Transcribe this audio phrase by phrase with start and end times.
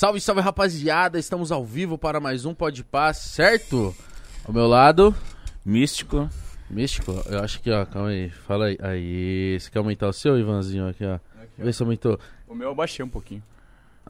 [0.00, 3.94] Salve, salve rapaziada, estamos ao vivo para mais um Pode Paz, certo?
[4.46, 5.14] Ao meu lado,
[5.62, 6.26] Místico.
[6.70, 8.78] Místico, eu acho que, ó, calma aí, fala aí.
[8.80, 11.18] Aí, você quer aumentar o seu, Ivanzinho, aqui, ó?
[11.58, 12.18] Vê se aumentou.
[12.48, 13.42] O meu eu baixei um pouquinho.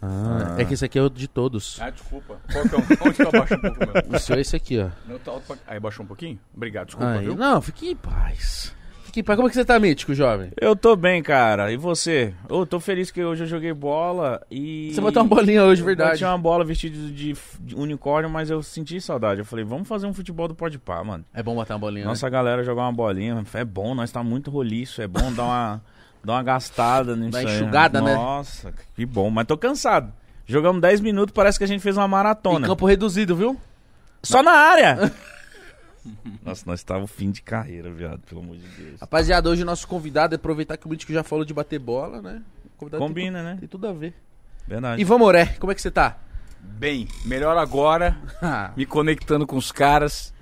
[0.01, 1.81] Ah, é que esse aqui é o de todos.
[1.81, 2.41] Ah, desculpa.
[2.53, 4.17] Qual que é o- Onde que eu abaixo um pouco o meu?
[4.17, 4.91] O seu é esse aqui, ó.
[5.09, 5.57] Meu tá alto pra...
[5.67, 6.39] Aí baixou um pouquinho?
[6.55, 7.35] Obrigado, desculpa, Aí, viu?
[7.35, 8.73] não, fique em paz.
[9.25, 9.37] Paz.
[9.37, 10.53] Como é que você tá, Mítico, jovem?
[10.61, 11.73] Eu tô bem, cara.
[11.73, 12.33] E você?
[12.49, 14.93] Eu tô feliz que hoje eu joguei bola e.
[14.95, 16.13] Você botou uma bolinha hoje, verdade.
[16.13, 19.41] Eu tinha uma bola vestida de, de unicórnio, mas eu senti saudade.
[19.41, 21.25] Eu falei, vamos fazer um futebol do pode pá, mano.
[21.35, 23.45] É bom botar uma bolinha, Nossa galera jogar uma bolinha.
[23.55, 25.03] É bom, nós tá muito roliço.
[25.03, 25.83] É bom dar uma,
[26.25, 28.15] dar uma gastada nisso Dar aí, enxugada, né?
[28.15, 29.29] Nossa, que bom.
[29.31, 30.13] Mas tô cansado.
[30.47, 32.09] Jogamos 10 minutos, parece que a gente fez uma né?
[32.09, 32.67] Em maratona.
[32.67, 33.57] campo reduzido, viu?
[34.23, 35.13] Só na área!
[36.45, 39.01] Nossa, nós tava fim de carreira, viado, pelo amor de Deus.
[39.01, 42.21] Rapaziada, hoje o nosso convidado é aproveitar que o Mítico já falou de bater bola,
[42.23, 42.43] né?
[42.77, 43.57] Convidado tem Combina, né?
[43.61, 44.15] Tem tudo a ver.
[44.67, 45.01] Verdade.
[45.03, 46.19] Ivan Moré, como é que você tá?
[46.61, 48.17] Bem, melhor agora,
[48.77, 50.33] me conectando com os caras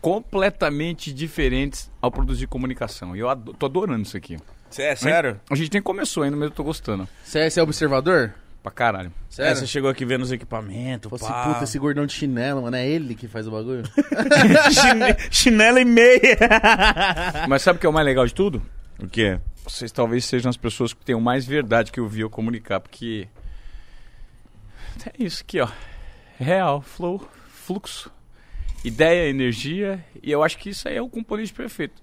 [0.00, 3.14] completamente diferentes ao produzir comunicação.
[3.14, 4.38] E eu ado- tô adorando isso aqui.
[4.70, 5.40] Cê é sério?
[5.50, 7.08] A gente nem começou ainda, mas eu tô gostando.
[7.24, 8.32] Você é, você é observador?
[8.62, 9.10] Pra caralho.
[9.38, 11.44] É, você chegou aqui vendo os equipamentos, Fosse pá.
[11.54, 13.84] puta, esse gordão de chinelo, mano, é ele que faz o bagulho?
[14.70, 16.36] Chine- Chinelo e meia.
[17.48, 18.62] Mas sabe o que é o mais legal de tudo?
[18.98, 19.40] O quê?
[19.66, 23.28] Vocês talvez sejam as pessoas que tenham mais verdade que eu vi eu comunicar, porque.
[25.06, 25.68] É isso aqui, ó.
[26.38, 28.10] Real, flow, fluxo,
[28.84, 32.02] ideia, energia, e eu acho que isso aí é o componente perfeito.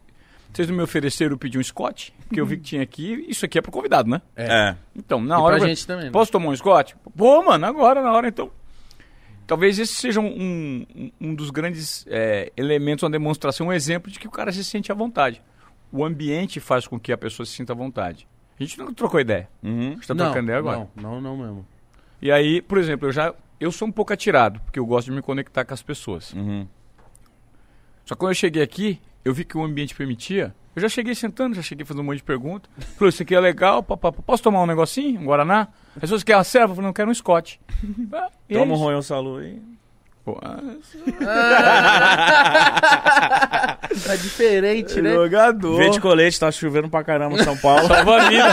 [0.54, 3.60] Vocês não me ofereceram pedir um Scott, porque eu vi que tinha aqui, isso aqui
[3.60, 4.22] é pro convidado, né?
[4.36, 4.76] É.
[4.96, 5.56] Então, na E hora.
[5.58, 6.12] pra eu- gente também, né?
[6.12, 6.96] Posso tomar um Scott?
[7.16, 8.50] Pô, mano, agora, na hora então.
[9.46, 10.26] Talvez esse seja um,
[10.96, 14.64] um, um dos grandes é, elementos, uma demonstração, um exemplo de que o cara se
[14.64, 15.42] sente à vontade.
[15.92, 18.28] O ambiente faz com que a pessoa se sinta à vontade.
[18.60, 19.48] A gente não trocou ideia.
[19.64, 19.90] Uhum.
[19.92, 20.90] A gente tá não, trocando ideia agora.
[20.96, 21.66] Não, não, não mesmo.
[22.22, 23.34] E aí, por exemplo, eu já.
[23.60, 26.34] Eu sou um pouco atirado, porque eu gosto de me conectar com as pessoas.
[26.34, 26.68] Uhum.
[28.06, 30.56] Só que quando eu cheguei aqui, eu vi que o ambiente permitia.
[30.76, 32.70] Eu já cheguei sentando, já cheguei fazendo um monte de perguntas.
[32.98, 34.22] Falei, isso aqui é legal, pá, pá, pá.
[34.22, 35.70] posso tomar um negocinho, um Guaraná?
[35.96, 37.60] As pessoas querem a serva, eu falei, não, quero um Scott.
[38.14, 38.78] Ah, e é Toma um.
[38.78, 39.60] Royal Salu aí.
[40.28, 40.60] Pô, ah,
[44.06, 45.14] Tá diferente, né?
[45.14, 45.78] Jogador.
[45.78, 47.88] Verde colete, tá chovendo pra caramba em São Paulo.
[47.88, 48.44] Salva a vida.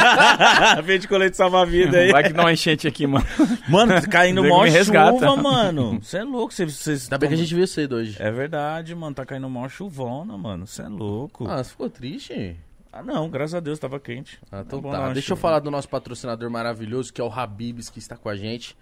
[0.82, 2.12] Verde colete salva a vida aí.
[2.12, 3.26] Vai que dá uma enchente aqui, mano.
[3.68, 5.98] Mano, tá caindo mó chuva, mano.
[6.00, 6.54] Você é louco.
[6.54, 8.14] Cê, cê, Ainda bem que a gente viu cedo hoje.
[8.20, 9.12] É verdade, mano.
[9.12, 10.68] Tá caindo mó chuvona, mano.
[10.68, 11.48] Você é louco.
[11.48, 12.56] Ah, você ficou triste?
[12.92, 13.28] Ah, não.
[13.28, 14.38] Graças a Deus tava quente.
[14.52, 15.00] Ah, então bom tá.
[15.00, 18.28] uma Deixa eu falar do nosso patrocinador maravilhoso, que é o Habibs, que está com
[18.28, 18.76] a gente.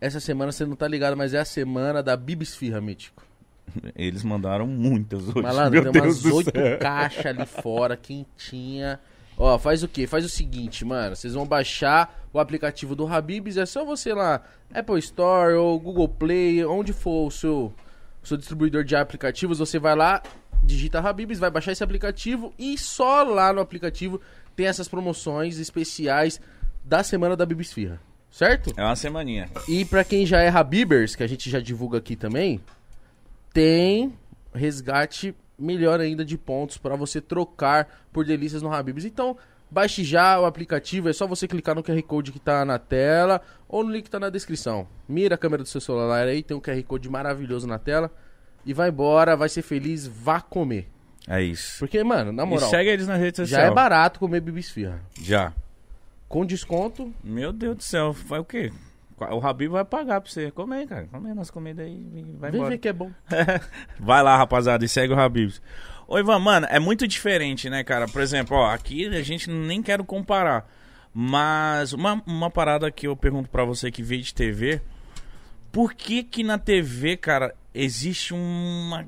[0.00, 3.22] Essa semana você não tá ligado, mas é a semana da Bibisfirra, Mítico.
[3.94, 5.42] Eles mandaram muitas hoje.
[5.42, 8.98] Malandro, Meu tem Deus umas oito caixas ali fora, quentinha.
[9.36, 10.06] Ó, faz o quê?
[10.06, 11.14] Faz o seguinte, mano.
[11.14, 13.56] Vocês vão baixar o aplicativo do Habibs.
[13.56, 17.72] É só você lá, Apple Store ou Google Play, onde for o seu,
[18.22, 19.58] o seu distribuidor de aplicativos.
[19.58, 20.22] Você vai lá,
[20.62, 24.20] digita Habibs, vai baixar esse aplicativo e só lá no aplicativo
[24.56, 26.40] tem essas promoções especiais
[26.84, 28.00] da semana da Bibisfirra.
[28.30, 28.72] Certo?
[28.76, 29.48] É uma semaninha.
[29.68, 32.60] E pra quem já é Habibers, que a gente já divulga aqui também,
[33.52, 34.12] tem
[34.54, 39.04] resgate melhor ainda de pontos pra você trocar por delícias no Habibs.
[39.04, 39.36] Então,
[39.70, 43.40] baixe já o aplicativo, é só você clicar no QR Code que tá na tela
[43.68, 44.86] ou no link que tá na descrição.
[45.08, 48.10] Mira a câmera do seu celular aí, tem um QR Code maravilhoso na tela
[48.64, 50.88] e vai embora, vai ser feliz, vá comer.
[51.28, 51.78] É isso.
[51.78, 53.70] Porque, mano, na E moral, segue eles nas redes já sociais.
[53.70, 55.00] é barato comer bibisfirra.
[55.20, 55.52] Já.
[56.30, 58.12] Com desconto, Meu Deus do céu.
[58.12, 58.72] Vai o quê?
[59.18, 60.48] O Habib vai pagar pra você.
[60.52, 61.08] Come aí, cara.
[61.10, 62.00] Come aí nossa comida aí
[62.38, 62.70] vai vem embora.
[62.70, 63.10] ver que é bom.
[63.98, 65.60] Vai lá, rapaziada, e segue o Habibs.
[66.06, 68.06] Ô, Ivan, mano, é muito diferente, né, cara?
[68.06, 70.70] Por exemplo, ó, aqui a gente nem quero comparar.
[71.12, 74.80] Mas uma, uma parada que eu pergunto pra você que veio de TV.
[75.72, 79.04] Por que que na TV, cara, existe uma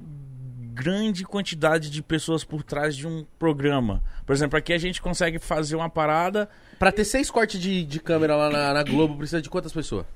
[0.73, 4.03] grande quantidade de pessoas por trás de um programa?
[4.27, 6.49] Por exemplo, aqui a gente consegue fazer uma parada...
[6.79, 10.07] Pra ter seis cortes de, de câmera lá na, na Globo, precisa de quantas pessoas?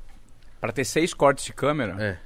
[0.61, 2.19] Pra ter seis cortes de câmera, É.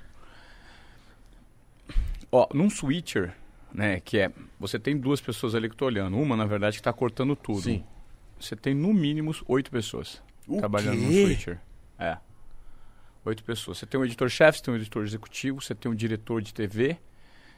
[2.33, 3.35] ó, num switcher,
[3.73, 6.17] né, que é, você tem duas pessoas ali que estão olhando.
[6.17, 7.63] Uma, na verdade, que tá cortando tudo.
[7.63, 7.85] Sim.
[8.39, 11.27] Você tem no mínimo oito pessoas O trabalhando no quê?
[11.27, 11.59] switcher.
[11.99, 12.17] É.
[13.25, 13.77] Oito pessoas.
[13.79, 16.97] Você tem um editor-chefe, você tem um editor executivo, você tem um diretor de TV,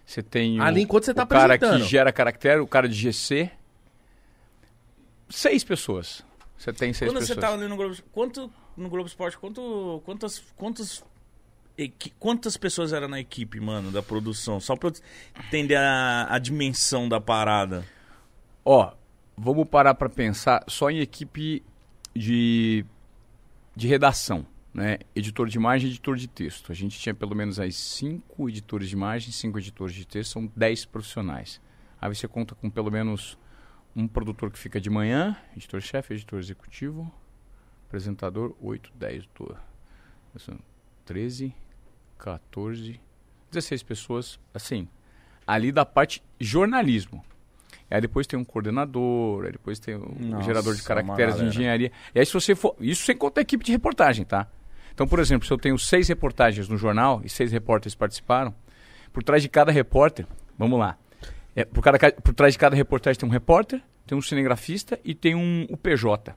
[0.05, 1.89] você tem o, Ali enquanto você tá o cara que apresentando.
[1.89, 3.51] gera caractere, o cara de GC.
[5.29, 6.25] Seis pessoas.
[6.59, 7.37] Você tem seis Quando pessoas.
[7.37, 7.97] você tá ali no Globo...
[8.13, 10.41] Quanto, no Globo Esporte, quanto, quantas...
[10.57, 11.05] quantas
[11.77, 14.61] equi- Quantas pessoas eram na equipe, mano, da produção?
[14.61, 14.95] Só pra eu
[15.47, 17.85] entender a, a dimensão da parada.
[18.65, 18.93] Ó,
[19.37, 21.65] vamos parar pra pensar só em equipe
[22.15, 22.85] de,
[23.75, 24.47] de redação.
[24.73, 26.73] Né, editor de imagem e editor de texto.
[26.73, 30.51] A gente tinha pelo menos aí cinco editores de imagem, cinco editores de texto, são
[30.57, 31.61] dez profissionais.
[32.01, 33.39] Aí você conta com pelo menos
[33.95, 37.13] um produtor que fica de manhã, editor-chefe, editor executivo,
[37.87, 40.61] apresentador, 8, 10, 12,
[41.05, 41.55] 13,
[42.19, 43.01] 14,
[43.51, 44.89] 16 pessoas, assim,
[45.47, 47.23] ali da parte jornalismo.
[47.91, 51.93] Aí depois tem um coordenador, aí depois tem um Nossa, gerador de caracteres de engenharia.
[52.15, 54.49] E aí se você for, isso sem contar a equipe de reportagem, tá?
[54.93, 58.55] Então, por exemplo, se eu tenho seis reportagens no jornal e seis repórteres participaram,
[59.13, 60.27] por trás de cada repórter,
[60.59, 60.97] vamos lá,
[61.55, 64.99] é, por, cada, ca- por trás de cada reportagem tem um repórter, tem um cinegrafista
[65.05, 66.35] e tem um PJ.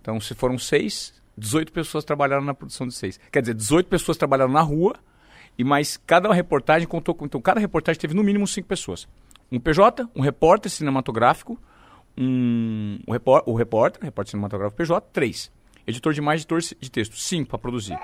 [0.00, 3.18] Então, se foram seis, 18 pessoas trabalharam na produção de seis.
[3.30, 4.94] Quer dizer, 18 pessoas trabalharam na rua
[5.58, 7.26] e mais cada reportagem contou com.
[7.26, 9.06] Então, cada reportagem teve no mínimo cinco pessoas.
[9.52, 11.60] Um PJ, um repórter cinematográfico,
[12.16, 15.50] um, o, repor, o repórter, repórter cinematográfico PJ, três.
[15.86, 17.96] Editor de imagem, editor de texto, cinco para produzir.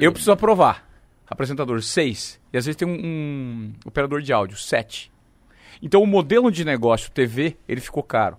[0.00, 0.86] Eu preciso aprovar.
[1.26, 2.40] Apresentador, seis.
[2.52, 5.10] E às vezes tem um, um operador de áudio, sete.
[5.82, 8.36] Então o modelo de negócio TV, ele ficou caro.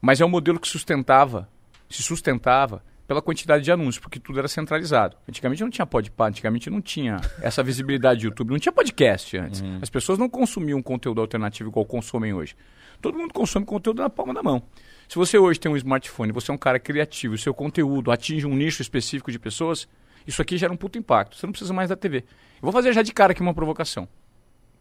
[0.00, 1.48] Mas é um modelo que sustentava,
[1.88, 5.16] se sustentava pela quantidade de anúncios, porque tudo era centralizado.
[5.26, 9.62] Antigamente não tinha podpah, antigamente não tinha essa visibilidade do YouTube, não tinha podcast antes.
[9.80, 12.54] As pessoas não consumiam conteúdo alternativo igual consomem hoje.
[13.00, 14.62] Todo mundo consome conteúdo na palma da mão.
[15.08, 18.46] Se você hoje tem um smartphone, você é um cara criativo, e seu conteúdo atinge
[18.46, 19.88] um nicho específico de pessoas,
[20.26, 21.34] isso aqui gera um puto impacto.
[21.36, 22.18] Você não precisa mais da TV.
[22.18, 22.24] Eu
[22.62, 24.06] vou fazer já de cara aqui uma provocação.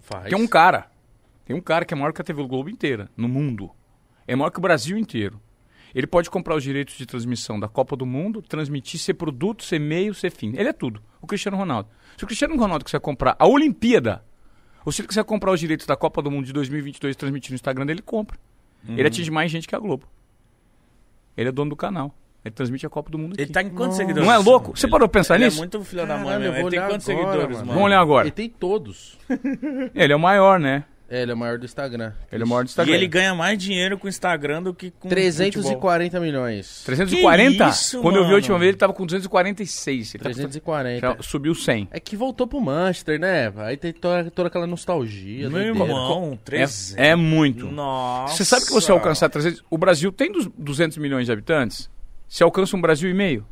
[0.01, 0.29] Faz.
[0.29, 0.91] Tem um cara,
[1.45, 3.71] tem um cara que é maior que a TV Globo inteira, no mundo.
[4.27, 5.41] É maior que o Brasil inteiro.
[5.95, 9.80] Ele pode comprar os direitos de transmissão da Copa do Mundo, transmitir, ser produto, ser
[9.80, 10.53] meio, ser fim.
[10.57, 11.01] Ele é tudo.
[11.21, 11.89] O Cristiano Ronaldo.
[12.18, 14.25] Se o Cristiano Ronaldo quiser comprar a Olimpíada,
[14.85, 17.51] ou se ele quiser comprar os direitos da Copa do Mundo de 2022 e transmitir
[17.51, 18.38] no Instagram dele, ele compra.
[18.88, 20.06] Ele atinge mais gente que a Globo.
[21.37, 22.13] Ele é dono do canal.
[22.43, 23.41] Ele transmite a Copa do Mundo aqui.
[23.43, 24.05] Ele tá em quantos Não.
[24.05, 24.27] seguidores?
[24.27, 24.71] Não é louco?
[24.75, 25.57] Você Ele- parou pra pensar ele nisso?
[25.57, 26.61] é muito filho da mãe Caralho, eu mesmo.
[26.61, 27.67] vou Ele tem quantos agora, seguidores, mano?
[27.67, 28.23] Vamos olhar agora.
[28.25, 29.17] Ele tem todos.
[29.93, 30.83] Ele é o maior, né?
[31.09, 32.12] É, ele é o maior do Instagram.
[32.31, 32.94] Ele é o maior do E Instagram.
[32.95, 36.83] ele ganha mais dinheiro com o Instagram do que com 340 milhões.
[36.86, 37.63] 340?
[37.63, 38.59] Que isso, Quando eu vi a última mano?
[38.59, 40.15] vez, ele tava com 246.
[40.15, 41.00] Ele tá com- 340.
[41.00, 41.88] já subiu 100.
[41.92, 43.54] É que voltou pro Manchester, né?
[43.57, 45.50] Aí tem toda, toda aquela nostalgia.
[45.50, 45.80] Meu doideira.
[45.80, 46.95] irmão, 300.
[46.98, 47.68] É, é muito.
[47.68, 48.36] Nossa.
[48.36, 49.63] Você sabe que você alcançar 300...
[49.69, 51.89] O Brasil tem dos 200 milhões de habitantes?
[52.27, 53.45] Você alcança um Brasil e meio.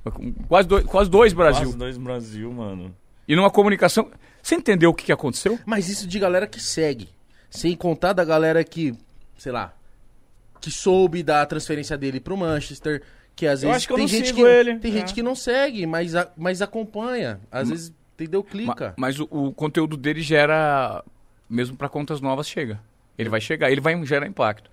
[0.50, 1.64] Quase dois, quase dois Brasil.
[1.64, 2.94] Quase dois Brasil, mano.
[3.28, 4.10] E numa comunicação...
[4.44, 5.58] Você entendeu o que, que aconteceu?
[5.66, 7.10] Mas isso de galera que segue.
[7.50, 8.94] Sem contar da galera que,
[9.38, 9.74] sei lá,
[10.60, 13.02] que soube da transferência dele pro Manchester.
[13.36, 14.80] Que às Eu vezes acho que eu tem não gente sigo que ele.
[14.80, 14.94] tem É.
[15.00, 17.40] gente que não segue, mas, a- mas acompanha.
[17.52, 18.42] Às vezes, entendeu?
[18.44, 18.94] Clica.
[18.98, 21.04] mas o, o conteúdo dele gera...
[21.50, 22.80] Mesmo para contas novas, chega.
[23.18, 24.72] Ele vai chegar, ele vai gerar impacto.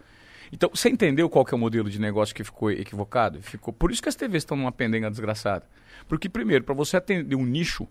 [0.53, 3.43] Então, você entendeu qual que é o modelo de negócio que ficou equivocado?
[3.43, 5.67] Ficou Por isso que as TVs estão numa pendenga desgraçada.
[6.09, 7.87] Porque, primeiro, para você atender um nicho,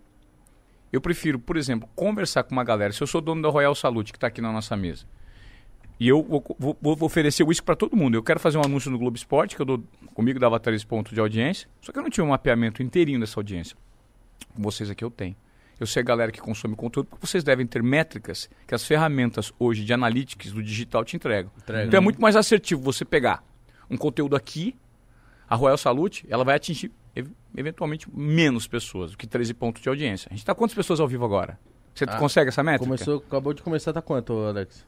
[0.91, 2.91] eu prefiro, por exemplo, conversar com uma galera.
[2.93, 5.05] Se eu sou dono da Royal Salute, que está aqui na nossa mesa,
[5.99, 8.15] e eu vou, vou- vou oferecer uísque para todo mundo.
[8.15, 9.83] Eu quero fazer um anúncio no Globo Esporte, que eu dou
[10.13, 13.39] comigo dava 3 pontos de audiência, só que eu não tinha um mapeamento inteirinho dessa
[13.39, 13.75] audiência.
[14.55, 15.35] Com vocês aqui eu tenho.
[15.79, 19.51] Eu sei a galera que consome conteúdo, porque vocês devem ter métricas que as ferramentas
[19.57, 21.51] hoje de analytics do digital te entregam.
[21.57, 21.85] Entrega.
[21.87, 23.43] Então é muito mais assertivo você pegar
[23.89, 24.75] um conteúdo aqui,
[25.49, 26.91] a Royal Salute, ela vai atingir
[27.55, 30.27] eventualmente menos pessoas do que 13 pontos de audiência.
[30.29, 31.59] A gente está quantas pessoas ao vivo agora?
[31.93, 32.85] Você Ah, consegue essa métrica?
[32.85, 34.85] Começou, acabou de começar, tá quanto, Alex?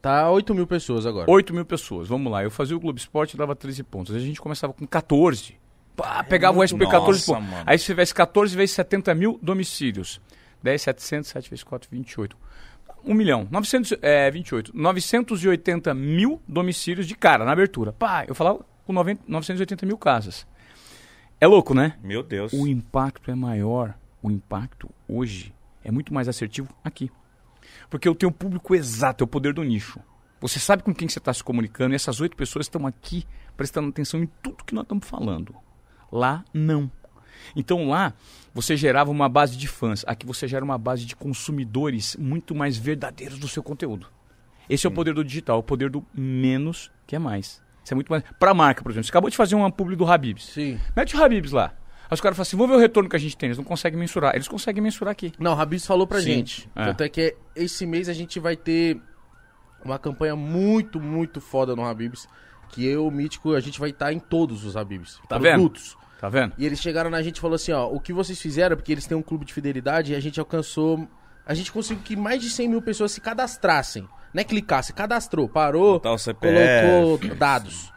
[0.00, 1.30] Tá 8 mil pessoas agora.
[1.30, 2.08] 8 mil pessoas.
[2.08, 4.14] Vamos lá, eu fazia o Globo Esporte e dava 13 pontos.
[4.14, 5.56] A gente começava com 14.
[5.96, 7.50] Pá, pegava o muito- SP 14 Nossa, pontos.
[7.50, 7.64] mano.
[7.66, 10.20] Aí se tivesse 14 vezes 70 mil domicílios.
[10.62, 12.36] 10, 700, 7 vezes 4, 28.
[13.04, 13.46] 1 milhão.
[13.50, 14.72] 900, é, 28.
[14.74, 17.92] 980 mil domicílios de cara na abertura.
[17.92, 20.46] Pá, eu falava com 90, 980 mil casas.
[21.44, 21.98] É louco, né?
[22.02, 22.54] Meu Deus.
[22.54, 23.94] O impacto é maior.
[24.22, 27.10] O impacto hoje é muito mais assertivo aqui.
[27.90, 30.00] Porque eu tenho o público exato, é o poder do nicho.
[30.40, 33.26] Você sabe com quem você está se comunicando e essas oito pessoas estão aqui
[33.58, 35.54] prestando atenção em tudo que nós estamos falando.
[36.10, 36.90] Lá, não.
[37.54, 38.14] Então lá,
[38.54, 40.02] você gerava uma base de fãs.
[40.06, 44.06] Aqui você gera uma base de consumidores muito mais verdadeiros do seu conteúdo.
[44.66, 47.62] Esse é o poder do digital, o poder do menos que é mais.
[47.84, 48.24] Isso é muito mais.
[48.38, 49.04] Para a marca, por exemplo.
[49.04, 50.46] Você acabou de fazer uma publi do Habibs.
[50.46, 50.80] Sim.
[50.96, 51.72] Mete o Habibs lá.
[52.04, 53.48] Aí os caras falam assim, vamos ver o retorno que a gente tem.
[53.48, 54.34] Eles não conseguem mensurar.
[54.34, 55.32] Eles conseguem mensurar aqui.
[55.38, 56.24] Não, o Rabis falou pra Sim.
[56.26, 56.70] gente.
[56.74, 56.86] É.
[56.86, 59.00] Tanto é que esse mês a gente vai ter
[59.84, 62.26] uma campanha muito, muito foda no Habibs.
[62.70, 65.20] Que eu, o Mítico, a gente vai estar em todos os Habibs.
[65.28, 65.54] Tá vendo?
[65.54, 65.96] produtos.
[66.20, 66.54] Tá vendo?
[66.56, 69.06] E eles chegaram na gente e falaram assim, ó, o que vocês fizeram, porque eles
[69.06, 71.06] têm um clube de fidelidade, e a gente alcançou.
[71.46, 74.08] A gente conseguiu que mais de 100 mil pessoas se cadastrassem.
[74.34, 77.92] Não é clicar, se cadastrou, parou, o colocou dados.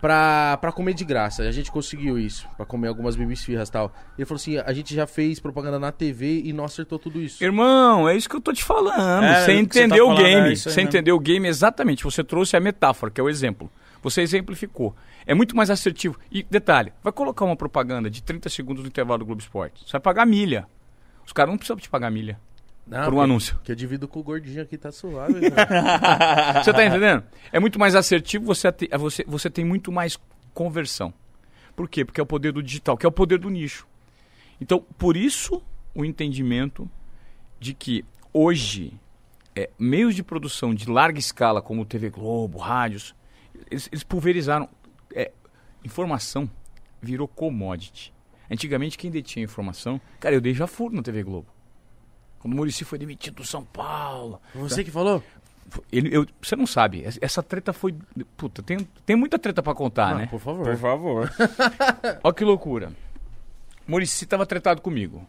[0.00, 1.44] pra, pra comer de graça.
[1.44, 3.94] A gente conseguiu isso, pra comer algumas bibisfirras e tal.
[4.18, 7.44] Ele falou assim, a gente já fez propaganda na TV e não acertou tudo isso.
[7.44, 9.24] Irmão, é isso que eu tô te falando.
[9.24, 10.48] É, você o você tá entendeu o falando, é game.
[10.48, 12.02] aí você entendeu o game exatamente.
[12.02, 13.70] Você trouxe a metáfora, que é o exemplo.
[14.02, 14.96] Você exemplificou.
[15.24, 16.18] É muito mais assertivo.
[16.28, 19.84] E detalhe, vai colocar uma propaganda de 30 segundos no intervalo do Globo Esporte.
[19.86, 20.66] Você vai pagar milha.
[21.24, 22.36] Os caras não precisam te pagar milha
[22.86, 23.60] Não, por um que- anúncio.
[23.62, 25.50] Que eu divido com o gordinho aqui, tá suave.
[25.50, 26.62] cara.
[26.64, 27.24] Você tá entendendo?
[27.52, 30.18] É muito mais assertivo, você, é você, você tem muito mais
[30.52, 31.12] conversão.
[31.76, 32.04] Por quê?
[32.04, 33.86] Porque é o poder do digital, que é o poder do nicho.
[34.60, 35.62] Então, por isso,
[35.94, 36.88] o entendimento
[37.58, 38.92] de que hoje,
[39.56, 43.14] é, meios de produção de larga escala, como TV Globo, rádios,
[43.70, 44.68] eles, eles pulverizaram.
[45.14, 45.30] É,
[45.84, 46.50] informação
[47.00, 48.12] virou commodity.
[48.50, 50.00] Antigamente, quem detinha informação...
[50.20, 51.46] Cara, eu dei já furo na TV Globo.
[52.42, 55.22] Quando o Murici foi demitido do São Paulo, Você que falou?
[55.92, 57.94] ele, eu- você não sabe, es- essa treta foi.
[58.36, 60.26] Puta, tem, tem muita treta pra contar, Ah, né?
[60.26, 60.64] Por favor.
[60.66, 61.30] Por favor.
[62.22, 62.92] Olha que loucura.
[63.86, 65.24] Murici tava tretado comigo.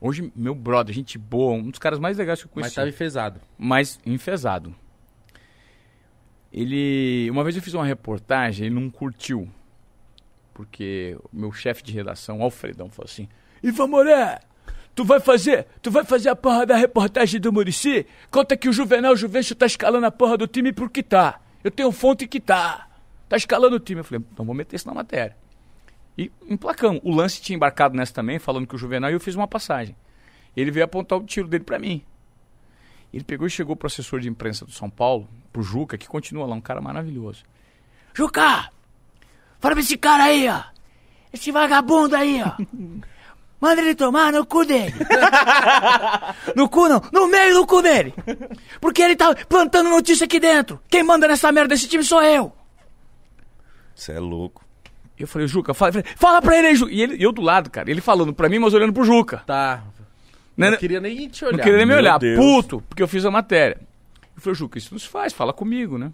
[0.00, 2.74] Hoje, meu brother, gente boa, um dos caras mais legais que eu Mas conheci.
[2.74, 3.40] tava enfesado.
[3.56, 4.74] Mas enfesado.
[6.52, 7.30] Ele.
[7.30, 9.48] Uma vez eu fiz uma reportagem, ele não curtiu.
[10.54, 13.28] Porque o meu chefe de redação, Alfredão, falou assim:
[13.62, 14.38] Ivan Moré,
[14.94, 18.06] tu vai fazer, tu vai fazer a porra da reportagem do Murici?
[18.30, 21.40] Conta que o Juvenal Juvencio tá escalando a porra do time porque tá.
[21.62, 22.88] Eu tenho fonte que tá.
[23.28, 24.00] Tá escalando o time.
[24.00, 25.36] Eu falei, então vou meter isso na matéria.
[26.16, 27.00] E emplacamos.
[27.04, 29.96] O lance tinha embarcado nessa também, falando que o Juvenal e eu fiz uma passagem.
[30.56, 32.04] Ele veio apontar o tiro dele pra mim.
[33.12, 36.46] Ele pegou e chegou pro assessor de imprensa do São Paulo, pro Juca, que continua
[36.46, 37.44] lá, um cara maravilhoso.
[38.14, 38.70] Juca!
[39.60, 40.62] Fala pra esse cara aí, ó!
[41.32, 42.52] Esse vagabundo aí, ó!
[43.62, 44.92] Manda ele tomar no cu dele!
[46.56, 48.12] no cu não, no meio do cu dele!
[48.80, 50.80] Porque ele tá plantando notícia aqui dentro!
[50.90, 52.52] Quem manda nessa merda desse time sou eu!
[53.94, 54.64] Você é louco.
[55.16, 56.92] Eu falei, Juca, fala, falei, fala pra ele aí, Juca!
[56.92, 59.44] E ele, eu do lado, cara, ele falando pra mim, mas olhando pro Juca.
[59.46, 59.84] Tá.
[60.56, 60.76] Né, Não né?
[60.76, 61.58] queria nem te olhar.
[61.58, 62.36] Não queria nem me Meu olhar, Deus.
[62.36, 63.80] puto, porque eu fiz a matéria.
[64.34, 66.10] Eu falei, Juca, isso não se faz, fala comigo, né?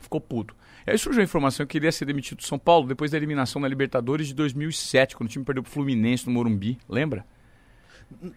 [0.00, 0.54] Ficou puto.
[0.86, 3.16] E aí surgiu a informação que eu queria ser demitido do São Paulo depois da
[3.16, 7.24] eliminação na Libertadores de 2007, quando o time perdeu pro Fluminense no Morumbi, lembra?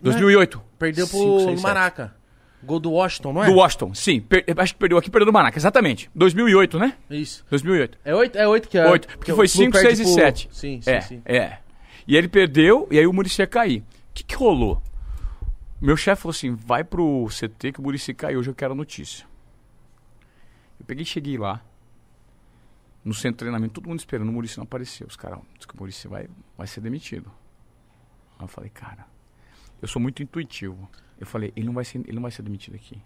[0.02, 0.62] 2008.
[0.78, 1.62] Perdeu pro Cinco, seis, sete.
[1.64, 2.16] Maraca.
[2.64, 3.48] Gol do Washington, não é?
[3.48, 4.22] Do Washington, sim.
[4.22, 6.10] Per- acho que perdeu aqui, perdeu do Maraca, exatamente.
[6.16, 6.94] 2008, né?
[7.10, 7.46] Isso.
[7.50, 7.98] 2008.
[8.06, 8.90] É oito, é oito que é.
[8.90, 10.50] Oito, porque o foi Flu 5, perde 6 e pro- 7.
[10.52, 11.22] Sim, sim, é, sim.
[11.26, 11.58] é.
[12.08, 13.80] E ele perdeu, e aí o Murici ia cair.
[13.82, 13.84] O
[14.14, 14.82] que, que rolou?
[15.82, 18.76] Meu chefe falou assim: vai pro CT que o Murici caiu, hoje eu quero a
[18.76, 19.26] notícia.
[20.80, 21.62] Eu peguei e cheguei lá.
[23.04, 25.06] No centro de treinamento, todo mundo esperando, o Murici não apareceu.
[25.08, 27.30] Os caras, diz que o Murici vai, vai ser demitido.
[28.40, 29.06] Aí eu falei, cara,
[29.82, 30.90] eu sou muito intuitivo.
[31.20, 33.02] Eu falei, ele não vai ser, ele não vai ser demitido aqui.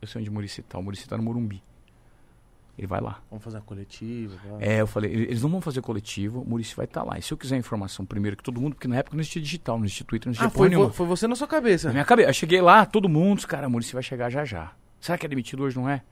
[0.00, 0.78] Eu sei onde o Murici tá.
[0.78, 1.62] O Murici tá no Morumbi.
[2.78, 3.20] Ele vai lá.
[3.28, 4.36] Vamos fazer uma coletiva.
[4.36, 4.56] tá?
[4.64, 7.18] É, eu falei, "Ele- eles não vão fazer coletivo, o Murici vai estar lá.
[7.18, 9.76] E se eu quiser informação primeiro que todo mundo, porque na época não existia digital,
[9.76, 10.90] não existia Twitter, não existia Ah, foi, nenhuma.
[10.90, 11.88] foi você na sua cabeça.
[11.88, 14.44] Na minha cabeça, eu cheguei lá, todo mundo, os cara, o Murici vai chegar já
[14.44, 14.72] já.
[15.00, 16.02] Será que é demitido hoje, não é?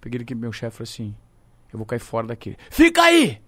[0.00, 1.16] Peguei ele aqui meu chefe e falei assim,
[1.72, 2.56] eu vou cair fora daqui.
[2.70, 3.40] Fica aí!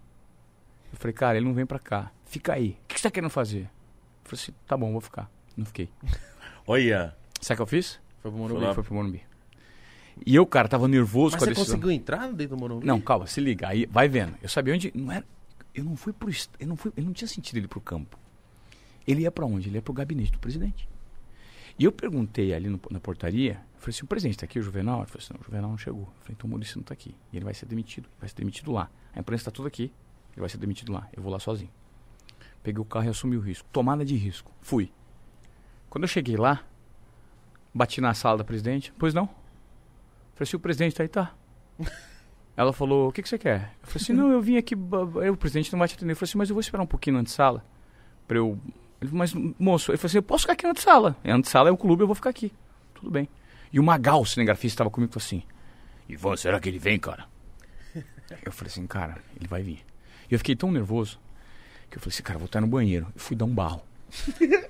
[0.93, 2.11] Eu falei, cara, ele não vem pra cá.
[2.27, 2.77] Fica aí.
[2.85, 3.63] O que você tá querendo fazer?
[3.63, 3.69] Eu
[4.25, 5.31] falei assim, tá bom, vou ficar.
[5.57, 5.89] Não fiquei.
[6.67, 7.17] Olha.
[7.41, 8.01] Sabe o que eu fiz?
[8.21, 8.65] Foi pro Foi Morumbi.
[8.65, 8.75] lá.
[8.75, 9.23] Foi pro Morumbi.
[10.27, 11.77] E eu, cara, tava nervoso Mas com a você decisão.
[11.77, 12.87] conseguiu entrar dentro do Morumbi?
[12.87, 13.69] Não, calma, se liga.
[13.69, 14.35] Aí vai vendo.
[14.43, 14.93] Eu sabia onde.
[14.95, 15.25] Não era.
[15.75, 16.31] Eu não fui pro.
[16.61, 18.19] Eu não, fui, eu não tinha sentido ele pro campo.
[19.09, 19.69] Ele ia pra onde?
[19.69, 20.87] Ele ia pro gabinete do presidente.
[21.79, 24.63] E eu perguntei ali no- na portaria, eu falei assim, o presidente tá aqui, o
[24.63, 24.99] Juvenal?
[25.01, 26.03] Ele falou assim, não, o Juvenal não chegou.
[26.03, 27.15] Eu falei, então o Maurício não tá aqui.
[27.33, 28.09] E ele vai ser demitido.
[28.21, 28.91] Vai ser demitido lá.
[29.15, 29.85] A imprensa tá tudo aqui.
[30.33, 31.09] Ele vai ser demitido lá.
[31.13, 31.71] Eu vou lá sozinho.
[32.63, 33.67] Peguei o carro e assumi o risco.
[33.73, 34.53] Tomada de risco.
[34.61, 34.93] Fui.
[35.91, 36.63] Quando eu cheguei lá,
[37.75, 38.93] bati na sala da presidente.
[38.99, 39.27] Pois não?
[39.27, 41.35] Falei assim, o presidente tá aí, tá.
[42.57, 43.75] Ela falou, o que, que você quer?
[43.83, 46.13] Eu falei assim, não, eu vim aqui, o presidente não vai te atender.
[46.13, 47.65] Eu falei assim, mas eu vou esperar um pouquinho na antessala
[48.29, 48.59] pra eu...
[49.03, 51.17] Ele falou, mas moço, ele falou assim, eu posso ficar aqui na antessala.
[51.25, 52.53] A antessala é o clube, eu vou ficar aqui.
[52.95, 53.29] Tudo bem.
[53.73, 55.43] E o Magal, o cinegrafista, estava comigo e falou assim,
[56.09, 57.25] Ivan, será que ele vem, cara?
[58.45, 59.85] Eu falei assim, cara, ele vai vir.
[60.31, 61.19] E eu fiquei tão nervoso
[61.91, 63.07] que eu falei assim, cara, vou estar no banheiro.
[63.15, 63.83] Eu fui dar um barro.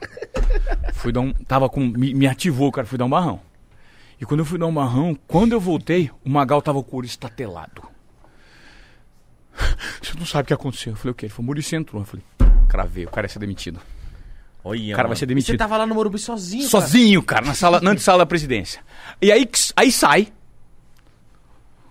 [0.94, 1.32] fui dar um...
[1.32, 1.86] Tava com...
[1.86, 3.40] Me, me ativou, cara, fui dar um barrão.
[4.20, 6.98] E quando eu fui dar um barrão, quando eu voltei, o Magal tava com o
[6.98, 7.82] olho estatelado.
[10.02, 10.94] Você não sabe o que aconteceu.
[10.94, 11.26] Eu falei, o quê?
[11.26, 12.02] Ele falou, Muricy entrou.
[12.02, 12.24] Eu falei,
[12.68, 13.80] cravei, o cara ia ser demitido.
[14.64, 14.92] Olha.
[14.94, 15.58] O cara vai ser E você demitido.
[15.58, 16.70] tava lá no Morumbi sozinho, cara?
[16.70, 18.80] Sozinho, cara, na sala, na antessala da presidência.
[19.20, 20.32] E aí, aí sai.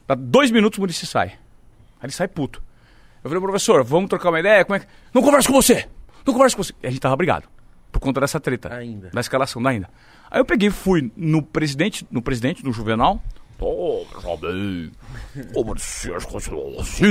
[0.08, 1.28] Dá dois minutos o Muricy sai.
[1.30, 2.62] Aí ele sai puto.
[3.24, 4.66] Eu falei, professor, vamos trocar uma ideia?
[4.66, 4.88] Como é que...
[5.14, 5.88] Não converso com você!
[6.26, 6.74] Não converso com você!
[6.82, 7.48] E a gente tava brigado.
[7.92, 8.74] Por conta dessa treta.
[8.74, 9.10] Ainda.
[9.14, 9.90] Da escalação da ainda.
[10.30, 13.22] Aí eu peguei e fui no presidente, no presidente do Juvenal,
[14.38, 14.92] bem.
[15.54, 16.10] Como assim,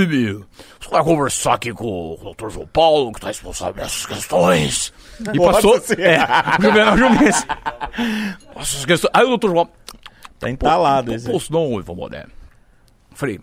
[0.07, 0.47] meu?
[0.81, 2.51] Você vai conversar aqui com o Dr.
[2.51, 4.93] João Paulo, que está responsável dessas questões.
[5.33, 5.77] E passou.
[5.99, 6.19] É,
[6.59, 7.47] o Juvenal Jumense.
[8.57, 9.11] Essas questões.
[9.15, 9.49] Aí o Dr.
[9.49, 9.69] João.
[10.39, 11.31] Tá entalado esse.
[11.31, 12.33] Posso não, Ivan Moderno.
[13.13, 13.41] Falei,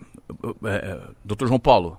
[0.64, 1.98] é, doutor João Paulo,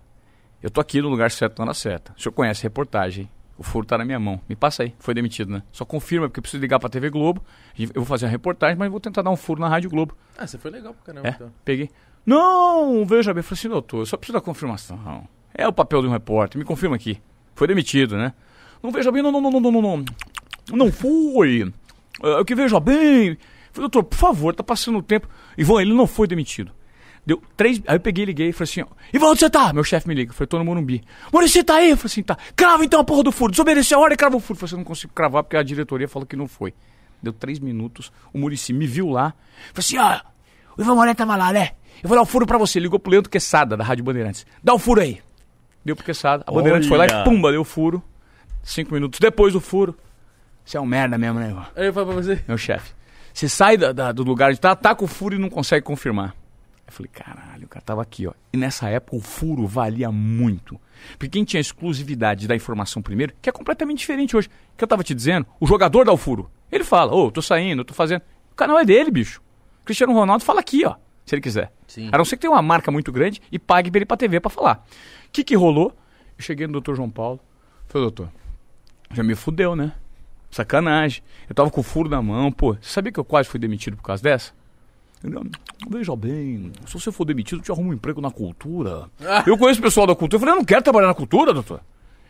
[0.62, 2.14] eu tô aqui no lugar certo, na hora certa.
[2.18, 3.30] O senhor conhece a reportagem.
[3.58, 4.40] O furo tá na minha mão.
[4.48, 4.96] Me passa aí.
[5.00, 5.62] Foi demitido, né?
[5.70, 7.44] Só confirma, porque eu preciso ligar pra TV Globo.
[7.78, 10.16] Eu vou fazer a reportagem, mas vou tentar dar um furo na Rádio Globo.
[10.38, 11.52] Ah, você foi legal pra caramba, É, então.
[11.66, 11.90] peguei.
[12.26, 13.40] Não, veja bem.
[13.40, 15.28] Eu falei assim, doutor, eu só preciso da confirmação.
[15.54, 16.58] É o papel de um repórter.
[16.60, 17.20] Me confirma aqui.
[17.56, 18.34] Foi demitido, né?
[18.82, 20.06] Não, veja bem, não, não, não, não, não, não,
[20.72, 20.92] não.
[20.92, 21.72] Foi.
[22.24, 23.38] É, que veja bem.
[23.72, 25.28] Falei, doutor, por favor, tá passando o tempo.
[25.58, 26.72] Ivan, ele não foi demitido.
[27.26, 27.82] Deu três.
[27.86, 29.74] Aí eu peguei liguei e falei assim: ó, Ivan, onde você tá?
[29.74, 30.32] Meu chefe me liga.
[30.32, 31.04] Eu falei, tô no Morumbi.
[31.32, 31.92] Maurício, você tá aí?
[31.92, 32.38] Eu falei assim: tá.
[32.56, 33.52] Crava então a porra do furo.
[33.52, 34.56] Desobedeceu a hora e crava o furo.
[34.56, 36.74] Eu falei assim: eu não consigo cravar porque a diretoria falou que não foi.
[37.22, 38.12] Deu três minutos.
[38.34, 39.34] O Murici me viu lá.
[39.74, 40.22] Falei assim: ó,
[40.78, 41.72] o Ivan Moré tava lá, né?
[42.04, 42.80] Eu vou dar o furo pra você.
[42.80, 44.46] Ligou pro Leandro Quesada, da Rádio Bandeirantes.
[44.64, 45.20] Dá o furo aí.
[45.84, 46.44] Deu pro Quesada.
[46.48, 48.02] A Bandeirantes foi lá e pumba, deu o furo.
[48.64, 49.96] Cinco minutos depois do furo.
[50.66, 51.66] Você é um merda mesmo, né, Ivan?
[51.76, 52.44] Aí eu falo pra você.
[52.48, 52.94] meu chefe.
[53.34, 55.84] Você sai da- da- do lugar onde tá, tá com o furo e não consegue
[55.86, 56.36] confirmar.
[56.86, 58.34] Eu falei, caralho, o cara tava aqui, ó.
[58.52, 60.80] E nessa época o furo valia muito.
[61.12, 64.50] Porque quem tinha exclusividade da informação primeiro, que é completamente diferente hoje.
[64.76, 66.50] Que eu tava te dizendo, o jogador dá o furo.
[66.72, 68.22] Ele fala, ô, tô saindo, tô fazendo.
[68.52, 69.42] O canal é dele, bicho.
[69.86, 70.96] Cristiano Ronaldo fala aqui, ó,
[71.30, 71.72] se ele quiser.
[71.88, 72.10] Sim.
[72.12, 74.40] A não ser que tenha uma marca muito grande e pague pra ele pra TV
[74.40, 74.84] pra falar.
[75.28, 75.96] O que que rolou?
[76.38, 77.40] Eu cheguei no doutor João Paulo.
[77.88, 78.30] Falei, doutor,
[79.14, 79.94] já me fudeu, né?
[80.50, 81.22] Sacanagem.
[81.48, 82.74] Eu tava com o furo na mão, pô.
[82.74, 84.54] Você sabia que eu quase fui demitido por causa dessa?
[85.24, 85.44] "Não,
[85.90, 89.08] veja bem, se você for demitido, eu te arrumo um emprego na cultura.
[89.46, 90.38] Eu conheço o pessoal da cultura.
[90.38, 91.82] Eu falei, eu não quero trabalhar na cultura, doutor.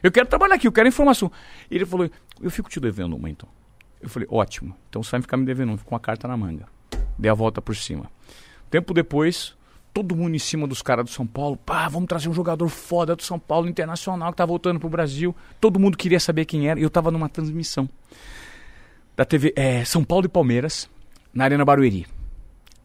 [0.03, 1.31] Eu quero trabalhar aqui, eu quero informação.
[1.71, 2.09] E ele falou,
[2.41, 3.47] eu fico te devendo uma, então.
[4.01, 4.75] Eu falei, ótimo.
[4.89, 6.65] Então você vai ficar me devendo uma, com a carta na manga.
[7.17, 8.09] Dei a volta por cima.
[8.69, 9.55] Tempo depois,
[9.93, 11.57] todo mundo em cima dos caras do São Paulo.
[11.57, 15.35] Pá, vamos trazer um jogador foda do São Paulo, internacional, que tá voltando pro Brasil.
[15.59, 16.79] Todo mundo queria saber quem era.
[16.79, 17.89] E eu tava numa transmissão
[19.15, 20.89] da TV é, São Paulo e Palmeiras,
[21.33, 22.07] na Arena Barueri.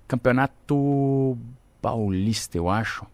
[0.08, 1.38] Campeonato
[1.80, 3.06] Paulista, eu acho.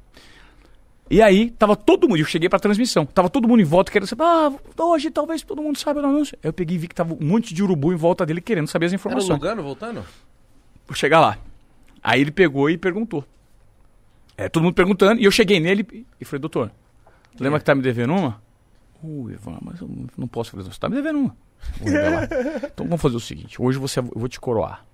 [1.10, 4.08] E aí, tava todo mundo, eu cheguei pra transmissão, tava todo mundo em volta querendo
[4.08, 6.38] saber, ah, hoje talvez todo mundo saiba do anúncio.
[6.40, 8.68] Aí eu peguei e vi que tava um monte de urubu em volta dele querendo
[8.68, 9.40] saber as Era o informações.
[9.40, 10.04] Lugano voltando?
[10.86, 11.36] Vou chegar lá.
[12.02, 13.24] Aí ele pegou e perguntou.
[14.36, 16.72] É, todo mundo perguntando, e eu cheguei nele e falei, doutor,
[17.38, 18.40] lembra que tá me devendo uma?
[19.02, 20.72] Ui, Ivan, mas eu não posso fazer isso.
[20.72, 21.36] Você tá me devendo uma.
[22.72, 24.84] Então vamos fazer o seguinte, hoje você, eu vou te coroar.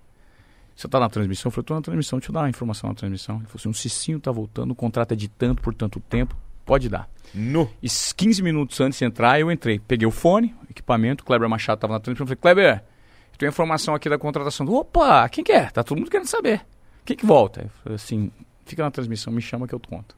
[0.75, 1.49] Você tá na transmissão?
[1.49, 3.37] Eu falei, tô na transmissão, deixa eu dar uma informação na transmissão.
[3.37, 6.37] Ele falou assim, um Cicinho tá voltando, o contrato é de tanto por tanto tempo,
[6.67, 7.09] pode dar.
[7.33, 7.71] Nu.
[7.83, 9.79] E 15 minutos antes de entrar, eu entrei.
[9.79, 12.27] Peguei o fone, o equipamento, o Kleber Machado estava na transmissão.
[12.27, 12.85] Falei, Kleber,
[13.33, 14.67] eu tenho informação aqui da contratação.
[14.67, 15.71] Opa, quem que é?
[15.71, 16.67] Tá todo mundo querendo saber.
[17.07, 17.63] Quem que volta?
[17.63, 18.31] Eu falei assim,
[18.65, 20.15] fica na transmissão, me chama que eu conto.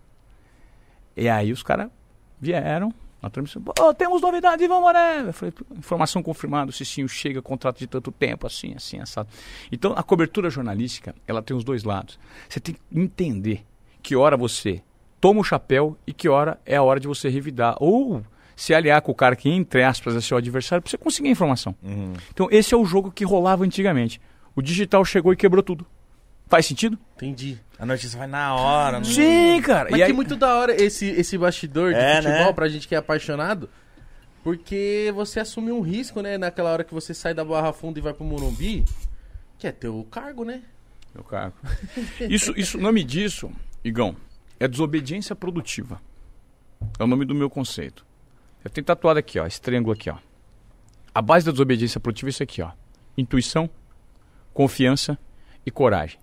[1.16, 1.90] E aí os caras
[2.40, 3.62] vieram na transmissão.
[3.96, 5.20] Temos novidades, Ivan Moré.
[5.26, 9.28] Eu falei, informação confirmada, o Cicinho chega, contrato de tanto tempo, assim, assim, assado.
[9.70, 12.18] Então, a cobertura jornalística, ela tem os dois lados.
[12.48, 13.66] Você tem que entender
[14.02, 14.82] que hora você
[15.20, 17.76] toma o chapéu e que hora é a hora de você revidar.
[17.80, 18.24] Ou
[18.56, 21.32] se aliar com o cara que, entre aspas, é seu adversário, pra você conseguir a
[21.32, 21.74] informação.
[21.82, 22.14] Uhum.
[22.32, 24.20] Então, esse é o jogo que rolava antigamente.
[24.54, 25.84] O digital chegou e quebrou tudo.
[26.48, 26.98] Faz sentido?
[27.16, 27.58] Entendi.
[27.78, 28.98] A notícia vai na hora.
[28.98, 29.90] não- Sim, cara.
[29.90, 32.52] Mas e que aí, muito da hora esse, esse bastidor de É, futebol né?
[32.52, 33.68] pra gente que é apaixonado.
[34.42, 36.38] Porque você assume um risco, né?
[36.38, 38.84] Naquela hora que você sai da Barra Funda e vai pro Morumbi.
[39.58, 40.62] Que é teu cargo, né?
[41.14, 41.54] Meu cargo.
[42.30, 43.50] Isso, isso, o nome disso,
[43.82, 44.14] Igão,
[44.60, 46.00] é desobediência produtiva.
[46.98, 48.06] É o nome do meu conceito.
[48.64, 50.16] Eu tenho tatuado aqui, ó, esse triângulo aqui, ó.
[51.14, 52.70] A base da desobediência produtiva é isso aqui, ó.
[53.16, 53.68] Intuição,
[54.54, 55.18] confiança
[55.66, 56.18] e coragem.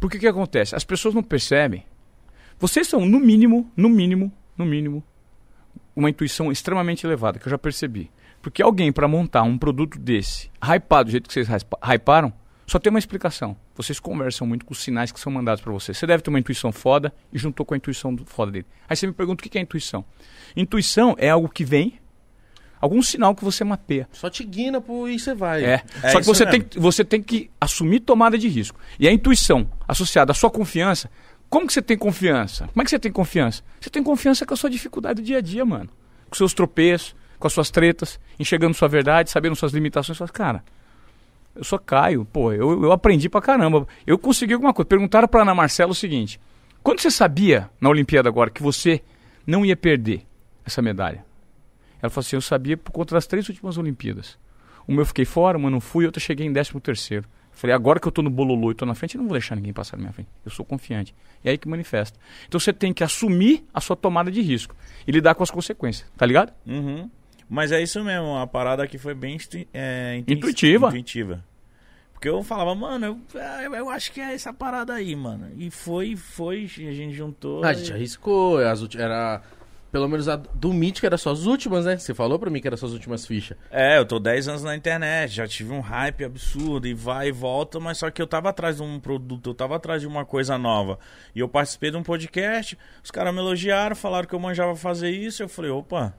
[0.00, 0.74] Porque o que acontece?
[0.74, 1.84] As pessoas não percebem.
[2.58, 5.02] Vocês são, no mínimo, no mínimo, no mínimo,
[5.96, 8.10] uma intuição extremamente elevada, que eu já percebi.
[8.42, 12.32] Porque alguém, para montar um produto desse, hypado do jeito que vocês hypa- hyparam,
[12.66, 13.56] só tem uma explicação.
[13.74, 15.92] Vocês conversam muito com os sinais que são mandados para você.
[15.92, 18.66] Você deve ter uma intuição foda e juntou com a intuição foda dele.
[18.88, 20.04] Aí você me pergunta o que é intuição.
[20.56, 21.98] Intuição é algo que vem,
[22.84, 24.06] algum sinal que você mapeia.
[24.12, 25.64] Só te guina pro e você vai.
[25.64, 25.82] É.
[26.02, 26.64] É Só que você mesmo.
[26.64, 28.78] tem, você tem que assumir tomada de risco.
[28.98, 31.10] E a intuição associada à sua confiança.
[31.48, 32.68] Como que você tem confiança?
[32.68, 33.62] Como é que você tem confiança?
[33.80, 35.88] Você tem confiança com a sua dificuldade do dia a dia, mano.
[36.28, 40.18] Com seus tropeços, com as suas tretas, enxergando sua verdade, sabendo suas limitações.
[40.18, 40.64] Fala, cara,
[41.56, 42.24] eu só caio.
[42.26, 43.86] Pô, eu, eu aprendi pra caramba.
[44.06, 44.86] Eu consegui alguma coisa.
[44.86, 46.38] Perguntaram pra Ana Marcela o seguinte:
[46.82, 49.00] quando você sabia, na Olimpíada agora, que você
[49.46, 50.26] não ia perder
[50.66, 51.24] essa medalha?
[52.04, 54.38] Ela falou assim: eu sabia por conta das três últimas Olimpíadas.
[54.86, 57.26] Uma eu fiquei fora, uma eu não fui, outra eu cheguei em 13 terceiro.
[57.52, 59.54] Falei, agora que eu tô no bololô e tô na frente, eu não vou deixar
[59.54, 60.28] ninguém passar na minha frente.
[60.44, 61.14] Eu sou confiante.
[61.42, 62.18] E é aí que manifesta.
[62.48, 64.74] Então você tem que assumir a sua tomada de risco
[65.06, 66.52] e lidar com as consequências, tá ligado?
[66.66, 67.08] Uhum.
[67.48, 69.38] Mas é isso mesmo, a parada aqui foi bem
[69.72, 70.88] é, intu- Intuitiva.
[70.88, 71.44] intuitiva.
[72.12, 75.50] Porque eu falava, mano, eu, eu, eu acho que é essa parada aí, mano.
[75.56, 77.62] E foi, foi, a gente juntou.
[77.64, 79.40] Ah, a e- gente arriscou, as ulti- era...
[79.94, 81.96] Pelo menos a do Mítico era só as últimas, né?
[81.96, 83.56] Você falou pra mim que eram suas últimas fichas.
[83.70, 87.30] É, eu tô 10 anos na internet, já tive um hype absurdo e vai e
[87.30, 90.24] volta, mas só que eu tava atrás de um produto, eu tava atrás de uma
[90.24, 90.98] coisa nova.
[91.32, 95.10] E eu participei de um podcast, os caras me elogiaram, falaram que eu manjava fazer
[95.10, 96.12] isso, eu falei, opa,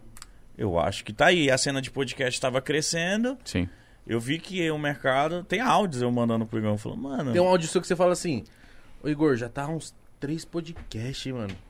[0.58, 1.52] eu acho que tá aí.
[1.52, 3.68] A cena de podcast tava crescendo, Sim.
[4.08, 5.44] eu vi que o mercado.
[5.44, 7.34] Tem áudios eu mandando pro Igor, falou, mano.
[7.34, 8.46] Tem um áudio seu que você fala assim:
[9.04, 11.64] Ô Igor, já tá uns três podcasts, hein, mano.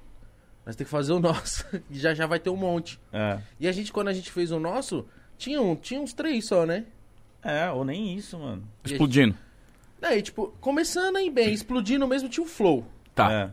[0.65, 1.65] Nós tem que fazer o nosso.
[1.91, 2.99] E já já vai ter um monte.
[3.13, 3.39] É.
[3.60, 5.06] E a gente, quando a gente fez o nosso,
[5.38, 6.86] tinha, um, tinha uns três só, né?
[7.43, 8.63] é, ou nem isso, mano.
[8.84, 9.36] Explodindo.
[10.01, 12.86] Aí, tipo, começando aí bem, explodindo mesmo, tinha o flow.
[13.13, 13.32] Tá.
[13.32, 13.51] É,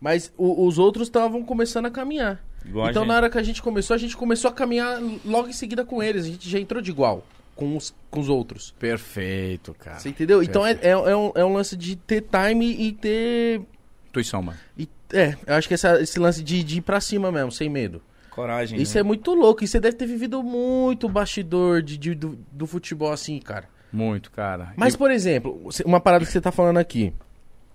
[0.00, 2.42] Mas o- os outros estavam começando a caminhar.
[2.64, 3.08] igual a então, gente.
[3.08, 6.02] na hora que a gente começou, a gente começou a caminhar logo em seguida com
[6.02, 6.24] eles.
[6.24, 7.24] A gente já entrou de igual
[7.56, 8.70] com os, com os outros.
[8.78, 9.98] Perfeito, cara.
[9.98, 10.42] Você entendeu?
[10.42, 11.06] Então é, Perfeito.
[11.06, 13.60] é, é um, é um lance de ter time e ter.
[14.08, 14.58] Intuição, mano.
[14.78, 17.68] e- é, eu acho que essa- esse lance de, de ir pra cima mesmo, sem
[17.68, 18.00] medo.
[18.30, 18.80] Coragem.
[18.80, 19.00] Isso né?
[19.00, 19.64] é muito louco.
[19.64, 23.68] E você deve ter vivido muito bastidor de, de- do, do futebol assim, cara.
[23.92, 24.72] Muito, cara.
[24.76, 27.12] Mas, E- por exemplo, uma parada que você tá falando aqui.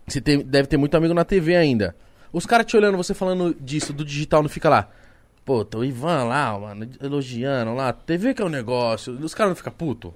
[0.08, 1.96] Você tem- deve ter muito amigo na TV ainda.
[2.32, 4.90] Os caras te olhando, você falando disso, do digital, não fica lá.
[5.44, 7.94] Pô, o Ivan lá, mano, elogiando lá.
[7.94, 9.14] TV que é o negócio.
[9.14, 10.14] Os caras não ficam puto.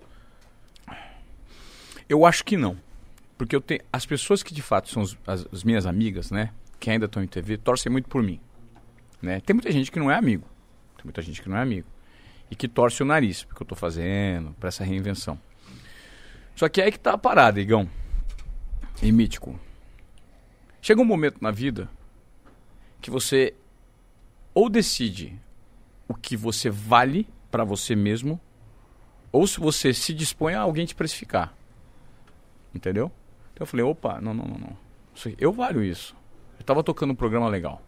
[2.08, 2.78] Eu acho que não.
[3.38, 3.82] Porque eu tenho.
[3.92, 6.50] As pessoas que de fato são as, as minhas amigas, né?
[6.80, 8.40] Que ainda estão em TV, torcem muito por mim.
[9.22, 9.40] Né?
[9.42, 10.48] Tem muita gente que não é amigo.
[10.96, 11.88] Tem muita gente que não é amigo.
[12.50, 15.40] E que torce o nariz, porque eu tô fazendo, pra essa reinvenção.
[16.56, 17.90] Só que é aí que tá a parada, Igão.
[19.02, 19.60] E mítico.
[20.82, 21.90] Chega um momento na vida
[23.02, 23.54] que você
[24.54, 25.40] ou decide
[26.08, 28.40] o que você vale pra você mesmo,
[29.32, 31.54] ou se você se dispõe a alguém te precificar.
[32.74, 33.12] Entendeu?
[33.54, 34.78] Então eu falei, opa, não, não, não, não.
[35.38, 36.16] Eu valho isso.
[36.70, 37.82] Eu tava tocando um programa legal.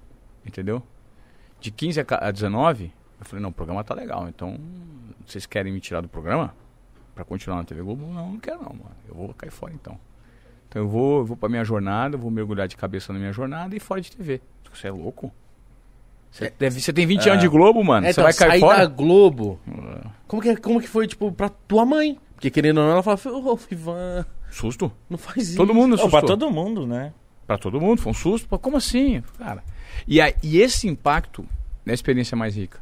[0.44, 0.82] Entendeu?
[1.60, 4.28] De 15 a ca- a 19, eu falei, não, o programa tá legal.
[4.28, 4.58] Então,
[5.24, 6.56] vocês querem me tirar do programa?
[7.14, 8.08] Pra continuar na TV Globo?
[8.12, 8.92] Não, não quero não, mano.
[9.08, 10.00] Eu vou cair fora então.
[10.68, 13.76] Então eu vou, eu vou pra minha jornada, vou mergulhar de cabeça na minha jornada
[13.76, 14.42] e fora de TV.
[14.74, 15.32] Você é louco?
[16.32, 18.08] Você, deve, você tem 20 anos de Globo, mano.
[18.08, 18.78] É, você então, vai cair sair fora?
[18.80, 19.60] da Globo.
[20.28, 22.18] Como que, como que foi, tipo, pra tua mãe?
[22.34, 24.92] Porque querendo ou não, ela fala, ô, Ivan, Susto.
[25.08, 25.58] não faz isso.
[25.58, 26.20] Todo mundo assustou.
[26.20, 27.14] pra todo mundo, né?
[27.52, 28.48] Pra todo mundo, foi um susto.
[28.48, 29.22] Pô, como assim?
[29.38, 29.62] Cara.
[30.08, 31.46] E, aí, e esse impacto
[31.86, 32.80] é a experiência mais rica.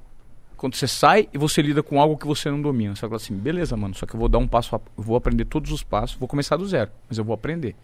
[0.55, 2.93] Quando você sai e você lida com algo que você não domina.
[2.95, 5.45] Você fala assim, beleza, mano, só que eu vou dar um passo, a- vou aprender
[5.45, 7.75] todos os passos, vou começar do zero, mas eu vou aprender.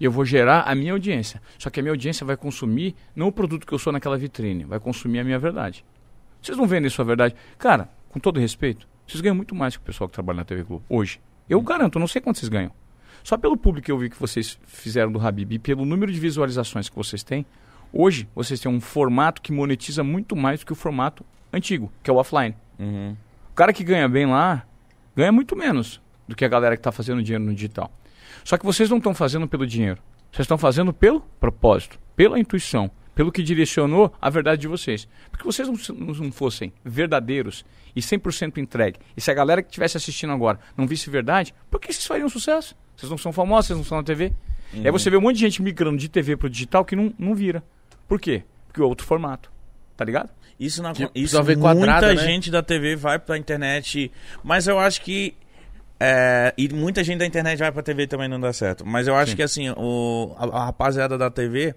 [0.00, 1.40] E eu vou gerar a minha audiência.
[1.58, 4.64] Só que a minha audiência vai consumir não o produto que eu sou naquela vitrine,
[4.64, 5.84] vai consumir a minha verdade.
[6.42, 7.36] Vocês não vendem sua verdade?
[7.56, 10.64] Cara, com todo respeito, vocês ganham muito mais que o pessoal que trabalha na TV
[10.64, 11.20] Globo hoje.
[11.48, 12.72] Eu garanto, não sei quanto vocês ganham.
[13.26, 16.20] Só pelo público que eu vi que vocês fizeram do Habib e pelo número de
[16.20, 17.44] visualizações que vocês têm,
[17.92, 22.08] hoje vocês têm um formato que monetiza muito mais do que o formato antigo, que
[22.08, 22.54] é o offline.
[22.78, 23.16] Uhum.
[23.50, 24.64] O cara que ganha bem lá
[25.16, 27.90] ganha muito menos do que a galera que está fazendo dinheiro no digital.
[28.44, 30.00] Só que vocês não estão fazendo pelo dinheiro.
[30.30, 35.08] Vocês estão fazendo pelo propósito, pela intuição, pelo que direcionou a verdade de vocês.
[35.30, 37.64] Porque vocês não, não fossem verdadeiros
[37.96, 41.80] e 100% entregue, e se a galera que estivesse assistindo agora não visse verdade, por
[41.80, 42.76] que vocês fariam sucesso?
[42.94, 44.32] Vocês não são famosos, vocês não estão na TV.
[44.74, 47.12] E aí você vê um monte de gente migrando de TV pro digital que não,
[47.18, 47.62] não vira.
[48.06, 48.42] Por quê?
[48.66, 49.50] Porque é outro formato.
[49.96, 50.28] Tá ligado?
[50.60, 52.16] Isso não Tipo, isso só vê muita quadrada, né?
[52.16, 54.10] gente da TV vai pra internet,
[54.42, 55.34] mas eu acho que
[55.98, 58.84] é, e muita gente da internet vai pra TV também não dá certo.
[58.86, 59.36] Mas eu acho Sim.
[59.36, 61.74] que assim, o, a, a rapaziada da TV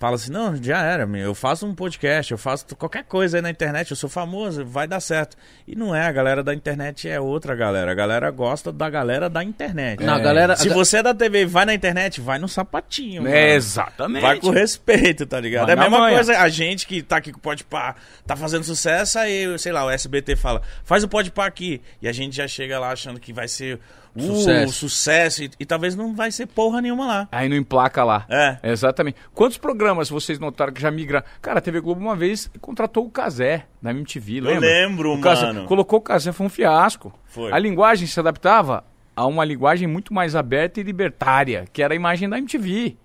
[0.00, 3.50] fala assim: "Não, já era, eu faço um podcast, eu faço qualquer coisa aí na
[3.50, 5.36] internet, eu sou famoso, vai dar certo".
[5.68, 7.92] E não é, a galera da internet é outra galera.
[7.92, 10.02] A galera gosta da galera da internet.
[10.02, 10.22] Não, a É.
[10.22, 10.56] galera...
[10.56, 13.22] Se você é da TV e vai na internet, vai no sapatinho.
[13.22, 13.34] mano.
[13.34, 14.22] exatamente.
[14.22, 15.66] Vai com respeito, tá ligado?
[15.66, 16.14] Vai é a mesma manha.
[16.16, 17.94] coisa, a gente que tá aqui com o Podpah,
[18.26, 21.80] tá fazendo sucesso, aí, sei lá, o SBT fala, faz o Podpah aqui.
[22.00, 23.78] E a gente já chega lá achando que vai ser
[24.16, 24.72] uh, Sucesso.
[24.72, 27.28] sucesso, e, e talvez não vai ser porra nenhuma lá.
[27.30, 28.26] Aí não emplaca lá.
[28.28, 28.58] É.
[28.62, 29.16] Exatamente.
[29.34, 31.24] Quantos programas vocês notaram que já migraram?
[31.40, 34.60] Cara, a TV Globo uma vez contratou o Casé da MTV, lembra?
[34.60, 35.66] lembro, o mano.
[35.66, 37.12] Colocou o Casé, foi um fiasco.
[37.26, 37.52] Foi.
[37.52, 41.96] A linguagem se adaptava a uma linguagem muito mais aberta e libertária, que era a
[41.96, 42.96] imagem da MTV.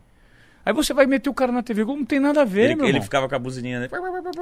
[0.66, 2.76] Aí você vai meter o cara na TV Globo, não tem nada a ver, Ele,
[2.76, 3.04] meu ele irmão.
[3.04, 3.90] ficava com a buzininha, né?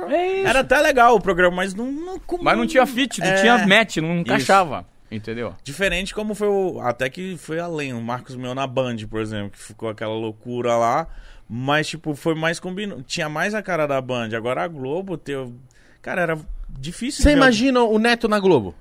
[0.09, 0.43] É.
[0.43, 1.91] Era até legal o programa, mas não...
[1.91, 3.41] não Mas não tinha fit, não É.
[3.41, 4.85] tinha match, não encaixava.
[5.15, 5.55] Entendeu?
[5.63, 6.79] Diferente como foi o.
[6.81, 10.75] Até que foi além, o Marcos Meu na Band, por exemplo, que ficou aquela loucura
[10.75, 11.07] lá.
[11.47, 13.03] Mas, tipo, foi mais combinado.
[13.03, 14.29] Tinha mais a cara da Band.
[14.35, 15.53] Agora a Globo teu.
[16.01, 18.73] Cara, era difícil Você imagina o Neto na Globo?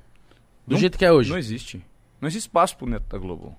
[0.67, 1.29] Do Não- jeito que é hoje.
[1.31, 1.85] Não existe.
[2.21, 3.55] Não existe espaço pro Neto da Globo.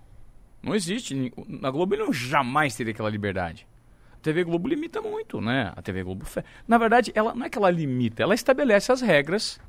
[0.64, 1.32] Não existe.
[1.48, 3.68] Na Globo ele não jamais teria aquela liberdade.
[4.14, 5.72] A TV Globo limita muito, né?
[5.76, 6.26] A TV Globo.
[6.26, 9.60] fe- Na verdade, ela não é que ela limita, ela estabelece as regras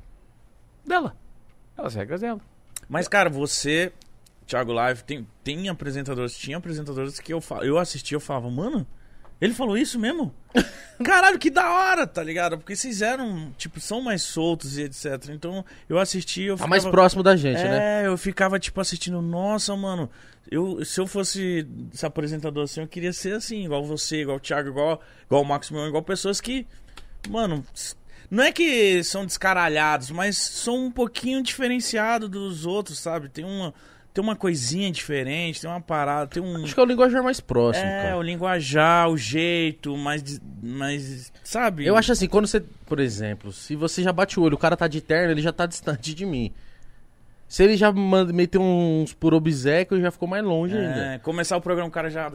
[0.87, 1.15] dela.
[1.77, 2.39] As regras dela.
[2.87, 3.91] Mas, cara, você,
[4.45, 8.85] Thiago Live, tem, tem apresentadores, tinha apresentadores que eu, eu assistia eu falava, mano,
[9.41, 10.33] ele falou isso mesmo?
[11.03, 12.57] Caralho, que da hora, tá ligado?
[12.57, 15.29] Porque vocês eram, tipo, são mais soltos e etc.
[15.29, 18.03] Então, eu assisti, eu Tá mais ficava- próximo da gente, né?
[18.03, 20.09] É, eu ficava, tipo, assistindo, nossa, mano,
[20.49, 24.39] eu, se eu fosse esse apresentador assim, eu queria ser assim, igual você, igual o
[24.39, 26.65] Thiago, igual, igual o Max Mion, igual pessoas que,
[27.27, 27.65] mano,
[28.29, 33.29] não é que são descaralhados, mas são um pouquinho diferenciados dos outros, sabe?
[33.29, 33.73] Tem uma,
[34.13, 36.63] tem uma coisinha diferente, tem uma parada, tem um...
[36.63, 38.17] Acho que é o linguajar mais próximo, É, cara.
[38.17, 41.85] o linguajar, o jeito, mais, mais sabe?
[41.85, 44.77] Eu acho assim, quando você, por exemplo, se você já bate o olho, o cara
[44.77, 46.51] tá de terno, ele já tá distante de mim.
[47.47, 51.13] Se ele já manda, meteu uns por obséquio, já ficou mais longe ainda.
[51.13, 52.31] É, começar o programa, o cara já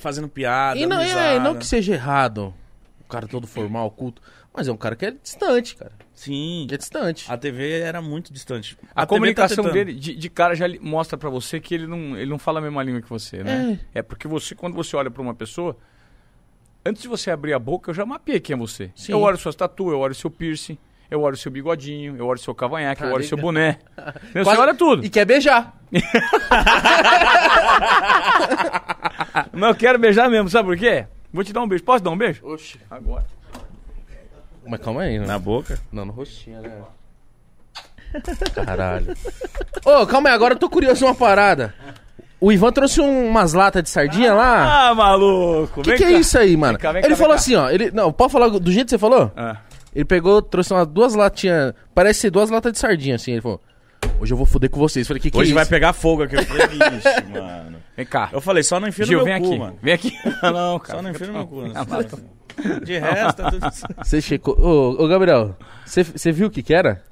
[0.00, 2.54] fazendo piada, E não, é, não que seja errado,
[3.00, 4.22] o cara todo formal, culto,
[4.54, 5.90] mas é um cara que é distante, cara.
[6.14, 7.30] Sim, Que é distante.
[7.30, 8.78] A TV era muito distante.
[8.94, 12.16] A, TV comunicação tá dele, de, de cara, já mostra pra você que ele não,
[12.16, 13.80] ele não fala a mesma língua que você, né?
[13.92, 14.00] É.
[14.00, 15.76] porque você, quando você olha pra uma pessoa,
[16.86, 18.92] antes de você abrir a boca, eu já mapeei quem é você.
[18.94, 19.10] Sim.
[19.10, 20.78] Eu olho suas tatu, eu olho seu piercing,
[21.10, 23.80] eu olho seu bigodinho, eu olho seu cavanhaque, Tá eu olho seu boné.
[24.32, 25.04] Você Quase- olha tudo.
[25.04, 25.76] E quer beijar.
[29.52, 31.06] Mas eu quero beijar mesmo, sabe por quê?
[31.32, 31.82] Vou te dar um beijo.
[31.82, 32.46] Posso dar um beijo?
[32.46, 32.78] Oxi.
[32.88, 33.24] Agora.
[34.66, 35.26] Mas calma aí, né?
[35.26, 35.78] Na boca?
[35.92, 36.70] Não, no rostinho, né?
[38.54, 39.14] Caralho.
[39.84, 41.74] Ô, calma aí, agora eu tô curioso uma parada.
[42.40, 44.88] O Ivan trouxe um- umas latas de sardinha lá.
[44.90, 45.80] Ah, maluco.
[45.80, 46.78] O que, que é isso aí, mano?
[46.78, 47.42] cá, vem ele cá, falou vem cá.
[47.42, 47.70] assim, ó.
[47.70, 49.32] Ele, não, pode falar do jeito que você falou?
[49.36, 49.56] Ah.
[49.94, 51.72] Ele pegou, trouxe umas duas latinhas.
[51.94, 53.32] Parece ser duas latas de sardinha, assim.
[53.32, 53.60] Ele falou:
[54.20, 55.06] Hoje eu vou foder com vocês.
[55.06, 55.70] Falei: Que que Hoje é vai isso?
[55.70, 56.36] pegar fogo aqui.
[56.36, 57.78] Eu falei, Vixe, mano.
[57.96, 58.28] Vem cá.
[58.32, 59.58] Eu falei, só não enfia Gil, no vem meu cu, aqui.
[59.58, 59.78] mano.
[59.80, 60.12] Vem aqui.
[60.42, 60.98] não, cara.
[60.98, 61.62] Só não enfia no meu cu.
[61.62, 61.72] né?
[62.56, 64.04] Vai, De resto, tá tudo certo.
[64.04, 64.58] Você checou.
[64.58, 67.02] Ô, ô Gabriel, você você viu o que que era?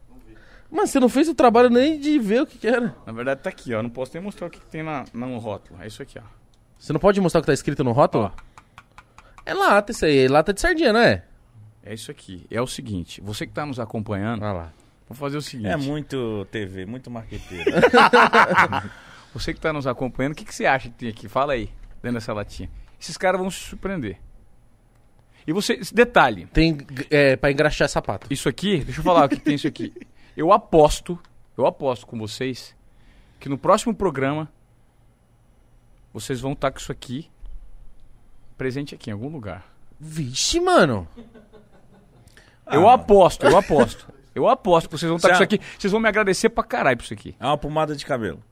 [0.70, 2.94] Mas você não fez o trabalho nem de ver o que que era.
[3.06, 3.82] Na verdade tá aqui, ó.
[3.82, 5.78] Não posso nem mostrar o que que tem na, no rótulo.
[5.82, 6.22] É isso aqui, ó.
[6.78, 8.32] Você não pode mostrar o que tá escrito no rótulo?
[9.44, 11.24] É lata isso aí, é lata de sardinha, não é?
[11.84, 12.46] É isso aqui.
[12.50, 14.72] É o seguinte, você que tá nos acompanhando, Ah lá.
[15.08, 15.68] vou fazer o seguinte.
[15.68, 17.70] É muito TV, muito marqueteiro.
[19.34, 21.26] Você que tá nos acompanhando, o que, que você acha que tem aqui?
[21.26, 21.70] Fala aí,
[22.02, 22.68] dentro dessa latinha.
[23.00, 24.18] Esses caras vão se surpreender.
[25.46, 26.78] E você, esse detalhe, Tem
[27.10, 28.26] é, pra engraxar sapato.
[28.30, 29.92] isso aqui, deixa eu falar o que tem isso aqui.
[30.36, 31.18] Eu aposto,
[31.58, 32.74] eu aposto com vocês,
[33.38, 34.50] que no próximo programa,
[36.10, 37.30] vocês vão estar com isso aqui,
[38.56, 39.66] presente aqui em algum lugar.
[40.00, 41.06] Vixe, mano.
[42.72, 44.10] eu Ah, aposto, eu aposto.
[44.34, 45.60] Eu aposto que vocês vão estar com isso aqui.
[45.78, 47.36] Vocês vão me agradecer pra caralho por isso aqui.
[47.38, 48.42] É uma pomada de cabelo.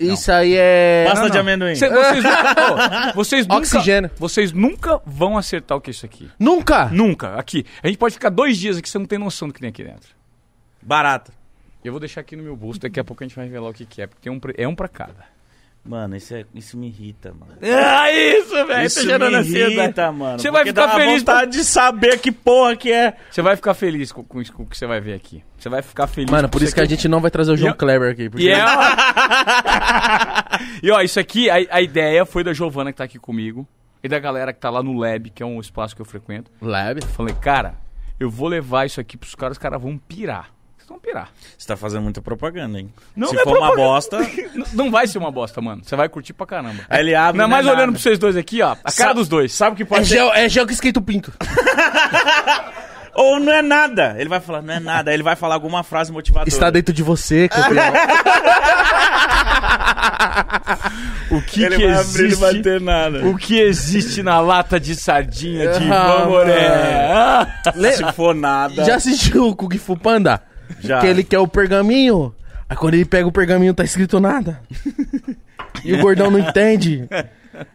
[0.00, 1.04] Isso aí é.
[1.06, 1.40] Pasta Não, de não.
[1.42, 1.74] amendoim.
[1.74, 2.24] Cê- vocês,
[3.10, 4.10] Ô, vocês nunca, Oxigênio.
[4.18, 6.30] vocês nunca vão acertar o que é isso aqui.
[6.38, 6.86] Nunca!
[6.86, 7.34] Nunca.
[7.34, 7.64] Aqui.
[7.82, 9.82] A gente pode ficar dois dias aqui, você não tem noção do que tem aqui
[9.84, 10.08] dentro.
[10.82, 11.32] Barata.
[11.84, 13.72] Eu vou deixar aqui no meu bolso, daqui a pouco a gente vai revelar o
[13.72, 15.35] que, que é, porque tem um, é um pra cada.
[15.86, 17.52] Mano, isso, é, isso me irrita, mano.
[17.62, 18.86] Ah, isso, velho.
[18.86, 20.38] Isso me irrita, mano.
[20.38, 23.16] Você vai ficar feliz vontade de saber que porra que é.
[23.30, 25.42] Você vai ficar feliz com, com isso- com o que você vai ver aqui.
[25.58, 26.30] Você vai ficar feliz.
[26.30, 28.28] Mano, por isso que a gente não vai trazer o João E eu- Kleber aqui.
[28.28, 28.44] Porque...
[28.46, 28.58] E é.
[30.82, 33.66] e ó, isso aqui, a, a ideia foi da Giovana que tá aqui comigo.
[34.02, 36.50] E da galera que tá lá no Lab, que é um espaço que eu frequento.
[36.60, 37.04] Lab.
[37.06, 37.74] Falei, cara,
[38.20, 40.50] eu vou levar isso aqui pros caras, os caras vão pirar.
[40.86, 41.30] Vocês vão pirar.
[41.58, 42.92] Você tá fazendo muita propaganda, hein?
[43.16, 43.88] Não, Se não é for uma propaganda.
[43.88, 44.18] bosta,
[44.72, 45.82] não vai ser uma bosta, mano.
[45.84, 46.84] Você vai curtir pra caramba.
[46.88, 47.42] aí ele abre.
[47.42, 47.92] Ainda não é mais olhando nada.
[47.92, 48.70] pra vocês dois aqui, ó.
[48.72, 49.52] A cara Sabe- dos dois.
[49.52, 50.14] Sabe o que É pode ser?
[50.14, 51.32] gel, é gel que esquenta o pinto.
[53.18, 54.14] Ou não é nada.
[54.18, 55.10] Ele vai falar, não é nada.
[55.10, 56.48] Aí ele vai falar alguma frase motivadora.
[56.50, 57.92] Está dentro de você, campeão.
[61.30, 62.62] O que, Ele que vai abrir existe?
[62.62, 63.26] ter nada.
[63.26, 66.66] O que existe na lata de sardinha de Ah, Ivan Moré?
[67.12, 67.46] Ah.
[67.96, 68.84] Se for nada.
[68.84, 70.42] Já assistiu o Kung Fu Panda?
[70.80, 71.00] Já.
[71.00, 72.34] Que ele quer o pergaminho.
[72.68, 74.60] Aí quando ele pega o pergaminho, tá escrito nada.
[75.84, 77.08] e o gordão não entende.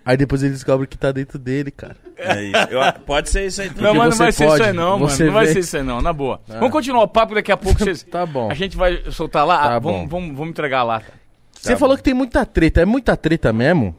[0.06, 1.96] Aí depois ele descobre que tá dentro dele, cara.
[2.24, 3.84] Aí, eu- pode ser isso aí também.
[3.84, 5.18] Não, mas não vai ser isso aí pode, não, mano.
[5.26, 6.40] Não vai ser isso aí não, na boa.
[6.48, 7.80] Vamos continuar o papo daqui a pouco.
[7.84, 8.04] Vocês...
[8.04, 8.52] Tá bom.
[8.52, 9.58] A gente vai soltar lá.
[9.70, 9.92] Tá Ah, bom.
[9.94, 11.12] vamos, vamos, vamos entregar lata.
[11.54, 12.82] Você falou que tem muita treta.
[12.82, 13.96] É muita treta mesmo?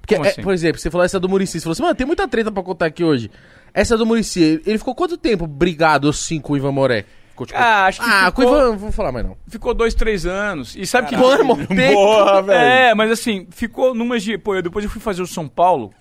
[0.00, 0.42] Porque, Como é, assim?
[0.42, 1.58] por exemplo, você falou essa do Murici.
[1.58, 3.30] Você falou assim, mano, tem muita treta pra contar aqui hoje.
[3.74, 7.04] Essa do Murici, ele ficou quanto tempo brigado assim com o Ivan Moré?
[7.36, 7.58] Ficou tipo...
[7.58, 9.36] Ah, acho que Ah, ficou, não vou falar mais não.
[9.48, 10.74] ficou dois, três anos.
[10.74, 11.16] E sabe que...
[11.16, 12.50] Mano, velho.
[12.52, 14.38] É, mas assim, ficou numas de.
[14.38, 15.92] Pô, eu, depois eu fui fazer o São Paulo,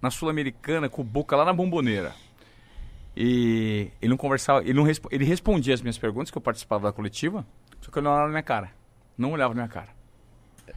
[0.00, 2.12] na Sul-Americana, com o Boca lá na Bomboneira.
[3.16, 6.84] E ele não conversava, ele não respo- ele respondia as minhas perguntas, que eu participava
[6.88, 7.44] da coletiva,
[7.80, 8.70] só que ele não olhava na minha cara.
[9.18, 9.88] Não olhava na minha cara.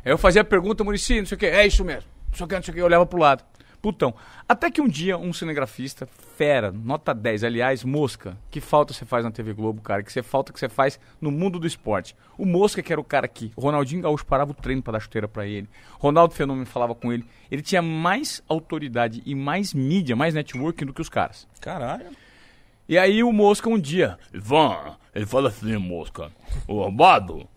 [0.04, 2.10] Aí eu fazia a pergunta, Murici, não sei o que, é isso mesmo.
[2.30, 3.44] Não sei o que, não sei o que, eu olhava pro lado.
[3.86, 4.16] Putão.
[4.50, 9.24] Até que um dia, um cinegrafista, fera, nota 10, aliás, Mosca, que falta você faz
[9.24, 12.16] na TV Globo, cara, que você falta que você faz no mundo do esporte.
[12.36, 15.28] O Mosca, que era o cara que Ronaldinho Gaúcho parava o treino pra dar chuteira
[15.28, 15.70] pra ele,
[16.00, 20.94] Ronaldo Fenômeno falava com ele, ele tinha mais autoridade e mais mídia, mais networking do
[20.94, 21.48] que os caras.
[21.62, 22.08] Caralho.
[22.90, 26.32] E aí o Mosca um dia, Ivan, ele fala assim, mosca.
[26.68, 27.48] Ô, Amado,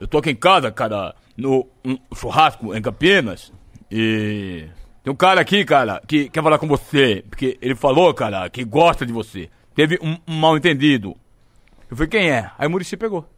[0.00, 3.52] eu tô aqui em casa, cara, no um churrasco em Campinas.
[3.90, 4.68] E
[5.02, 7.24] tem um cara aqui, cara, que quer falar com você.
[7.28, 9.50] Porque ele falou, cara, que gosta de você.
[9.74, 11.16] Teve um, um mal entendido.
[11.90, 12.50] eu falei, quem é?
[12.56, 13.28] Aí o Murici pegou.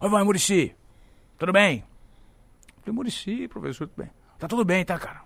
[0.00, 0.74] Oi, vai, Murici.
[1.38, 1.84] Tudo bem?
[2.76, 4.10] Eu falei, Murici, professor, tudo bem.
[4.38, 5.22] Tá tudo bem, tá, cara?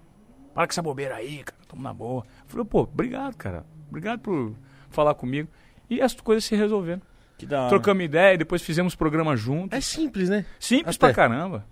[0.52, 1.58] Para com essa bobeira aí, cara.
[1.66, 2.24] Tamo na boa.
[2.24, 3.64] Eu falei, pô, obrigado, cara.
[3.88, 4.54] Obrigado por
[4.90, 5.48] falar comigo.
[5.88, 7.00] E as coisas se resolveram.
[7.38, 7.68] Que da hora.
[7.70, 9.76] Trocamos ideia, depois fizemos programa juntos.
[9.76, 10.44] É simples, né?
[10.58, 11.06] Simples até.
[11.06, 11.64] pra caramba.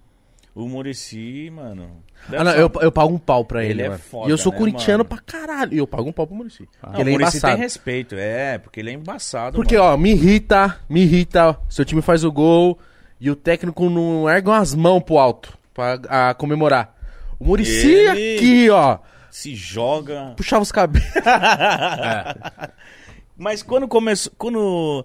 [0.57, 2.03] O Murici, mano.
[2.33, 4.01] Ah, não, eu, eu pago um pau pra ele, Ele é mano.
[4.01, 5.09] foda, e eu sou né, corintiano mano?
[5.11, 5.75] pra caralho.
[5.75, 6.67] E eu pago um pau pro Murici.
[6.83, 7.59] Não, ele é o Murici tem embaçado.
[7.63, 9.55] respeito, é, porque ele é embaçado.
[9.55, 9.91] Porque, mano.
[9.93, 11.59] ó, me irrita, me irrita.
[11.69, 12.79] Seu time faz o gol
[13.21, 16.97] e o técnico não erga as mãos pro alto pra a, comemorar.
[17.39, 18.97] O Murici Ele- aqui, ó,
[19.31, 20.33] Se joga.
[20.39, 21.07] puxava os cabelos.
[23.37, 24.33] Mas quando começou.
[24.39, 25.05] Quando.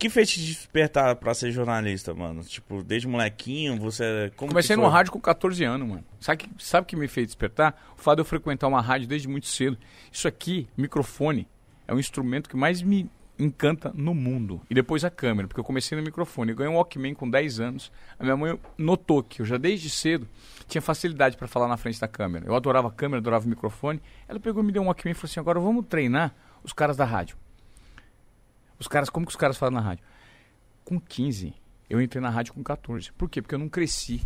[0.00, 2.42] Que fez te despertar pra ser jornalista, mano?
[2.42, 4.32] Tipo, desde molequinho, você.
[4.34, 4.88] Como Comecei foi?
[4.88, 6.04] rádio com 14 anos, mano.
[6.18, 7.78] Sabe que, sabe o que me fez despertar?
[7.98, 9.76] O fato de eu frequentar uma rádio desde muito cedo.
[10.10, 11.46] Isso aqui, microfone,
[11.86, 14.62] é um instrumento que mais me encanta no mundo.
[14.70, 16.52] E depois a câmera, porque eu comecei no microfone.
[16.52, 17.92] Eu ganhei um Walkman com 10 anos.
[18.18, 20.26] A minha mãe notou que eu já desde cedo
[20.66, 22.46] tinha facilidade para falar na frente da câmera.
[22.46, 24.00] Eu adorava a câmera, adorava o microfone.
[24.26, 26.34] Ela pegou e me deu um Walkman e falou assim: agora vamos treinar
[26.64, 27.36] os caras da rádio.
[28.80, 30.04] Os caras, como que os caras falam na rádio?
[30.84, 31.54] Com 15,
[31.88, 33.12] eu entrei na rádio com 14.
[33.12, 33.42] Por quê?
[33.42, 34.22] Porque eu não cresci.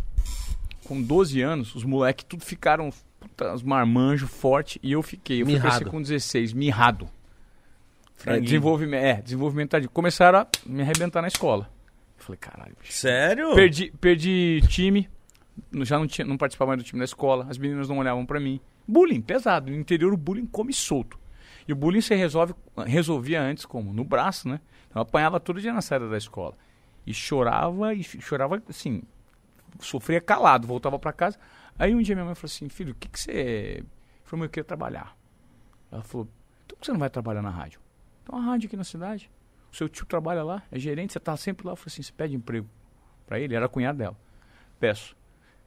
[0.85, 2.89] Com 12 anos, os moleques tudo ficaram
[3.19, 5.41] puta, os marmanjos forte e eu fiquei.
[5.41, 5.75] Eu fui Mirrado.
[5.75, 7.09] crescer com 16, mirrado.
[8.25, 9.89] É, desenvolvimento, é, desenvolvimento.
[9.89, 11.69] Começaram a me arrebentar na escola.
[12.17, 12.93] Eu falei, caralho, bicho.
[12.93, 13.53] Sério?
[13.53, 15.09] Perdi, perdi time,
[15.81, 18.39] já não, tinha, não participava mais do time da escola, as meninas não olhavam pra
[18.39, 18.59] mim.
[18.87, 19.69] Bullying, pesado.
[19.71, 21.19] No interior o bullying come solto.
[21.67, 22.53] E o bullying você resolve,
[22.85, 23.91] resolvia antes como?
[23.91, 24.59] No braço, né?
[24.87, 26.55] Então eu apanhava todo dia na saída da escola.
[27.05, 29.03] E chorava, e chorava assim,
[29.79, 31.39] sofria calado, voltava pra casa.
[31.77, 33.79] Aí um dia minha mãe falou assim, filho, o que que você...
[33.79, 33.85] Eu
[34.23, 35.15] falei, eu queria trabalhar.
[35.91, 36.27] Ela falou,
[36.65, 37.79] então por que você não vai trabalhar na rádio?
[38.23, 39.31] Tem uma rádio aqui na cidade.
[39.71, 41.73] O seu tio trabalha lá, é gerente, você tá sempre lá.
[41.73, 42.69] Eu falei assim, você pede emprego
[43.27, 43.55] pra ele?
[43.55, 44.17] Era cunhado dela.
[44.79, 45.15] Peço.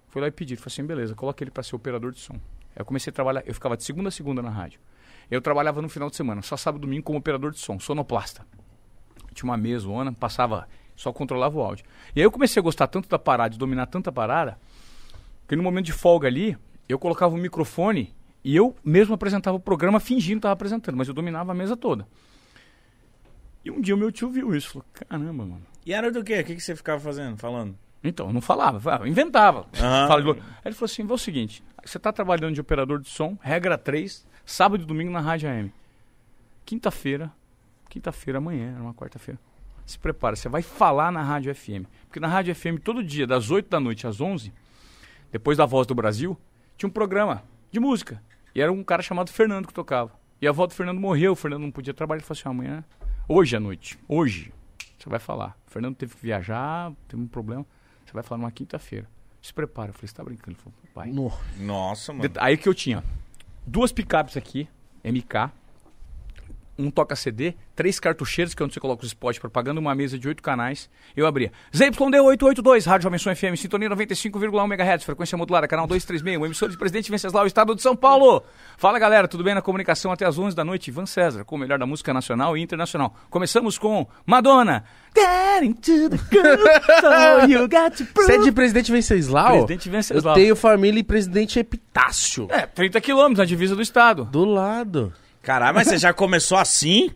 [0.08, 0.56] Fui lá e pedi.
[0.56, 2.34] Falou assim, beleza, coloca ele pra ser operador de som.
[2.34, 2.40] Aí
[2.78, 4.80] eu comecei a trabalhar, eu ficava de segunda a segunda na rádio.
[5.30, 8.46] Eu trabalhava no final de semana, só sábado e domingo como operador de som, sonoplasta.
[9.34, 11.84] Tinha uma mesona, passava, só controlava o áudio.
[12.16, 14.58] E aí eu comecei a gostar tanto da parada, de dominar tanta parada,
[15.46, 16.56] que no momento de folga ali,
[16.88, 21.08] eu colocava o microfone e eu mesmo apresentava o programa fingindo que estava apresentando, mas
[21.08, 22.06] eu dominava a mesa toda.
[23.64, 25.62] E um dia o meu tio viu isso, falou, caramba, mano.
[25.84, 26.40] E era do quê?
[26.40, 27.76] O que, que você ficava fazendo, falando?
[28.02, 29.66] Então, eu não falava, falava, inventava.
[30.32, 30.36] Boa.
[30.36, 33.76] Aí ele falou assim: vê o seguinte, você tá trabalhando de operador de som, regra
[33.76, 35.72] 3, sábado e domingo na Rádio AM.
[36.64, 37.30] Quinta-feira,
[37.88, 39.38] quinta-feira amanhã, era uma quarta-feira.
[39.86, 41.86] Se prepara, você vai falar na Rádio FM.
[42.06, 44.52] Porque na Rádio FM, todo dia, das 8 da noite às 11,
[45.32, 46.36] depois da Voz do Brasil,
[46.76, 48.22] tinha um programa de música.
[48.54, 50.12] E era um cara chamado Fernando que tocava.
[50.40, 52.18] E a avó do Fernando morreu, o Fernando não podia trabalhar.
[52.20, 52.84] Ele falou assim: amanhã,
[53.28, 54.52] hoje à noite, hoje,
[54.98, 55.56] você vai falar.
[55.66, 57.64] O Fernando teve que viajar, teve um problema.
[58.04, 59.08] Você vai falar numa quinta-feira.
[59.42, 59.90] Se prepara.
[59.90, 60.56] Eu falei, você tá brincando?
[60.56, 61.12] Ele falou.
[61.12, 61.32] No-
[61.64, 62.30] Nossa, mano.
[62.38, 63.02] Aí que eu tinha
[63.68, 64.68] duas picapes aqui,
[65.04, 65.52] MK,
[66.78, 70.28] um toca-CD, três cartucheiros, que é onde você coloca os spots propaganda, uma mesa de
[70.28, 70.88] oito canais.
[71.16, 76.70] Eu abria ZYD882, Rádio Jovem FM, sintonia 95,1 MHz, frequência modulada, canal 236, uma emissora
[76.70, 78.42] de Presidente Venceslau, Estado de São Paulo.
[78.76, 80.88] Fala galera, tudo bem na comunicação até às 11 da noite?
[80.88, 83.14] Ivan César, com o melhor da música nacional e internacional.
[83.28, 84.84] Começamos com Madonna.
[85.16, 86.62] Get into the groove,
[87.00, 88.26] so you got to prove.
[88.26, 89.50] Você é de Presidente Venceslau?
[89.50, 90.36] Presidente Venceslau.
[90.36, 92.46] Eu tenho família em Presidente Epitácio.
[92.50, 94.24] É, 30 quilômetros na divisa do estado.
[94.26, 95.12] Do lado.
[95.48, 97.10] Caralho, mas você já começou assim?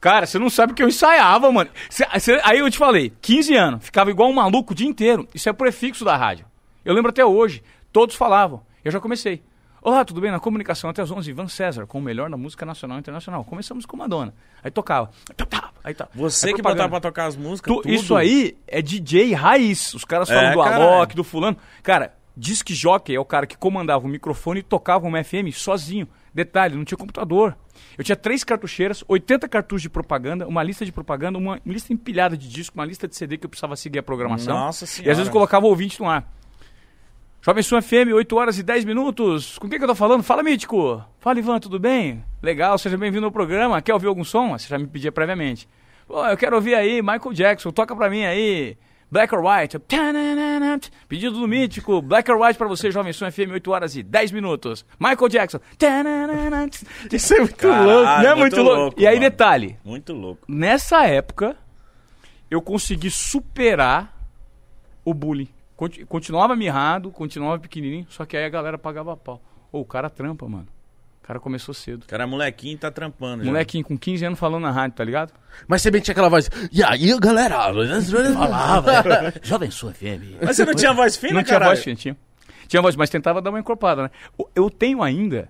[0.00, 1.68] Cara, você não sabe o que eu ensaiava, mano.
[1.90, 5.26] Cê- cê- aí eu te falei, 15 anos, ficava igual um maluco o dia inteiro.
[5.34, 6.46] Isso é prefixo da rádio.
[6.84, 8.62] Eu lembro até hoje, todos falavam.
[8.84, 9.42] Eu já comecei.
[9.82, 10.30] Olá, tudo bem?
[10.30, 13.42] Na comunicação até as 11, Ivan César, com o melhor da música nacional e internacional.
[13.44, 14.32] Começamos com Madonna.
[14.62, 15.10] Aí tocava.
[15.82, 16.08] Aí tá.
[16.14, 17.92] Você Aí que botava pra tocar as músicas, Tu- tudo.
[17.92, 19.92] Isso aí é DJ raiz.
[19.94, 20.84] Os caras falam É, do caralho.
[20.84, 21.56] Alok, do fulano.
[21.82, 26.06] Cara, disc jockey é o cara que comandava o microfone e tocava uma FM sozinho.
[26.34, 27.56] Detalhe, não tinha computador.
[27.96, 32.36] Eu tinha três cartucheiras, 80 cartuchos de propaganda, uma lista de propaganda, uma lista empilhada
[32.36, 34.56] de disco, uma lista de CD que eu precisava seguir a programação.
[34.56, 35.12] Nossa E senhora.
[35.12, 36.28] às vezes eu colocava o ouvinte no ar.
[37.40, 39.58] Jovem Sul FM, 8 horas e 10 minutos.
[39.58, 40.22] Com quem que eu tô falando?
[40.22, 41.04] Fala, Mítico.
[41.20, 42.24] Fala, Ivan, tudo bem?
[42.42, 43.80] Legal, seja bem-vindo ao programa.
[43.82, 44.56] Quer ouvir algum som?
[44.58, 45.68] Você já me pedia previamente.
[46.08, 48.76] Pô, eu quero ouvir aí Michael Jackson, toca pra mim aí.
[49.14, 49.78] Black or White.
[51.06, 52.02] Pedido do Mítico.
[52.02, 54.84] Black or White pra você, Jovem Sul FM, 8 horas e 10 minutos.
[54.98, 55.60] Michael Jackson.
[57.12, 58.04] Isso é muito Caralho, louco.
[58.04, 58.80] Não é muito muito louco?
[58.80, 59.30] louco, e aí, mano.
[59.30, 59.76] detalhe.
[59.84, 60.42] Muito louco.
[60.48, 61.56] Nessa época,
[62.50, 64.12] eu consegui superar
[65.04, 65.48] o bullying.
[65.76, 69.40] Conti- Continuava mirrado, continuava pequenininho, só que aí a galera pagava pau.
[69.70, 70.66] Ô, o cara trampa, mano.
[71.24, 72.02] O cara começou cedo.
[72.02, 73.42] O cara é molequinho e tá trampando.
[73.42, 73.50] já.
[73.50, 75.32] Molequinho com 15 anos falando na rádio, tá ligado?
[75.66, 76.50] Mas você bem tinha aquela voz.
[76.70, 77.72] E aí, galera?
[78.34, 78.92] Falava.
[79.42, 80.36] Jovem Sul FM.
[80.42, 81.70] Mas você não tinha voz fina, Não tinha caralho?
[81.72, 82.16] voz, tinha, tinha.
[82.68, 84.10] Tinha voz, mas tentava dar uma encorpada, né?
[84.54, 85.48] Eu tenho ainda.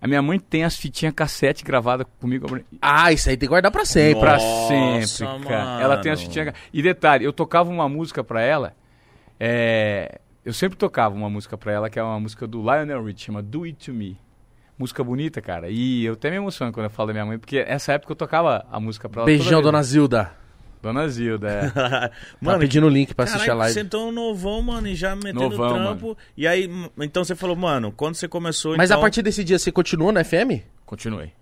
[0.00, 2.46] A minha mãe tem as fitinhas cassete gravadas comigo.
[2.80, 4.20] Ah, isso aí tem que guardar pra sempre.
[4.20, 5.64] Pra Nossa, sempre, cara.
[5.64, 5.82] mano.
[5.82, 6.54] Ela tem as fitinhas.
[6.72, 8.74] E detalhe, eu tocava uma música pra ela.
[9.40, 13.24] é, Eu sempre tocava uma música pra ela, que é uma música do Lionel Rich,
[13.24, 14.18] chama Do It To Me.
[14.78, 15.68] Música bonita, cara.
[15.70, 18.16] E eu até me emociono quando eu falo da minha mãe, porque essa época eu
[18.16, 19.26] tocava a música pra ela.
[19.26, 19.62] toda Beijão, vez.
[19.62, 20.32] dona Zilda.
[20.82, 21.70] Dona Zilda, é.
[21.70, 22.10] Tá
[22.40, 23.72] Mano, pedindo o link pra assistir a live.
[23.72, 26.18] você entrou novão, mano, e já metendo Novão, trampo.
[26.36, 26.68] E aí,
[26.98, 28.76] então você falou, mano, quando você começou.
[28.76, 28.98] Mas então...
[28.98, 30.60] a partir desse dia você continuou na FM?
[30.84, 31.32] Continuei.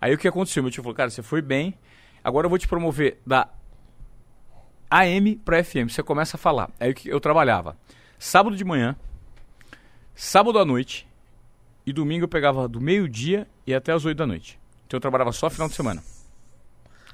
[0.00, 0.62] Aí o que aconteceu?
[0.62, 1.74] Meu tio falou, cara, você foi bem,
[2.22, 3.48] agora eu vou te promover da
[4.90, 5.88] AM pra FM.
[5.88, 6.70] Você começa a falar.
[6.78, 7.76] Aí o que eu trabalhava
[8.22, 8.94] sábado de manhã,
[10.14, 11.08] sábado à noite
[11.86, 14.58] e domingo eu pegava do meio-dia e até as 8 da noite.
[14.86, 16.02] Então eu trabalhava só final de semana.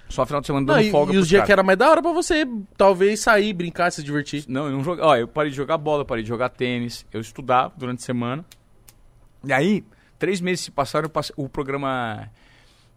[0.08, 1.90] Só final de semana dando Não, e, folga e os dias que era mais da
[1.90, 2.46] hora pra você
[2.78, 4.44] talvez sair, brincar, se divertir.
[4.48, 5.08] Não, eu não jogava.
[5.10, 7.04] Ó, eu parei de jogar bola, eu parei de jogar tênis.
[7.12, 8.44] Eu estudava durante a semana.
[9.44, 9.84] E aí,
[10.18, 12.28] três meses se passaram, eu passei- o programa.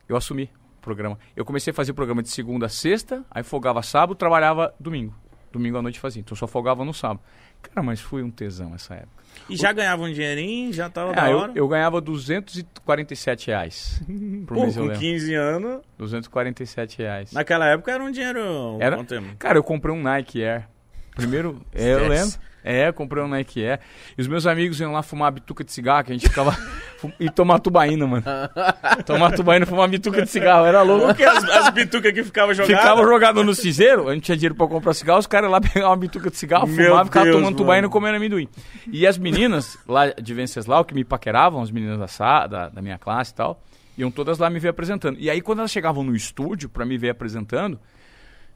[0.08, 1.20] Eu assumi o programa.
[1.36, 5.14] Eu comecei a fazer o programa de segunda a sexta, aí folgava sábado, trabalhava domingo.
[5.52, 6.22] Domingo à noite fazia.
[6.22, 7.20] Então só folgava no sábado.
[7.62, 9.22] Cara, mas foi um tesão essa época.
[9.50, 11.52] E já ganhava um dinheirinho, já tava Ah, da eu, hora.
[11.56, 14.02] eu ganhava 247 reais
[14.46, 15.00] por Pô, mês, eu com lembro.
[15.02, 17.32] 15 anos, 247 reais.
[17.32, 18.78] naquela época era um dinheiro.
[18.80, 18.98] Era?
[19.40, 20.68] Cara, eu comprei um Nike Air.
[21.16, 22.34] Primeiro, é, eu lembro.
[22.64, 23.80] É, eu comprei um Nike Air.
[24.18, 26.56] E os meus amigos iam lá fumar bituca de cigarro, que a gente ficava.
[27.20, 28.24] e tomar tubaína, mano.
[29.06, 31.08] tomar tubaína e fumar bituca de cigarro, era louco.
[31.08, 32.80] Porque as, as bitucas que ficavam jogadas.
[32.82, 35.90] Ficava jogado no cinzeiro, a gente tinha dinheiro pra comprar cigarro, os caras lá pegavam
[35.90, 37.92] uma bituca de cigarro, Meu fumavam, ficavam tomando tubaína e mano.
[37.92, 38.48] comendo amendoim.
[38.92, 42.82] E as meninas lá de Venceslau, que me paqueravam, as meninas da, sa- da, da
[42.82, 43.62] minha classe e tal,
[43.98, 45.18] iam todas lá me ver apresentando.
[45.20, 47.80] E aí, quando elas chegavam no estúdio pra me ver apresentando,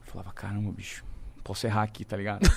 [0.06, 1.04] eu falava, caramba, bicho,
[1.44, 2.48] posso errar aqui, tá ligado?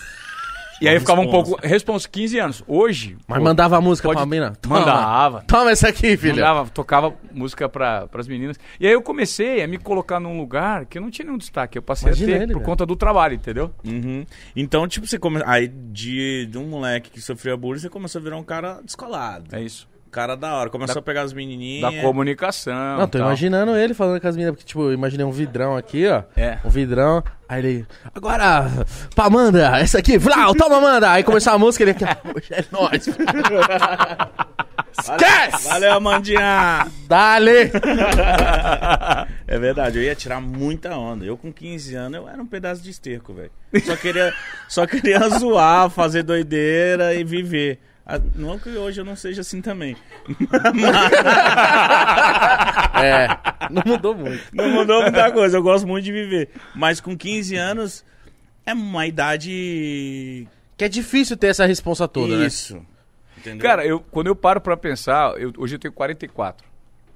[0.80, 1.58] E aí eu ficava um pouco.
[1.62, 2.64] Responsa 15 anos.
[2.66, 3.16] Hoje.
[3.26, 4.52] Mas pô, mandava a música pode- pra mina?
[4.60, 4.78] Toma.
[4.80, 5.44] Mandava.
[5.46, 6.34] Toma essa aqui, filha.
[6.34, 8.56] Mandava, tocava música para as meninas.
[8.78, 11.76] E aí eu comecei a me colocar num lugar que eu não tinha nenhum destaque.
[11.78, 12.66] Eu passei Imagina a ter ele, por velho.
[12.66, 13.72] conta do trabalho, entendeu?
[13.84, 14.24] Uhum.
[14.54, 15.42] Então, tipo, você come...
[15.44, 19.54] Aí, de, de um moleque que sofria bullying, você começou a virar um cara descolado.
[19.54, 19.88] É isso.
[20.10, 20.70] Cara da hora.
[20.70, 21.92] Começou a pegar as menininhas.
[21.94, 22.98] Da comunicação.
[22.98, 23.26] Não, tô tal.
[23.28, 26.22] imaginando ele falando com as meninas, porque, tipo, eu imaginei um vidrão aqui, ó.
[26.36, 26.58] É.
[26.64, 27.22] Um vidrão.
[27.48, 27.86] Aí ele.
[28.14, 28.66] Agora,
[29.14, 31.10] pra Amanda, essa aqui, Vlau, toma, Amanda!
[31.10, 33.08] Aí começou a música, ele aqui, ó, hoje é nóis.
[34.98, 35.68] Esquece!
[35.68, 36.86] Valeu, Amandinha!
[37.08, 37.70] Dale!
[39.50, 41.24] É verdade, eu ia tirar muita onda.
[41.24, 43.50] Eu com 15 anos, eu era um pedaço de esterco, velho.
[43.82, 44.34] Só queria,
[44.68, 47.80] só queria zoar, fazer doideira e viver.
[48.10, 49.94] Ah, Não que hoje eu não seja assim também.
[53.00, 53.28] É,
[53.70, 54.42] não mudou muito.
[54.52, 56.50] Não mudou muita coisa, eu gosto muito de viver.
[56.74, 58.04] Mas com 15 anos
[58.66, 60.48] é uma idade.
[60.76, 62.46] Que é difícil ter essa responsa toda, né?
[62.46, 62.80] Isso.
[63.36, 63.68] Entendeu?
[63.68, 66.66] Cara, eu, quando eu paro pra pensar, eu- hoje eu tenho 44.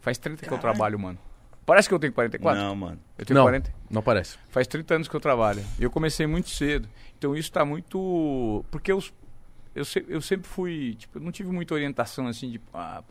[0.00, 1.18] Faz 30 que eu trabalho, mano.
[1.66, 2.60] Parece que eu tenho 44?
[2.60, 2.98] Não, mano.
[3.18, 3.72] Eu tenho Não, 40.
[3.90, 4.36] não parece.
[4.50, 5.62] Faz 30 anos que eu trabalho.
[5.78, 6.88] E eu comecei muito cedo.
[7.18, 8.64] Então isso tá muito.
[8.70, 9.02] Porque eu,
[9.74, 10.94] eu, se- eu sempre fui.
[10.98, 12.60] Tipo, eu não tive muita orientação assim de.
[12.72, 13.02] Ah,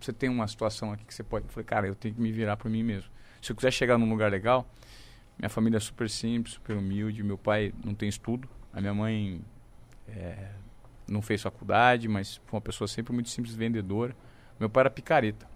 [0.00, 1.46] você tem uma situação aqui que você pode.
[1.46, 3.10] Eu falei, cara, eu tenho que me virar por mim mesmo.
[3.42, 4.68] Se eu quiser chegar num lugar legal,
[5.38, 7.22] minha família é super simples, super humilde.
[7.22, 8.48] Meu pai não tem estudo.
[8.72, 9.40] A minha mãe
[10.08, 10.50] é,
[11.08, 14.16] não fez faculdade, mas foi uma pessoa sempre muito simples, vendedora.
[14.58, 15.46] Meu pai era picareta.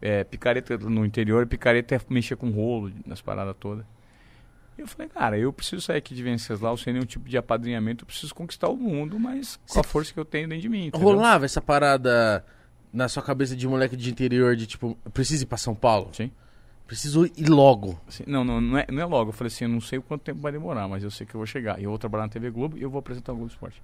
[0.00, 3.84] É, picareta no interior, picareta é mexer com rolo nas paradas todas.
[4.82, 8.06] Eu falei, cara, eu preciso sair aqui de Venceslau sem nenhum tipo de apadrinhamento, eu
[8.06, 10.86] preciso conquistar o mundo, mas com a força que eu tenho dentro de mim.
[10.86, 11.06] entendeu?
[11.08, 12.44] Rolava essa parada
[12.92, 16.10] na sua cabeça de moleque de interior, de tipo, eu preciso ir pra São Paulo?
[16.12, 16.30] Sim.
[16.86, 17.98] Preciso ir logo.
[18.06, 19.30] Assim, não, não, não é, não é logo.
[19.30, 21.34] Eu falei assim, eu não sei o quanto tempo vai demorar, mas eu sei que
[21.34, 21.80] eu vou chegar.
[21.80, 23.82] E eu vou trabalhar na TV Globo e eu vou apresentar o Globo Esporte.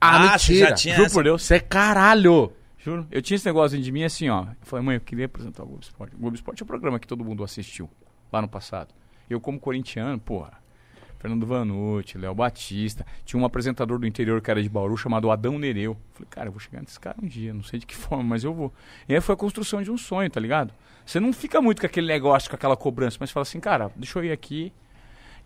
[0.00, 0.68] Ah, você mentira.
[0.70, 1.42] já tinha Juro essa- por Deus.
[1.42, 2.50] Você é caralho.
[2.78, 3.06] Juro.
[3.10, 4.44] Eu tinha esse negócio dentro de mim assim, ó.
[4.44, 6.16] Eu falei, mãe, eu queria apresentar o Globo Esporte.
[6.16, 7.90] O Globo Esporte é um programa que todo mundo assistiu
[8.32, 8.94] lá no passado.
[9.30, 10.60] Eu, como corintiano, porra.
[11.20, 13.06] Fernando Vanucci, Léo Batista.
[13.24, 15.96] Tinha um apresentador do interior que era de Bauru chamado Adão Nereu.
[16.12, 18.42] Falei, cara, eu vou chegar nesse cara um dia, não sei de que forma, mas
[18.42, 18.72] eu vou.
[19.08, 20.72] E aí foi a construção de um sonho, tá ligado?
[21.04, 24.18] Você não fica muito com aquele negócio, com aquela cobrança, mas fala assim, cara, deixa
[24.18, 24.72] eu ir aqui.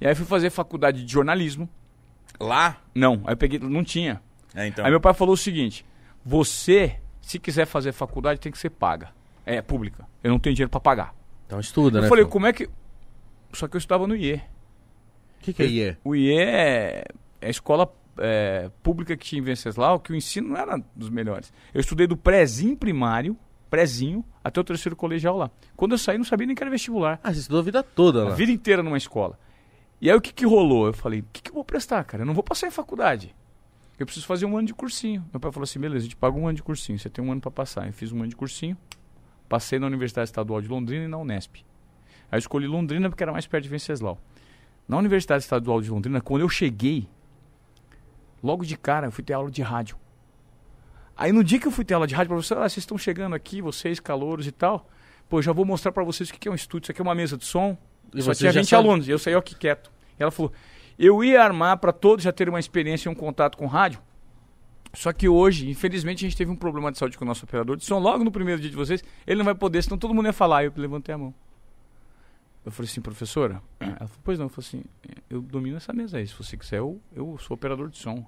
[0.00, 1.68] E aí fui fazer faculdade de jornalismo.
[2.38, 2.78] Lá?
[2.94, 4.22] Não, aí eu peguei, não tinha.
[4.54, 4.84] É, então.
[4.84, 5.84] Aí meu pai falou o seguinte:
[6.24, 9.10] você, se quiser fazer faculdade, tem que ser paga.
[9.44, 10.06] É, pública.
[10.22, 11.14] Eu não tenho dinheiro pra pagar.
[11.46, 12.06] Então estuda, né?
[12.06, 12.30] eu falei, pô?
[12.30, 12.68] como é que.
[13.54, 14.34] Só que eu estava no IE.
[14.34, 14.40] O
[15.40, 15.96] que, que é IE?
[16.04, 17.04] O IE é,
[17.40, 21.10] é a escola é, pública que tinha em Venceslau, que o ensino não era dos
[21.10, 21.52] melhores.
[21.72, 23.36] Eu estudei do prézinho primário,
[23.68, 25.50] prézinho, até o terceiro colegial lá.
[25.76, 27.18] Quando eu saí, não sabia nem que era vestibular.
[27.22, 28.34] Ah, você estudou a vida toda A lá.
[28.34, 29.38] vida inteira numa escola.
[30.00, 30.86] E aí o que, que rolou?
[30.86, 32.22] Eu falei, o que, que eu vou prestar, cara?
[32.22, 33.34] Eu não vou passar em faculdade.
[33.98, 35.24] Eu preciso fazer um ano de cursinho.
[35.32, 37.30] Meu pai falou assim, beleza, a gente paga um ano de cursinho, você tem um
[37.30, 37.86] ano pra passar.
[37.86, 38.76] Eu fiz um ano de cursinho,
[39.48, 41.64] passei na Universidade Estadual de Londrina e na Unesp.
[42.30, 44.18] Aí eu escolhi Londrina porque era mais perto de Venceslau.
[44.88, 47.08] Na Universidade Estadual de Londrina, quando eu cheguei,
[48.42, 49.96] logo de cara, eu fui ter aula de rádio.
[51.16, 53.34] Aí no dia que eu fui ter aula de rádio, professor, ah, vocês estão chegando
[53.34, 54.88] aqui, vocês, calouros e tal.
[55.28, 56.86] Pô, já vou mostrar pra vocês o que é um estúdio.
[56.86, 57.78] Isso aqui é uma mesa de som.
[58.12, 59.08] E Só tinha já 20 sabe- alunos.
[59.08, 59.90] E eu saí aqui quieto.
[60.18, 60.52] E ela falou:
[60.98, 64.00] eu ia armar pra todos já terem uma experiência e um contato com rádio.
[64.92, 67.76] Só que hoje, infelizmente, a gente teve um problema de saúde com o nosso operador
[67.76, 67.98] de som.
[67.98, 70.58] Logo no primeiro dia de vocês, ele não vai poder, senão todo mundo ia falar.
[70.58, 71.34] Aí eu levantei a mão.
[72.64, 73.62] Eu falei assim, professora?
[73.78, 74.46] Ela falou, pois não.
[74.46, 74.84] Eu falei assim,
[75.28, 76.26] eu domino essa mesa aí.
[76.26, 78.24] Se você quiser, eu, eu sou operador de som.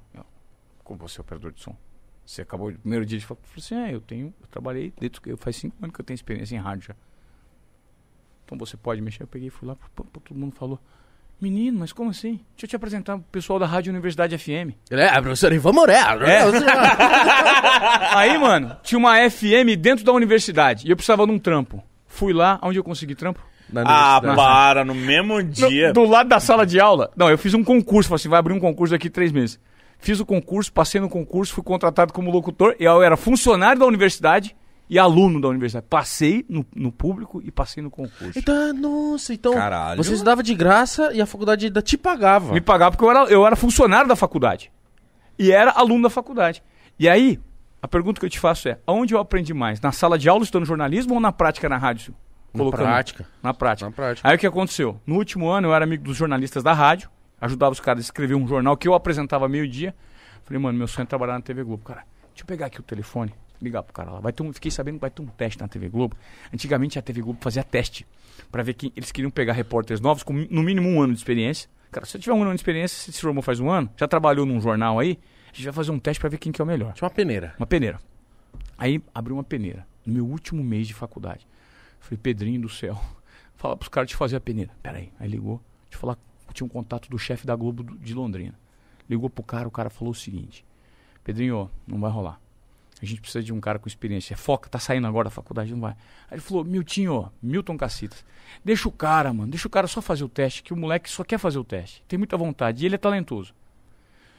[0.84, 1.74] Como você é operador de som?
[2.24, 3.40] Você acabou no primeiro dia de falar.
[3.40, 6.04] Eu falei assim, é, eu tenho, eu trabalhei, que eu faz cinco anos que eu
[6.04, 6.96] tenho experiência em rádio já.
[8.44, 9.22] Então você pode mexer.
[9.22, 10.78] Eu peguei e fui lá, pô, pô, todo mundo falou.
[11.40, 12.40] Menino, mas como assim?
[12.52, 14.72] Deixa eu te apresentar o pessoal da Rádio Universidade FM.
[14.90, 15.98] É, a professora Ivan Moré.
[15.98, 16.40] É.
[18.16, 21.82] Aí, mano, tinha uma FM dentro da universidade e eu precisava de um trampo.
[22.06, 23.44] Fui lá, onde eu consegui trampo?
[23.72, 24.36] Na Ah, universidade.
[24.36, 25.92] para, no mesmo No- dia.
[25.92, 27.10] do lado da sala de aula.
[27.16, 28.08] Não, eu fiz um concurso.
[28.08, 29.58] Falei assim, vai abrir um concurso daqui três meses.
[29.98, 32.76] Fiz o concurso, passei no concurso, fui contratado como locutor.
[32.78, 34.54] E eu era funcionário da universidade
[34.88, 35.86] e aluno da universidade.
[35.88, 38.38] Passei no, no público e passei no concurso.
[38.38, 39.96] Então, nossa, então Caralho.
[40.02, 42.52] você estudava de graça e a faculdade ainda te pagava.
[42.52, 44.70] Me pagava porque eu era, eu era funcionário da faculdade.
[45.38, 46.62] E era aluno da faculdade.
[46.98, 47.40] E aí,
[47.82, 49.80] a pergunta que eu te faço é: aonde eu aprendi mais?
[49.80, 52.14] Na sala de aula estudando jornalismo ou na prática na rádio?
[52.64, 53.26] Na prática.
[53.42, 53.86] Na prática.
[53.90, 54.28] Na prática.
[54.28, 55.00] Aí o que aconteceu?
[55.06, 58.34] No último ano eu era amigo dos jornalistas da rádio, ajudava os caras a escrever
[58.34, 59.94] um jornal que eu apresentava meio-dia.
[60.44, 61.84] Falei, mano, meu sonho é trabalhar na TV Globo.
[61.84, 64.20] Cara, deixa eu pegar aqui o telefone, ligar pro cara lá.
[64.20, 66.16] Vai ter um, fiquei sabendo que vai ter um teste na TV Globo.
[66.52, 68.06] Antigamente a TV Globo fazia teste
[68.50, 71.68] pra ver quem eles queriam pegar repórteres novos com no mínimo um ano de experiência.
[71.90, 74.06] Cara, se você tiver um ano de experiência, você se formou faz um ano, já
[74.06, 75.18] trabalhou num jornal aí,
[75.52, 76.92] a gente vai fazer um teste pra ver quem que é o melhor.
[76.92, 77.54] Tinha uma peneira.
[77.58, 77.98] Uma peneira.
[78.76, 79.86] Aí abri uma peneira.
[80.04, 81.46] No meu último mês de faculdade.
[82.06, 83.00] Falei, Pedrinho do céu,
[83.56, 84.70] fala pros caras de fazer a peneira.
[84.80, 85.12] Pera aí.
[85.20, 85.60] Ligou.
[85.84, 86.16] Deixa eu falar.
[86.52, 88.54] Tinha um contato do chefe da Globo de Londrina.
[89.10, 90.64] Ligou pro cara, o cara falou o seguinte:
[91.24, 92.40] Pedrinho, ó, não vai rolar.
[93.02, 94.36] A gente precisa de um cara com experiência.
[94.36, 95.92] Foca, tá saindo agora da faculdade, não vai.
[96.30, 98.24] Aí ele falou, Miltinho, ó, Milton Cacitas.
[98.64, 101.22] Deixa o cara, mano, deixa o cara só fazer o teste, que o moleque só
[101.22, 102.02] quer fazer o teste.
[102.08, 102.82] Tem muita vontade.
[102.82, 103.52] E ele é talentoso.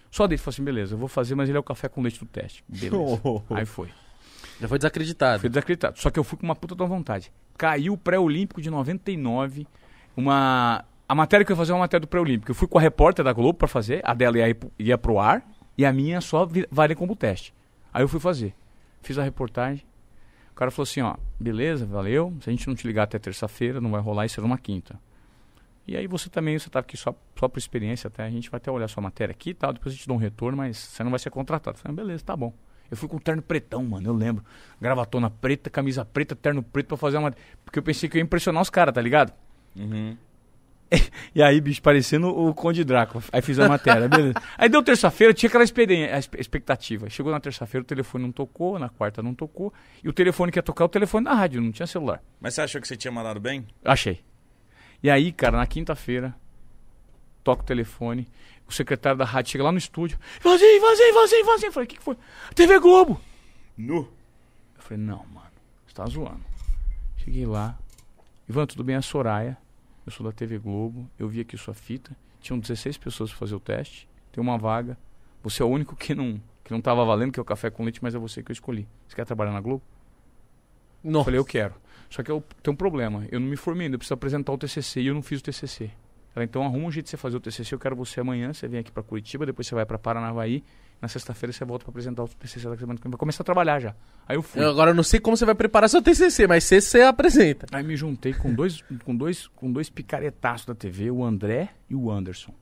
[0.09, 2.20] Só dele falou assim, beleza, eu vou fazer, mas ele é o café com leite
[2.20, 2.63] do teste.
[2.68, 2.95] Beleza.
[3.51, 3.89] Aí foi.
[4.60, 5.39] Já foi desacreditado.
[5.39, 5.99] Fui desacreditado.
[5.99, 7.32] Só que eu fui com uma puta da vontade.
[7.58, 9.68] Caiu o pré-olímpico de 99.
[10.16, 10.86] Uma.
[11.08, 12.51] A matéria que eu ia fazer é uma matéria do pré-olímpico.
[12.51, 14.01] Eu fui com a repórter da Globo pra fazer.
[14.03, 15.47] A dela ia, ia pro ar.
[15.78, 17.53] E a minha só valia como teste.
[17.93, 18.53] Aí eu fui fazer.
[19.01, 19.86] Fiz a reportagem.
[20.51, 22.34] O cara falou assim: ó, beleza, valeu.
[22.41, 24.26] Se a gente não te ligar até terça-feira, não vai rolar.
[24.26, 24.99] Isso era uma quinta.
[25.88, 28.24] E aí você também, você tá aqui só, só por experiência até.
[28.24, 29.72] A gente vai até olhar sua matéria aqui e tal.
[29.72, 31.78] Depois a gente dá um retorno, mas você não vai ser contratado.
[31.78, 32.53] Eu falei, beleza, tá bom.
[32.90, 34.44] Eu fui com terno pretão, mano, eu lembro.
[34.80, 37.34] Gravatona preta, camisa preta, terno preto pra fazer uma.
[37.64, 39.34] Porque eu pensei que eu ia impressionar os caras, tá ligado?
[39.76, 40.16] Uhum.
[41.36, 43.24] E aí, bicho, parecendo o Conde Drácula.
[43.32, 44.42] Aí fiz a matéria, beleza.
[44.58, 47.10] Aí deu terça-feira, tinha aquela expectativa.
[47.10, 49.72] Chegou na terça-feira, o telefone não tocou, na quarta não tocou.
[50.04, 52.24] E o telefone que ia tocar, é o telefone da rádio, não tinha celular.
[52.40, 53.68] Mas você achou que você tinha mandado bem?
[53.84, 54.22] Achei.
[55.04, 56.34] E aí, cara, na quinta-feira,
[57.44, 58.28] toca o telefone,
[58.68, 60.20] o secretário da rádio chega lá no estúdio.
[60.41, 61.68] Vazio, vazio, vazio, vazio.
[61.68, 62.18] Eu falei, o que, que foi?
[62.53, 63.20] TV Globo.
[63.78, 64.09] Nu.
[64.76, 65.51] Eu falei, não, mano,
[65.86, 66.43] você tá zoando.
[67.18, 67.78] Cheguei lá.
[68.49, 68.95] Ivan, tudo bem?
[68.95, 69.57] É a Soraya.
[70.05, 73.55] eu sou da TV Globo, eu vi aqui sua fita, tinham 16 pessoas para fazer
[73.55, 74.97] o teste, tem uma vaga,
[75.43, 77.84] você é o único que não que não estava valendo, que é o café com
[77.84, 78.86] leite, mas é você que eu escolhi.
[79.07, 79.82] Você quer trabalhar na Globo?
[81.01, 81.26] Eu Nossa.
[81.26, 81.74] falei, eu quero.
[82.09, 84.57] Só que eu tenho um problema, eu não me formei ainda, eu preciso apresentar o
[84.57, 85.89] TCC e eu não fiz o TCC.
[86.38, 88.68] Ela, então arruma um jeito de você fazer o TCC, eu quero você amanhã, você
[88.68, 90.64] vem aqui para Curitiba, depois você vai para Paranavaí,
[91.02, 93.80] na sexta-feira você volta para apresentar o TCC da semana que vai começar a trabalhar
[93.80, 93.96] já.
[94.28, 94.62] Aí eu fui.
[94.64, 97.66] Eu agora não sei como você vai preparar seu TCC, mas você, você apresenta.
[97.72, 101.96] Aí me juntei com dois, com dois, com dois picaretaços da TV, o André e
[101.96, 102.54] o Anderson.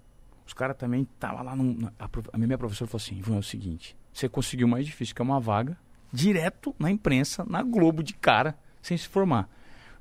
[0.48, 1.54] Os caras também estavam lá.
[1.54, 4.86] No, a, a minha professora falou assim: Ivan, é o seguinte, você conseguiu o mais
[4.86, 5.78] difícil, que é uma vaga,
[6.14, 9.50] direto na imprensa, na Globo, de cara, sem se formar.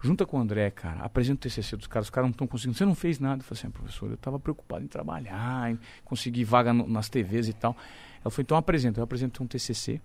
[0.04, 2.76] Junta com o André, cara, apresenta o TCC dos caras, os caras não estão conseguindo.
[2.76, 3.40] Você não fez nada.
[3.40, 7.48] Eu falei assim, professor, eu estava preocupado em trabalhar, em conseguir vaga no- nas TVs
[7.48, 7.74] e tal.
[8.22, 9.00] Ela falou, então apresenta.
[9.00, 10.00] Eu apresentei um TCC.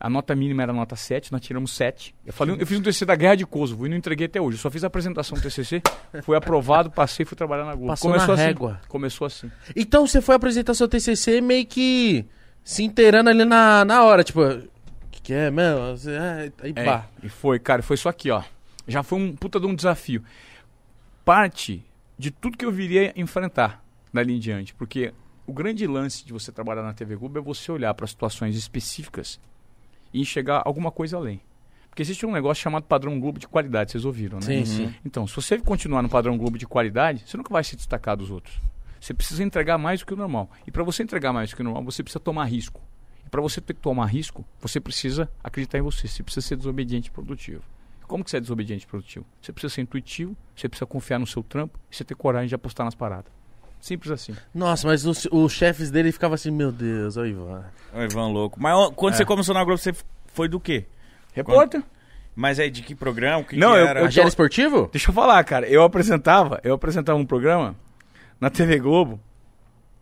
[0.00, 2.14] A nota mínima era nota 7, nós tiramos 7.
[2.24, 4.56] Eu, falei, eu fiz um TCC da Guerra de Kosovo e não entreguei até hoje.
[4.56, 5.82] Eu só fiz a apresentação do TCC,
[6.22, 7.88] fui aprovado, passei e fui trabalhar na Globo.
[7.88, 8.42] Passou Começou na assim.
[8.44, 8.80] régua.
[8.86, 9.50] Começou assim.
[9.74, 12.24] Então você foi apresentar seu TCC meio que
[12.62, 14.62] se inteirando ali na, na hora, tipo, o
[15.10, 17.06] que, que é, é, Aí, É, pá.
[17.20, 18.40] e foi, cara, foi isso aqui, ó.
[18.88, 20.24] Já foi um puta de um desafio.
[21.24, 21.84] Parte
[22.18, 24.74] de tudo que eu viria enfrentar dali em diante.
[24.74, 25.12] Porque
[25.46, 29.38] o grande lance de você trabalhar na TV Globo é você olhar para situações específicas
[30.12, 31.40] e enxergar alguma coisa além.
[31.88, 34.46] Porque existe um negócio chamado padrão Globo de qualidade, vocês ouviram, né?
[34.46, 34.94] Sim, sim.
[35.04, 38.30] Então, se você continuar no padrão Globo de qualidade, você nunca vai se destacar dos
[38.30, 38.58] outros.
[39.00, 40.50] Você precisa entregar mais do que o normal.
[40.66, 42.80] E para você entregar mais do que o normal, você precisa tomar risco.
[43.26, 46.08] E para você ter que tomar risco, você precisa acreditar em você.
[46.08, 47.62] Você precisa ser desobediente e produtivo.
[48.08, 49.24] Como que você é desobediente e produtivo?
[49.40, 52.54] Você precisa ser intuitivo, você precisa confiar no seu trampo e você ter coragem de
[52.54, 53.30] apostar nas paradas.
[53.80, 54.34] Simples assim.
[54.52, 57.64] Nossa, mas os, os chefes dele ficavam assim, meu Deus, ó, Ivan.
[57.94, 58.60] O Ivan louco.
[58.60, 59.16] Mas ó, quando É.
[59.18, 59.94] você começou na Globo, você
[60.32, 60.86] foi do quê?
[61.32, 61.82] Repórter?
[62.34, 63.38] Mas aí de que programa?
[63.38, 64.00] O que Não, que eu- era?
[64.00, 64.88] eu- Agente esportivo?
[64.90, 65.68] Deixa eu falar, cara.
[65.68, 67.76] Eu apresentava, eu apresentava um programa
[68.40, 69.20] na TV Globo.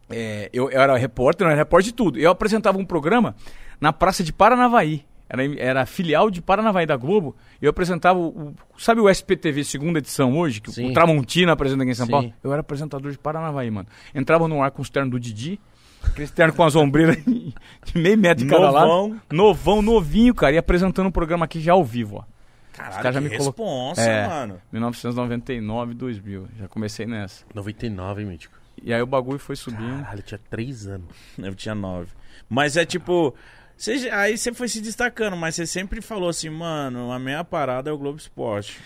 [0.09, 2.19] É, eu, eu era repórter, não era repórter de tudo.
[2.19, 3.35] Eu apresentava um programa
[3.81, 5.05] na Praça de Paranavaí.
[5.29, 7.35] Era, era filial de Paranavaí da Globo.
[7.61, 10.61] Eu apresentava o, o- Sabe o SPTV segunda edição hoje?
[10.61, 10.91] Que Sim.
[10.91, 12.13] o Tramontina apresenta aqui em São Sim.
[12.13, 12.33] Paulo?
[12.45, 13.89] Eu era apresentador de Paranavaí, mano.
[14.15, 15.59] Entrava no ar com os ternos do Didi.
[16.05, 18.87] Aqueles ternos com as ombreiras de meio metro de cada lado.
[18.87, 19.21] Novão.
[19.33, 20.55] Novão, novinho, cara.
[20.55, 22.25] E apresentando o programa aqui já ao vivo, ó.
[22.73, 24.29] Caralho, caras já que me colocam- responsa, É.
[24.29, 24.61] mano.
[24.71, 26.47] 1999, 2000.
[26.59, 27.45] Já comecei nessa.
[27.55, 28.55] 99, hein, mítico?
[28.83, 30.03] E aí o bagulho foi subindo.
[30.05, 31.07] Caralho, tinha 3 anos.
[31.39, 32.09] Eu tinha nove.
[32.49, 33.35] Mas é tipo...
[33.79, 37.91] Já- aí você foi se destacando, mas você sempre falou assim, mano, a minha parada
[37.91, 38.79] é o Globo Esporte.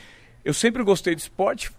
[0.44, 1.70] Eu sempre gostei de esporte.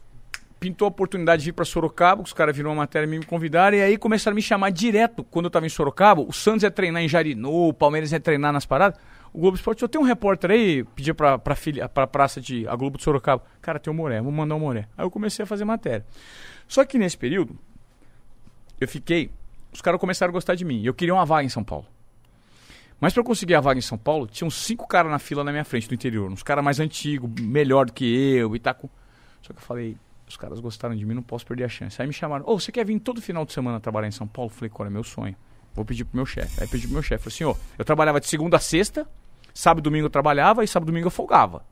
[0.60, 3.76] Pintou a oportunidade de vir pra Sorocaba, os caras viram uma matéria e me convidaram.
[3.76, 5.24] E aí começaram a me chamar direto.
[5.24, 8.54] Quando eu tava em Sorocaba, o Santos ia treinar em Jarinu, o Palmeiras ia treinar
[8.54, 9.00] nas paradas.
[9.34, 12.68] O Globo Esporte, eu tenho um repórter aí, pedia pra, pra, filha, pra praça de
[12.68, 13.44] a Globo de Sorocaba.
[13.60, 14.88] Cara, tem o Moré, vou mandar o Moré.
[14.96, 16.06] Aí eu comecei a fazer matéria.
[16.68, 17.58] Só que nesse período,
[18.80, 19.32] eu fiquei.
[19.74, 20.84] Os caras começaram a gostar de mim.
[20.84, 21.88] Eu queria uma vaga em São Paulo.
[23.02, 25.52] Mas pra eu conseguir a vaga em São Paulo, tinham cinco caras na fila na
[25.52, 26.32] minha frente do interior.
[26.32, 28.88] Uns caras mais antigos, melhor do que eu e tá com.
[29.42, 29.98] Só que eu falei,
[30.28, 32.00] os caras gostaram de mim, não posso perder a chance.
[32.00, 34.52] Aí me chamaram, ô, você quer vir todo final de semana trabalhar em São Paulo?
[34.52, 35.36] Falei, qual é meu sonho?
[35.74, 36.62] Vou pedir pro meu chefe.
[36.62, 39.10] Aí pedi pro meu chefe, falei assim, ô, eu trabalhava de segunda a sexta,
[39.52, 41.66] sábado e domingo eu trabalhava e sábado e domingo eu folgava.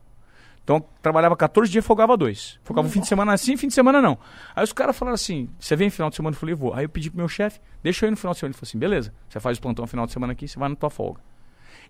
[0.70, 2.60] Então eu trabalhava 14 dias e folgava dois.
[2.64, 4.20] Folgava um fim de semana assim, fim de semana não.
[4.56, 6.36] Aí os caras falaram assim: você vem final de semana?
[6.36, 6.76] Eu falei, vou.
[6.76, 8.52] Aí eu pedi pro meu chefe, deixa eu ir no final de semana.
[8.52, 10.70] Ele falou assim: beleza, você faz o plantão no final de semana aqui, você vai
[10.70, 11.22] na tua folga.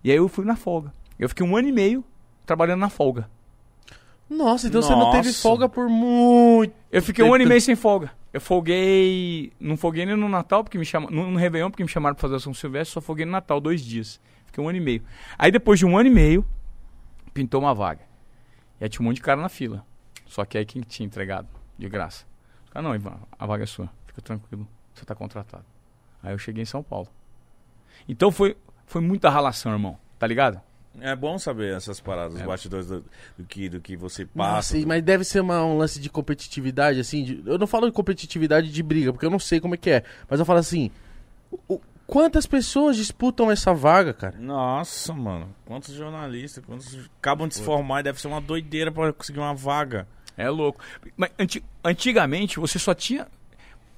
[0.02, 0.94] E aí eu fui na folga.
[1.18, 2.02] Eu fiquei um ano e meio
[2.46, 3.28] trabalhando na folga.
[4.30, 5.42] Nossa, então você não teve Nossa.
[5.42, 6.72] folga por muito.
[6.90, 8.10] Eu fiquei um ano e meio sem folga.
[8.32, 9.52] Eu folguei.
[9.60, 11.14] Não folguei nem no Natal, porque me chamaram.
[11.14, 13.60] No, no Réveillon, porque me chamaram pra fazer a São Silvestre, só folguei no Natal,
[13.60, 14.18] dois dias.
[14.46, 15.02] Fiquei um ano e meio.
[15.38, 16.46] Aí depois de um ano e meio,
[17.34, 18.08] pintou uma vaga.
[18.80, 19.84] E aí tinha um monte de cara na fila.
[20.26, 21.48] Só que aí quem tinha entregado?
[21.78, 22.24] De graça.
[22.74, 23.90] Ah, não, Ivan, a vaga é sua.
[24.06, 24.66] Fica tranquilo.
[24.94, 25.64] Você tá contratado.
[26.22, 27.08] Aí eu cheguei em São Paulo.
[28.08, 28.56] Então foi,
[28.86, 29.98] foi muita ralação, irmão.
[30.18, 30.60] Tá ligado?
[31.00, 32.46] É bom saber essas paradas, os É.
[32.46, 33.04] bastidores do,
[33.38, 34.86] do que, do que você Nossa, passa.
[34.86, 37.22] mas deve ser uma- um lance de competitividade, assim.
[37.22, 39.88] de- eu não falo de competitividade de briga, porque eu não sei como é que
[39.90, 40.04] é.
[40.28, 40.90] Mas eu falo assim:
[41.68, 41.80] o-
[42.10, 44.36] quantas pessoas disputam essa vaga, cara?
[44.38, 45.54] Nossa, mano.
[45.64, 49.54] Quantos jornalistas, quantos acabam de se formar e deve ser uma doideira pra conseguir uma
[49.54, 50.06] vaga.
[50.36, 50.80] É louco.
[51.16, 53.26] Mas anti- antigamente você só tinha.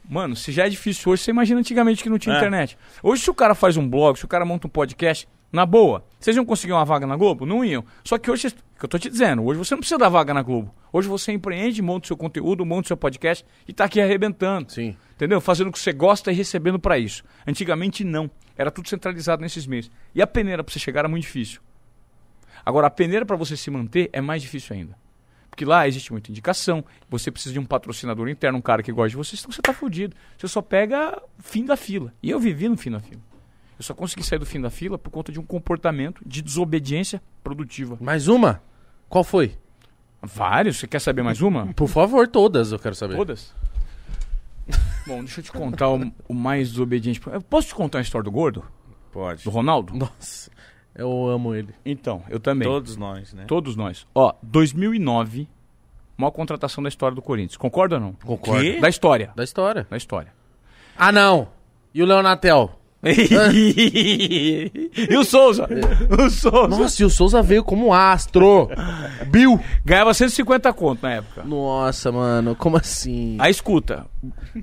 [0.09, 2.39] Mano, se já é difícil hoje, você imagina antigamente que não tinha É.
[2.39, 2.77] internet.
[3.03, 6.03] Hoje, se o cara faz um blog, se o cara monta um podcast, na boa,
[6.19, 7.45] vocês iam conseguir uma vaga na Globo?
[7.45, 7.85] Não iam.
[8.03, 10.41] Só que hoje, que eu tô te dizendo, hoje você não precisa da vaga na
[10.41, 10.75] Globo.
[10.91, 14.73] Hoje você empreende, monta o seu conteúdo, monta o seu podcast e tá aqui arrebentando.
[14.73, 14.97] Sim.
[15.15, 15.41] Entendeu?
[15.43, 17.23] Fazendo o que você gosta e recebendo pra isso.
[17.47, 18.31] Antigamente não.
[18.57, 19.91] Era tudo centralizado nesses meios.
[20.15, 21.61] E a peneira pra você chegar era muito difícil.
[22.65, 24.97] Agora, a peneira pra você se manter é mais difícil ainda.
[25.51, 29.11] Porque lá existe muita indicação, você precisa de um patrocinador interno, um cara que gosta
[29.11, 30.17] de você, senão você tá fudido.
[30.39, 32.13] Você só pega fim da fila.
[32.23, 33.21] E eu vivi no fim da fila.
[33.83, 37.21] Eu só consegui sair do fim da fila por conta de um comportamento de desobediência
[37.43, 37.99] produtiva.
[38.01, 38.63] Mais uma?
[39.09, 39.59] Qual foi?
[40.23, 40.77] Vários?
[40.77, 41.67] Você quer saber mais uma?
[41.75, 43.17] Por favor, todas eu quero saber.
[43.17, 43.53] Todas?
[45.05, 47.21] Bom, deixa eu te contar o, o mais desobediente.
[47.27, 48.63] Eu posso te contar a história do gordo?
[49.11, 49.43] Pode.
[49.43, 49.97] Do Ronaldo?
[49.97, 50.49] Nossa,
[50.95, 51.75] eu amo ele.
[51.85, 52.69] Então, eu também.
[52.69, 53.47] Todos nós, né?
[53.49, 54.07] Todos nós.
[54.15, 55.49] Ó, 2009,
[56.17, 57.57] maior contratação da história do Corinthians.
[57.57, 58.13] Concorda ou não?
[58.13, 58.81] Concordo.
[58.81, 59.33] Da história.
[59.35, 59.89] Da história.
[59.91, 60.33] Da história.
[60.97, 61.49] Ah, não.
[61.93, 62.79] E o Leonatel?
[63.05, 65.67] E o Souza?
[66.19, 66.69] O Souza.
[66.69, 68.69] Nossa, e o Souza veio como astro.
[69.29, 69.59] Bill.
[69.85, 71.43] Ganhava 150 conto na época.
[71.45, 73.37] Nossa, mano, como assim?
[73.41, 74.07] Aí escuta,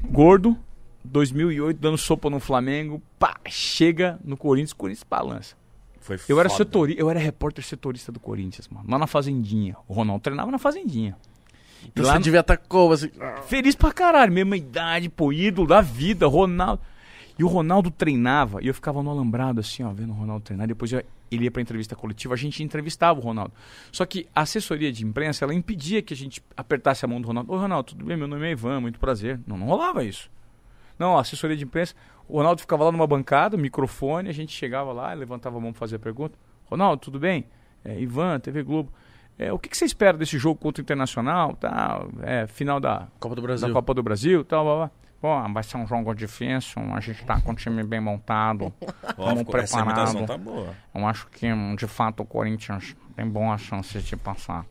[0.10, 0.56] gordo,
[1.04, 5.56] 2008, dando sopa no Flamengo, pá, chega no Corinthians, Corinthians balança.
[6.00, 6.64] Foi Eu era foda.
[6.64, 9.76] setori, eu era repórter setorista do Corinthians, mano, lá na Fazendinha.
[9.88, 11.16] O Ronaldo treinava na Fazendinha.
[11.96, 13.10] E Você lá, devia estar como assim?
[13.48, 16.82] feliz pra caralho, mesma idade, pô, ídolo da vida, Ronaldo.
[17.40, 20.68] E o Ronaldo treinava, e eu ficava no alambrado assim, ó, vendo o Ronaldo treinar.
[20.68, 23.54] Depois eu- ele ia pra entrevista coletiva, a gente entrevistava o Ronaldo.
[23.92, 27.28] Só que a assessoria de imprensa, ela impedia que a gente apertasse a mão do
[27.28, 27.52] Ronaldo.
[27.54, 28.18] Ô, Ronaldo, tudo bem?
[28.18, 29.40] Meu nome é Ivan, muito prazer.
[29.48, 30.30] Não, não rolava isso.
[30.98, 31.96] Não, a assessoria de imprensa,
[32.28, 35.80] o Ronaldo ficava lá numa bancada, microfone, a gente chegava lá, levantava a mão pra
[35.80, 36.38] fazer a pergunta.
[36.66, 37.46] Ronaldo, tudo bem?
[37.86, 38.92] É, Ivan, TV Globo.
[39.38, 41.56] É, o que, que você espera desse jogo contra o Internacional?
[41.56, 43.72] Tá, é, final da, Copa do da Brasil.
[43.72, 44.92] Copa do Brasil, tal, blá, blá.
[45.22, 48.74] Bom, vai ser um jogo difícil, a gente tá com o time bem montado.
[49.62, 50.26] Essa preparado.
[50.26, 50.74] tá boa.
[50.96, 51.48] Eu acho que,
[51.78, 54.66] de fato, o Corinthians tem boas chances de passar.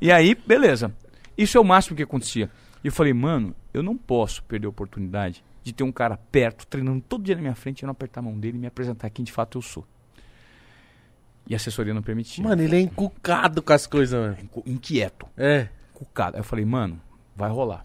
[0.00, 0.94] E aí, beleza.
[1.36, 2.50] Isso é o máximo que acontecia.
[2.82, 6.66] E eu falei, mano, eu não posso perder a oportunidade de ter um cara perto,
[6.66, 9.08] treinando todo dia na minha frente, eu não apertar a mão dele e me apresentar
[9.08, 9.86] quem de fato eu sou.
[11.48, 12.44] E a assessoria não permitia.
[12.44, 14.36] Mano, ele é encucado com as coisas, mano.
[14.66, 15.26] Inquieto.
[15.36, 15.68] É.
[15.94, 16.34] cucado.
[16.34, 17.00] Aí eu falei, mano,
[17.34, 17.84] vai rolar.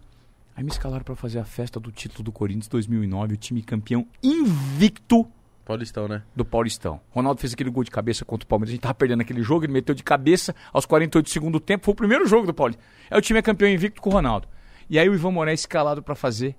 [0.59, 4.05] Aí me escalaram pra fazer a festa do título do Corinthians 2009, o time campeão
[4.21, 5.25] invicto
[5.63, 6.21] Paulistão, né?
[6.35, 6.99] do Paulistão.
[7.11, 8.71] Ronaldo fez aquele gol de cabeça contra o Palmeiras.
[8.71, 11.85] A gente tava perdendo aquele jogo, ele meteu de cabeça aos 48 do segundo tempo.
[11.85, 12.83] Foi o primeiro jogo do Paulista.
[13.09, 14.49] Aí o time é campeão invicto com o Ronaldo.
[14.89, 16.57] E aí o Ivan Moraes escalado pra fazer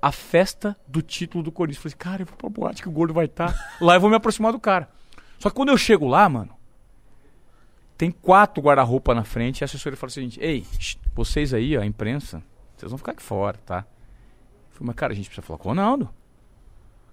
[0.00, 1.84] a festa do título do Corinthians.
[1.84, 3.76] Eu falei, cara, eu vou pra boate que o gordo vai estar.
[3.78, 4.88] Lá eu vou me aproximar do cara.
[5.38, 6.56] Só que quando eu chego lá, mano,
[7.98, 10.64] tem quatro guarda-roupa na frente e a assessoria fala o seguinte: Ei,
[11.14, 12.42] vocês aí, ó, a imprensa,
[12.80, 13.78] vocês vão ficar aqui fora, tá?
[13.78, 16.08] Eu falei, mas cara, a gente precisa falar com o Ronaldo.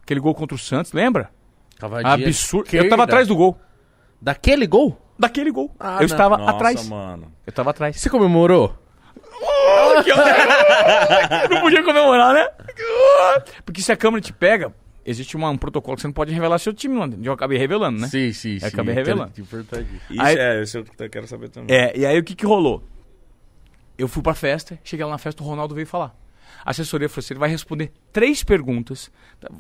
[0.03, 1.31] Aquele gol contra o Santos, lembra?
[1.79, 2.61] Cavadinha Absurdo.
[2.61, 2.89] Eu esquerda.
[2.89, 3.59] tava atrás do gol.
[4.21, 5.01] Daquele gol?
[5.17, 5.73] Daquele gol.
[5.79, 6.05] Ah, eu não.
[6.05, 6.87] estava Nossa, atrás.
[6.87, 7.31] mano.
[7.45, 7.99] Eu estava atrás.
[7.99, 8.75] Você comemorou?
[11.49, 12.47] não podia comemorar, né?
[13.65, 14.73] Porque se a câmera te pega,
[15.05, 17.17] existe uma- um protocolo que você não pode revelar seu time, mano.
[17.23, 18.07] Eu acabei revelando, né?
[18.07, 18.65] Sim, sim, sim.
[18.65, 19.31] acabei revelando.
[19.37, 19.89] Importante.
[20.09, 21.75] Isso Aí- é, isso é o que eu quero saber também.
[21.75, 22.83] É, e aí o que que rolou?
[23.97, 26.15] Eu fui pra festa, cheguei lá na festa, o Ronaldo veio falar.
[26.63, 29.11] A assessoria falou assim, ele vai responder três perguntas.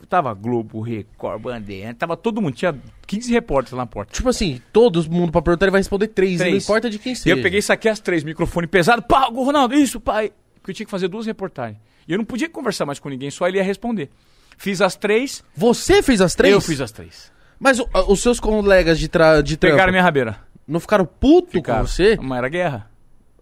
[0.09, 2.75] Tava- Globo, Record, Bandeira, tava todo mundo, tinha
[3.05, 4.11] 15 repórteres lá na porta.
[4.13, 6.37] Tipo assim, todo mundo pra perguntar, ele vai responder três.
[6.39, 6.51] Três.
[6.53, 7.35] Não importa de quem E seja.
[7.35, 10.31] eu peguei, saquei as três, microfone pesado, pá, o Ronaldo, isso, pai.
[10.55, 11.77] Porque eu tinha que fazer duas reportagens.
[12.07, 14.09] E eu não podia conversar mais com ninguém, só ele ia responder.
[14.57, 16.53] Fiz as três, Você fez as três?
[16.53, 17.31] eu fiz as três.
[17.59, 19.41] Mas o- os seus colegas de, tra...
[19.41, 20.37] de trampo Pegaram minha rabeira.
[20.67, 21.81] não ficaram puto Ficaram.
[21.81, 22.17] com você?
[22.21, 22.89] Mas era guerra.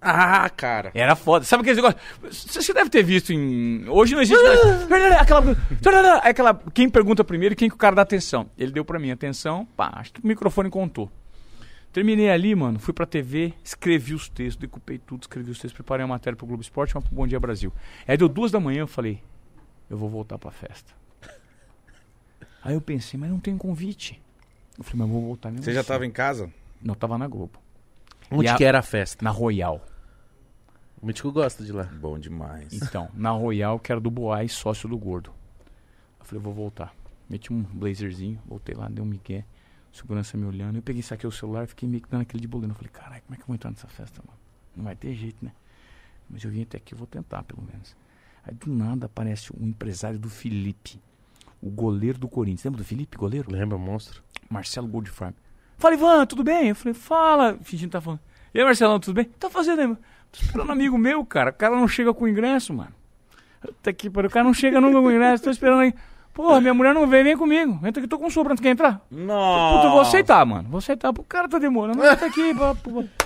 [0.03, 0.91] Ah, cara.
[0.93, 1.45] Era foda.
[1.45, 2.01] Sabe aqueles negócios?
[2.21, 3.87] Você você deve ter visto em.
[3.87, 4.41] Hoje não existe.
[4.43, 5.21] mais.
[5.21, 6.17] aquela.
[6.17, 6.53] aquela.
[6.73, 8.49] Quem pergunta primeiro e quem que o cara dá atenção.
[8.57, 11.09] Ele deu pra mim atenção, pá, acho que o microfone contou.
[11.91, 16.03] Terminei ali, mano, fui pra TV, escrevi os textos, decupei tudo, escrevi os textos, preparei
[16.03, 17.71] a matéria pro Globo Esporte, uma pro Bom Dia Brasil.
[18.07, 19.21] Aí deu duas da manhã, eu falei,
[19.89, 20.91] eu vou voltar pra festa.
[22.63, 24.19] Aí eu pensei, mas não tem convite.
[24.75, 25.63] Eu falei, mas eu vou voltar mesmo.
[25.63, 25.87] Você já assim.
[25.89, 26.49] tava em casa?
[26.81, 27.59] Não, tava na Globo.
[28.31, 29.23] Onde a- que era a festa?
[29.23, 29.79] Na Royal.
[31.03, 31.83] O Mítico gosta de lá.
[31.83, 32.71] Bom demais.
[32.71, 35.33] Então, na Royal, que era do Boaz, sócio do Gordo.
[36.17, 36.95] Eu falei, vou voltar.
[37.29, 39.43] Meti um blazerzinho, voltei lá, dei um migué.
[39.91, 40.77] Segurança me olhando.
[40.77, 42.71] Eu peguei, saquei o celular, fiquei meio que dando aquele de bolino.
[42.71, 44.39] Eu falei, caralho, como é que eu vou entrar nessa festa, mano?
[44.77, 45.51] Não vai ter jeito, né?
[46.29, 47.97] Mas eu vim até aqui, eu vou tentar, pelo menos.
[48.45, 51.01] Aí, do nada, aparece um empresário do Felipe.
[51.61, 52.63] O goleiro do Corinthians.
[52.63, 53.51] Lembra do Felipe, goleiro?
[53.51, 54.23] Lembra, monstro?
[54.49, 55.35] Marcelo Goldfarb.
[55.77, 56.69] Fala, Ivan, tudo bem?
[56.69, 57.59] Eu falei, fala.
[57.61, 58.21] Fingindo que tá falando.
[58.53, 59.25] E aí, Marcelão, tudo bem?
[59.25, 59.99] Tá fazendo aí, mano?
[60.33, 61.51] Tô esperando um amigo meu, cara.
[61.51, 62.91] O cara não chega com ingresso, mano.
[63.81, 65.43] Tá aqui, o cara não chega nunca com ingresso.
[65.43, 65.93] Tô esperando aí.
[66.33, 67.79] Porra, minha mulher não vem, vem comigo.
[67.85, 68.59] Entra aqui, tô com sobrando.
[68.59, 69.05] Quer entrar?
[69.11, 69.75] Nossa.
[69.75, 70.67] Puta, eu vou aceitar, mano.
[70.67, 71.11] Vou aceitar.
[71.11, 71.99] O cara tá demorando.
[71.99, 72.75] Mas tá aqui, pá.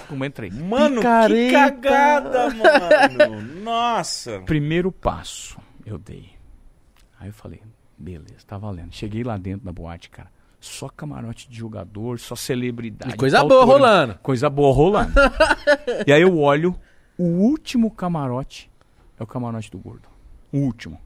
[0.10, 0.52] Como entrei.
[0.52, 1.72] Mano, que Picareta.
[1.72, 3.42] cagada, mano.
[3.64, 4.42] Nossa.
[4.42, 6.32] Primeiro passo eu dei.
[7.18, 7.62] Aí eu falei,
[7.98, 8.94] beleza, tá valendo.
[8.94, 10.30] Cheguei lá dentro da boate, cara.
[10.60, 13.14] Só camarote de jogador, só celebridade.
[13.14, 14.16] E coisa boa rolando.
[14.22, 15.14] Coisa boa rolando.
[16.06, 16.78] e aí eu olho
[17.18, 18.70] O último camarote
[19.20, 20.08] é o camarote do gordo.
[20.52, 21.02] O último.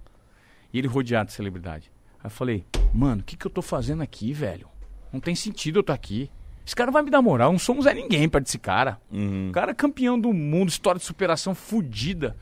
[0.74, 1.92] E ele rodeado de celebridade.
[2.20, 4.68] Aí eu falei, mano, o que, que eu tô fazendo aqui, velho?
[5.12, 6.30] Não tem sentido eu estar aqui.
[6.66, 7.52] Esse cara vai me dar moral.
[7.52, 9.00] Não somos é ninguém perto desse cara.
[9.12, 9.50] Uhum.
[9.50, 12.36] O cara é campeão do mundo, história de superação fodida.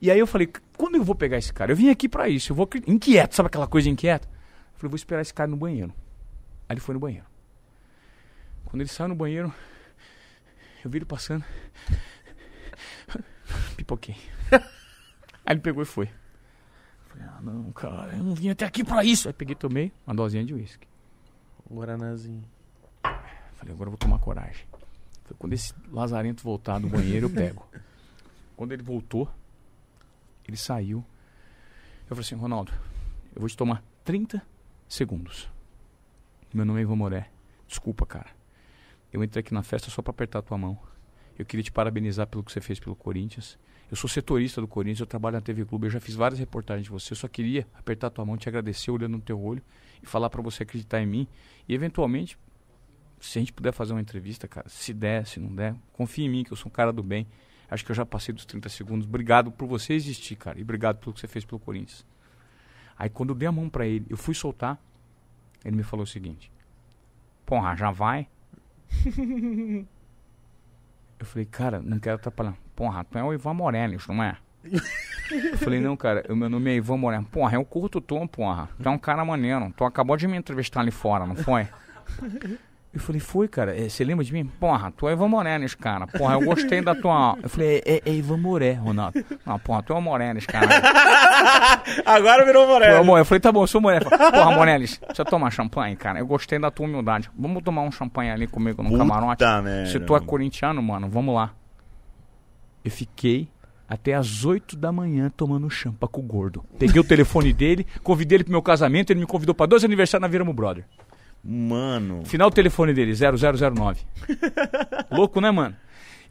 [0.00, 1.72] E aí eu falei, quando eu vou pegar esse cara?
[1.72, 4.28] Eu vim aqui pra isso, eu vou inquieto, sabe aquela coisa inquieta?
[4.28, 5.92] Eu falei, vou esperar esse cara no banheiro.
[6.68, 7.26] Aí ele foi no banheiro.
[8.64, 9.52] Quando ele saiu no banheiro,
[10.84, 11.44] eu vi ele passando.
[13.76, 14.16] Pipoquei.
[15.44, 16.08] Aí ele pegou e foi.
[17.08, 19.28] Falei, ah não, cara, eu não vim até aqui pra isso.
[19.28, 20.86] Aí peguei e tomei uma dosinha de uísque.
[21.70, 22.44] Guaranazinho.
[23.02, 24.66] Falei, agora eu vou tomar coragem.
[25.24, 27.66] Falei, quando esse lazarento voltar do banheiro, eu pego.
[28.56, 29.30] quando ele voltou,
[30.46, 31.04] ele saiu.
[32.08, 32.72] Eu falei assim, Ronaldo,
[33.34, 34.42] eu vou te tomar 30
[34.88, 35.48] segundos.
[36.52, 37.30] Meu nome é Ivan Moré.
[37.66, 38.30] Desculpa, cara.
[39.12, 40.78] Eu entrei aqui na festa só pra apertar a tua mão.
[41.38, 43.58] Eu queria te parabenizar pelo que você fez pelo Corinthians.
[43.90, 46.84] Eu sou setorista do Corinthians, eu trabalho na TV Clube, eu já fiz várias reportagens
[46.84, 47.12] de você.
[47.12, 49.62] Eu só queria apertar a tua mão, te agradecer olhando no teu olho
[50.02, 51.28] e falar pra você acreditar em mim.
[51.66, 52.36] E eventualmente,
[53.20, 56.28] se a gente puder fazer uma entrevista, cara, se der, se não der, confia em
[56.28, 57.26] mim que eu sou um cara do bem.
[57.70, 59.06] Acho que eu já passei dos 30 segundos.
[59.06, 60.58] Obrigado por você existir, cara.
[60.58, 62.04] E obrigado pelo que você fez pelo Corinthians.
[62.98, 64.78] Aí quando eu dei a mão pra ele, eu fui soltar,
[65.64, 66.50] ele me falou o seguinte:
[67.46, 68.28] Porra, já vai?
[71.18, 72.54] eu falei, cara, não quero atrapalhar.
[72.74, 74.36] Porra, tu é o Ivan Morelis, não é?
[74.64, 77.24] Eu falei, não, cara, o meu nome é Ivan Moreno.
[77.24, 78.68] Porra, eu curto tu, porra.
[78.80, 79.72] Tu é um cara maneiro.
[79.76, 81.68] Tu acabou de me entrevistar ali fora, não foi?
[82.92, 83.78] Eu falei, foi, cara.
[83.78, 84.46] É, Você lembra de mim?
[84.46, 86.06] Porra, tu é Ivan Morenes, cara.
[86.06, 87.36] Porra, eu gostei da tua.
[87.42, 89.22] Eu falei, é, é Ivan Moré, Ronaldo.
[89.44, 90.66] Não, porra, tu é o Morenes, cara.
[92.04, 93.04] Agora virou o Moreno.
[93.04, 93.20] Moré.
[93.20, 94.00] Eu falei, tá bom, eu sou Moré.
[94.00, 96.18] Porra, Morenes, deixa eu tomar champanhe, cara.
[96.18, 97.30] Eu gostei da tua humildade.
[97.38, 99.44] Vamos tomar um champanhe ali comigo no camarote.
[99.44, 101.52] Puta merda, Se tu é corintiano, mano, vamos lá.
[102.84, 103.48] Eu fiquei
[103.88, 106.64] até as 8 da manhã tomando champa com o gordo.
[106.78, 110.22] Peguei o telefone dele, convidei ele pro meu casamento, ele me convidou pra dois aniversários
[110.22, 110.84] na Viramo Brother.
[111.42, 112.24] Mano.
[112.24, 114.02] Final do telefone dele, 0009.
[115.10, 115.76] Louco, né, mano?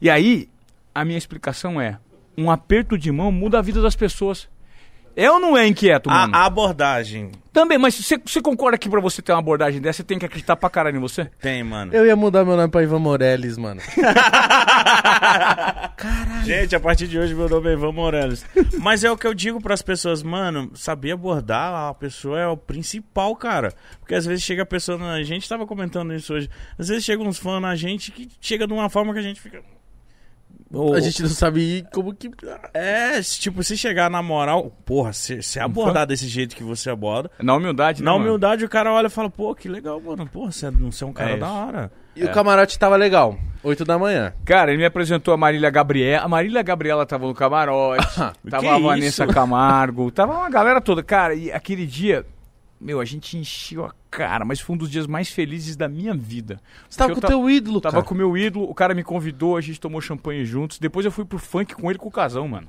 [0.00, 0.48] E aí,
[0.94, 1.98] a minha explicação é:
[2.36, 4.48] um aperto de mão muda a vida das pessoas.
[5.20, 6.32] É ou não é inquieto, mano?
[6.32, 9.96] A, a abordagem Também, mas você, você concorda que pra você ter uma abordagem dessa,
[9.96, 11.28] você tem que acreditar pra caralho em você?
[11.40, 11.92] tem, mano.
[11.92, 13.80] Eu ia mudar meu nome pra Ivan Morelles, mano.
[16.46, 18.46] Gente, a partir de hoje meu nome é Ivan Morelos.
[18.78, 22.56] Mas é o que eu digo pras pessoas, mano, saber abordar a pessoa é o
[22.56, 23.74] principal, cara.
[23.98, 26.48] Porque às vezes chega a pessoa na a gente, tava comentando isso hoje.
[26.78, 29.40] Às vezes chega uns fãs na gente que chega de uma forma que a gente
[29.40, 29.64] fica.
[30.72, 32.30] Ou- A gente não sabe como que.
[32.74, 36.90] É, se, tipo, se chegar na moral, porra, se, se abordar desse jeito que você
[36.90, 38.28] aborda, Na humildade, na né, mano?
[38.30, 40.26] humildade o cara olha e fala, pô, que legal, mano.
[40.26, 41.92] Porra, você é, você é um cara É da hora.
[42.14, 43.38] E o camarote tava legal.
[43.62, 44.32] 8 da manhã.
[44.44, 46.24] Cara, ele me apresentou a Marília Gabriela.
[46.24, 48.04] A Marília Gabriela tava no camarote.
[48.50, 49.32] tava Que a Vanessa isso?
[49.32, 50.10] Camargo.
[50.10, 51.00] Tava uma galera toda.
[51.02, 52.26] Cara, e aquele dia,
[52.80, 56.14] meu, a gente encheu a cara, mas foi um dos dias mais felizes da minha
[56.14, 56.60] vida.
[56.88, 58.06] Você tava com o teu ídolo, Tava cara.
[58.06, 60.78] com o meu ídolo, o cara me convidou, a gente tomou champanhe juntos.
[60.78, 62.68] Depois eu fui pro funk com ele com o casão, mano.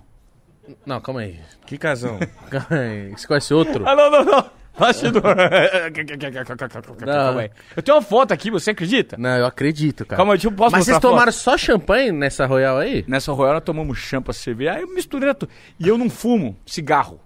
[0.86, 1.40] Não, calma aí.
[1.66, 2.20] Que casão.
[2.50, 3.10] Calma aí.
[3.10, 3.88] Você conhece outro?
[3.88, 4.60] Ah, não, não, não.
[4.78, 5.22] Bastidor.
[7.06, 7.52] Calma aí.
[7.76, 9.18] Eu tenho uma foto aqui, você acredita?
[9.18, 10.18] Não, eu acredito, cara.
[10.18, 13.04] Calma aí, deixa eu posso Mas vocês tomaram só champanhe nessa Royal aí?
[13.08, 14.74] Nessa Royal nós tomamos champa, cerveja.
[14.74, 15.50] Aí eu misturei tudo.
[15.80, 17.20] E eu não fumo cigarro.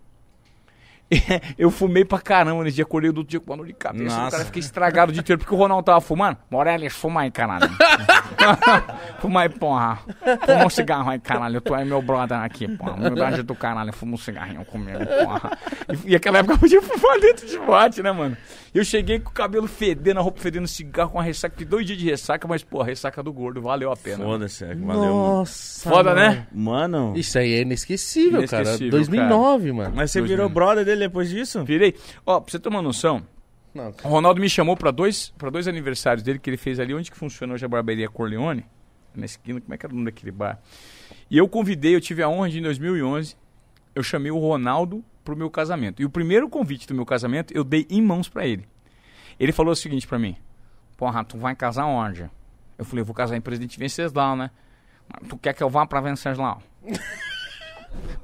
[1.58, 4.16] Eu fumei pra caramba nesse dia, acordei do outro dia com uma dor de cabeça.
[4.16, 4.28] Nossa.
[4.28, 6.38] O cara fiquei estragado o dia inteiro, porque o Ronaldo tava fumando.
[6.50, 7.70] Morelis, fuma aí, caralho.
[9.20, 10.00] fuma aí, porra.
[10.46, 11.58] Fuma um cigarro aí, caralho.
[11.58, 12.94] Eu tô aí, meu brother aqui, porra.
[12.94, 15.58] Humildade do caralho, fuma um cigarrinho comigo, porra.
[16.06, 18.38] E, e aquela época eu podia fumar dentro de boate, né, mano?
[18.74, 21.54] Eu cheguei com o cabelo fedendo, a roupa fedendo, cigarro com uma ressaca.
[21.54, 24.24] Fiquei dois dias de ressaca, mas, porra, ressaca do gordo, valeu a pena.
[24.24, 25.04] Foda-se, é, valeu.
[25.04, 25.90] Nossa.
[25.90, 26.22] Foda, mano.
[26.22, 26.48] né?
[26.52, 27.14] Mano.
[27.16, 28.64] Isso aí é inesquecível, cara.
[28.64, 29.94] Inesquecível, 2009, mano.
[29.96, 30.38] Mas você 2000.
[30.38, 31.64] virou brother dele depois disso?
[31.64, 31.96] Virei.
[32.26, 33.26] Ó, pra você ter uma noção,
[33.74, 36.94] Não, o Ronaldo me chamou pra dois, pra dois aniversários dele que ele fez ali,
[36.94, 38.66] onde que funciona hoje a barbearia Corleone,
[39.16, 40.60] na esquina, como é que era o nome daquele bar?
[41.30, 43.36] E eu convidei, eu tive a honra de em 2011,
[43.96, 46.02] eu chamei o Ronaldo pro meu casamento.
[46.02, 48.68] E o primeiro convite do meu casamento eu dei em mãos pra ele.
[49.40, 50.36] Ele falou o seguinte pra mim:
[50.98, 52.30] Porra, tu vai casar onde?
[52.78, 54.52] Eu falei, eu vou casar em Presidente Venceslau, né?
[55.08, 56.62] "Mas Tu quer que eu vá pra Venceslau?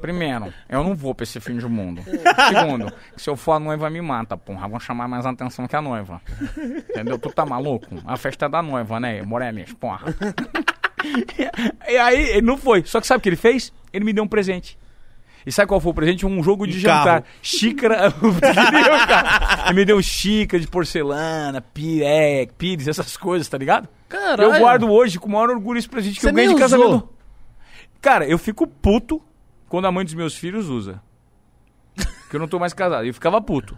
[0.02, 2.02] Primeiro, eu não vou pra esse fim de mundo.
[2.48, 4.68] Segundo, se eu for a noiva me mata, porra.
[4.68, 6.22] Vão chamar mais atenção que a noiva.
[6.90, 7.18] Entendeu?
[7.20, 7.88] Tu tá maluco?
[8.06, 9.74] A festa é da noiva, né, Morelis?
[9.74, 10.14] Porra.
[11.88, 12.84] E aí, ele não foi.
[12.86, 13.74] Só que sabe o que ele fez?
[13.92, 14.78] Ele me deu um presente.
[15.46, 16.26] E sabe qual foi o presente?
[16.26, 17.22] Um jogo de Um jantar.
[17.22, 17.26] carro.
[17.42, 18.14] Xícara.
[19.68, 23.88] Ele me deu xícara de porcelana, pirex, pires, essas coisas, tá ligado?
[24.10, 24.54] Caralho.
[24.54, 27.10] Eu guardo hoje com o maior orgulho esse presente que Você eu ganhei de casamento.
[28.02, 29.22] Cara, eu fico puto
[29.70, 31.02] quando a mãe dos meus filhos usa.
[31.96, 33.06] Porque eu não tô mais casado.
[33.06, 33.78] Eu ficava puto.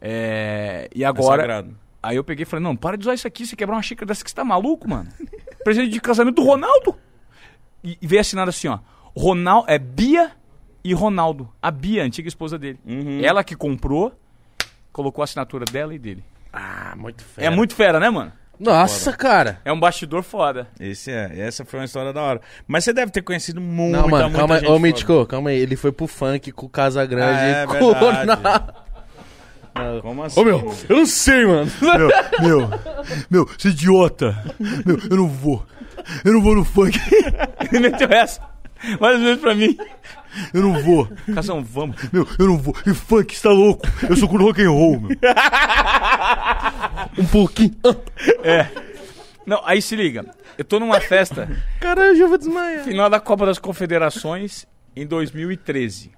[0.00, 1.42] É, E É agora.
[1.42, 1.76] sagrado.
[2.02, 4.06] Aí eu peguei e falei, não, para de usar isso aqui, você quebrar uma xícara
[4.06, 5.08] dessa que você tá maluco, mano.
[5.64, 6.96] Presente de casamento do Ronaldo.
[7.82, 8.78] E, e veio assinado assim, ó.
[9.16, 10.32] Ronaldo, é Bia
[10.84, 11.50] e Ronaldo.
[11.60, 12.78] A Bia, a antiga esposa dele.
[12.86, 13.20] Uhum.
[13.24, 14.12] Ela que comprou,
[14.92, 16.22] colocou a assinatura dela e dele.
[16.52, 17.50] Ah, muito É fera.
[17.50, 18.32] muito fera, né, mano?
[18.58, 19.60] Nossa, cara.
[19.64, 20.66] É um bastidor foda.
[20.80, 22.40] Esse é, essa foi uma história da hora.
[22.66, 24.60] Mas você deve ter conhecido muita, Não, mano, muita calma aí.
[24.60, 24.82] gente Ô, foda.
[24.86, 25.58] Mítico, calma aí.
[25.58, 27.92] Ele foi pro funk com o Casa Grande Ah, é e com o.
[27.92, 28.86] Ronaldo.
[30.00, 30.40] Como assim?
[30.40, 31.70] Ô, meu, eu não sei, mano.
[31.82, 32.08] Meu,
[32.40, 32.70] meu,
[33.28, 34.44] meu, você é idiota.
[34.86, 35.64] Meu, eu não vou.
[36.24, 36.98] Eu não vou no funk.
[37.70, 38.40] Ele meteu essa.
[39.00, 39.76] Várias vezes pra mim.
[40.52, 41.08] Eu não vou.
[41.34, 41.96] Casão, vamos.
[42.12, 42.74] Meu, eu não vou.
[42.86, 43.86] E funk, você tá louco?
[44.08, 45.16] Eu sou com rock and roll, meu.
[47.18, 47.74] Um pouquinho.
[49.46, 50.26] Não, aí se liga.
[50.58, 51.48] Eu tô numa festa,
[51.80, 52.84] Caralho, eu já vou desmaiar.
[52.84, 56.12] final da Copa das Confederações, em 2013.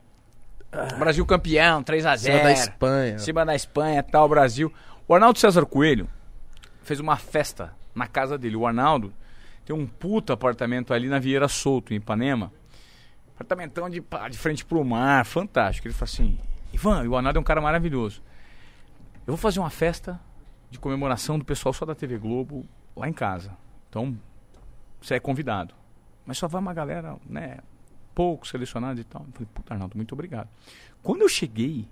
[0.98, 2.18] Brasil campeão, 3x0.
[2.18, 3.18] Cima da Espanha.
[3.18, 4.72] Cima da Espanha, tal, Brasil.
[5.06, 6.08] O Arnaldo César Coelho
[6.82, 8.56] fez uma festa na casa dele.
[8.56, 9.12] O Arnaldo
[9.68, 12.50] tem um puta apartamento ali na Vieira Solto, em Ipanema.
[13.34, 15.86] Apartamentão de, de frente pro mar, fantástico.
[15.86, 16.38] Ele falou assim:
[16.72, 18.22] Ivan, o Arnaldo é um cara maravilhoso.
[19.26, 20.18] Eu vou fazer uma festa
[20.70, 22.64] de comemoração do pessoal só da TV Globo
[22.96, 23.54] lá em casa.
[23.90, 24.18] Então,
[25.02, 25.74] você é convidado.
[26.24, 27.58] Mas só vai uma galera, né?
[28.14, 29.20] Pouco selecionada e tal.
[29.20, 30.48] Eu falei, puta, Arnaldo, muito obrigado.
[31.02, 31.86] Quando eu cheguei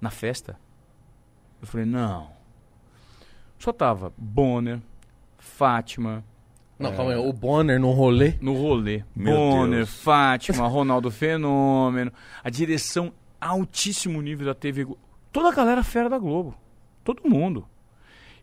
[0.00, 0.56] na festa,
[1.60, 2.30] eu falei, não.
[3.58, 4.80] Só tava Bonner,
[5.38, 6.22] Fátima,
[6.78, 7.18] Não, calma aí.
[7.18, 8.34] O Bonner no rolê.
[8.40, 9.02] no rolê.
[9.14, 9.90] Meu Bonner, Deus.
[10.02, 12.12] Fátima, Ronaldo Fenômeno,
[12.44, 15.00] a direção altíssimo nível da TV Globo.
[15.32, 16.54] Toda a galera fera da Globo.
[17.02, 17.66] Todo mundo.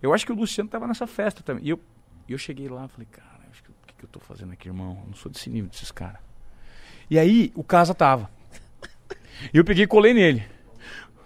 [0.01, 1.63] Eu acho que o Luciano tava nessa festa também.
[1.65, 1.79] E eu,
[2.27, 4.67] eu cheguei lá e falei, cara, acho que, o que, que eu tô fazendo aqui,
[4.67, 4.97] irmão?
[5.01, 6.19] Eu não sou desse nível desses caras.
[7.09, 8.29] E aí, o Casa tava.
[9.53, 10.43] E eu peguei e colei nele.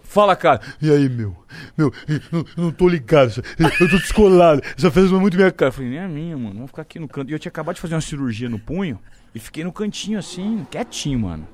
[0.08, 0.62] Fala, cara.
[0.82, 1.36] E aí, meu?
[1.78, 3.44] Meu, eu, eu não tô ligado.
[3.60, 4.62] Eu tô descolado.
[4.78, 5.52] Essa é muito minha cara.
[5.52, 6.54] Cara, eu falei, nem é minha, mano.
[6.56, 7.30] Vamos ficar aqui no canto.
[7.30, 8.98] E eu tinha acabado de fazer uma cirurgia no punho
[9.36, 11.46] e fiquei no cantinho assim, quietinho, mano.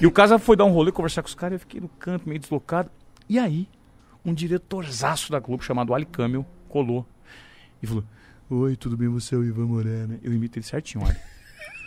[0.00, 1.88] E o casa foi dar um rolê, conversar com os caras e eu fiquei no
[1.88, 2.90] canto, meio deslocado.
[3.26, 3.66] E aí,
[4.22, 7.06] um diretorzaço da Globo chamado Ali Camel colou
[7.82, 8.04] e falou:
[8.50, 9.08] Oi, tudo bem?
[9.08, 10.20] Você é o Ivan Moreno.
[10.22, 11.20] Eu imito ele certinho, olha.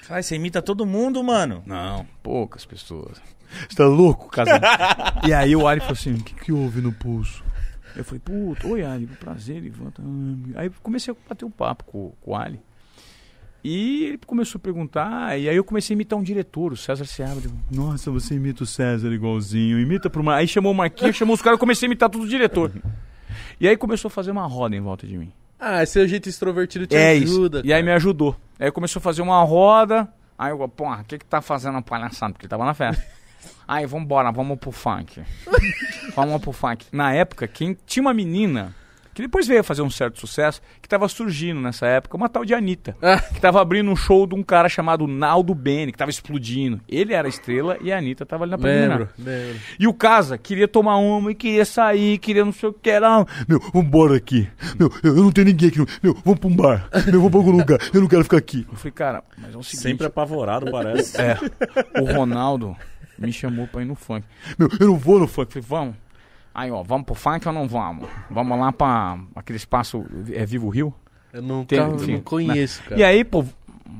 [0.02, 1.62] Caralho, você imita todo mundo, mano.
[1.66, 3.22] Não, poucas pessoas.
[3.68, 4.30] Você tá louco?
[4.30, 4.60] Casa.
[5.28, 7.44] e aí o Ali falou assim: o que, que houve no pulso?
[7.96, 9.92] Eu falei, puta, oi Ali, prazer, Ivan.
[10.56, 12.60] Aí comecei a bater um papo com, com o Ali.
[13.64, 17.06] E ele começou a perguntar, e aí eu comecei a imitar um diretor, o César
[17.06, 17.42] Seabra.
[17.42, 19.80] Digo, Nossa, você imita o César igualzinho.
[19.80, 20.38] imita pro Mar...
[20.38, 22.72] Aí chamou o Marquinhos, chamou os caras, eu comecei a imitar tudo o diretor.
[23.60, 25.34] E aí começou a fazer uma roda em volta de mim.
[25.60, 27.60] Ah, seu jeito extrovertido te é ajuda.
[27.60, 27.68] isso.
[27.68, 27.98] E aí me cara.
[27.98, 28.36] ajudou.
[28.60, 30.08] Aí começou a fazer uma roda.
[30.38, 32.32] Aí eu, porra, o que que tá fazendo a palhaçada?
[32.34, 33.04] Porque ele tava na festa.
[33.68, 35.22] Aí, vambora, vamos pro funk.
[36.16, 36.86] vamos pro funk.
[36.92, 38.74] Na época, quem tinha uma menina,
[39.18, 42.46] que depois veio a fazer um certo sucesso, que tava surgindo nessa época, uma tal
[42.46, 42.96] de Anitta.
[43.02, 43.20] Ah.
[43.20, 46.80] Que tava abrindo um show de um cara chamado Naldo Bene, que tava explodindo.
[46.88, 49.10] Ele era a estrela e a Anitta tava ali na primeira.
[49.18, 49.60] Lembro.
[49.80, 53.26] E o Casa queria tomar uma e queria sair, queria não sei o que era.
[53.48, 54.48] Meu, vambora aqui.
[54.80, 55.80] Meu, eu, eu não tenho ninguém aqui.
[56.04, 56.90] Meu, vamos pra um bar.
[57.08, 57.80] Meu, vamos pra algum lugar.
[57.92, 58.68] Eu não quero ficar aqui.
[58.70, 59.82] Eu falei, cara, mas é o seguinte.
[59.82, 61.20] Sempre apavorado, parece.
[61.20, 61.38] É.
[62.00, 62.78] O Ronaldo
[63.18, 64.26] me chamou pra ir no funk.
[64.58, 65.56] Meu, eu não vou no funk.
[65.56, 65.96] Eu falei, vamos.
[66.54, 68.08] Aí, ó, vamos pro funk ou não vamos?
[68.32, 70.04] Vamos lá pra aquele espaço
[70.34, 70.94] é Vivo Rio?
[71.32, 73.00] Eu não, Tem- eu enfim, não conheço, cara.
[73.00, 73.46] E aí, pô,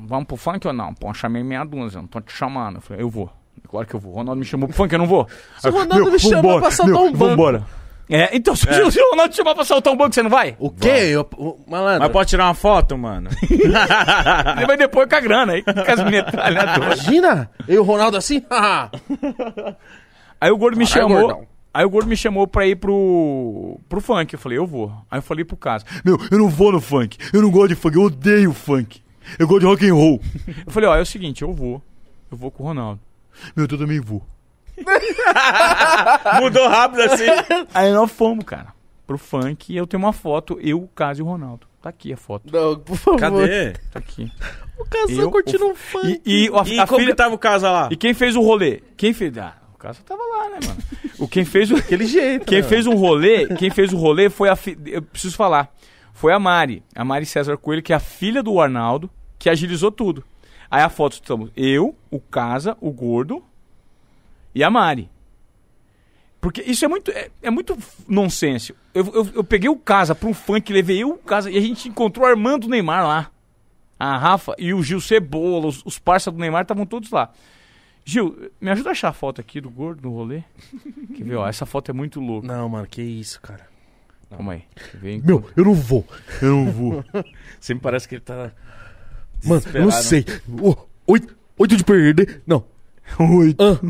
[0.06, 0.92] vamos pro funk ou não?
[0.94, 2.76] Pô, eu chamei meia dúzia, não tô te chamando.
[2.76, 3.30] Eu falei, eu vou.
[3.68, 4.12] Claro que eu vou.
[4.12, 5.28] O Ronaldo me chamou pro funk, eu não vou.
[5.58, 7.18] Se o Ronaldo me chamou pra saltar meu, um banco.
[7.18, 7.64] Vambora.
[8.10, 10.30] É, então, se, o- se o Ronaldo te chamar pra saltar um banco, você não
[10.30, 10.56] vai?
[10.58, 10.88] O quê?
[10.88, 12.00] Eu, o, malandro.
[12.00, 13.28] Mas pode tirar uma foto, mano?
[13.50, 17.00] Ele vai depois com a grana, aí com as metralhadoras.
[17.04, 17.50] Imagina!
[17.68, 18.42] Eu e o Ronaldo assim?
[20.40, 21.26] Aí o gordo me Caralho, chamou.
[21.28, 21.46] gordão.
[21.74, 24.32] Aí o gordo me chamou pra ir pro, pro funk.
[24.32, 24.92] Eu falei, eu vou.
[25.10, 25.84] Aí eu falei pro caso.
[26.04, 27.18] Meu, eu não vou no funk.
[27.32, 27.96] Eu não gosto de funk.
[27.96, 29.02] Eu odeio funk.
[29.38, 30.20] Eu gosto de rock and roll.
[30.66, 31.82] Eu falei, ó, é o seguinte, eu vou.
[32.30, 32.98] Eu vou com o Ronaldo.
[33.54, 34.22] Meu, eu também vou.
[36.40, 37.26] Mudou rápido assim.
[37.74, 38.68] Aí nós fomos, cara,
[39.06, 41.66] pro funk e eu tenho uma foto, eu, o Caso e o Ronaldo.
[41.80, 42.44] Tá aqui a foto.
[42.52, 43.20] Não, por favor.
[43.20, 43.72] Cadê?
[43.92, 44.30] Tá aqui.
[44.78, 46.20] O casal Eu, curtindo o- um funk.
[46.26, 47.88] E, e a, E a como filha- que tava o casa lá?
[47.90, 48.82] e quem fez o rolê?
[48.96, 49.36] Quem fez.
[49.38, 50.78] Ah, o Caso tava lá, né, mano?
[51.20, 51.76] O quem fez o.
[51.76, 52.46] Aquele jeito.
[52.46, 52.68] Quem né?
[52.68, 54.76] fez um rolê, quem fez o rolê foi a fi...
[54.86, 55.72] eu preciso falar.
[56.12, 59.08] Foi a Mari, a Mari César Coelho, que é a filha do Arnaldo,
[59.38, 60.24] que agilizou tudo.
[60.68, 63.40] Aí a foto estamos eu, o Casa, o Gordo
[64.58, 65.08] e a Mari.
[66.40, 67.78] Porque isso é muito é, é muito
[68.08, 68.74] nonsense.
[68.92, 71.60] Eu, eu, eu peguei o Casa pra um funk, levei eu o Casa e a
[71.60, 73.30] gente encontrou o Armando Neymar lá.
[74.00, 77.30] A Rafa e o Gil Cebola, os, os parceiros do Neymar estavam todos lá.
[78.04, 80.42] Gil, me ajuda a achar a foto aqui do gordo no rolê.
[81.16, 81.46] Quer ver, ó?
[81.46, 82.48] Essa foto é muito louca.
[82.48, 83.68] Não, mano, que isso, cara.
[84.28, 84.64] Calma aí.
[84.94, 85.24] Ver?
[85.24, 86.04] Meu, eu não vou.
[86.42, 87.04] Eu não vou.
[87.60, 88.50] Sempre parece que ele tá.
[89.44, 90.24] Mano, eu não sei.
[91.06, 92.42] Oito, oito de perder.
[92.44, 92.64] Não.
[93.18, 93.80] Oito.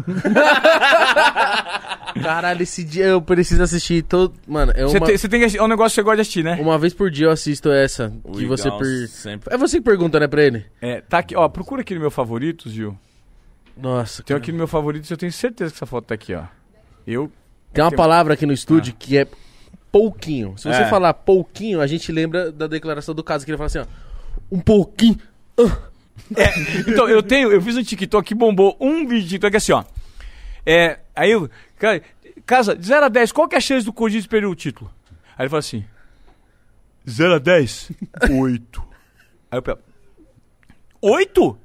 [2.22, 4.34] Caralho, esse dia eu preciso assistir todo.
[4.46, 6.16] Mano, é Você uma, tem, você tem que assistir, é um negócio que você gosta
[6.16, 6.58] de assistir, né?
[6.60, 8.12] uma vez por dia eu assisto essa.
[8.24, 9.08] O que você per...
[9.08, 9.54] sempre.
[9.54, 10.64] É você que pergunta, né, pra ele?
[10.80, 12.96] É, tá aqui, ó, procura aqui no meu favoritos, Gil.
[13.76, 14.38] Nossa, Tem cara.
[14.38, 16.44] aqui no meu favoritos, eu tenho certeza que essa foto tá aqui, ó.
[17.06, 17.30] Eu.
[17.72, 19.26] Tem uma Tem- palavra aqui no estúdio que é
[19.92, 20.54] pouquinho.
[20.56, 20.88] Se você É.
[20.88, 23.86] falar pouquinho, a gente lembra da declaração do caso que ele fala assim, ó.
[24.50, 25.18] Um pouquinho.
[26.86, 29.84] Então, eu tenho, eu fiz um TikTok que bombou um vídeo de TikTok assim, ó.
[30.64, 31.48] É, aí eu,
[31.78, 32.02] cara,
[32.44, 34.90] casa, de 0 a 10, qual que é a chance do Corinthians perder o título?
[35.36, 35.84] Aí ele fala assim:
[37.08, 37.92] 0 a 10,
[38.30, 38.82] 8.
[39.50, 39.80] Aí eu pego,
[41.00, 41.58] 8?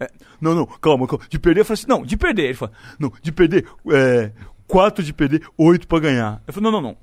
[0.00, 1.24] É, não, não, calma, calma.
[1.28, 2.44] De perder, eu falei assim: não, de perder.
[2.44, 4.32] Ele fala: não, de perder, é,
[4.66, 6.42] 4 de perder, 8 pra ganhar.
[6.46, 6.96] Eu falei: não, não, não.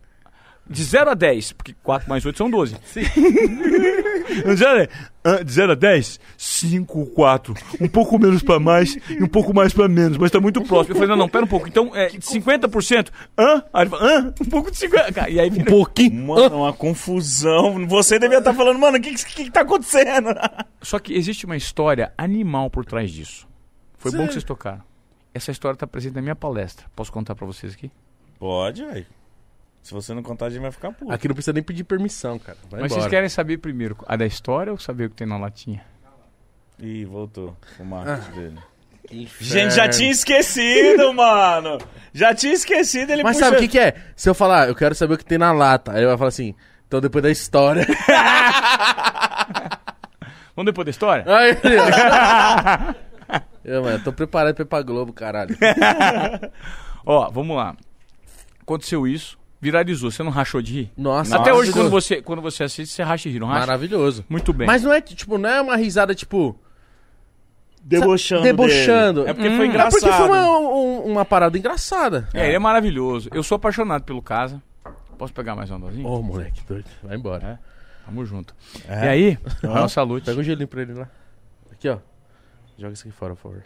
[0.72, 2.78] De 0 a 10, porque 4 mais 8 são 12.
[2.86, 3.02] Sim.
[3.02, 4.90] de 0 a 10,
[5.24, 7.54] ah, de 0 a 10, 5, 4.
[7.80, 10.94] Um pouco menos pra mais e um pouco mais pra menos, mas tá muito próximo.
[10.94, 11.68] Eu falei, não, não, pera um pouco.
[11.68, 13.10] Então, é 50%?
[13.38, 13.64] Hã?
[13.74, 14.34] Aí ele falou, hã?
[14.42, 15.14] Um pouco de 50%.
[15.14, 15.66] Cara, E aí Um vira...
[15.70, 16.28] pouquinho.
[16.28, 17.86] Mano, uma confusão.
[17.88, 20.30] Você devia estar falando, mano, o que, que, que tá acontecendo?
[20.82, 23.48] Só que existe uma história animal por trás disso.
[23.98, 24.28] Foi bom Sério?
[24.30, 24.82] que vocês tocaram.
[25.34, 26.86] Essa história tá presente na minha palestra.
[26.96, 27.92] Posso contar pra vocês aqui?
[28.40, 29.06] Pode, velho.
[29.82, 31.12] Se você não contar, a gente vai ficar puto.
[31.12, 32.58] Aqui não precisa nem pedir permissão, cara.
[32.70, 33.02] Vai Mas embora.
[33.02, 35.84] vocês querem saber primeiro a da história ou saber o que tem na latinha?
[36.80, 38.36] Ih, voltou o marketing Ah.
[38.36, 38.60] dele.
[39.40, 41.80] Gente, já tinha esquecido, mano.
[42.14, 43.46] Já tinha esquecido, ele Mas puxa...
[43.50, 43.96] sabe o que, que é?
[44.16, 46.30] Se eu falar, eu quero saber o que tem na lata, aí eu vou falar
[46.30, 46.56] assim,
[46.88, 47.86] então depois da história.
[50.56, 51.26] Vamos depois da história?
[51.28, 51.58] Ai,
[53.66, 55.56] eu, mano, eu tô preparado pra ir pra Globo, caralho.
[57.06, 57.76] Ó, vamos lá.
[58.62, 60.10] Aconteceu isso, viralizou.
[60.12, 60.92] Você não rachou de rir?
[60.98, 63.60] Nossa, Até hoje, quando você, quando você assiste, você racha de rir, não racha?
[63.68, 64.26] Maravilhoso.
[64.28, 64.66] Muito bem.
[64.68, 66.58] Mas não é, tipo, não é uma risada, tipo...
[67.84, 69.20] Debochando Debochando.
[69.22, 69.32] dele.
[69.32, 69.56] É porque Hum.
[69.58, 70.00] foi É É engraçado.
[70.02, 72.30] porque foi uma, um- uma parada engraçada.
[72.34, 73.30] É, ele é maravilhoso.
[73.34, 74.62] Eu sou apaixonado pelo Casa.
[75.18, 76.08] Posso pegar mais uma dosinha?
[76.08, 76.86] Ô, moleque doido.
[77.04, 77.60] Vai embora.
[78.06, 78.56] Tamo junto.
[78.88, 79.06] É.
[79.06, 79.74] E aí, Aham.
[79.82, 80.26] nossa salute.
[80.26, 81.08] Pega um gelinho pra ele lá.
[81.72, 81.98] Aqui, ó.
[82.78, 83.64] Joga isso aqui fora, por favor.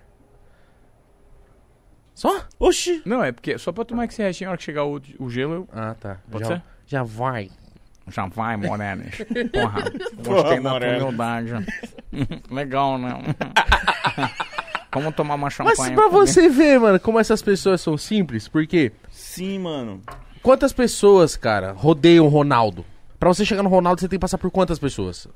[2.16, 2.44] Só?
[2.58, 3.02] Oxi.
[3.06, 5.54] Não, é porque só pra tomar esse restinho, na hora que chegar o, o gelo,
[5.54, 5.70] eu...
[5.72, 6.18] Ah, tá.
[6.32, 6.64] Pode já, ser?
[6.88, 7.52] Já vai.
[8.08, 9.18] Já vai, Morenes.
[9.52, 9.84] Porra,
[10.24, 11.52] gostei da tua humildade.
[12.50, 13.10] Legal, né?
[14.94, 15.94] Vamos tomar uma Mas champanhe.
[15.94, 16.26] pra comigo?
[16.26, 20.02] você ver, mano, como essas pessoas são simples, porque Sim, mano.
[20.42, 22.86] quantas pessoas, cara, rodeiam o Ronaldo?
[23.20, 25.28] Pra você chegar no Ronaldo, você tem que passar por quantas pessoas?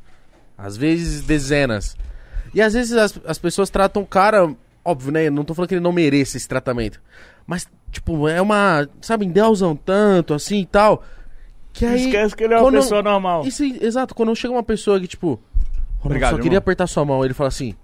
[0.57, 1.97] Às vezes, dezenas.
[2.53, 4.49] E às vezes as, as pessoas tratam o cara,
[4.83, 5.29] óbvio, né?
[5.29, 7.01] Não tô falando que ele não mereça esse tratamento.
[7.45, 11.03] Mas, tipo, é uma, sabe, endeusam tanto, assim e tal.
[11.73, 12.05] Que aí.
[12.05, 13.45] Esquece que ele é uma quando- pessoa normal.
[13.45, 15.39] Isso, exato, quando chega uma pessoa que, tipo,
[16.03, 16.57] Obrigado, só queria irmão.
[16.59, 17.75] apertar sua mão, ele fala assim: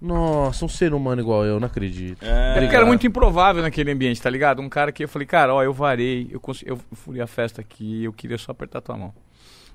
[0.00, 2.22] Nossa, um ser humano igual eu, não acredito.
[2.24, 4.62] É, É porque era muito improvável naquele ambiente, tá ligado?
[4.62, 7.60] Um cara que eu falei, cara, ó, eu varei, eu, cons- eu fui a festa
[7.60, 9.12] aqui, eu queria só apertar tua mão.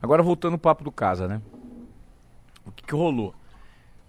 [0.02, 1.42] Agora voltando ao papo do casa, né?
[2.66, 3.34] O que, que rolou?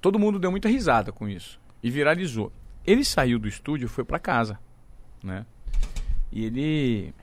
[0.01, 2.51] Todo mundo deu muita risada com isso e viralizou.
[2.87, 4.59] Ele saiu do estúdio e foi pra casa,
[5.23, 5.45] né?
[6.33, 7.15] E ele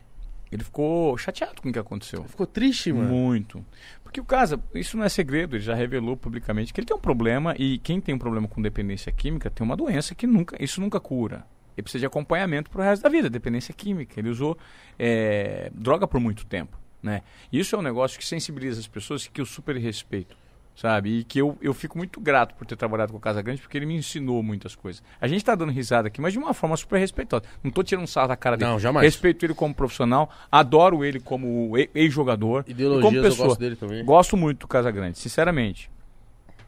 [0.51, 2.23] ele ficou chateado com o que aconteceu.
[2.26, 3.10] Ficou triste, mano.
[3.10, 3.65] Muito.
[4.03, 6.99] Porque o Casa, isso não é segredo, ele já revelou publicamente que ele tem um
[6.99, 10.80] problema e quem tem um problema com dependência química tem uma doença que nunca, isso
[10.81, 11.45] nunca cura.
[11.76, 14.19] Ele precisa de acompanhamento pro resto da vida, dependência química.
[14.19, 14.57] Ele usou
[14.99, 17.22] é, droga por muito tempo, né?
[17.49, 20.35] E isso é um negócio que sensibiliza as pessoas e que eu super respeito,
[20.76, 21.19] sabe?
[21.19, 23.77] E que eu, eu fico muito grato por ter trabalhado com o Casa Grande porque
[23.77, 25.03] ele me ensinou muitas coisas.
[25.19, 27.43] A gente tá dando risada aqui, mas de uma forma super respeitosa.
[27.64, 28.72] Não tô tirando um sarro da cara dele.
[28.72, 29.06] Não, jamais.
[29.06, 32.64] Respeito ele como profissional, adoro ele como ex-jogador.
[32.68, 33.48] Ideologias como eu pessoa.
[33.49, 34.03] gosto dele também.
[34.03, 35.91] Gosto muito do Casagrande, sinceramente.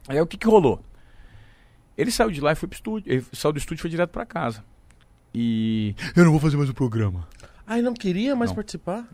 [0.08, 0.84] Aí o que que rolou?
[1.98, 3.12] Ele saiu de lá e foi pro estúdio.
[3.12, 4.64] Ele saiu do estúdio e foi direto pra casa.
[5.34, 5.96] E.
[6.16, 7.28] Eu não vou fazer mais o programa.
[7.66, 8.56] Ai, não queria mais Não.
[8.56, 9.08] participar?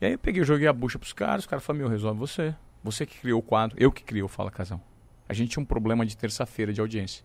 [0.00, 2.54] E aí eu peguei, joguei a bucha pros caras, os caras falaram, meu, resolve você.
[2.82, 4.80] Você que criou o quadro, eu que criei o Fala Casão.
[5.28, 7.24] A gente tinha um problema de terça-feira de audiência.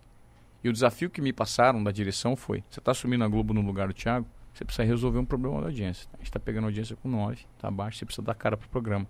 [0.62, 3.62] E o desafio que me passaram da direção foi: você tá assumindo a Globo no
[3.62, 6.08] lugar do Thiago, você precisa resolver um problema da audiência.
[6.14, 9.06] A gente tá pegando audiência com 9, tá abaixo, você precisa dar cara pro programa.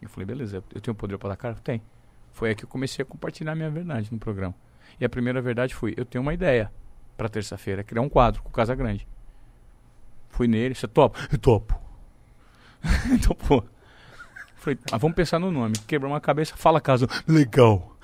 [0.00, 1.54] Eu falei, beleza, eu tenho poder pra dar cara?
[1.56, 1.82] Tem.
[2.32, 4.54] Foi aí que eu comecei a compartilhar minha verdade no programa.
[5.00, 6.72] E a primeira verdade foi: eu tenho uma ideia
[7.16, 9.06] pra terça-feira, criar um quadro com o Casa Grande.
[10.28, 11.18] Fui nele, você topa?
[11.32, 11.80] Eu topo.
[13.12, 13.64] então, pô.
[14.66, 15.74] Falei, ah, vamos pensar no nome.
[15.86, 17.06] Quebrou uma cabeça, fala caso.
[17.28, 17.96] Legal.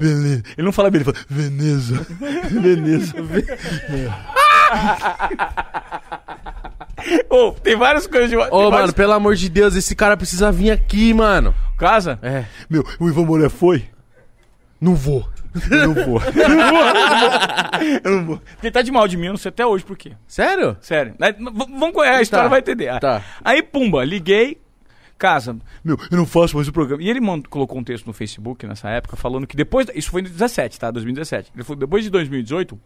[0.00, 0.42] Beleza.
[0.56, 2.06] Ele não fala bem, ele fala Veneza.
[2.50, 3.14] Veneza.
[7.30, 8.36] Ô, tem várias coisas de.
[8.36, 11.54] Ô, tem mano, várias- pelo amor de Deus, esse cara precisa vir aqui, mano.
[11.78, 12.18] Casa?
[12.22, 12.44] É.
[12.68, 13.84] Meu, o Ivan Moré foi?
[14.80, 15.28] Não vou.
[15.70, 16.22] Eu não vou.
[16.36, 16.80] Eu não vou.
[18.04, 18.42] Eu não vou.
[18.62, 20.12] Ele tá de mal de mim, eu não sei até hoje por quê.
[20.26, 20.76] Sério?
[20.80, 21.14] Sério.
[21.40, 22.48] Vamos conhecer, a história Tá.
[22.50, 23.00] vai entender.
[23.00, 23.22] Tá.
[23.44, 24.60] Aí, pumba, liguei.
[25.18, 27.02] Casa, meu, eu não faço mais o programa.
[27.02, 29.86] E ele mand- colocou um texto no Facebook nessa época falando que depois.
[29.94, 30.90] Isso foi em 2017, tá?
[30.90, 31.50] 2017.
[31.54, 32.78] Ele falou: depois de 2018,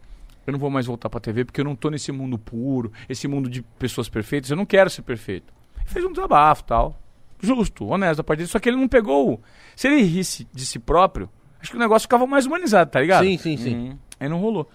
[0.47, 3.27] eu não vou mais voltar pra TV porque eu não tô nesse mundo puro, esse
[3.27, 4.49] mundo de pessoas perfeitas.
[4.49, 5.53] Eu não quero ser perfeito.
[5.77, 6.99] Ele fez um desabafo tal.
[7.41, 8.53] Justo, honesto a partir disso.
[8.53, 9.41] Só que ele não pegou.
[9.75, 11.29] Se ele risse de si próprio,
[11.61, 13.25] acho que o negócio ficava mais humanizado, tá ligado?
[13.25, 13.99] Sim, sim, sim.
[14.19, 14.69] Aí não rolou.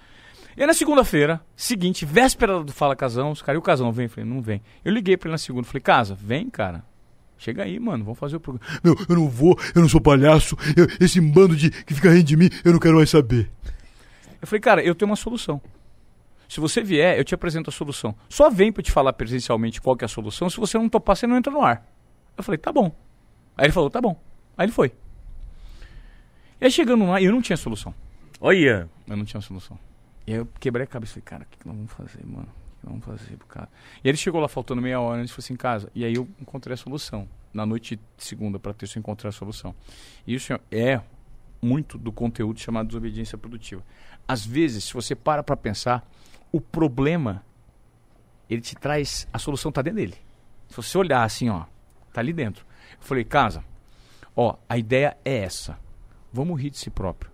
[0.57, 4.05] E aí na segunda-feira, seguinte, véspera do Fala Casão, os caras, e o Casão vem?
[4.07, 4.61] Eu falei, não vem.
[4.85, 6.85] Eu liguei pra ele na segunda, falei, Casa, vem, cara.
[7.39, 8.67] Chega aí, mano, vamos fazer o programa.
[8.83, 12.25] Meu, eu não vou, eu não sou palhaço, eu- esse bando de que fica rindo
[12.25, 13.49] de mim, eu não quero mais saber.
[14.43, 15.61] Eu falei, cara, eu tenho uma solução.
[16.49, 18.15] Se você vier, eu te apresento a solução.
[18.29, 20.89] Só vem pra eu te falar presencialmente qual que é a solução, se você não
[20.89, 21.87] topar, você não entra no ar.
[22.37, 22.91] Eu falei, tá bom.
[23.57, 24.21] Aí ele falou, tá bom.
[24.57, 24.93] Aí ele foi.
[26.61, 27.95] E aí chegando lá, eu não tinha solução.
[28.41, 28.89] Olha.
[29.07, 29.79] Eu não tinha solução.
[30.27, 31.13] E aí eu quebrei a cabeça.
[31.15, 32.49] Falei, cara, o que, que nós vamos fazer, mano?
[32.83, 33.69] Vamos fazer cara?
[34.03, 35.91] E ele chegou lá faltando meia hora, ele falou assim, em casa.
[35.95, 37.29] E aí eu encontrei a solução.
[37.53, 39.75] Na noite de segunda, pra terça, eu encontrei a solução.
[40.27, 41.01] E isso é
[41.61, 43.83] muito do conteúdo chamado desobediência produtiva.
[44.27, 46.09] Às vezes, se você para pra pensar,
[46.53, 47.45] o problema,
[48.49, 50.17] ele te traz, a solução tá dentro dele.
[50.69, 51.65] Se você olhar assim, ó,
[52.13, 52.65] tá ali dentro.
[52.93, 53.65] Eu falei, casa,
[54.37, 55.79] ó, a ideia é essa.
[56.33, 57.31] Vamos rir de si próprio.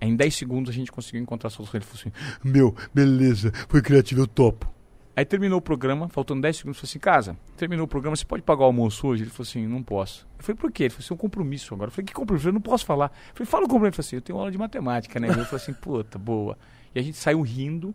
[0.00, 1.78] Em 10 segundos a gente conseguiu encontrar a solução.
[1.78, 2.12] Ele falou assim:
[2.42, 4.72] Meu, beleza, foi criativo, eu topo.
[5.14, 8.24] Aí terminou o programa, faltando 10 segundos, eu falei assim: Casa, terminou o programa, você
[8.24, 9.24] pode pagar o almoço hoje?
[9.24, 10.26] Ele falou assim: Não posso.
[10.38, 10.84] Eu falei: Por quê?
[10.84, 11.88] Ele falou assim: É um compromisso agora.
[11.88, 12.48] Eu falei: Que compromisso?
[12.48, 13.12] Eu não posso falar.
[13.28, 13.86] Eu falei: Fala o compromisso.
[13.86, 15.28] Ele falou assim: Eu tenho aula de matemática, né?
[15.28, 16.56] Ele falou assim: Puta, boa.
[16.94, 17.94] E a gente saiu rindo,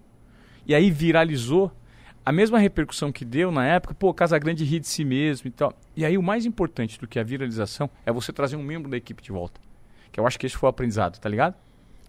[0.68, 1.72] e aí viralizou.
[2.24, 5.52] A mesma repercussão que deu na época, pô, Casa Grande ri de si mesmo e
[5.52, 5.72] tal.
[5.96, 8.98] E aí o mais importante do que a viralização é você trazer um membro da
[8.98, 9.62] equipe de volta.
[10.12, 11.56] Que eu acho que esse foi o aprendizado, tá ligado?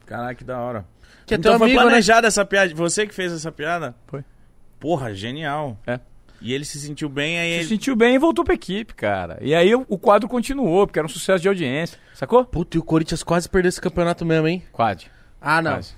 [0.06, 0.86] Caraca, que da hora.
[1.26, 1.88] Que é então teu foi amigo, né?
[1.88, 2.72] planejada essa piada.
[2.74, 3.94] Você que fez essa piada?
[4.06, 4.24] Foi.
[4.78, 5.76] Porra, genial.
[5.86, 5.98] É.
[6.40, 7.68] E ele se sentiu bem, aí Se ele...
[7.68, 9.38] sentiu bem e voltou pra equipe, cara.
[9.40, 11.98] E aí o, quadro continuou, porque era um sucesso de audiência.
[12.14, 12.44] Sacou?
[12.44, 14.62] Puta, e o Corinthians quase perdeu esse campeonato mesmo, hein?
[14.70, 15.06] Quadro.
[15.40, 15.72] Ah, não.
[15.72, 15.94] Quase.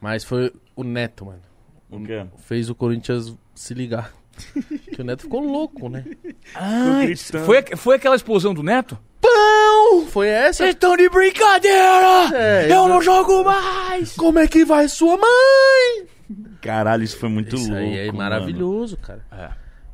[0.00, 1.40] Mas foi o Neto, mano.
[1.88, 2.26] O quê?
[2.38, 4.12] Fez o Corinthians se ligar.
[4.92, 6.04] que o Neto ficou louco, né?
[6.54, 7.00] Ah,
[7.46, 8.98] foi, foi aquela explosão do Neto?
[9.90, 10.06] Pão!
[10.06, 10.68] Foi essa?
[10.68, 12.30] estão de brincadeira!
[12.34, 14.12] É, eu- jogo mais!
[14.14, 16.06] Como é que vai sua mãe?
[16.60, 17.82] Caralho, isso foi muito Isso louco.
[17.84, 18.18] aí é mano.
[18.18, 19.22] maravilhoso, cara.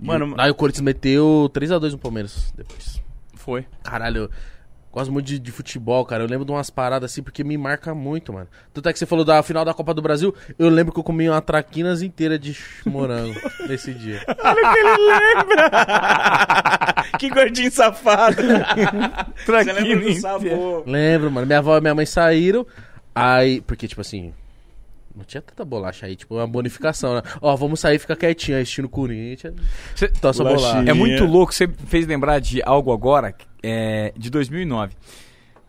[0.00, 3.00] Mano, Aí o Corinthians meteu 3x2 no Palmeiras depois.
[3.34, 3.66] Foi.
[3.82, 4.30] Caralho,
[4.92, 6.22] gosto muito de, de futebol, cara.
[6.22, 8.46] Eu lembro de umas paradas assim, porque me marca muito, mano.
[8.72, 11.04] Tanto é que você falou da final da Copa do Brasil, eu lembro que eu
[11.04, 14.20] comi uma traquinas inteira de morango nesse dia.
[17.18, 18.42] que gordinho safado.
[19.46, 20.84] Você lembra do sabor.
[20.86, 21.46] Lembro, mano.
[21.46, 22.66] Minha avó e minha mãe saíram,
[23.14, 23.60] aí...
[23.62, 24.32] Porque, tipo assim...
[25.14, 27.22] Não tinha tanta bolacha aí, tipo, uma bonificação, né?
[27.40, 29.54] Ó, vamos sair e ficar quietinho, assistindo o Corinthians.
[29.94, 30.90] Cê- Tossa bolacha.
[30.90, 34.94] É muito louco, você fez lembrar de algo agora, é, de 2009.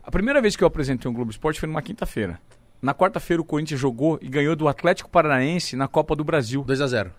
[0.02, 2.38] A primeira vez que eu apresentei um Globo Esporte foi numa quinta-feira.
[2.80, 6.62] Na quarta-feira o Corinthians jogou e ganhou do Atlético Paranaense na Copa do Brasil.
[6.64, 7.10] 2x0.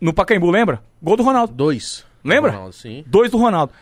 [0.00, 0.82] No Pacaembu, lembra?
[1.00, 1.52] Gol do Ronaldo.
[1.54, 2.04] 2.
[2.24, 2.50] Lembra?
[2.52, 3.04] Ronaldo, sim.
[3.06, 3.72] Dois do Ronaldo.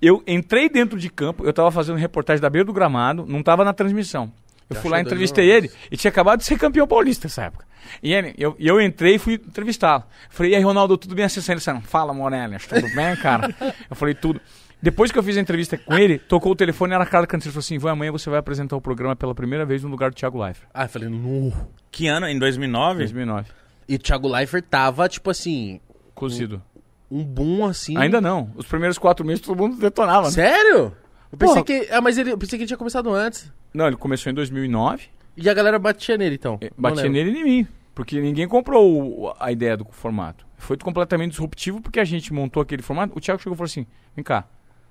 [0.00, 3.64] Eu entrei dentro de campo, eu tava fazendo reportagem da beira do gramado, não tava
[3.64, 4.30] na transmissão.
[4.70, 7.66] Eu fui lá, entrevistei ele, e tinha acabado de ser campeão paulista nessa época.
[8.02, 10.04] E ele, eu, eu entrei e fui entrevistá-lo.
[10.28, 11.40] Falei, e aí, Ronaldo, tudo bem assim?
[11.50, 13.54] Ele disse, fala, Morelia, tudo bem, cara?
[13.90, 14.40] eu falei, tudo.
[14.82, 17.48] Depois que eu fiz a entrevista com ele, tocou o telefone, era a cara cantina,
[17.48, 20.10] ele falou assim, vai, amanhã você vai apresentar o programa pela primeira vez no lugar
[20.10, 20.68] do Thiago Leifert.
[20.72, 21.52] Ah, eu falei, nu.
[21.90, 22.26] Que ano?
[22.26, 23.00] Em 2009?
[23.00, 23.50] 2009.
[23.88, 25.80] E o Thiago Leifert tava, tipo assim,
[26.14, 26.62] Cozido.
[27.10, 27.96] um boom assim.
[27.98, 28.50] Ainda não.
[28.54, 30.28] Os primeiros quatro meses todo mundo detonava.
[30.28, 30.30] né?
[30.30, 30.96] Sério?
[31.32, 31.64] Eu pensei Porra.
[31.64, 31.88] que.
[31.92, 33.52] Ah, mas ele, eu pensei que ele tinha começado antes.
[33.72, 35.08] Não, ele começou em 2009.
[35.36, 36.58] E a galera batia nele, então.
[36.60, 37.68] Não Batia nele e em mim.
[37.94, 40.46] Porque ninguém comprou o- a ideia do formato.
[40.56, 43.16] Foi completamente disruptivo porque a gente montou aquele formato.
[43.16, 44.44] O Thiago chegou e falou assim: vem cá,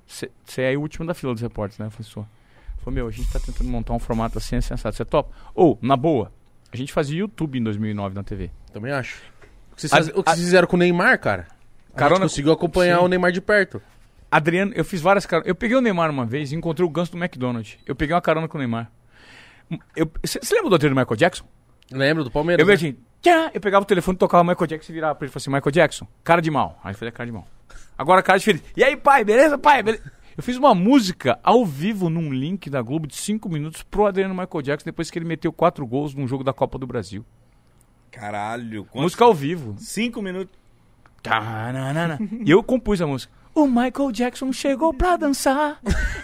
[0.05, 0.29] você
[0.61, 1.85] é o último da fila dos repórteres, né?
[1.87, 2.07] Eu falei.
[2.17, 4.95] Ele Falou, meu, a gente tá tentando montar um formato assim, é sensato.
[4.95, 5.29] Você topa?
[5.53, 6.31] Ou, na boa,
[6.71, 8.49] a gente fazia YouTube em 2009 na TV.
[8.71, 9.21] Também acho.
[9.71, 11.47] O que vocês, A- faz- o que a- vocês fizeram com o Neymar, cara?
[11.93, 13.05] A Carona- gente conseguiu acompanhar Sim.
[13.05, 13.81] o Neymar de perto.
[14.31, 15.47] Adriano, eu fiz várias caronas.
[15.47, 17.77] Eu peguei o Neymar uma vez e encontrei o Ganso do McDonald's.
[17.85, 18.91] Eu peguei uma carona com o Neymar.
[20.23, 21.45] Você lembra do Adriano do Michael Jackson?
[21.91, 22.61] Lembro do Palmeiras?
[22.61, 22.73] Eu, né?
[22.75, 25.33] assim, tchá, eu pegava o telefone, tocava o Michael Jackson e virava pra ele e
[25.33, 26.79] falava assim, Michael Jackson, cara de mal.
[26.83, 27.47] Aí ele fazia cara de mal.
[27.97, 28.63] Agora cara de feliz.
[28.77, 29.81] E aí, pai, beleza, pai?
[29.83, 30.11] Beleza?
[30.37, 34.33] Eu fiz uma música ao vivo num link da Globo de 5 minutos pro Adriano
[34.33, 37.25] Michael Jackson depois que ele meteu quatro gols num jogo da Copa do Brasil.
[38.11, 38.85] Caralho.
[38.85, 39.75] quanto- Música ao vivo.
[39.79, 40.57] Cinco minutos.
[41.21, 42.17] Tananana.
[42.45, 43.33] E eu compus a música.
[43.53, 45.79] O Michael Jackson chegou pra dançar,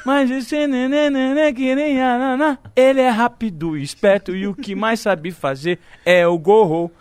[0.06, 2.58] mas esse nenenene que nem ananá.
[2.76, 6.92] Ele é rápido, esperto e o que mais sabe fazer é o gol.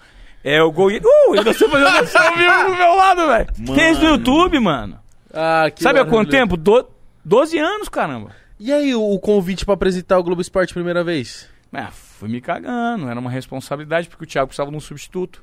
[0.42, 0.88] É o gol.
[0.88, 3.74] Uh, ele dançou fazendo dança ao vivo do meu lado, velho.
[3.74, 4.08] Tem isso no.
[4.08, 4.98] YouTube, mano.
[5.32, 6.56] Ah, que Sabe há quanto tempo?
[6.56, 6.86] Do...
[7.24, 8.30] 12 anos, caramba.
[8.58, 11.48] E aí, o, convite pra apresentar o Globo Esporte primeira vez?
[11.72, 15.42] É, fui me cagando, era uma responsabilidade, porque o Thiago precisava de um substituto.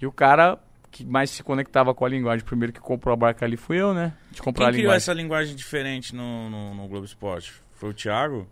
[0.00, 0.58] E o cara
[0.92, 3.92] que mais se conectava com a linguagem, primeiro que comprou a barca ali fui eu,
[3.94, 4.12] né?
[4.30, 4.96] De comprar Quem a criou linguagem.
[4.98, 7.52] essa linguagem diferente no, no, no Globo Esporte?
[7.72, 8.46] Foi o Thiago?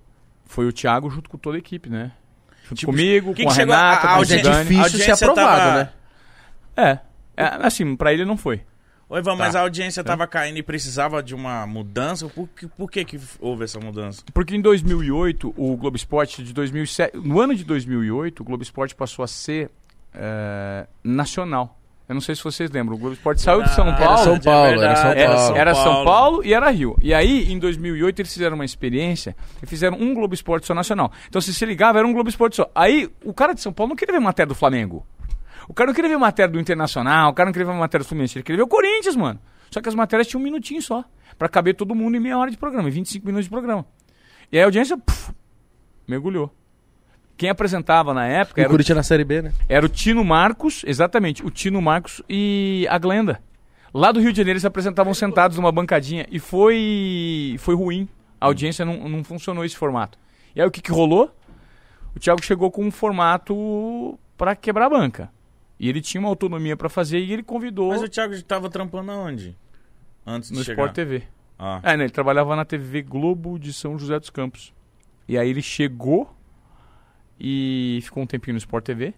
[0.46, 2.10] Foi o Thiago junto com toda a equipe, né?
[2.64, 5.16] Junto Tipo, comigo, quem com a que chegou- Renata, a com o Mas é difícil
[5.16, 5.92] ser aprovado, tava- né?
[7.36, 8.62] É, é, assim, pra ele não foi.
[9.08, 9.58] Ô, Ivan, mas Tá.
[9.58, 12.28] a audiência tava caindo e precisava de uma mudança?
[12.28, 14.22] Por que, por que, que houve essa mudança?
[14.32, 18.94] Porque em 2008, o Globo Esporte de 2007, no ano de 2008, o Globo Esporte
[18.94, 19.68] passou a ser
[20.14, 21.76] é, nacional.
[22.10, 24.18] Eu não sei se vocês lembram, o Globo Esporte saiu de São Ah, Paulo.
[24.24, 25.56] São Paulo, era São Era, Paulo.
[25.56, 26.96] era São Paulo e era Rio.
[27.00, 31.12] E aí, em 2008, eles fizeram uma experiência e fizeram um Globo Esporte só nacional.
[31.28, 32.68] Então, se se ligava, era um Globo Esporte só.
[32.74, 35.06] Aí, o cara de São Paulo não queria ver matéria do Flamengo.
[35.68, 38.08] O cara não queria ver matéria do Internacional, o cara não queria ver matéria do
[38.08, 38.38] Fluminense.
[38.38, 39.38] Ele queria ver o Corinthians, mano.
[39.70, 41.04] Só que as matérias tinham um minutinho só.
[41.38, 43.86] Pra caber todo mundo em meia hora de programa, em 25 minutos de programa.
[44.50, 45.30] E aí a audiência, puf,
[46.08, 46.52] mergulhou.
[47.40, 49.52] Quem apresentava na época E o era o Corinthians na Série B, né?
[49.66, 53.40] era o Tino Marcos, exatamente, o Tino Marcos e a Glenda.
[53.94, 58.06] Lá do Rio de Janeiro eles se apresentavam sentados numa bancadinha e foi foi ruim.
[58.38, 60.18] A audiência não, não funcionou esse formato.
[60.54, 61.34] E aí o que, que rolou?
[62.14, 65.30] O Thiago chegou com um formato pra quebrar a banca.
[65.78, 69.12] E ele tinha uma autonomia pra fazer e ele convidou Mas o Thiago tava trampando
[69.12, 69.56] aonde?
[70.26, 70.82] Antes de no chegar.
[70.82, 71.22] Sport TV.
[71.58, 71.80] Ah.
[71.82, 74.74] É, né, ele trabalhava na TV Globo de São José dos Campos.
[75.26, 76.36] E aí ele chegou
[77.40, 79.14] e ficou um tempinho no Sport TV.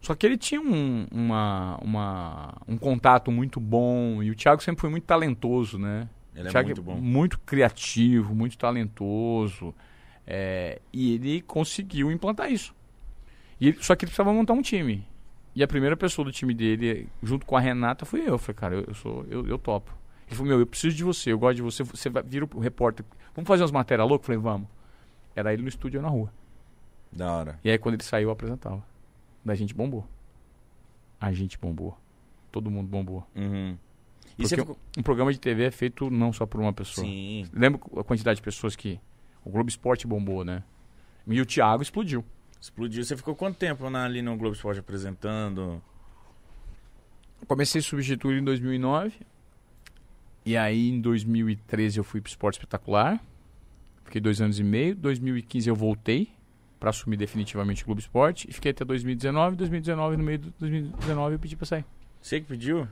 [0.00, 4.80] Só que ele tinha um, uma, uma- um contato muito bom e o Thiago sempre
[4.80, 6.08] foi muito talentoso, né?
[6.34, 6.96] Ele é Thiago muito bom.
[6.96, 9.74] muito criativo, muito talentoso.
[10.26, 12.72] é, e ele conseguiu implantar isso.
[13.60, 15.04] E ele- só que ele precisava montar um time.
[15.54, 18.26] E a primeira pessoa do time dele, junto com a Renata, fui eu.
[18.28, 19.92] Eu falei, cara, eu, eu sou, eu, eu topo.
[20.28, 22.60] Ele falou, meu, eu preciso de você, eu gosto de você, você vai, vira o
[22.60, 23.04] repórter.
[23.34, 24.28] Vamos fazer umas matérias loucas?
[24.28, 24.68] Eu falei, vamos.
[25.34, 26.32] Era ele no estúdio eu na rua.
[27.12, 27.58] Da hora.
[27.62, 28.82] E aí quando ele saiu, eu apresentava.
[29.44, 30.06] Da gente bombou.
[31.20, 31.96] A gente bombou.
[32.50, 33.26] Todo mundo bombou.
[33.34, 33.76] Uhum.
[34.38, 34.78] E Porque ficou...
[34.96, 37.06] um programa de TV é feito não só por uma pessoa.
[37.06, 37.46] Sim.
[37.52, 38.98] Lembra a quantidade de pessoas que
[39.44, 40.62] o Globo Esporte bombou, né?
[41.26, 42.24] E o Thiago explodiu.
[42.60, 43.04] Explodiu.
[43.04, 45.82] Você ficou quanto tempo na- ali no Globo Esporte apresentando?
[47.46, 49.14] Comecei a substituir em 2009.
[50.44, 53.22] E aí em 2013 eu fui pro Esporte Espetacular.
[54.04, 54.94] Fiquei dois anos e meio.
[54.96, 56.32] 2015 eu voltei
[56.82, 58.50] para assumir definitivamente o Globo Esporte.
[58.50, 59.54] E fiquei até 2019.
[59.54, 61.84] 2019, no meio de 2019, eu pedi pra sair.
[62.20, 62.88] Você que pediu?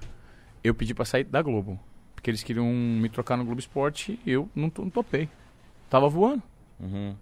[0.62, 1.76] Eu pedi pra sair da Globo.
[2.14, 5.28] Porque eles queriam me trocar no Globo Esporte e eu não, não topei.
[5.88, 6.40] Tava voando.
[6.78, 7.16] Uhum.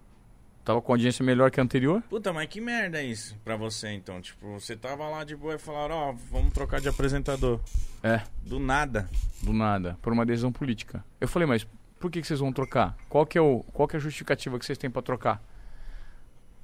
[0.63, 2.03] Tava com audiência melhor que a anterior.
[2.03, 4.21] Puta, mas que merda é isso pra você então?
[4.21, 7.61] Tipo, você tava lá de boa e falaram, ó, vamos trocar de apresentador.
[8.03, 8.21] É.
[8.45, 9.09] Do nada.
[9.43, 11.03] do nada, por uma decisão política.
[11.19, 11.67] Eu falei, mas
[11.99, 12.95] por que, que vocês vão trocar?
[13.09, 15.43] Qual que, é o, qual que é a justificativa que vocês têm pra trocar?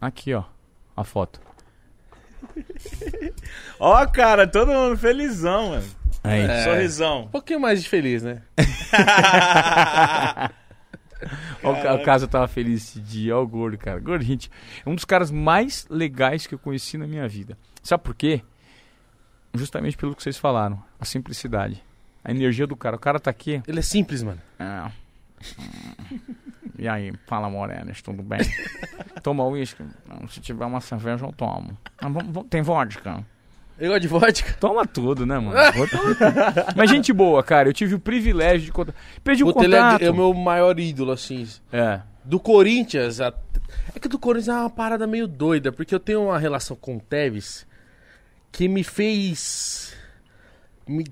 [0.00, 0.44] Aqui, ó,
[0.96, 1.40] a foto.
[3.80, 5.86] Ó, cara, todo mundo felizão, mano.
[6.22, 6.40] Aí.
[6.42, 6.62] É.
[6.64, 7.22] Sorrisão.
[7.24, 8.42] Um pouquinho mais de feliz, né?
[11.62, 13.98] O ca- o caso eu tava feliz esse dia, ó o gordo, cara.
[13.98, 14.50] Gordo, gente,
[14.84, 17.56] é um dos caras mais legais que eu conheci na minha vida.
[17.82, 18.42] Sabe por quê?
[19.54, 21.82] Justamente pelo que vocês falaram, a simplicidade.
[22.22, 22.96] A energia do cara.
[22.96, 23.62] O cara tá aqui.
[23.66, 24.40] Ele é simples, mano.
[24.58, 24.90] Ah.
[26.78, 28.40] E aí, fala Morenas, tudo bem?
[29.22, 29.84] Toma uísque?
[30.28, 31.76] Se tiver uma cerveja, eu tomo.
[31.98, 33.24] Ah, vamos- tem vodka?
[33.78, 34.52] Ele gosta de vodka.
[34.60, 35.56] Toma tudo, né, mano?
[36.76, 37.68] Mas gente boa, cara.
[37.68, 38.94] Eu tive o privilégio de contar.
[39.22, 40.02] Perdi o Puta, ele é, contato.
[40.02, 41.46] é o meu maior ídolo, assim.
[41.72, 42.00] É.
[42.24, 43.32] Do Corinthians, a-
[43.94, 46.96] é que do Corinthians é uma parada meio doida, porque eu tenho uma relação com
[46.96, 47.66] o Tevez
[48.52, 49.93] que me fez.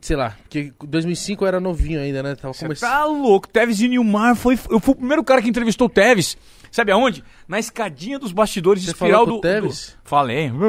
[0.00, 2.34] Sei lá, porque em 2005 eu era novinho ainda, né?
[2.34, 2.90] Tava Você começando.
[2.90, 3.48] tá louco.
[3.48, 4.58] Tevez e Nilmar foi.
[4.70, 6.36] Eu fui o primeiro cara que entrevistou o Tevez.
[6.70, 7.22] Sabe aonde?
[7.46, 9.40] Na escadinha dos bastidores de Você espiral do.
[9.40, 9.96] Tevez?
[10.02, 10.50] do- Falei.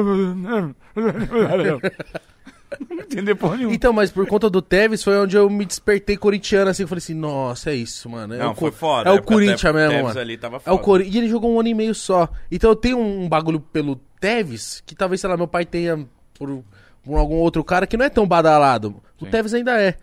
[2.90, 3.74] Não entendeu porra nenhuma.
[3.74, 6.82] Então, mas por conta do Tevez foi onde eu me despertei corintiano, assim.
[6.82, 8.34] Eu falei assim, nossa, é isso, mano.
[8.34, 9.08] É Não, o, foi foda.
[9.08, 10.20] É o porque Corinthians mesmo, Tevez mano.
[10.20, 10.78] ali tava É o foda.
[10.82, 11.14] Corinthians.
[11.14, 12.28] E ele jogou um ano e meio só.
[12.50, 16.04] Então eu tenho um bagulho pelo Tevez, que talvez, sei lá, meu pai tenha
[16.36, 16.64] por,
[17.04, 19.02] por algum outro cara que não é tão badalado.
[19.20, 19.30] O Sim.
[19.30, 19.96] Tevez ainda é.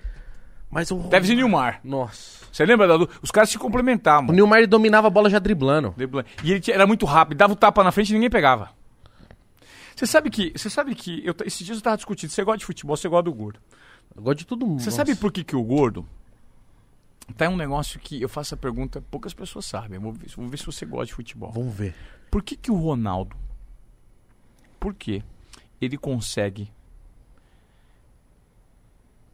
[0.69, 0.97] Mas o.
[0.99, 1.79] Deve ser Nilmar.
[1.83, 2.41] Nossa.
[2.51, 3.13] Você lembra da luta?
[3.21, 4.33] Os caras se O complementavam.
[4.33, 5.93] Nilmar ele dominava a bola já driblando.
[5.97, 6.27] Driblando.
[6.43, 8.69] E ele tinha- era muito rápido, dava o tapa na frente e ninguém pegava.
[9.95, 12.65] Você sabe que, você sabe que eu, esses dias eu tava discutindo, você gosta de
[12.65, 13.59] futebol, você gosta do gordo.
[14.15, 14.81] Eu gosto de todo mundo.
[14.81, 16.05] Você sabe por que, que o gordo
[17.37, 19.99] tá um negócio que eu faço a pergunta, poucas pessoas sabem.
[19.99, 21.51] Vou ver, vou ver se você gosta de futebol.
[21.51, 21.93] Vamos ver.
[22.31, 23.35] Por que, que o Ronaldo,
[24.79, 25.21] por que
[25.79, 26.71] ele consegue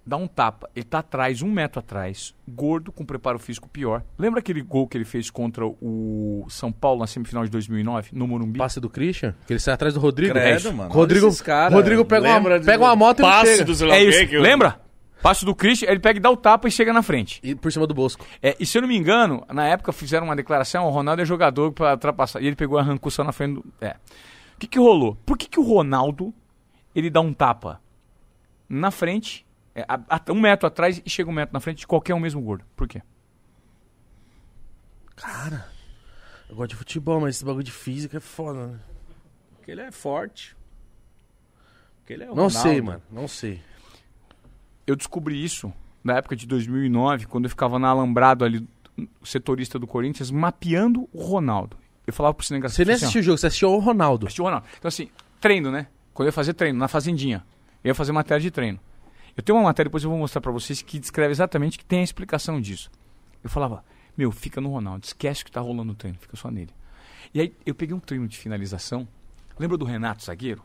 [0.07, 0.69] dar um tapa?
[0.75, 4.01] Ele tá atrás, um metro atrás, gordo, com preparo físico pior.
[4.17, 8.27] Lembra aquele gol que ele fez contra o São Paulo na semifinal de 2009, no
[8.27, 8.57] Morumbi?
[8.57, 9.35] Passe do Christian?
[9.45, 10.33] Que ele sai atrás do Rodrigo?
[10.33, 10.73] Credo, É isso.
[10.73, 10.89] mano.
[10.91, 13.65] Rodrigo, cara, Rodrigo pega, uma, de- pega uma moto e Passe chega.
[13.65, 14.79] do É isso, eu- lembra?
[15.21, 17.39] Passo do Christian, ele pega e dá o tapa e chega na frente.
[17.43, 18.23] E por cima do Bosco.
[18.41, 21.25] É, e se eu não me engano, na época fizeram uma declaração, o Ronaldo é
[21.25, 22.39] jogador pra ultrapassar.
[22.39, 23.65] E ele pegou e arrancou só na frente do.
[23.81, 23.95] É.
[24.55, 25.17] O que que rolou?
[25.25, 26.31] Por que que o Ronaldo,
[26.95, 27.81] ele dá um tapa
[28.69, 29.43] na frente,
[29.77, 32.19] é, a- a- um metro atrás e chega um metro na frente de qualquer um
[32.19, 32.65] mesmo gordo?
[32.75, 33.01] Por quê?
[35.15, 35.67] Cara,
[36.49, 38.79] eu gosto de futebol, mas esse bagulho de física é foda, né?
[39.55, 40.55] Porque ele é forte.
[41.99, 42.53] Porque ele é o Não Ronaldo.
[42.59, 43.01] sei, mano.
[43.11, 43.61] Não sei.
[44.85, 45.73] Eu descobri isso
[46.03, 48.67] na época de 2009, quando eu ficava na Alambrado ali,
[49.23, 51.77] setorista do Corinthians, mapeando o Ronaldo.
[52.05, 54.27] Eu falava pro cinema Você nem assistiu o jogo, você assistiu o Ronaldo.
[54.27, 54.65] Assistiu o Ronaldo.
[54.77, 55.09] Então, assim,
[55.41, 55.87] treino, né?
[56.13, 57.45] Quando eu ia fazer treino, na fazendinha,
[57.83, 58.79] eu ia fazer matéria de treino.
[59.37, 61.99] Eu tenho uma matéria, depois eu vou mostrar pra vocês, que descreve exatamente, que tem
[62.01, 62.89] a explicação disso.
[63.43, 63.83] Eu falava,
[64.17, 66.71] meu, fica no Ronaldo, esquece que tá rolando no treino, fica só nele.
[67.33, 69.07] E aí, eu peguei um treino de finalização.
[69.59, 70.63] Lembra do Renato, zagueiro?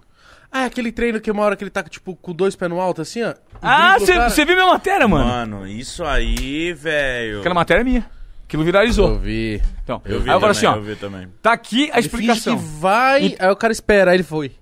[0.50, 2.80] Ah, é aquele treino que uma hora que ele tá, tipo, com dois pés no
[2.80, 3.34] alto, assim, ó.
[3.60, 4.30] Ah, o cara.
[4.30, 5.24] você viu minha matéria, mano?
[5.28, 7.40] Mano, isso aí, velho.
[7.40, 8.10] Aquela matéria é minha.
[8.44, 9.18] Aquilo Eu viralizou.
[9.18, 9.60] vi.
[9.82, 11.28] Então, Eu vi aí eu também, assim, ó, eu vi também.
[11.42, 12.56] tá aqui a Ele explicação.
[12.58, 14.52] que vai, E- aí o cara espera, aí ele foi.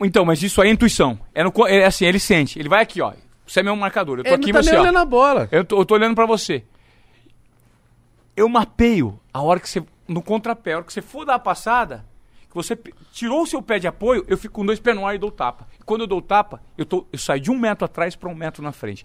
[0.00, 1.18] Então, mas isso aí é intuição.
[1.34, 2.58] É, no é assim, ele sente.
[2.58, 3.12] Ele vai aqui, ó.
[3.52, 4.18] Você é meu marcador.
[4.18, 5.46] Eu tô Ele aqui, não tá você, nem olhando a bola.
[5.52, 6.64] Eu tô, eu tô olhando pra você.
[8.34, 9.84] Eu mapeio a hora que você.
[10.08, 12.02] No contrapé, a hora que você for dar a passada,
[12.48, 12.74] que você
[13.12, 15.28] tirou o seu pé de apoio, eu fico com dois pés no ar e dou
[15.28, 15.68] o tapa.
[15.78, 18.30] E quando eu dou o tapa, eu, tô, eu saio de um metro atrás pra
[18.30, 19.04] um metro na frente.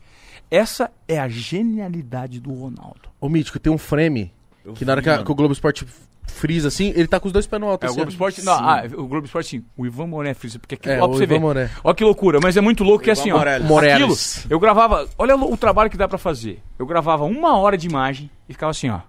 [0.49, 3.09] Essa é a genialidade do Ronaldo.
[3.19, 4.33] Ô, Mítico, tem um frame
[4.63, 5.85] Eu que na hora que, a- que o Globo Esporte
[6.27, 7.83] frisa assim, ele tá com os dois pés no alto.
[7.83, 8.11] É o assim, Globo ó.
[8.11, 8.43] Esporte.
[8.43, 9.65] Não, ah, o Globo Esporte sim.
[9.75, 10.59] O Ivan Moré frisa.
[10.59, 11.39] Porque aqui, É, ó, pra o você Ivan ver.
[11.41, 11.71] Moré.
[11.83, 13.37] Ó que loucura, mas é muito louco que Ivan assim, ó.
[13.63, 14.37] Morales.
[14.39, 15.07] Aquilo, eu gravava.
[15.17, 16.61] Olha o, o trabalho que dá pra fazer.
[16.77, 19.01] Eu gravava uma hora de imagem e ficava assim, ó.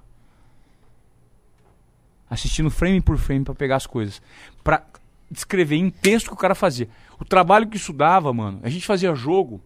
[2.31, 4.21] Assistindo frame por frame pra pegar as coisas.
[4.63, 4.83] Pra
[5.31, 6.89] descrever em texto o que o cara fazia.
[7.19, 8.61] O trabalho que isso dava, mano.
[8.63, 9.61] A gente fazia jogo.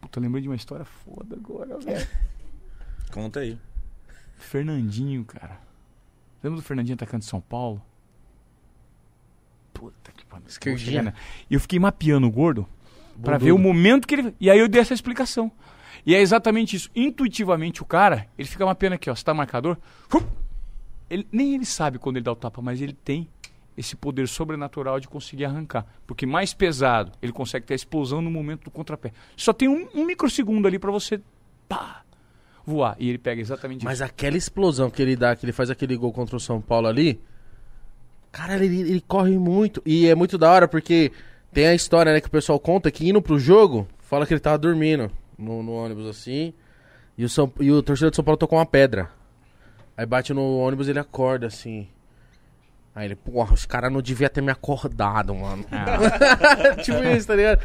[0.00, 2.06] Puta, lembrei de uma história foda agora, velho.
[3.12, 3.58] Conta aí.
[4.36, 5.60] Fernandinho, cara.
[6.42, 7.80] Lembra do Fernandinho atacante de São Paulo?
[9.72, 10.46] Puta que pariu.
[10.46, 11.02] Esquerdinha.
[11.02, 11.14] Na-
[11.50, 12.66] E eu fiquei mapeando o gordo
[13.22, 13.44] pra Bundudo.
[13.44, 14.34] ver o momento que ele.
[14.40, 15.50] E aí eu dei essa explicação.
[16.04, 16.90] E é exatamente isso.
[16.96, 19.14] Intuitivamente o cara, ele fica mapeando aqui, ó.
[19.14, 19.76] Você tá marcador?
[21.08, 23.28] Ele, nem ele sabe quando ele dá o tapa, mas ele tem
[23.76, 25.86] esse poder sobrenatural de conseguir arrancar.
[26.06, 29.12] Porque mais pesado, ele consegue ter a explosão no momento do contrapé.
[29.36, 31.20] Só tem um, um microsegundo ali pra você
[31.68, 32.01] pá,
[32.66, 32.96] voar.
[32.98, 34.04] E ele pega exatamente Mas isso.
[34.04, 37.20] aquela explosão que ele dá, que ele faz aquele gol contra o São Paulo ali.
[38.30, 39.82] Cara, ele, ele corre muito.
[39.84, 41.12] E é muito da hora porque
[41.52, 44.40] tem a história, né, que o pessoal conta que indo pro jogo, fala que ele
[44.40, 46.54] tava dormindo no, no ônibus assim.
[47.16, 49.10] E o, São, e o torcedor de São Paulo tocou uma pedra.
[49.96, 51.88] Aí bate no ônibus ele acorda assim.
[52.94, 55.64] Aí ele, porra, os caras não deviam ter me acordado, mano.
[56.82, 57.60] tipo isso, tá ligado?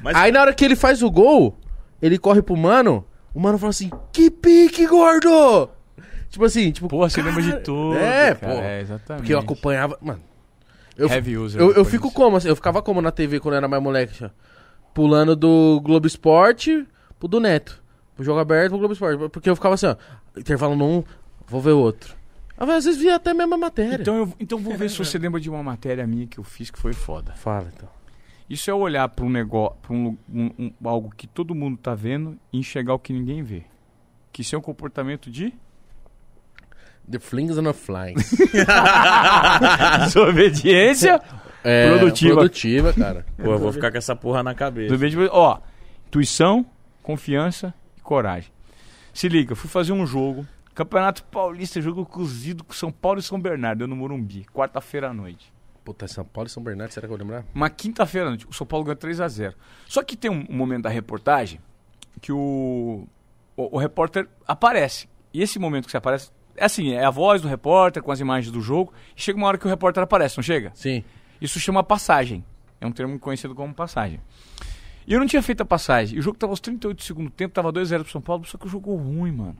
[0.00, 1.56] Mas Aí na hora que ele faz o gol,
[2.02, 3.04] ele corre pro mano,
[3.34, 5.68] o mano fala assim, que pique, gordo!
[6.30, 6.88] Tipo assim, tipo...
[6.88, 7.96] Pô, você lembra de tudo.
[7.98, 8.48] É, pô.
[8.48, 9.22] É, exatamente.
[9.22, 9.98] Porque eu acompanhava...
[10.00, 10.20] Mano,
[10.96, 12.14] eu, Heavy user eu, do eu fico Corinthians.
[12.14, 12.36] como?
[12.36, 14.18] assim, eu ficava como na TV quando eu era mais moleque?
[14.18, 14.30] já?
[14.92, 16.86] Pulando do Globo Esporte
[17.18, 17.82] pro do Neto.
[18.14, 19.28] Pro jogo aberto pro Globo Esporte.
[19.28, 19.96] Porque eu ficava assim, ó,
[20.36, 21.02] intervalo num,
[21.46, 22.14] vou ver o outro.
[22.56, 24.00] Às vezes via até a mesma matéria.
[24.00, 26.70] Então, eu, então vou ver se você lembra de uma matéria minha que eu fiz
[26.70, 27.32] que foi foda.
[27.32, 27.88] Fala, então.
[28.48, 31.94] Isso é olhar para um negócio, para um, um- um- algo que todo mundo tá
[31.94, 33.64] vendo e enxergar o que ninguém vê.
[34.32, 35.52] Que isso é um comportamento de
[37.10, 38.14] The Flings and the Flying.
[40.04, 41.20] desobediência.
[41.62, 42.34] É, Produtiva.
[42.34, 43.24] Produtiva, cara.
[43.36, 44.88] Pô, eu vou ficar com essa porra na cabeça.
[44.88, 45.30] desobediência.
[45.32, 45.58] Ó,
[46.06, 46.66] intuição,
[47.02, 48.50] confiança e coragem.
[49.12, 50.46] Se liga, fui fazer um jogo.
[50.74, 55.14] Campeonato Paulista, jogo cozido com São Paulo e São Bernardo, eu no Morumbi, quarta-feira à
[55.14, 55.53] noite.
[55.84, 57.44] Puta, São Paulo e São Bernardo, será que eu vou lembrar?
[57.54, 59.54] Uma quinta-feira, o São Paulo ganhou 3 a 0
[59.86, 61.60] Só que tem um, momento da reportagem
[62.22, 63.06] que o,
[63.54, 65.08] o, o repórter aparece.
[65.32, 68.18] E esse momento que você aparece, é assim, é a voz do repórter com as
[68.20, 68.94] imagens do jogo.
[69.14, 70.72] E chega uma hora que o repórter aparece, não chega?
[70.74, 71.04] Sim.
[71.38, 72.42] Isso chama passagem.
[72.80, 74.20] É um termo conhecido como passagem.
[75.06, 76.16] E eu não tinha feito a passagem.
[76.16, 78.56] E o jogo tava aos 38 do segundo tempo, tava 2x0 pro São Paulo, só
[78.56, 79.58] que o jogo ruim, mano.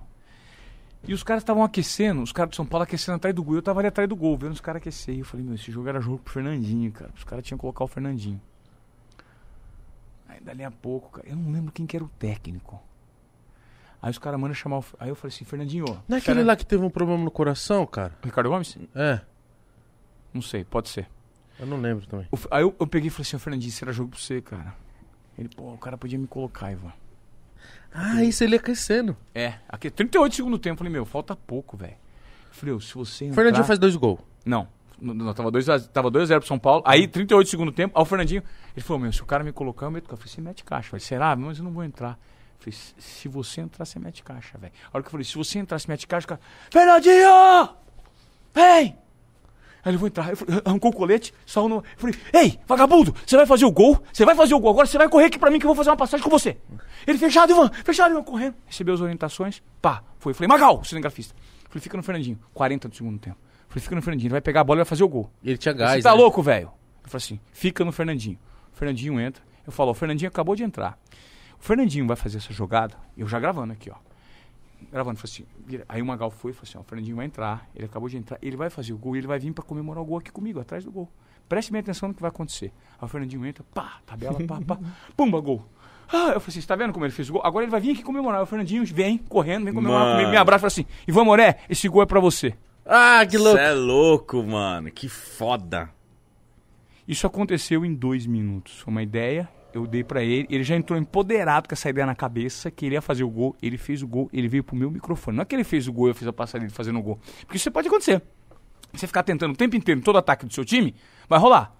[1.06, 3.56] E os caras estavam aquecendo, os caras do São Paulo aquecendo atrás do gol.
[3.56, 5.14] Eu tava ali atrás do gol, vendo os caras aquecer.
[5.14, 7.10] E eu falei, meu, esse jogo era jogo pro Fernandinho, cara.
[7.16, 8.40] Os caras tinham que colocar o Fernandinho.
[10.28, 12.81] Aí dali a pouco, cara, eu não lembro quem que era o técnico.
[14.01, 14.85] Aí os caras mandam chamar o.
[14.98, 15.97] Aí eu falei assim, Fernandinho, ó.
[16.09, 18.16] Não é aquele lá que teve um problema no coração, cara?
[18.22, 18.76] Ricardo Gomes?
[18.94, 19.20] É,
[20.32, 21.09] Não sei, pode ser.
[21.59, 22.26] eu não lembro também.
[22.31, 24.74] O- Aí eu, eu peguei e falei assim, Fernandinho, era jogo pra você, cara.
[25.39, 26.93] Ele, pô, o cara podia me colocar, Ivan.
[27.95, 29.16] Ah, isso ele aquecendo.
[29.35, 30.75] É, aqui, 38 de segundo tempo.
[30.75, 31.95] Eu falei, meu, falta pouco, velho.
[32.51, 33.37] Falei, se você entrar...
[33.37, 34.19] Fernandinho faz dois gols.
[34.45, 34.66] Não,
[35.01, 36.83] não, não, tava 2x0 tava 2 a 0 pro São Paulo.
[36.87, 38.43] Aí, 38 de segundo tempo, aí o Fernandinho,
[38.77, 40.15] ele falou, meu, se o cara me colocar, eu meto caixa.
[40.15, 40.87] Eu falei, você mete caixa.
[40.87, 41.37] Eu falei, será?
[41.37, 42.19] Mas eu não vou entrar.
[42.59, 44.73] Eu falei, "Se- se você entrar, você mete caixa, velho.
[44.87, 46.41] A hora que eu falei, se você entrar, você mete caixa, o cara,
[46.71, 47.77] Fernandinho!
[48.55, 48.97] Vem!
[49.85, 51.77] Aí ele vou entrar, eu falei, arrancou o colete, saiu no.
[51.77, 54.02] Eu falei, ei, vagabundo, você vai fazer o gol?
[54.12, 55.77] Você vai fazer o gol agora, você vai correr aqui pra mim que eu vou
[55.77, 56.56] fazer uma passagem com você.
[57.06, 58.55] Ele, fechado, Ivan, fechado, Ivan, correndo.
[58.66, 60.31] Recebeu as orientações, pá, foi.
[60.32, 61.35] Eu falei, Magal, cinegrafista.
[61.65, 63.36] Eu falei, fica no Fernandinho, 40 do segundo tempo.
[63.36, 65.31] Eu falei, fica no Fernandinho, ele vai pegar a bola e vai fazer o gol.
[65.44, 66.02] Ele tinha Você gás.
[66.02, 66.16] tá né?
[66.16, 66.70] louco, velho?
[67.02, 68.39] Eu falei assim, fica no Fernandinho.
[68.73, 69.43] O Fernandinho entra.
[69.66, 70.98] Eu falo, o Fernandinho acabou de entrar.
[71.61, 73.97] O Fernandinho vai fazer essa jogada, eu já gravando aqui, ó.
[74.90, 77.69] Gravando, falei assim, aí o Magal foi e falou assim, ó, o Fernandinho vai entrar,
[77.74, 80.02] ele acabou de entrar, ele vai fazer o gol e ele vai vir pra comemorar
[80.02, 81.09] o gol aqui comigo, atrás do gol.
[81.48, 82.73] Preste bem atenção no que vai acontecer.
[82.98, 84.78] Aí o Fernandinho entra, pá, tabela, pá, pá,
[85.16, 85.65] pumba, gol.
[86.09, 87.43] Ah, eu falei assim, você tá vendo como ele fez o gol?
[87.44, 88.39] Agora ele vai vir aqui comemorar.
[88.39, 90.15] Aí O Fernandinho vem correndo, vem comemorar Mano.
[90.16, 92.55] comigo, me abraça e fala assim, Ivan Moré, esse gol é pra você.
[92.86, 93.59] Ah, que louco.
[93.59, 94.90] Você é louco, mano.
[94.90, 95.90] Que foda.
[97.09, 98.81] Isso aconteceu em dois minutos.
[98.81, 100.46] Foi uma ideia, eu dei pra ele.
[100.48, 103.56] Ele já entrou empoderado com essa ideia na cabeça, que ele ia fazer o gol.
[103.60, 105.36] Ele fez o gol, ele veio pro meu microfone.
[105.36, 107.18] Não é que ele fez o gol eu fiz a dele fazendo o gol.
[107.40, 108.22] Porque isso pode acontecer.
[108.92, 110.94] Você ficar tentando o tempo inteiro todo ataque do seu time,
[111.28, 111.74] vai rolar.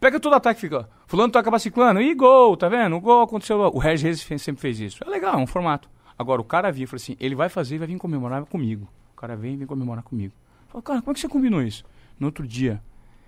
[0.00, 2.96] Pega todo ataque e fica, fulano toca pra ciclano, e gol, tá vendo?
[2.96, 3.58] O gol aconteceu.
[3.58, 5.04] O Regis Reis sempre fez isso.
[5.04, 5.90] É legal, é um formato.
[6.16, 8.88] Agora, o cara vinha e assim, ele vai fazer e vai vir comemorar comigo.
[9.12, 10.32] O cara vem e vem comemorar comigo.
[10.66, 11.84] Eu falo, cara, como é que você combinou isso?
[12.18, 12.80] No outro dia,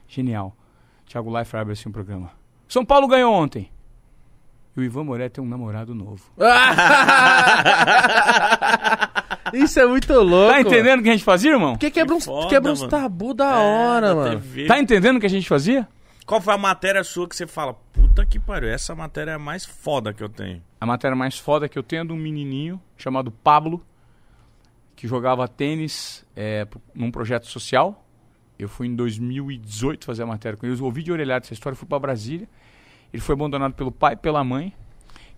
[0.09, 0.57] genial.
[1.07, 2.31] Thiago Leifert abre assim um programa.
[2.69, 3.71] São Paulo ganhou ontem.
[4.77, 6.23] E o Ivan Moré tem um namorado novo.
[9.53, 10.53] Isso é muito louco.
[10.53, 11.73] Tá entendendo o que a gente fazia, irmão?
[11.73, 12.91] Porque quebra uns, foda, quebra uns mano.
[12.91, 14.41] tabu da É, hora, da mano.
[14.41, 14.67] TV.
[14.67, 15.89] Tá entendendo o que a gente fazia?
[16.25, 19.39] Qual foi a matéria sua que você fala, puta que pariu, essa matéria é a
[19.39, 20.63] mais foda que eu tenho?
[20.81, 23.85] A matéria mais foda que eu tenho é de um menininho chamado Pablo,
[24.95, 28.05] que jogava tênis é, num projeto social.
[28.57, 30.79] Eu fui em 2018 fazer a matéria com ele.
[30.79, 32.47] Eu ouvi de orelhado essa história, fui para Brasília.
[33.13, 34.75] Ele foi abandonado pelo pai e pela mãe.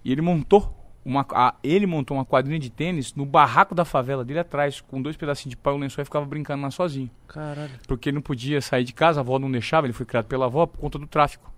[0.04, 4.24] E ele montou uma, a- ele montou uma quadrinha de tênis no barraco da favela
[4.24, 7.10] dele atrás, com dois pedacinhos de pau e um lençol e ficava brincando lá sozinho.
[7.26, 7.72] Caralho.
[7.88, 10.46] Porque ele não podia sair de casa, a avó não deixava, ele foi criado pela
[10.46, 11.50] avó por conta do tráfico.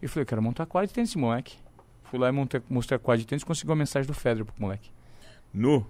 [0.00, 1.56] Eu falei, eu quero montar quadra de tênis, esse moleque.
[2.04, 4.44] Fui lá e montei, mostrei a quadra de tênis e consegui uma mensagem do Federer
[4.44, 4.90] pro moleque.
[5.52, 5.86] Nu.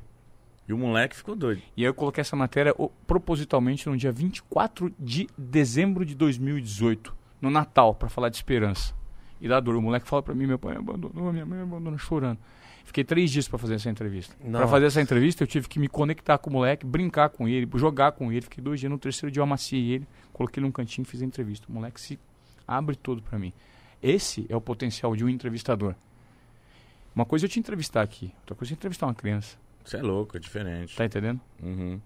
[0.67, 1.61] E o moleque ficou doido.
[1.77, 7.15] E aí eu coloquei essa matéria o- propositalmente no dia 24 de dezembro de 2018,
[7.41, 8.95] no Natal, pra falar de esperança.
[9.41, 9.77] E da dor.
[9.77, 12.39] O moleque fala pra mim, meu pai me abandonou, minha mãe me abandonou, chorando.
[12.85, 14.37] Fiquei três dias pra fazer essa entrevista.
[14.45, 14.69] Nossa.
[14.69, 18.13] fazer essa entrevista, eu tive que me conectar com o moleque, brincar com ele, jogar
[18.13, 18.43] com ele.
[18.43, 18.91] Fiquei dois dias.
[18.91, 21.67] No terceiro dia eu amaciei ele, coloquei ele num cantinho e fiz a entrevista.
[21.69, 22.19] O moleque se
[22.69, 23.53] abre todo pra mim.
[24.03, 25.95] Esse é o potencial de um entrevistador.
[27.15, 29.57] Uma coisa é eu te entrevistar aqui, outra coisa é entrevistar uma criança.
[29.85, 30.97] Você é louco, é diferente.
[30.97, 31.41] Tá entendendo?
[31.63, 32.01] Uhum.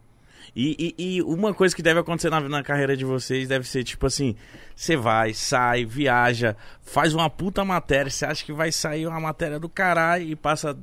[0.57, 3.85] E, e- e uma coisa que deve acontecer na, na carreira de vocês deve ser
[3.85, 4.35] tipo assim:
[4.75, 9.59] você vai, sai, viaja, faz uma puta matéria, você acha que vai sair uma matéria
[9.61, 10.77] do caralho e passa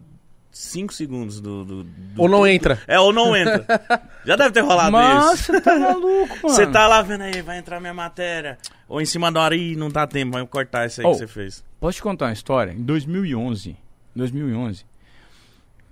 [0.52, 2.82] 5 segundos do, do- do- Ou não entra.
[2.88, 3.66] É, ou não entra.
[4.26, 5.52] Já deve ter rolado isso.
[5.52, 6.40] Nossa, tá maluco, mano.
[6.44, 8.58] Você tá lá vendo aí, vai entrar minha matéria.
[8.88, 11.12] Ou em cima da hora, ih, não dá tempo, vai cortar isso aí Oh.
[11.12, 11.64] que você fez.
[11.80, 12.72] Posso te contar uma história?
[12.72, 13.76] Em 2011,
[14.16, 14.86] 2011,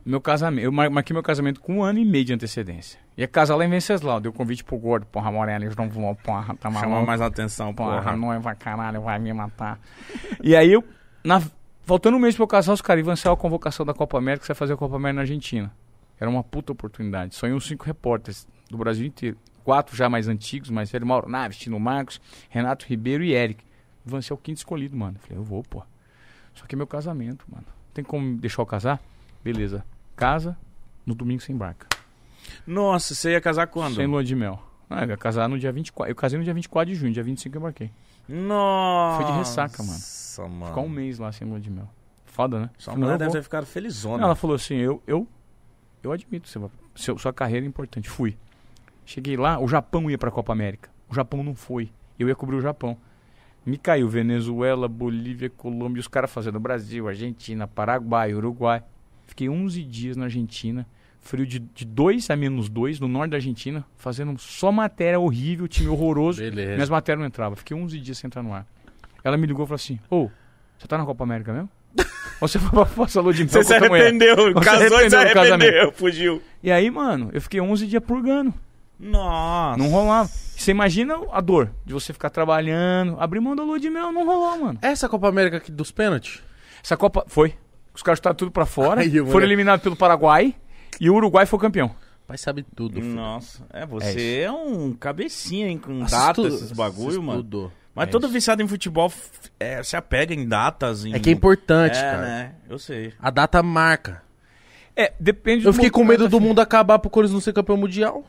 [0.05, 2.99] meu casamento, eu mar- marquei meu casamento com um ano e meio de antecedência.
[3.17, 6.55] Ia casar lá em Venceslau, deu convite pro gordo, porra, Morena, eles não vão, porra,
[6.55, 7.07] tá Chama maluco.
[7.07, 8.17] mais atenção, Porra, porra.
[8.17, 9.79] noiva, caralho, vai me matar.
[10.41, 10.83] e aí eu,
[11.23, 11.41] na,
[11.83, 14.45] faltando um mês pra eu casar, os caras iam lançar a convocação da Copa América,
[14.45, 15.71] você vai fazer a Copa América na Argentina.
[16.19, 17.35] Era uma puta oportunidade.
[17.35, 19.37] Só iam cinco repórteres do Brasil inteiro.
[19.63, 22.19] Quatro já mais antigos, mais velhos, Mauro Naves, Tino Marcos,
[22.49, 23.63] Renato Ribeiro e Eric.
[24.05, 25.17] Ivan ser é o quinto escolhido, mano.
[25.19, 25.81] Falei, eu vou, pô.
[26.53, 27.65] Só que é meu casamento, mano.
[27.93, 28.99] Tem como deixar eu casar?
[29.43, 29.83] Beleza.
[30.15, 30.57] Casa,
[31.05, 31.87] no domingo você embarca.
[32.65, 33.95] Nossa, você ia casar quando?
[33.95, 34.61] Sem lua de mel.
[34.89, 36.11] Ah, eu ia casar no dia 24.
[36.11, 37.91] Eu casei no dia 24 de junho, dia 25 eu embarquei.
[38.27, 39.23] Nossa.
[39.23, 39.93] Foi de ressaca, mano.
[39.93, 40.65] Nossa, mano.
[40.67, 41.89] Ficar um mês lá sem lua de mel.
[42.25, 42.69] Foda, né?
[42.77, 44.17] Sua mulher deve ter ficado felizona.
[44.17, 45.27] Não, ela falou assim, eu, eu,
[46.01, 46.59] eu admito, você
[46.95, 48.09] seu, sua carreira é importante.
[48.09, 48.37] Fui.
[49.05, 50.89] Cheguei lá, o Japão ia pra Copa América.
[51.09, 51.91] O Japão não foi.
[52.17, 52.97] Eu ia cobrir o Japão.
[53.65, 58.83] Me caiu Venezuela, Bolívia, Colômbia, os caras fazendo Brasil, Argentina, Paraguai, Uruguai.
[59.25, 60.85] Fiquei 11 dias na Argentina,
[61.19, 65.67] frio de, de 2 a menos 2 no norte da Argentina, fazendo só matéria horrível,
[65.67, 66.41] time horroroso.
[66.41, 66.73] Beleza.
[66.73, 67.55] Minhas matérias não entravam.
[67.55, 68.65] Fiquei 11 dias sem entrar no ar.
[69.23, 70.29] Ela me ligou e falou assim: Ô,
[70.77, 71.69] você tá na Copa América mesmo?
[72.41, 74.01] Ou você foi pra lua de mel Você se mulher?
[74.01, 76.41] arrependeu, Você casou e se arrependeu, fugiu.
[76.61, 78.53] E aí, mano, eu fiquei 11 dias purgando.
[78.99, 79.77] Nossa.
[79.77, 80.29] Não rolava.
[80.29, 84.25] Você imagina a dor de você ficar trabalhando, abrir mão da lua de mel, não
[84.25, 84.79] rolou, mano.
[84.81, 86.41] Essa Copa América aqui dos pênaltis?
[86.83, 87.55] Essa Copa foi.
[87.93, 89.43] Os caras chutaram tudo pra fora, Aí, foram moleque.
[89.47, 90.55] eliminados pelo Paraguai
[90.99, 91.91] e o Uruguai foi campeão.
[92.27, 92.95] Pai sabe tudo.
[93.01, 93.13] filho.
[93.13, 96.03] Nossa, é, você é, um cabecinha, hein, com
[96.33, 97.43] tudo, esses bagulho, mano.
[97.43, 97.71] tudo.
[97.93, 98.33] Mas É todo isso.
[98.33, 99.11] viciado em futebol
[99.59, 101.05] é, se apega em datas.
[101.05, 101.13] Em...
[101.13, 102.21] É que é importante, É, cara.
[102.21, 102.55] né?
[102.67, 103.13] Eu sei.
[103.19, 104.23] A data marca.
[104.95, 106.47] É, depende Eu fiquei com medo do mundo.
[106.49, 108.23] mundo acabar pro Corinthians não ser campeão mundial.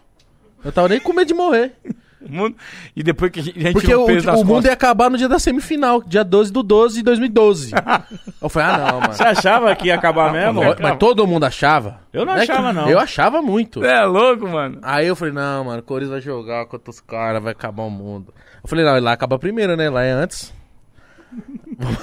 [0.63, 1.73] Eu tava nem com medo de morrer.
[2.31, 2.57] mundo-
[2.97, 4.65] E depois que a gente, Porque o, o mundo costas.
[4.65, 7.73] ia acabar no dia da semifinal, dia 12 do 12 de 2012.
[8.43, 9.13] eu falei, ah, não, mano.
[9.13, 10.63] Você achava que ia acabar mesmo?
[10.63, 12.01] Mas, mas todo mundo achava.
[12.13, 12.89] Eu não é achava, que- não.
[12.89, 13.85] Eu achava muito.
[13.85, 14.79] É louco, mano.
[14.83, 17.91] Aí eu falei, não, mano, o Corinthians vai jogar contra os caras, vai acabar o
[17.91, 18.33] mundo.
[18.63, 19.91] Eu falei, não, lá acaba primeiro, né?
[19.91, 20.53] Lá é antes.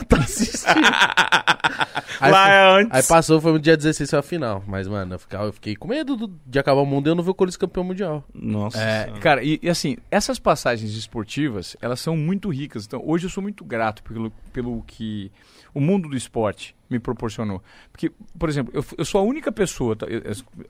[0.08, 0.74] Tá assistindo.
[2.20, 2.92] Aí Lá é antes.
[2.96, 4.64] Aí passou, foi no dia 16 foi a final.
[4.68, 7.16] Mas, mano, eu, ficava, eu fiquei com medo do- de acabar o mundo e eu
[7.16, 8.24] não vi o Corinthians campeão mundial.
[8.34, 8.80] Nossa.
[8.80, 12.86] É, cara, e, e assim, essas passagens esportivas, elas são muito ricas.
[12.86, 15.32] Então, hoje eu sou muito grato pelo, pelo que
[15.74, 17.64] o mundo do esporte me proporcionou.
[17.92, 20.22] Porque, por exemplo, eu, eu sou a única pessoa, tá, eu-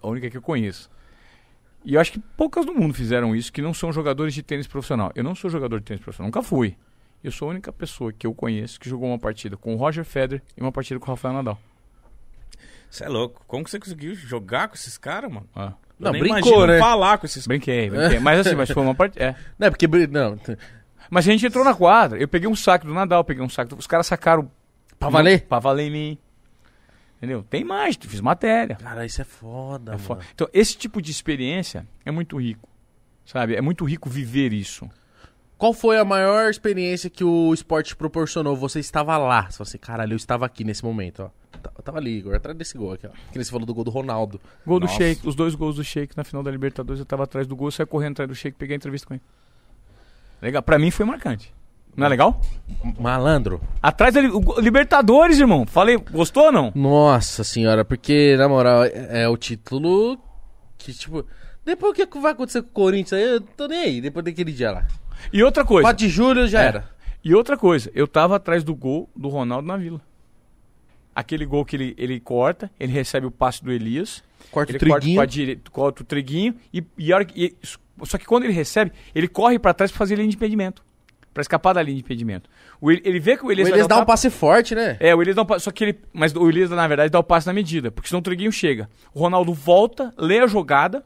[0.02, 0.90] a única que eu conheço.
[1.84, 4.68] E eu acho que poucas do mundo fizeram isso, que não são jogadores de tênis
[4.68, 5.12] profissional.
[5.16, 6.78] Eu não sou jogador de tênis profissional, nunca fui.
[7.24, 10.04] Eu sou a única pessoa que eu conheço que jogou uma partida com o Roger
[10.04, 11.60] Federer e uma partida com o Rafael Nadal.
[12.90, 13.44] Você é louco.
[13.48, 15.48] Como que você conseguiu jogar com esses caras, mano?
[15.56, 16.80] Ah, Eu Não, nem brincou, né?
[16.80, 18.20] falar com esses brinquei, brinquei.
[18.20, 19.24] Mas assim, mas foi uma partida.
[19.24, 19.36] É.
[19.58, 19.88] Não é porque.
[20.08, 20.38] Não,
[21.10, 22.20] Mas a gente entrou na quadra.
[22.20, 23.70] Eu peguei um saque do Nadal, peguei um saque.
[23.70, 24.50] do- Os caras sacaram.
[25.00, 25.42] Pra valer?
[25.48, 26.18] Pra valer em mim.
[27.18, 27.44] Entendeu?
[27.44, 28.76] Tem mais, fiz matéria.
[28.78, 30.04] Cara, isso é foda, É mano.
[30.04, 30.26] foda.
[30.34, 32.68] Então, esse tipo de experiência é muito rico.
[33.26, 33.56] Sabe?
[33.56, 34.90] É muito rico viver isso.
[35.62, 38.56] Qual foi a maior experiência que o esporte te proporcionou?
[38.56, 39.44] Você estava lá.
[39.44, 41.30] Você falou assim, caralho, eu estava aqui nesse momento, ó.
[41.78, 43.12] Eu tava ali, Igor, atrás desse gol aqui, ó.
[43.12, 44.42] Que nem você falou do gol do Ronaldo.
[44.66, 44.92] Gol Nossa.
[44.92, 47.56] do Sheik, os dois gols do Sheik na final da Libertadores, eu tava atrás do
[47.56, 49.22] gol, eu saí correndo atrás do Sheik, peguei a entrevista com ele.
[50.42, 51.54] Legal, pra mim foi marcante.
[51.96, 52.42] Não é legal?
[53.00, 53.62] Malandro.
[53.84, 54.22] Atrás da
[54.60, 55.68] Libertadores, irmão.
[55.68, 56.72] Falei, gostou ou não?
[56.74, 60.18] Nossa senhora, porque, na moral, é, é o título
[60.76, 61.24] que, tipo.
[61.64, 64.52] Depois o que vai acontecer com o Corinthians aí, eu tô nem aí, depois daquele
[64.52, 64.88] dia lá.
[65.32, 65.84] E outra coisa.
[65.84, 66.66] 4 de julho já É.
[66.68, 66.90] era.
[67.24, 70.02] E outra coisa, eu tava atrás do gol do Ronaldo na Vila.
[71.14, 74.24] Aquele gol que ele, ele corta, ele recebe o passe do Elias.
[74.50, 75.16] Corta o ele corta triguinho.
[75.18, 77.56] com a direita, corta o triguinho e, e, e-
[78.04, 80.84] só que quando ele recebe, ele corre pra trás pra fazer linha de impedimento.
[81.34, 82.50] Pra escapar da linha de impedimento.
[82.82, 84.98] O, El- ele vê que o O Elias, vai Elias dá um passe forte, né?
[85.00, 87.20] É, o Elias dá um passe, só que ele, mas o Elias na verdade dá
[87.20, 88.90] o passe na medida, porque senão o triguinho chega.
[89.14, 91.06] O Ronaldo volta, lê a jogada,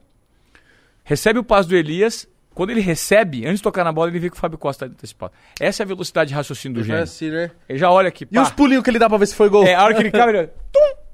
[1.03, 4.29] recebe o passe do Elias, quando ele recebe, antes de tocar na bola, ele vê
[4.31, 5.31] que o Fábio Costa tá antecipado.
[5.59, 7.03] Essa é a velocidade de raciocínio do Ele gênio.
[7.03, 7.51] assim, né?
[7.69, 8.41] Ele já olha aqui, E pá.
[8.41, 9.63] os pulinhos que ele dá pra ver se foi gol?
[9.67, 10.47] É, a hora que ele cabe, ele...
[10.73, 11.05] Tum!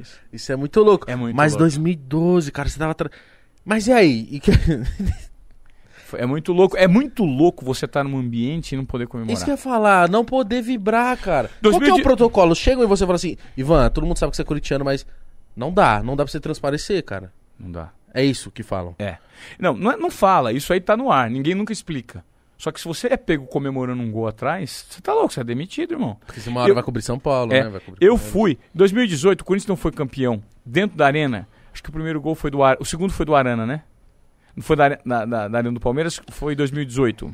[0.00, 0.18] Isso.
[0.32, 1.10] Isso é muito louco.
[1.10, 1.64] É muito Mas louco.
[1.64, 2.94] 2012, cara, você tava.
[2.94, 3.10] Tra...
[3.64, 4.26] Mas e aí?
[4.30, 4.50] E que-
[6.16, 6.76] É muito louco.
[6.76, 9.32] É muito louco você estar num ambiente e não poder comemorar.
[9.34, 11.48] Isso que eu ia falar, não poder vibrar, cara.
[11.60, 12.54] Qual que é 2000 o protocolo?
[12.54, 15.04] Chegam e você fala assim, Ivan, todo mundo sabe que você é corintiano, mas
[15.56, 17.32] não dá, não dá pra você transparecer, cara.
[17.58, 17.90] Não dá.
[18.14, 18.94] É isso que falam.
[18.98, 19.16] É.
[19.58, 20.52] Não, não, é- não fala.
[20.52, 21.28] Isso aí tá no ar.
[21.30, 22.24] Ninguém nunca explica.
[22.58, 25.44] Só que se você é pego comemorando um gol atrás, você tá louco, você é
[25.44, 26.16] demitido, irmão.
[26.24, 27.68] Porque se uma hora Eu- vai cobrir São Paulo, É, né?
[27.68, 28.58] Vai cobrir eu fui.
[28.74, 31.46] 2018, o Corinthians não foi campeão dentro da arena.
[31.72, 32.78] Acho que o primeiro gol foi do Ar...
[32.80, 33.82] O segundo foi do Arana, né?
[34.56, 37.32] Não foi da, da, da, da Arena do Palmeiras, foi em 2018.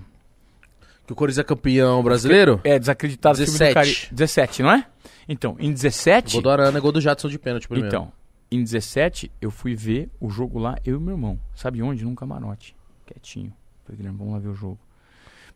[1.06, 2.60] Que o Corinthians é campeão brasileiro?
[2.64, 3.36] É, desacreditado.
[3.36, 3.74] time do 17.
[3.74, 4.84] Cari- 17, não é?
[5.28, 6.32] Então, em 17...
[6.32, 7.88] Gol do Arana, gol do Jadson de pênalti primeiro.
[7.94, 8.12] Então,
[8.56, 11.40] em 17, eu fui ver o jogo lá, eu e meu irmão.
[11.54, 12.04] Sabe onde?
[12.04, 12.76] Num camarote.
[13.06, 13.52] Quietinho.
[13.84, 14.78] Falei, Guilherme, vamos lá ver o jogo.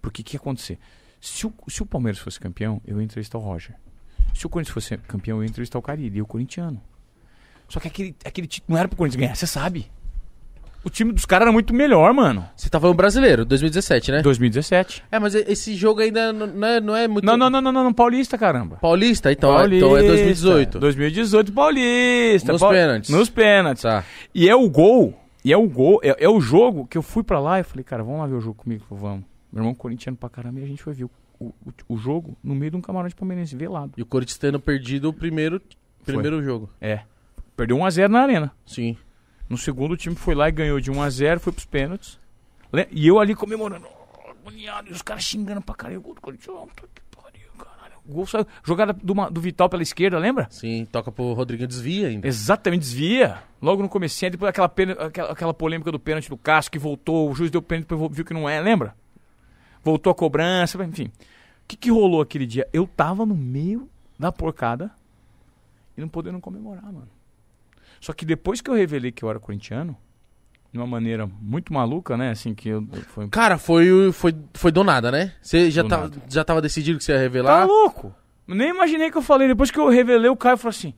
[0.01, 0.79] Porque o que ia acontecer?
[1.21, 3.75] Se o, se o Palmeiras fosse campeão, eu ia entrevistar o Roger.
[4.35, 6.81] Se o Corinthians fosse campeão, eu ia entrevistar o Carille, e o corintiano.
[7.69, 9.91] Só que aquele, aquele título não era pro Corinthians ganhar, você sabe.
[10.85, 12.49] O time dos caras era muito melhor, mano.
[12.57, 14.23] Você tá falando brasileiro, 2017, né?
[14.23, 15.03] 2017.
[15.11, 17.25] É, mas esse jogo ainda não é, não é muito...
[17.25, 18.77] Não, não, não, não, não, não, Paulista, caramba.
[18.77, 19.33] Paulista?
[19.33, 19.85] Então, é- Paulista.
[19.87, 20.79] então é 2018.
[20.79, 22.53] 2018 Paulista.
[22.53, 23.11] Nos Paul- pênaltis.
[23.11, 23.83] Nos pênaltis.
[23.83, 24.05] Tá.
[24.35, 27.25] E é o gol, e é o gol, é, é o jogo que eu fui
[27.25, 29.25] pra lá e falei, cara, vamos lá ver o jogo comigo, vamos.
[29.53, 31.53] Meu irmão corintiano pra caramba e a gente foi ver o, o,
[31.89, 33.93] o jogo no meio de um camarote palmeirense, velado.
[33.97, 35.61] E o Corinthians tendo perdido o primeiro,
[36.05, 36.71] primeiro jogo.
[36.81, 37.01] É.
[37.57, 38.53] Perdeu 1x0 na arena.
[38.67, 38.97] Sim.
[39.49, 42.19] No segundo o time foi lá e ganhou de 1x0, foi pros pênaltis.
[42.91, 43.87] E eu ali comemorando.
[44.29, 46.01] agoniado, e os caras xingando pra caralho.
[46.01, 46.57] Gol do Corinthians,
[46.95, 47.95] que pariu, caralho.
[48.05, 48.47] O gol saiu.
[48.65, 50.49] Jogada do, do Vital pela esquerda, lembra?
[50.51, 52.27] Sim, toca pro Rodriguinho desvia ainda.
[52.27, 53.43] Exatamente, desvia.
[53.63, 54.67] Logo no comecinho, depois aquela,
[55.07, 58.25] aquela, aquela polêmica do pênalti do Cássio que voltou, o juiz deu pênalti, depois viu
[58.25, 58.95] que não é, lembra?
[59.83, 61.05] Voltou a cobrança, enfim.
[61.05, 62.69] O que, que rolou aquele dia?
[62.73, 64.91] Eu tava no meio da porcada
[65.97, 67.16] e não podendo comemorar, mano.
[68.01, 69.97] Só que depois que eu revelei que eu era corintiano,
[70.73, 72.31] de uma maneira muito maluca, né?
[72.31, 72.87] Assim, que eu.
[73.09, 73.29] Foi...
[73.29, 75.33] Cara, foi, foi, foi do nada, né?
[75.41, 76.23] Você já, Do tá, nada.
[76.29, 77.65] já tava decidido que você ia Tá revelar?
[77.67, 78.15] louco?
[78.47, 79.49] Eu nem imaginei que eu falei.
[79.49, 80.93] Depois que eu revelei, o Caio falou assim: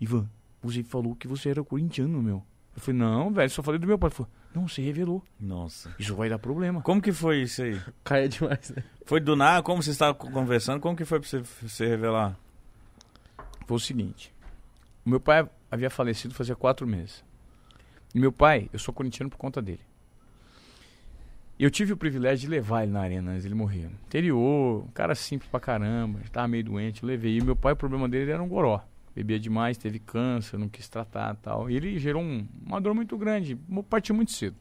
[0.00, 0.28] Ivan,
[0.62, 2.42] você falou que você era corintiano, meu.
[2.74, 4.08] Eu falei, não, velho, só falei do meu pai.
[4.08, 5.24] Ele falou, não, você revelou.
[5.40, 5.94] Nossa.
[5.98, 6.82] Isso vai dar problema.
[6.82, 7.80] Como que foi isso aí?
[8.04, 8.84] Caia demais, né?
[9.06, 9.62] Foi do nada?
[9.62, 10.78] Como você estava conversando?
[10.80, 12.36] Como que foi pra você, você revelar?
[13.66, 14.30] Foi o seguinte:
[15.06, 17.24] o meu pai havia falecido fazia quatro meses.
[18.14, 19.80] E meu pai, eu sou corintiano por conta dele.
[21.58, 23.86] Eu tive o privilégio de levar ele na arena antes dele morrer.
[24.06, 27.38] Interior, um cara simples pra caramba, ele tava meio doente, eu levei.
[27.38, 28.82] E meu pai, o problema dele era um goró.
[29.14, 31.70] Bebia demais, teve câncer, não quis tratar tal.
[31.70, 33.56] E ele gerou um- uma dor muito grande,
[33.88, 34.56] partiu muito cedo.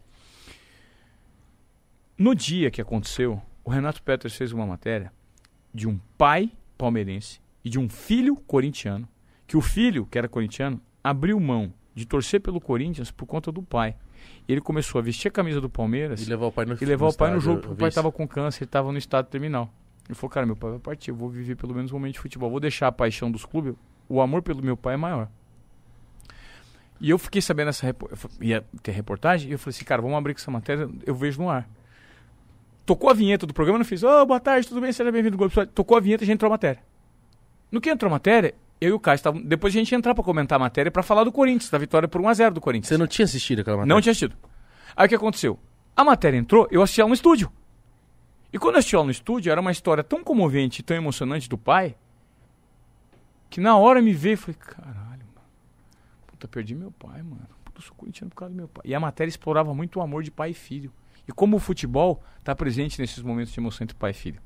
[2.17, 5.11] No dia que aconteceu, o Renato Peters fez uma matéria
[5.73, 9.05] de um pai palmeirense e de um filho corintiano,
[9.47, 13.61] que o filho, que era corintiano, abriu mão de torcer pelo Corinthians por conta do
[13.63, 13.95] pai.
[14.47, 17.07] Ele começou a vestir a camisa do Palmeiras E levar o pai no e levar
[17.07, 17.95] o pai no estádio, jogo, eu porque o pai isso.
[17.95, 19.71] tava com câncer, ele tava no estado terminal.
[20.07, 22.19] Ele falou, cara, meu pai vai partir, eu vou viver pelo menos um momento de
[22.19, 23.73] futebol, vou deixar a paixão dos clubes,
[24.07, 25.29] o amor pelo meu pai é maior.
[26.99, 27.93] E eu fiquei sabendo essa
[28.39, 31.41] ia ter reportagem, e eu falei assim, cara, vamos abrir com essa matéria, eu vejo
[31.41, 31.67] no ar.
[32.85, 35.35] Tocou a vinheta do programa, eu não fiz, ô, boa tarde, tudo bem, seja bem-vindo
[35.35, 35.71] ao Globo Esporte.
[35.71, 36.83] Tocou a vinheta e já entrou a matéria.
[37.71, 39.41] No que entrou a matéria, eu e o Caio estavam.
[39.41, 42.07] Depois a gente ia entrar pra comentar a matéria pra falar do Corinthians, da vitória
[42.07, 42.89] por 1x0 do Corinthians.
[42.89, 43.95] Você não tinha assistido aquela matéria?
[43.95, 44.35] Não tinha assistido.
[44.95, 45.59] Aí o que aconteceu?
[45.95, 47.51] A matéria entrou, eu assisti ela no estúdio.
[48.51, 51.57] E quando eu assisti ela no estúdio, era uma história tão comovente, tão emocionante do
[51.57, 51.95] pai,
[53.49, 55.47] que na hora me veio e falei, caralho, mano.
[56.27, 57.47] Puta, perdi meu pai, mano.
[57.63, 58.83] Puta, eu sou corintiano por causa do meu pai.
[58.85, 60.91] E a matéria explorava muito o amor de pai e filho.
[61.27, 64.41] E como o futebol está presente nesses momentos de emoção entre pai e filho.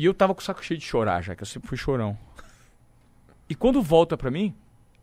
[0.00, 2.16] E eu tava com o saco cheio de chorar já, que eu sempre fui chorão.
[3.46, 4.54] E quando volta pra mim,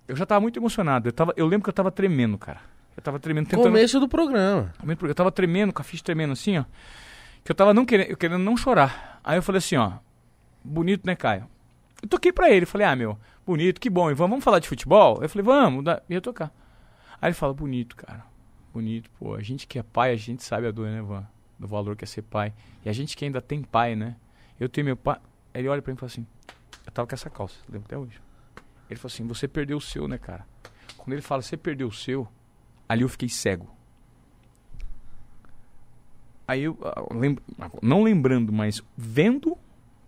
[0.07, 1.07] eu já tava muito emocionado.
[1.07, 2.61] Eu, tava, eu lembro que eu tava tremendo, cara.
[2.95, 3.65] Eu tava tremendo, tentando.
[3.65, 4.73] Começo do programa.
[5.03, 6.65] Eu tava tremendo, com a ficha tremendo assim, ó.
[7.43, 9.21] Que eu tava não querendo, eu querendo não chorar.
[9.23, 9.99] Aí eu falei assim, ó.
[10.63, 11.47] Bonito, né, Caio?
[12.01, 14.09] Eu toquei pra ele, falei, ah, meu, bonito, que bom.
[14.09, 15.21] Ivan, vamos falar de futebol?
[15.21, 16.01] Eu falei, vamos, dá...
[16.09, 16.51] e eu tocar.
[17.21, 18.25] Aí ele fala, bonito, cara.
[18.73, 19.35] Bonito, pô.
[19.35, 21.27] A gente que é pai, a gente sabe a dor, né, Ivan?
[21.59, 22.51] Do valor que é ser pai.
[22.83, 24.15] E a gente que ainda tem pai, né?
[24.59, 25.19] Eu tenho meu pai.
[25.53, 26.25] Ele olha pra mim e fala assim:
[26.85, 28.19] Eu tava com essa calça, lembro até hoje.
[28.89, 30.45] Ele falou assim: Você perdeu o seu, né, cara?
[30.97, 32.27] Quando ele fala, Você perdeu o seu,
[32.87, 33.69] ali eu fiquei cego.
[36.47, 37.43] Aí eu, ah, lembro,
[37.81, 39.57] não lembrando, mas vendo,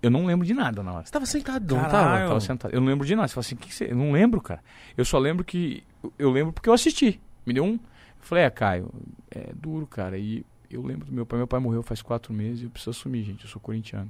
[0.02, 1.06] eu não lembro de nada na hora.
[1.06, 2.20] Você tava sentado, não tava?
[2.22, 2.74] Eu tava sentado.
[2.74, 3.28] Eu não lembro de nada.
[3.28, 3.92] Você fala assim, que que você...
[3.92, 4.64] eu não lembro, cara.
[4.98, 5.84] Eu só lembro que.
[6.18, 7.20] Eu lembro porque eu assisti.
[7.46, 7.74] Me deu um.
[7.74, 7.80] Eu
[8.22, 8.90] falei, é, Caio,
[9.30, 10.18] é duro, cara.
[10.18, 11.38] E eu lembro do meu pai.
[11.38, 13.44] Meu pai morreu faz quatro meses e eu preciso assumir, gente.
[13.44, 14.10] Eu sou corintiano.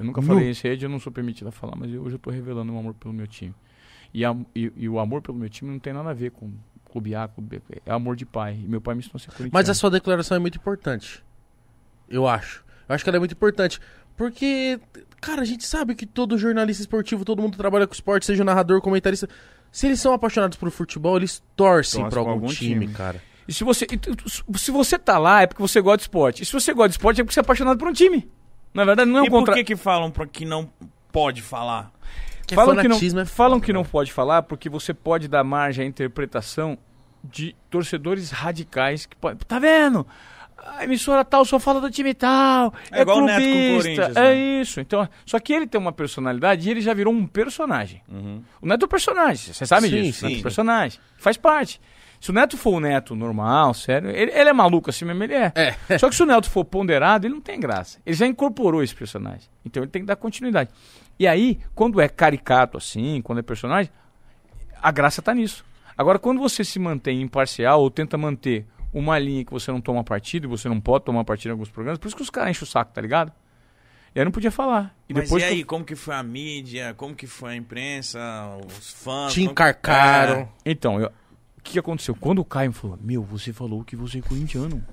[0.00, 0.26] Eu nunca Nu.
[0.26, 2.30] falei isso em rede, eu não sou permitido a falar, mas eu- hoje eu tô
[2.30, 3.54] revelando o amor pelo meu time.
[4.12, 6.50] E, a- e- e o amor pelo meu time não tem nada a ver com
[6.90, 7.80] clube A, clube B.
[7.86, 8.58] É amor de pai.
[8.64, 9.50] E meu pai me ensinou a ser corintiano.
[9.52, 11.22] Mas a sua declaração é muito importante.
[12.08, 12.64] Eu acho.
[12.88, 13.78] Eu acho que ela é muito importante.
[14.16, 14.80] Porque,
[15.20, 18.42] cara, a gente sabe que todo jornalista esportivo, todo mundo que trabalha com esporte, seja
[18.42, 19.28] narrador, comentarista.
[19.70, 22.88] Se eles são apaixonados por futebol, eles torcem pra algum, algum time, time.
[22.94, 23.22] cara.
[23.46, 26.42] E se você, e se você tá lá, é porque você gosta de esporte.
[26.42, 28.28] E se você gosta de esporte, é porque você é apaixonado por um time.
[28.72, 29.64] Na verdade, não é e o por contrário.
[29.64, 30.70] que que falam pra que não
[31.12, 31.90] pode falar?
[32.46, 35.84] Que falam que não, é falam que não pode falar porque você pode dar margem
[35.84, 36.76] à interpretação
[37.22, 39.38] de torcedores radicais que podem.
[39.46, 40.06] Tá vendo?
[40.76, 42.74] A emissora tal só fala do time tal.
[42.90, 43.82] É É, igual o Neto com o clubista.
[43.82, 44.34] Corinthians, É né?
[44.60, 44.80] isso.
[44.80, 48.02] Então, só que ele tem uma personalidade e ele já virou um personagem.
[48.08, 48.42] Uhum.
[48.60, 50.20] O Neto é um personagem, você sabe Sim, disso.
[50.20, 50.40] O Neto é sim.
[50.40, 51.00] um personagem.
[51.16, 51.80] Faz parte.
[52.20, 55.32] Se o Neto for o Neto normal, sério, ele, ele é maluco assim mesmo, ele
[55.34, 55.52] é.
[55.88, 55.98] É.
[55.98, 57.98] Só que se o Neto for ponderado, ele não tem graça.
[58.04, 59.48] Ele já incorporou esse personagem.
[59.64, 60.68] Então ele tem que dar continuidade.
[61.18, 63.90] E aí, quando é caricato assim, quando é personagem,
[64.82, 65.64] a graça tá nisso.
[65.96, 70.02] Agora, quando você se mantém imparcial ou tenta manter uma linha que você não toma
[70.04, 72.50] partido, e você não pode tomar partido em alguns programas, por isso que os caras
[72.50, 73.32] enchem o saco, tá ligado?
[74.14, 74.94] E aí não podia falar.
[75.08, 76.92] E Mas depois e eu- aí, como que foi a mídia?
[76.96, 78.18] Como que foi a imprensa?
[78.66, 79.32] Os fãs?
[79.32, 80.48] Te que- encarcaram.
[80.66, 81.12] Então, eu-
[81.60, 82.14] o que, aconteceu?
[82.14, 84.84] Quando o Caio falou, meu, você falou que você é corintiano.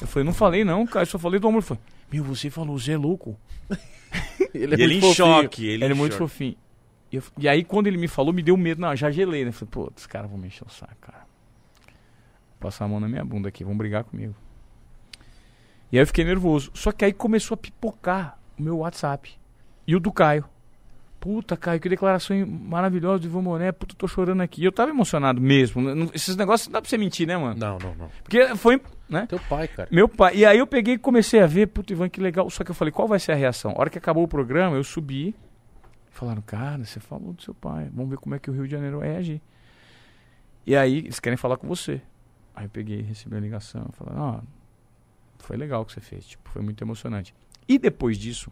[0.00, 1.58] Eu falei, não falei não, Caio, só falei do amor.
[1.58, 1.82] Ele falou,
[2.12, 3.38] meu, você falou, você é louco.
[4.54, 5.42] Ele E ele em muito fofinho.
[5.42, 5.64] choque.
[5.66, 6.18] Ele, Ele, é em muito choque.
[6.30, 6.56] fofinho.
[7.10, 8.80] E, eu- e aí, quando ele me falou, me deu medo.
[8.80, 9.50] Não, eu já gelei, né?
[9.52, 11.24] Falei, pô, os caras vão me encher o saco, cara.
[12.60, 14.34] Passar a mão na minha bunda aqui, vão brigar comigo.
[15.92, 16.70] E aí eu fiquei nervoso.
[16.74, 19.32] Só que aí começou a pipocar o meu WhatsApp.
[19.86, 20.44] E o do Caio.
[21.24, 23.72] Puta, Caio, que declaração maravilhosa do Ivan Moné.
[23.72, 24.62] Puta, tô chorando aqui.
[24.62, 25.80] Eu tava emocionado mesmo.
[25.80, 27.58] Não- Esses negócios não dá pra você mentir, né, mano?
[27.58, 28.10] Não, não, não.
[28.22, 28.78] Porque foi,
[29.08, 29.24] né?
[29.26, 29.88] Teu pai, cara.
[29.90, 30.36] Meu pai.
[30.36, 32.50] E aí eu peguei e comecei a ver, puta, Ivan, que legal.
[32.50, 33.70] Só que eu falei, qual vai ser a reação?
[33.74, 35.34] A hora que acabou o programa, eu subi.
[36.10, 37.88] Falaram, cara, você falou do seu pai.
[37.94, 39.40] Vamos ver como é que o Rio de Janeiro vai reagir.
[40.66, 42.02] E aí, eles querem falar com você.
[42.54, 43.88] Aí eu peguei, recebi a ligação.
[43.94, 44.42] Falaram, ah,
[45.38, 46.26] foi legal o que você fez.
[46.26, 47.34] Tipo, foi muito emocionante.
[47.66, 48.50] E depois disso,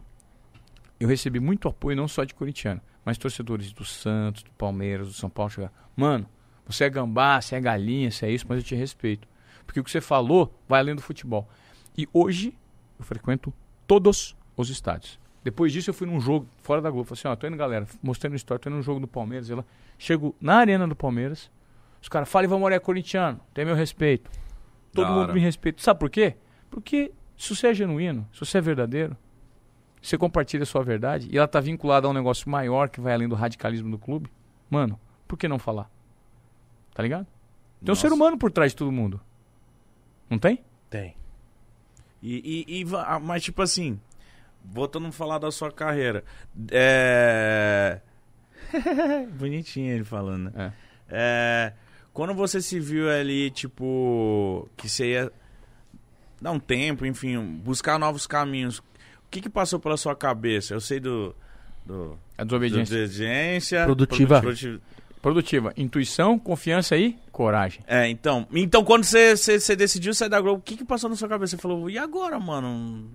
[1.03, 5.13] eu recebi muito apoio, não só de corintiano, mas torcedores do Santos, do Palmeiras, do
[5.13, 5.51] São Paulo.
[5.51, 6.25] Chegaram, mano,
[6.65, 9.27] você é gambá, você é galinha, você é isso, mas eu te respeito.
[9.65, 11.45] Porque o que você falou vai além do futebol.
[11.97, 12.57] E hoje
[12.97, 13.53] eu frequento
[13.85, 15.19] todos os estádios.
[15.43, 17.03] Depois disso eu fui num jogo fora da Globo.
[17.03, 19.49] Falei assim, ó, tô indo, galera, mostrando história, tô indo num jogo do Palmeiras.
[19.49, 19.65] Eu lá,
[19.97, 21.51] chego na arena do Palmeiras,
[22.01, 24.31] os caras falam, Ivan Moré é corintiano, tem meu respeito.
[24.93, 25.83] Todo mundo me respeita.
[25.83, 26.37] Sabe por quê?
[26.69, 29.17] Porque se você é genuíno, se você é verdadeiro,
[30.07, 33.13] você compartilha a sua verdade e ela tá vinculada a um negócio maior que vai
[33.13, 34.29] além do radicalismo do clube,
[34.69, 35.89] mano, por que não falar?
[36.93, 37.25] Tá ligado?
[37.25, 38.01] Tem um Nossa.
[38.01, 39.19] ser humano por trás de todo mundo.
[40.29, 40.63] Não tem?
[40.89, 41.15] Tem.
[42.21, 43.99] E, e- e ah, mas tipo assim,
[44.63, 46.23] voltando a falar da sua carreira,
[46.71, 47.99] é...
[49.37, 50.73] Bonitinho ele falando, né?
[51.09, 51.73] É,
[52.13, 55.31] Quando você se viu ali, tipo, que você ia
[56.41, 58.81] dar um tempo, enfim, buscar novos caminhos,
[59.33, 60.73] que que passou pela sua cabeça?
[60.73, 61.35] Eu sei do...
[61.85, 62.95] do A desobediência.
[62.97, 64.39] desobediência Produtiva.
[64.41, 64.79] produti-
[65.21, 65.73] Produtiva.
[65.77, 67.81] Intuição, confiança e coragem.
[67.87, 68.45] É, então.
[68.53, 71.29] Então, quando você, você, você decidiu sair da Globo, o que, que passou na sua
[71.29, 71.55] cabeça?
[71.55, 73.09] Você falou, e agora, mano?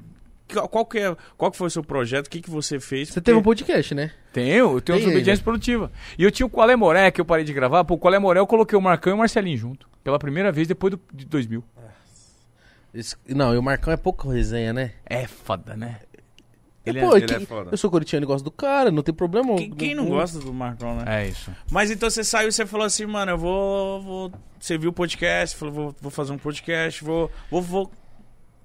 [0.70, 2.26] Qual, que, é, qual que foi o seu projeto?
[2.26, 3.08] O que, que você fez?
[3.08, 4.10] Você Porque- teve um podcast, né?
[4.32, 5.92] Tenho, eu tenho desobediência produtiva.
[6.18, 7.84] E eu tinha o Qual é Moré, que eu parei de gravar.
[7.84, 9.86] Pô, o Qual é Moré eu coloquei o Marcão e o Marcelinho junto.
[10.02, 11.62] Pela primeira vez depois do, de 2000.
[12.94, 14.92] Esse- Não, e o Marcão é pouca resenha, né?
[15.04, 15.98] É foda, né?
[16.88, 17.70] Ele, Pô, é, ele é foda.
[17.70, 19.54] Eu sou corintiano e gosto do cara, não tem problema.
[19.56, 21.04] Quem, quem não gosta do Marcão, né?
[21.06, 21.52] É isso.
[21.70, 24.02] Mas então você saiu e você falou assim, mano, eu vou.
[24.02, 24.32] vou...
[24.58, 27.92] Você viu o podcast, falou, vou, vou fazer um podcast, vou, vou, vou.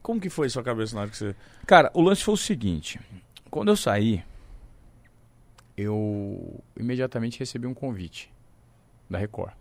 [0.01, 1.35] Como que foi sua cabeça na hora que você.
[1.67, 2.99] Cara, o lance foi o seguinte.
[3.49, 4.23] Quando eu saí,
[5.75, 8.31] eu imediatamente recebi um convite
[9.09, 9.53] da Record.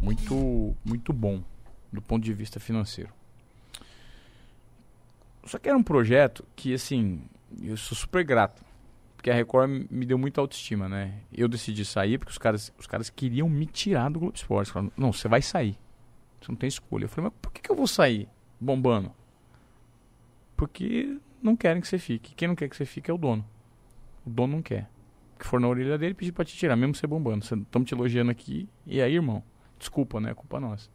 [0.00, 1.42] Muito, muito bom
[1.92, 3.12] do ponto de vista financeiro.
[5.46, 7.22] Só que era um projeto que, assim,
[7.62, 8.64] eu sou super grato.
[9.16, 11.14] Porque a Record me deu muita autoestima, né?
[11.32, 14.70] Eu decidi sair porque os caras, os caras queriam me tirar do Globo Esporte.
[14.70, 15.78] Falaram, não, você vai sair.
[16.40, 17.04] Você não tem escolha.
[17.04, 18.28] Eu falei, mas por que, que eu vou sair
[18.60, 19.10] bombando?
[20.56, 22.34] Porque não querem que você fique.
[22.34, 23.44] Quem não quer que você fique é o dono.
[24.26, 24.90] O dono não quer.
[25.38, 27.44] Que for na orelha dele, pedir pra te tirar, mesmo você bombando.
[27.44, 28.68] Estamos te elogiando aqui.
[28.86, 29.42] E aí, irmão?
[29.78, 30.30] Desculpa, né?
[30.30, 30.88] É culpa nossa.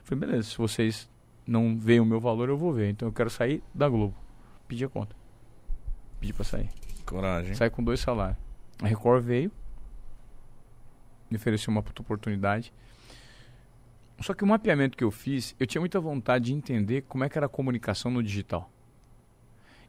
[0.00, 1.08] Eu falei, beleza, se vocês
[1.46, 2.90] não veem o meu valor, eu vou ver.
[2.90, 4.14] Então eu quero sair da Globo.
[4.66, 5.14] Pedi a conta.
[6.24, 6.70] Pedi pra sair.
[7.04, 7.54] Coragem.
[7.54, 8.38] Sai com dois salários.
[8.82, 9.52] A Record veio,
[11.30, 12.72] me ofereceu uma puta oportunidade.
[14.20, 17.28] Só que o mapeamento que eu fiz, eu tinha muita vontade de entender como é
[17.28, 18.70] que era a comunicação no digital.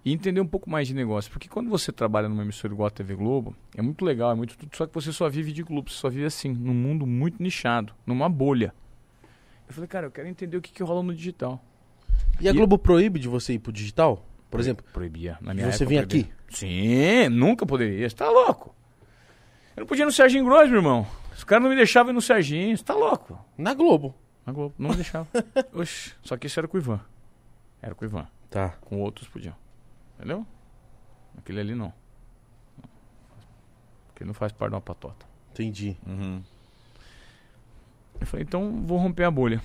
[0.04, 1.32] E entender um pouco mais de negócio.
[1.32, 4.58] Porque quando você trabalha numa emissora igual a TV Globo, é muito legal, é muito
[4.58, 7.42] tudo, só que você só vive de Globo, você só vive assim, num mundo muito
[7.42, 8.76] nichado, numa bolha.
[9.70, 11.64] Eu falei, cara, eu quero entender o que, que rola no digital.
[12.42, 14.22] E a E- Globo proíbe de você ir pro digital?
[14.56, 15.38] Por exemplo, proibia.
[15.42, 16.22] Na minha você época, proibia.
[16.22, 16.56] aqui?
[16.56, 18.10] Sim, nunca poderia.
[18.10, 18.74] Você tá louco?
[19.76, 21.06] Eu não podia ir no Serginho Grosso, meu irmão.
[21.36, 22.78] Os caras não me deixavam ir no Serginho.
[22.78, 23.38] Você tá louco?
[23.58, 24.16] Na Globo.
[24.46, 24.74] Na Globo.
[24.78, 25.28] Não me deixavam.
[25.74, 26.14] Oxi.
[26.24, 27.02] Só que isso era com o Ivan.
[27.82, 28.28] Era com o Ivan.
[28.50, 28.70] Tá.
[28.82, 29.56] Com outros podiam.
[30.18, 30.46] Entendeu?
[31.38, 31.94] Aquele ali não.
[34.08, 35.26] Porque ele não faz parte de uma patota.
[35.52, 35.98] Entendi.
[36.08, 36.42] Uhum.
[38.20, 39.62] Eu falei, então vou romper a bolha.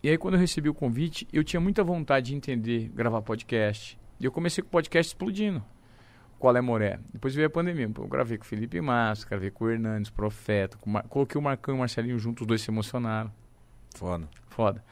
[0.00, 3.98] E aí, quando eu recebi o convite, eu tinha muita vontade de entender, gravar podcast.
[4.20, 5.62] E eu comecei com o podcast explodindo.
[6.38, 6.98] Qual é Moré?
[7.12, 7.90] Depois veio a pandemia.
[7.98, 10.78] Eu gravei com o Felipe Massa, gravei com o Hernandes, Profeta.
[10.86, 13.32] Mar- Coloquei o Marcão e o Marcelinho juntos, os dois se emocionaram.
[13.96, 14.28] Foda.
[14.48, 14.84] Foda.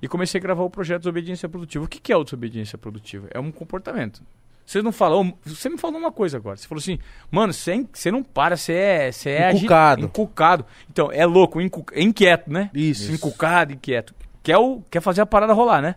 [0.00, 1.84] E comecei a gravar o projeto Desobediência Produtiva.
[1.84, 3.28] O que que é o Desobediência Produtiva?
[3.30, 4.22] É um comportamento.
[4.64, 5.38] Você não falou.
[5.44, 6.56] Você me falou uma coisa agora.
[6.56, 6.98] Você falou assim,
[7.30, 9.12] mano, você, é você não para, você é.
[9.12, 10.04] Você é agi- Encucado.
[10.06, 10.66] Encucado.
[10.90, 12.70] Então, é louco, incu- é inquieto, né?
[12.74, 13.12] Isso.
[13.12, 14.14] Encucado, inquieto.
[14.42, 15.96] Quer, o, quer fazer a parada rolar, né?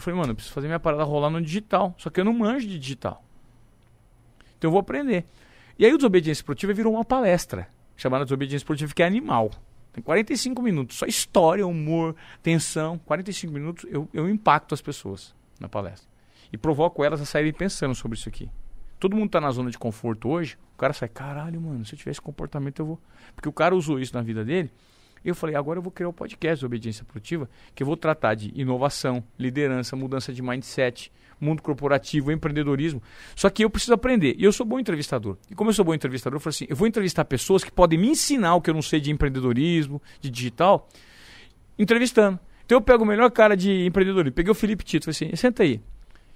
[0.00, 1.94] Eu falei, mano, eu preciso fazer minha parada rolar no digital.
[1.98, 3.22] Só que eu não manjo de digital.
[4.56, 5.26] Então eu vou aprender.
[5.78, 7.68] E aí o Desobediência Produtiva virou uma palestra.
[7.96, 9.50] Chamada Desobediência Produtiva, que é animal.
[9.92, 10.96] Tem 45 minutos.
[10.96, 12.98] Só história, humor, tensão.
[13.04, 16.08] 45 minutos eu, eu impacto as pessoas na palestra.
[16.50, 18.50] E provoco elas a saírem pensando sobre isso aqui.
[18.98, 20.56] Todo mundo tá na zona de conforto hoje.
[20.74, 23.00] O cara sai, caralho, mano, se eu tivesse comportamento eu vou.
[23.34, 24.70] Porque o cara usou isso na vida dele
[25.24, 28.52] Eu falei, agora eu vou criar o podcast Obediência Produtiva, que eu vou tratar de
[28.54, 33.02] inovação, liderança, mudança de mindset, mundo corporativo, empreendedorismo.
[33.34, 34.34] Só que eu preciso aprender.
[34.38, 35.36] E eu sou bom entrevistador.
[35.50, 37.98] E como eu sou bom entrevistador, eu falei assim, eu vou entrevistar pessoas que podem
[37.98, 40.88] me ensinar o que eu não sei de empreendedorismo, de digital,
[41.78, 42.38] entrevistando.
[42.64, 44.34] Então eu pego o melhor cara de empreendedorismo.
[44.34, 45.76] Peguei o Felipe Tito, falei assim, senta aí.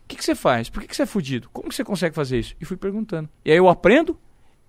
[0.05, 0.69] O que, que você faz?
[0.69, 1.49] Por que, que você é fudido?
[1.53, 2.55] Como que você consegue fazer isso?
[2.61, 3.29] E fui perguntando.
[3.45, 4.19] E aí eu aprendo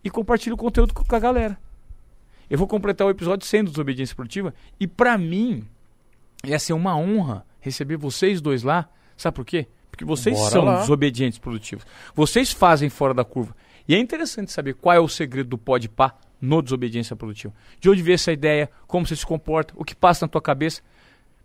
[0.03, 1.57] e compartilho o conteúdo com a galera.
[2.49, 4.53] Eu vou completar o episódio 100 do Desobediência Esportiva.
[4.79, 5.65] E para mim,
[6.43, 8.87] ia ser uma honra receber vocês dois lá.
[9.17, 9.67] Sabe por quê?
[9.89, 10.79] Porque vocês Bora são lá.
[10.81, 11.85] desobedientes produtivos.
[12.13, 13.55] Vocês fazem fora da curva.
[13.87, 17.53] E é interessante saber qual é o segredo do pode pá no desobediência produtiva.
[17.79, 20.81] De onde veio essa ideia, como você se comporta, o que passa na tua cabeça.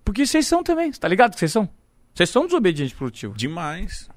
[0.05, 1.69] Porque vocês são também, tá ligado que vocês são?
[2.15, 3.37] Vocês são desobedientes produtivos.
[3.37, 4.09] Demais.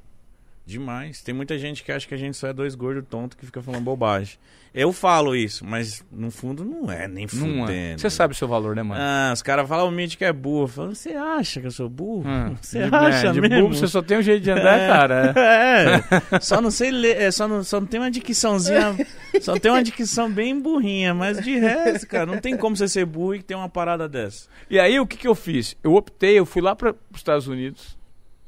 [0.65, 1.21] Demais.
[1.21, 3.61] Tem muita gente que acha que a gente só é dois gordos tontos que fica
[3.61, 4.37] falando bobagem.
[4.73, 7.95] Eu falo isso, mas no fundo não é, nem Não é.
[7.95, 8.99] Você sabe o seu valor, né, mano?
[8.99, 10.67] Ah, os caras falam o Mitch que é burro.
[10.67, 12.23] Falo, você acha que eu sou burro?
[12.27, 12.55] Hum.
[12.59, 13.61] Você de, acha é, de mesmo?
[13.61, 14.87] bobo, você só tem um jeito de andar, É.
[14.87, 15.33] cara.
[16.33, 18.95] É, só não sei ler, é, só não, só não tem uma dicçãozinha,
[19.41, 23.05] só tem uma dicção bem burrinha, mas de resto, cara, não tem como você ser
[23.05, 24.47] burro e ter uma parada dessa.
[24.69, 25.75] E aí, o que, que eu fiz?
[25.83, 27.97] Eu optei, eu fui lá para os Estados Unidos,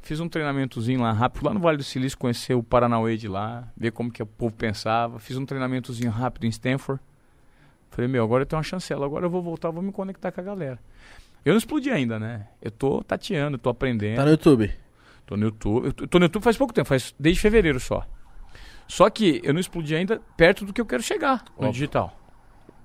[0.06, 3.68] fiz um treinamentozinho lá rápido, lá no Vale do Silício, conhecer o Paranauê de lá,
[3.76, 5.20] ver como que o povo pensava.
[5.20, 7.02] Fiz um treinamentozinho rápido em Stanford.
[7.90, 10.40] Falei, meu, agora eu tenho uma chancela, agora eu vou voltar, vou me conectar com
[10.42, 10.80] a galera.
[11.44, 12.48] Eu não explodi ainda, né?
[12.62, 14.18] Eu tô tateando, tô aprendendo.
[14.18, 14.72] Tá no YouTube.
[15.26, 15.86] Tô no YouTube.
[15.88, 18.06] Eu tô- no YouTube faz pouco tempo, faz desde fevereiro só.
[18.88, 21.72] Só que eu não explodi ainda perto do que eu quero chegar no Óbvio.
[21.74, 22.20] digital.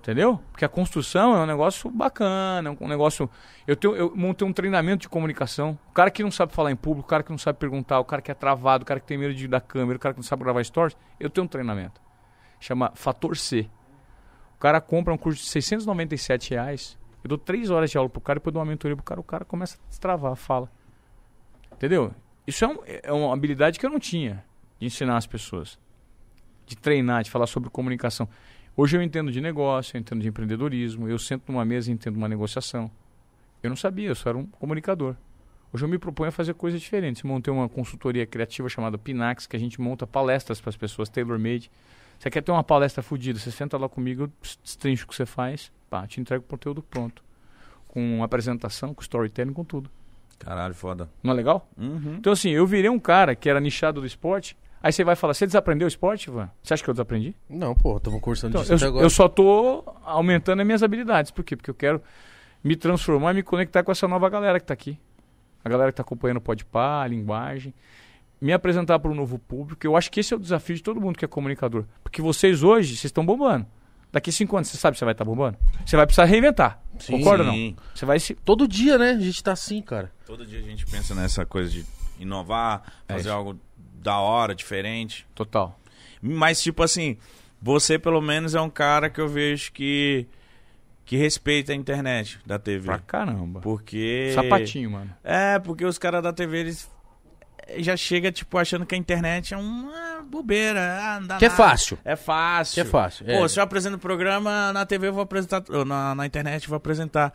[0.01, 0.40] Entendeu?
[0.51, 3.28] Porque a construção é um negócio bacana, é um negócio.
[3.66, 5.78] Eu, tenho, eu montei um treinamento de comunicação.
[5.90, 8.05] O cara que não sabe falar em público, o cara que não sabe perguntar, o
[8.05, 10.18] cara que é travado, o cara que tem medo de da câmera, o cara que
[10.20, 12.01] não sabe gravar stories, eu tenho um treinamento.
[12.59, 13.68] Chama Fator C.
[14.56, 16.98] O cara compra um curso de 697 reais.
[17.22, 19.20] Eu dou três horas de aula pro cara e depois dou uma mentoria pro cara,
[19.20, 20.70] o cara começa a destravar, fala.
[21.72, 22.14] Entendeu?
[22.47, 24.43] Isso é, um- é uma habilidade que eu não tinha
[24.78, 25.78] de ensinar as pessoas.
[26.66, 28.27] De treinar, de falar sobre comunicação.
[28.82, 32.16] Hoje eu entendo de negócio, eu entendo de empreendedorismo, eu sento numa mesa e entendo
[32.16, 32.90] uma negociação.
[33.62, 35.16] Eu não sabia, eu só era um comunicador.
[35.70, 37.23] Hoje eu me proponho a fazer coisas diferentes.
[37.23, 41.70] Montei uma consultoria criativa chamada Pinax, que a gente monta palestras para as pessoas, tailor-made.
[42.19, 44.32] Você quer ter uma palestra fodida, você senta lá comigo, eu
[44.62, 47.23] destrincho o que você faz, pá, te entrego o conteúdo pronto.
[47.86, 49.90] Com apresentação, com storytelling, com tudo.
[50.39, 51.07] Caralho, foda.
[51.23, 51.69] Não é legal?
[51.77, 52.15] Uhum.
[52.15, 54.57] Então, assim, eu virei um cara que era nichado do esporte.
[54.82, 56.51] Aí você vai falar, você desaprendeu o esporte, Ivan?
[56.62, 57.35] Você acha que eu desaprendi?
[57.48, 59.05] Não, pô, estamos cursando Então, disso até eu, agora.
[59.05, 61.31] eu só tô aumentando as minhas habilidades.
[61.31, 61.55] Por quê?
[61.57, 62.02] Porque eu quero
[62.65, 64.98] me transformar e me conectar com essa nova galera que tá aqui.
[65.65, 67.74] A galera que tá acompanhando o Podpah, a linguagem.
[68.40, 69.86] Me apresentar para um novo público.
[69.86, 71.85] Eu acho que esse é o desafio de todo mundo que é comunicador.
[72.02, 73.66] Porque vocês hoje, vocês estão bombando.
[74.11, 75.59] Daqui cinco anos, você sabe se você vai estar bombando?
[75.85, 76.82] Você vai precisar reinventar.
[76.98, 77.19] Sim.
[77.19, 77.77] Concorda ou não?
[77.94, 78.35] Você vai se...
[78.35, 79.11] Todo dia, né?
[79.11, 80.11] A gente tá assim, cara.
[80.27, 81.85] Todo dia a gente pensa nessa coisa de
[82.19, 83.36] inovar, É fazer isso.
[83.36, 83.61] algo
[84.01, 85.27] da hora, diferente.
[85.35, 85.78] Total.
[86.22, 87.16] Mas, tipo assim,
[87.60, 90.27] você pelo menos é um cara que eu vejo que.
[91.05, 92.86] que respeita a internet da TV.
[92.86, 93.60] Pra caramba.
[93.60, 94.32] Porque.
[94.35, 95.14] Sapatinho, mano.
[95.22, 96.90] É, porque os caras da TV, eles.
[97.77, 100.81] Já chega, tipo, achando que a internet é uma bobeira.
[101.01, 101.98] Ah, dá Que é fácil.
[102.05, 102.74] É fácil.
[102.74, 103.27] Que é fácil.
[103.27, 103.48] Pô, é.
[103.48, 105.62] se eu apresento o programa na TV, eu vou apresentar.
[105.86, 107.32] Na, na internet, eu vou apresentar.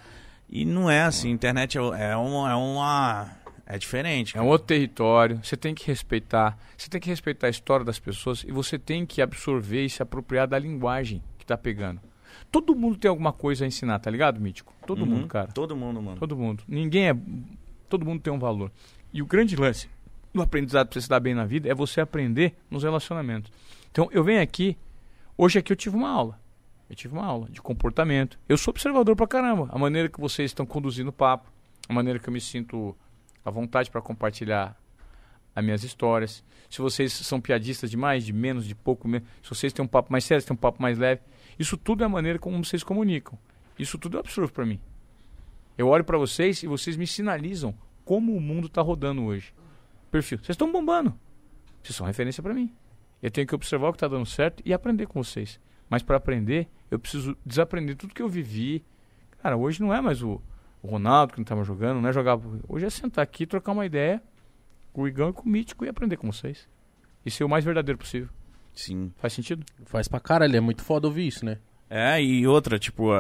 [0.50, 1.30] E não é assim.
[1.30, 1.82] Internet é,
[2.12, 2.52] é uma.
[2.52, 3.30] É, uma,
[3.66, 4.38] é diferente.
[4.38, 6.58] É um outro território, você tem que respeitar.
[6.78, 10.02] Você tem que respeitar a história das pessoas e você tem que absorver e se
[10.04, 12.00] apropriar da linguagem que tá pegando.
[12.52, 14.74] Todo mundo tem alguma coisa a ensinar, tá ligado, Mítico?
[14.86, 15.08] Todo Uhum.
[15.08, 15.48] mundo, cara.
[15.52, 16.18] Todo mundo, mano.
[16.18, 16.64] Todo mundo.
[16.68, 17.16] Ninguém é.
[17.90, 18.72] Todo mundo tem um valor.
[19.14, 19.90] E o grande lance
[20.34, 23.52] do aprendizado pra você se dar bem na vida é você aprender nos relacionamentos.
[23.92, 24.78] Então, eu venho aqui.
[25.38, 26.40] Hoje aqui eu tive uma aula.
[26.90, 28.38] Eu tive uma aula de comportamento.
[28.48, 29.70] Eu sou observador pra caramba.
[29.72, 31.50] A maneira que vocês estão conduzindo o papo,
[31.90, 32.96] a maneira que eu me sinto
[33.46, 34.76] à vontade para compartilhar
[35.56, 36.44] as minhas histórias.
[36.70, 39.08] Se vocês são piadistas de mais, de menos, de pouco.
[39.42, 41.22] Se vocês têm um papo mais sério, se têm um papo mais leve.
[41.58, 43.38] Isso tudo é a maneira como vocês comunicam.
[43.78, 44.82] Isso tudo é absurdo para mim.
[45.78, 47.74] Eu olho para vocês e vocês me sinalizam
[48.04, 49.54] como o mundo tá rodando hoje.
[50.12, 50.38] Perfil.
[50.40, 51.18] Vocês estão bombando.
[51.84, 52.74] Vocês são referência para mim.
[53.22, 55.60] Eu tenho que observar o que tá dando certo e aprender com vocês.
[55.90, 58.84] Mas para aprender, eu preciso desaprender tudo que eu vivi.
[59.42, 60.42] Cara, hoje não é mais o,
[60.86, 62.40] o Ronaldo que não tava jogando, não é jogar.
[62.68, 64.22] Hoje é sentar aqui, trocar uma ideia
[64.94, 66.68] com o Igão e com o Mítico e aprender com vocês.
[67.26, 68.30] E ser o mais verdadeiro possível.
[68.74, 69.12] Sim.
[69.18, 69.66] Faz sentido?
[69.86, 71.58] Faz pra caralho, é muito foda ouvir isso, né?
[71.90, 73.12] É, e outra, tipo,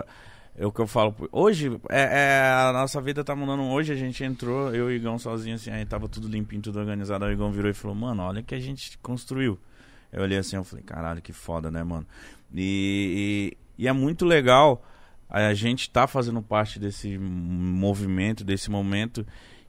[0.56, 1.16] é o que eu falo.
[1.32, 3.64] Hoje, é, é, a nossa vida tá mudando.
[3.64, 6.80] Hoje a gente entrou, eu e o Igão sozinho, assim, aí tava tudo limpinho, tudo
[6.80, 7.26] organizado.
[7.26, 9.60] Aí o Igão virou e falou, mano, olha o que a gente construiu.
[10.14, 12.06] Eu olhei assim, eu falei, caralho, que foda, né, mano?
[12.54, 14.84] E, e, e é muito legal
[15.30, 19.26] a gente tá fazendo parte desse movimento, desse momento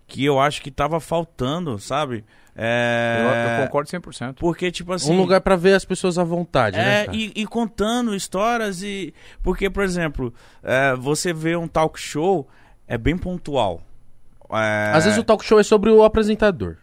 [0.06, 2.24] que eu acho que tava faltando, sabe?
[2.54, 3.20] É...
[3.20, 4.36] Eu, eu concordo 100%.
[4.38, 5.12] Porque, tipo assim.
[5.12, 7.02] Um lugar pra ver as pessoas à vontade, né?
[7.02, 7.16] É, cara?
[7.16, 9.12] e, e contando histórias e.
[9.42, 12.48] Porque, por exemplo, é, você vê um talk show,
[12.86, 13.82] é bem pontual.
[14.50, 16.76] É, Às vezes o talk show é sobre o apresentador.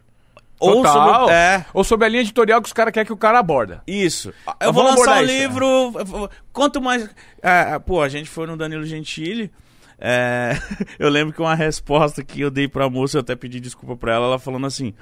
[0.64, 1.18] Ou Total.
[1.20, 3.82] sobre- É, Ou sobre a linha editorial que os caras querem que o cara aborda.
[3.86, 4.28] isso.
[4.60, 5.66] Eu Mas vou lançar um isso, livro.
[5.96, 7.08] eu vou- Quanto mais.
[7.42, 9.50] é, pô, a gente foi no Danilo Gentili.
[9.98, 10.50] é,
[10.98, 14.14] eu lembro que uma resposta que eu dei pra moça, eu até pedi desculpa pra
[14.14, 14.92] ela, ela falando assim.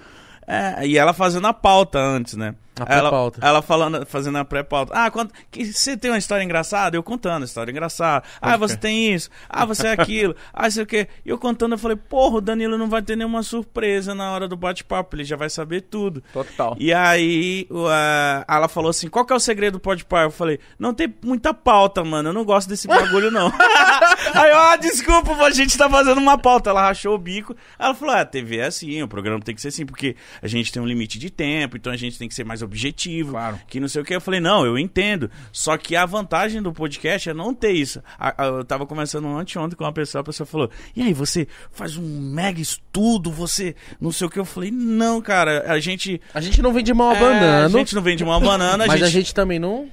[0.46, 2.54] é, e ela fazendo a pauta antes, né?
[2.80, 3.40] A ela, pré-pauta.
[3.42, 4.94] ela falando, fazendo a pré-pauta.
[4.96, 6.96] Ah, quanto, que, você tem uma história engraçada?
[6.96, 8.24] Eu contando a história engraçada.
[8.40, 9.28] Ah, você tem isso.
[9.48, 10.34] Ah, você é aquilo.
[10.54, 11.06] ah, sei o quê.
[11.24, 14.48] E eu contando, eu falei, porra, o Danilo não vai ter nenhuma surpresa na hora
[14.48, 15.14] do bate-papo.
[15.16, 16.22] Ele já vai saber tudo.
[16.32, 16.74] Total.
[16.78, 20.22] E aí, a- ela falou assim: qual que é o segredo do Podpah?
[20.22, 22.30] Eu falei: não tem muita pauta, mano.
[22.30, 23.52] Eu não gosto desse bagulho, não.
[24.34, 26.70] aí eu, ah, desculpa, a gente tá fazendo uma pauta.
[26.70, 27.54] Ela rachou o bico.
[27.78, 30.46] Ela falou: ah, a TV é assim, o programa tem que ser assim, porque a
[30.48, 33.32] gente tem um limite de tempo, então a gente tem que ser mais objetivo.
[33.32, 33.58] Claro.
[33.66, 34.14] Que não sei o que.
[34.14, 35.30] Eu falei: não, eu entendo.
[35.52, 38.02] Só que a vantagem do podcast é não ter isso.
[38.18, 41.46] A- a- eu tava conversando anteontem com uma pessoa, a pessoa falou: e aí, você
[41.70, 42.02] faz um
[42.32, 44.38] mega estudo, você não sei o que.
[44.38, 46.20] Eu falei: não, cara, a gente.
[46.34, 47.76] A gente não vem de mão É, abanando.
[47.76, 49.12] A gente não vende uma banana, mas a a gente...
[49.26, 49.88] gente também não,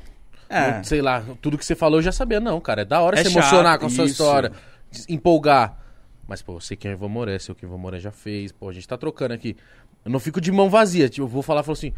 [0.49, 0.77] É.
[0.77, 2.81] não- Sei lá, tudo que você falou eu já sabia, não, cara.
[2.81, 4.13] É da hora É se chato, emocionar com a sua isso.
[4.13, 4.51] história,
[5.07, 5.77] empolgar.
[6.27, 7.99] Mas, pô, eu sei quem é o Ivan Moré, sei o que o Ivan Moré
[7.99, 8.51] já fez.
[8.51, 9.57] Pô, a gente tá trocando aqui.
[10.05, 11.09] Eu não fico de mão vazia.
[11.09, 11.91] Tipo, eu vou falar, falo assim.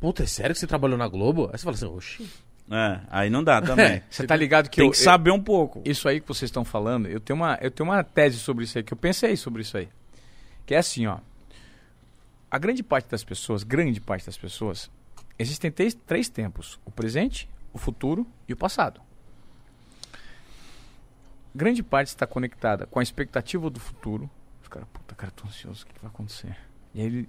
[0.00, 1.48] Puta, é sério que você trabalhou na Globo?
[1.52, 2.30] Aí você fala assim, oxi.
[2.70, 4.02] É, aí não dá também.
[4.08, 5.82] Você tá ligado que Tem eu, que saber um pouco.
[5.84, 8.78] isso aí que vocês estão falando, eu tenho, uma, eu tenho uma tese sobre isso
[8.78, 9.86] aí, que eu pensei sobre isso aí.
[10.64, 11.18] Que é assim, ó.
[12.50, 14.90] A grande parte das pessoas, grande parte das pessoas,
[15.38, 18.98] existem três, três tempos: o presente, o futuro e o passado.
[21.54, 24.30] Grande parte está conectada com a expectativa do futuro.
[24.62, 26.56] Os caras, puta, cara, tô ansioso, o que, que vai acontecer?
[26.94, 27.28] E aí ele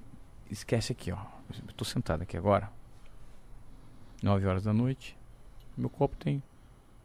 [0.50, 1.18] esquece aqui, ó.
[1.68, 2.72] Eu tô sentado aqui agora,
[4.22, 5.18] 9 horas da noite.
[5.78, 6.42] Meu copo tem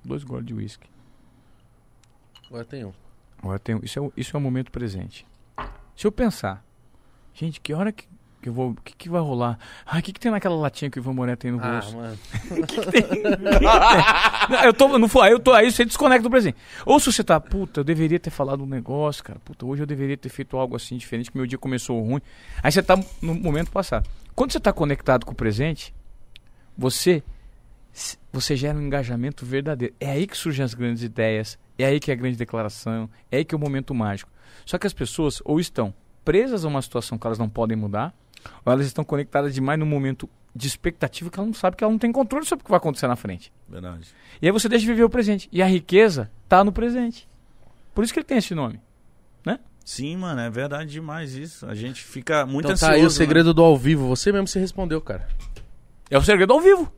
[0.04, 0.88] dois goles de uísque.
[2.46, 2.92] Agora tem um.
[3.38, 5.26] Agora tem, isso, é, o- isso é o momento presente.
[5.96, 6.64] Se eu pensar,
[7.34, 8.08] gente, que hora que,
[8.40, 8.70] que eu vou.
[8.70, 9.58] O que, que vai rolar?
[9.86, 11.96] Ah, o que, que tem naquela latinha que o Ivan Moré tem no Ah, bolso?
[11.96, 12.18] mano.
[14.50, 16.56] Não, eu tô, não foi, aí eu tô, aí você desconecta do presente.
[16.84, 19.38] Ou se você tá, puta, eu deveria ter falado um negócio, cara.
[19.44, 22.20] Puta, hoje eu deveria ter feito algo assim diferente, que meu dia começou ruim.
[22.62, 24.08] Aí você tá no momento passado.
[24.34, 25.94] Quando você tá conectado com o presente,
[26.76, 27.22] você
[28.32, 29.94] você gera um engajamento verdadeiro.
[29.98, 33.38] É aí que surgem as grandes ideias, é aí que é a grande declaração, é
[33.38, 34.30] aí que é o momento mágico.
[34.64, 35.92] Só que as pessoas ou estão
[36.24, 38.14] presas a uma situação que elas não podem mudar,
[38.64, 41.92] ou elas estão conectadas demais no momento de expectativa que ela não sabe que ela
[41.92, 43.52] não tem controle sobre o que vai acontecer na frente.
[43.68, 44.08] Verdade.
[44.42, 45.48] E aí você deixa de viver o presente.
[45.52, 47.28] E a riqueza tá no presente.
[47.94, 48.80] Por isso que ele tem esse nome.
[49.90, 51.66] Sim, mano, é verdade demais isso.
[51.66, 52.92] A gente fica muito Então ansioso.
[52.92, 53.10] tá aí o né?
[53.10, 54.06] segredo do ao vivo.
[54.06, 55.26] Você mesmo se respondeu, cara.
[56.08, 56.92] É o segredo ao vivo.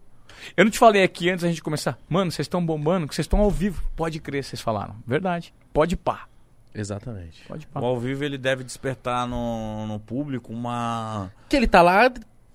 [0.54, 1.98] Eu não te falei aqui antes da gente começar.
[2.06, 3.82] Mano, vocês estão bombando, que vocês estão ao vivo.
[3.96, 4.96] Pode crer, vocês falaram.
[5.06, 5.54] Verdade.
[5.72, 6.26] Pode pá.
[6.74, 7.42] Exatamente.
[7.46, 7.68] Pode.
[7.74, 11.30] O ao vivo ele deve despertar no, no público uma.
[11.48, 12.10] Que ele tá lá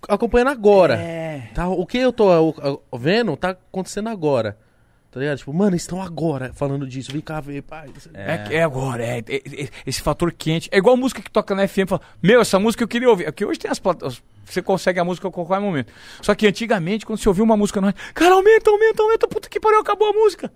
[0.08, 0.96] acompanhando agora.
[0.96, 1.50] É.
[1.54, 2.28] Tá, o que eu tô
[2.98, 4.58] vendo tá acontecendo agora.
[5.12, 5.38] Tá ligado?
[5.38, 7.12] Tipo, mano, estão agora falando disso.
[7.12, 7.90] Vem cá ver, pai.
[8.14, 10.70] É, é agora, é, é- é- esse fator quente.
[10.72, 11.88] É igual música que toca na FM.
[11.88, 13.28] Fala, Meu, essa música eu queria ouvir.
[13.28, 14.22] Aqui hoje tem as plataformas.
[14.46, 15.92] Você consegue a música a qualquer momento.
[16.22, 19.28] Só que antigamente, quando você ouvia uma música, nós, cara, aumenta, aumenta, aumenta.
[19.28, 20.52] Puta que pariu, acabou a música.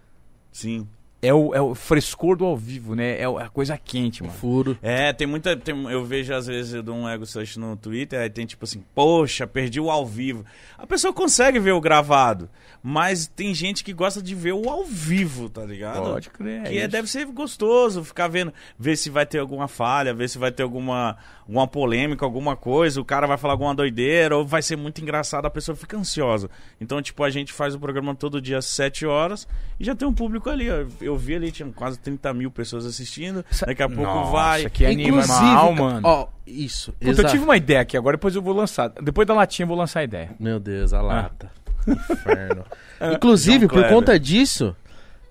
[0.51, 0.87] Sim.
[1.21, 3.11] É o, é o frescor do ao vivo, né?
[3.19, 4.33] É é a coisa quente, mano.
[4.33, 4.77] Furo.
[4.81, 5.55] É, tem muita.
[5.55, 8.63] tem- eu vejo às vezes eu dou um ego search no Twitter, aí tem tipo
[8.65, 10.43] assim, poxa, perdi o ao vivo.
[10.77, 12.49] A pessoa consegue ver o gravado,
[12.81, 16.01] mas tem gente que gosta de ver o ao vivo, tá ligado?
[16.11, 16.63] Pode crer.
[16.63, 20.39] Que é, deve ser gostoso ficar vendo, ver se vai ter alguma falha, ver se
[20.39, 21.15] vai ter alguma,
[21.51, 25.45] alguma polêmica, alguma coisa, o cara vai falar alguma doideira, ou vai ser muito engraçado,
[25.45, 26.49] a pessoa fica ansiosa.
[26.79, 29.45] Então, tipo, a gente faz o programa todo dia às 7 horas
[29.77, 30.71] e já tem um público ali.
[30.71, 30.85] ó.
[31.01, 33.43] Eu vi ali, tinha quase 30 mil pessoas assistindo.
[33.67, 34.69] Daqui a pouco Nossa, vai.
[34.69, 36.01] que animal, mano.
[36.07, 36.93] Ó, isso.
[36.93, 37.29] Puta, eu exato.
[37.31, 38.87] tive uma ideia aqui, agora depois eu vou lançar.
[39.01, 40.29] Depois da latinha eu vou lançar a ideia.
[40.39, 41.51] Meu Deus, a lata.
[41.85, 42.63] Inferno.
[43.13, 44.73] Inclusive, João por conta disso,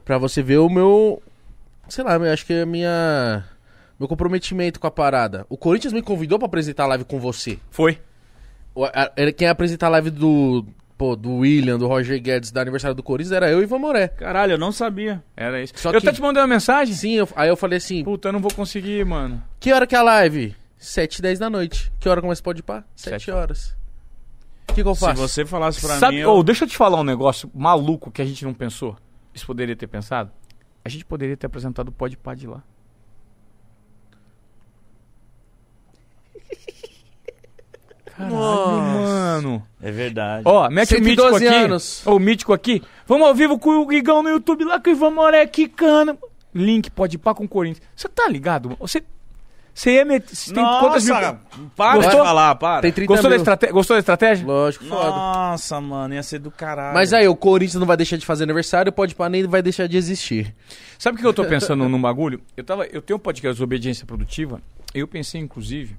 [0.04, 1.22] pra você ver o meu.
[1.88, 3.44] Sei lá, eu acho que é a minha.
[4.00, 5.44] Meu comprometimento com a parada.
[5.48, 7.58] O Corinthians me convidou pra apresentar a live com você.
[7.70, 8.00] Foi.
[8.74, 10.66] O- a- era- Quem ia apresentar a live do.
[10.96, 14.08] Pô, do William, do Roger Guedes, da aniversário do Corinthians, era eu e Ivan Moré.
[14.08, 15.22] Caralho, eu não sabia.
[15.36, 15.72] Era isso.
[15.76, 16.94] Só eu que- até te mandei uma mensagem.
[16.94, 19.42] Sim, eu- aí eu falei assim: Puta, eu não vou conseguir, mano.
[19.58, 20.54] que hora que é a live?
[20.78, 21.92] 7 e 10 da noite.
[22.00, 22.84] Que hora começa pode ir pá?
[22.96, 23.30] 7 Sete.
[23.30, 23.76] horas.
[24.68, 25.20] O que, que eu Se faço?
[25.20, 26.22] você falasse pra Sabe, mim.
[26.22, 28.96] eu- deixa eu te falar um negócio maluco que a gente não pensou.
[29.34, 30.30] Isso poderia ter pensado.
[30.82, 32.62] a gente poderia ter apresentado o Pode Pá de lá.
[38.28, 39.62] Caralho, mano.
[39.82, 40.42] É verdade.
[40.44, 41.56] Ó, mete o mítico 112 aqui.
[41.56, 42.02] anos.
[42.06, 42.82] Ó, o mítico aqui.
[43.06, 46.18] Vamos ao vivo com o Igão no YouTube lá com o Ivan Moré quicando.
[46.54, 47.86] Link, pode pá com o Corinthians.
[47.94, 48.76] Você tá ligado?
[48.80, 49.02] Você.
[49.72, 50.34] Você ia meter.
[50.34, 51.14] Você tem quantas mil.
[51.14, 51.38] Nossa,
[51.76, 52.24] para de Gostou?
[52.24, 52.82] falar, para.
[52.82, 53.38] Tem 30 Gostou da, mil.
[53.38, 53.72] estrate...
[53.72, 54.46] Gostou da estratégia?
[54.46, 55.10] Lógico, foda.
[55.10, 56.92] Nossa, mano, ia ser do caralho.
[56.92, 59.86] Mas aí, o Corinthians não vai deixar de fazer aniversário, pode pá, nem vai deixar
[59.86, 60.54] de existir.
[60.98, 62.42] Sabe o que eu tô pensando num bagulho?
[62.56, 64.60] Eu, tava, eu tenho um podcast de obediência produtiva.
[64.92, 65.96] Eu pensei, inclusive,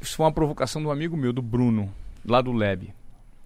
[0.00, 1.92] isso foi uma provocação do amigo meu, do Bruno,
[2.24, 2.92] lá do Lab.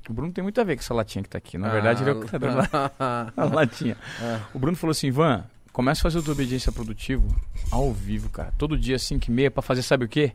[0.08, 1.56] O Bruno tem muito a ver com essa latinha que tá aqui.
[1.56, 3.96] Na verdade, ele é o criador da a latinha.
[4.52, 7.28] O Bruno falou assim: Ivan, começa a fazer o do obediência produtivo
[7.70, 8.52] ao vivo, cara.
[8.58, 10.32] Todo dia, 5 e meia, pra fazer, sabe o quê?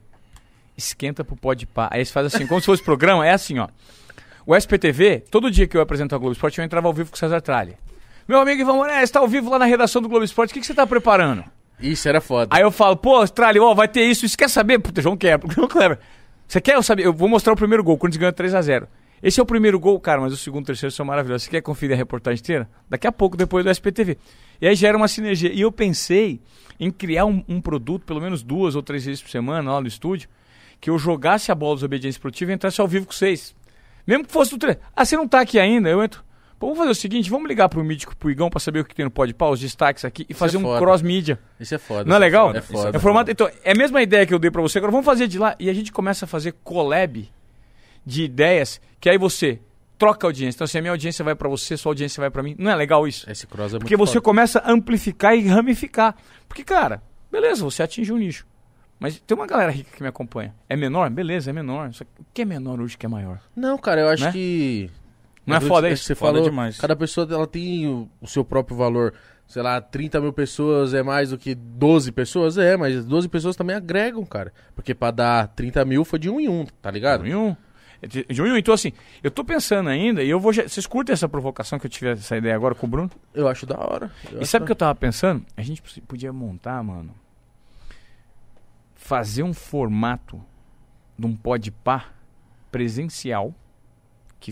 [0.77, 1.90] Esquenta pro pode pá.
[1.91, 3.68] Aí você faz assim, como se fosse programa, é assim, ó.
[4.45, 7.15] O SPTV, todo dia que eu apresento a Globo Esporte, eu entrava ao vivo com
[7.15, 7.76] o César Tralli.
[8.27, 10.60] Meu amigo Ivan Moré, está ao vivo lá na redação do Globo Esporte, o que,
[10.60, 11.44] que você tá preparando?
[11.80, 12.56] Isso era foda.
[12.56, 14.80] Aí eu falo, pô, Tralli, ó, vai ter isso, isso quer saber?
[14.80, 15.99] Puta, João Kleber, João Kleber.
[16.47, 17.06] Você quer eu saber?
[17.06, 18.88] Eu vou mostrar o primeiro gol, o Corinthians ganha 3x0.
[19.23, 21.45] Esse é o primeiro gol, cara, mas o segundo e o terceiro são maravilhosos.
[21.45, 22.69] Você quer conferir a reportagem inteira?
[22.88, 24.18] Daqui a pouco, depois do SPTV.
[24.61, 25.52] E aí gera uma sinergia.
[25.52, 26.39] E eu pensei
[26.80, 29.88] em criar um, um produto, pelo menos duas ou três vezes por semana, lá no
[29.88, 30.30] estúdio,
[30.80, 33.56] que eu jogasse a bola dos obediência produtiva e entrasse ao vivo com vocês.
[34.06, 34.80] Mesmo que fosse do treino.
[34.95, 35.89] Ah, você não tá aqui ainda?
[35.89, 36.23] Eu entro.
[36.66, 39.06] Vamos fazer o seguinte, vamos ligar pro Mítico, pro Igão, pra saber o que tem
[39.06, 41.40] no Pode Pau, os destaques aqui, e fazer é um cross-mídia.
[41.60, 42.06] Isso é foda.
[42.06, 42.54] Não é legal?
[42.56, 42.98] É foda.
[42.98, 44.78] É, formato, então, é a mesma ideia que eu dei pra você.
[44.80, 47.30] Agora vamos fazer de lá e a gente começa a fazer collab
[48.06, 49.60] de ideias que aí você
[49.98, 50.58] troca audiência.
[50.58, 52.56] Então, assim, a minha audiência vai pra você, sua audiência vai pra mim.
[52.60, 53.30] Não é legal isso?
[53.30, 54.24] Esse cross é muito Porque você foda.
[54.24, 56.16] começa a amplificar e ramificar.
[56.48, 57.02] Porque, cara,
[57.32, 58.46] beleza, você atinge um nicho.
[59.00, 60.56] Mas tem uma galera rica que me acompanha.
[60.70, 61.10] É menor?
[61.10, 61.94] Beleza, é menor.
[61.94, 63.40] Só que o que é menor hoje que é maior?
[63.56, 64.32] Não, cara, eu acho Né?
[64.32, 64.90] que...
[65.45, 66.03] Não é foda isso?
[66.03, 66.77] Você Foda falou, demais.
[66.80, 69.13] cada pessoa ela tem o, o seu próprio valor.
[69.47, 72.57] Sei lá, 30 mil pessoas é mais do que 12 pessoas?
[72.57, 74.51] É, mas 12 pessoas também agregam, cara.
[74.73, 77.23] Porque pra dar 30 mil foi de um em um, tá ligado?
[77.23, 77.55] De um em um.
[78.30, 78.57] De um em um.
[78.57, 78.91] Então, assim,
[79.23, 80.51] eu tô pensando ainda, e eu vou.
[80.51, 83.11] Vocês curtem essa provocação que eu tive essa ideia agora com o Bruno?
[83.35, 84.11] Eu acho da hora.
[84.31, 85.45] Eu E sabe o que eu tava pensando?
[85.55, 87.13] A gente podia montar, mano.
[88.95, 90.41] Fazer um formato
[91.17, 92.15] de um podpar
[92.72, 93.53] presencial
[94.39, 94.51] que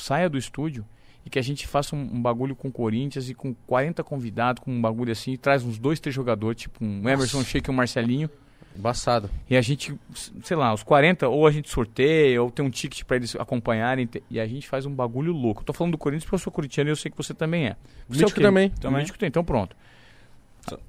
[0.00, 0.84] saia do estúdio
[1.24, 4.62] e que a gente faça um, um bagulho com o Corinthians e com 40 convidados,
[4.62, 7.72] com um bagulho assim, e traz uns dois, três jogadores, tipo um Emerson Sheik e
[7.72, 8.30] um Marcelinho.
[8.76, 9.28] Embaçado.
[9.48, 9.98] E a gente,
[10.44, 14.08] sei lá, os 40, ou a gente sorteia, ou tem um ticket pra eles acompanharem,
[14.30, 15.62] e a gente faz um bagulho louco.
[15.62, 17.66] Eu tô falando do Corinthians porque eu sou corintiano e eu sei que você também
[17.66, 17.76] é.
[18.08, 18.42] Você é o Mítico quê?
[18.42, 18.70] também.
[18.70, 19.00] Também.
[19.00, 19.74] Mítico tem, então pronto.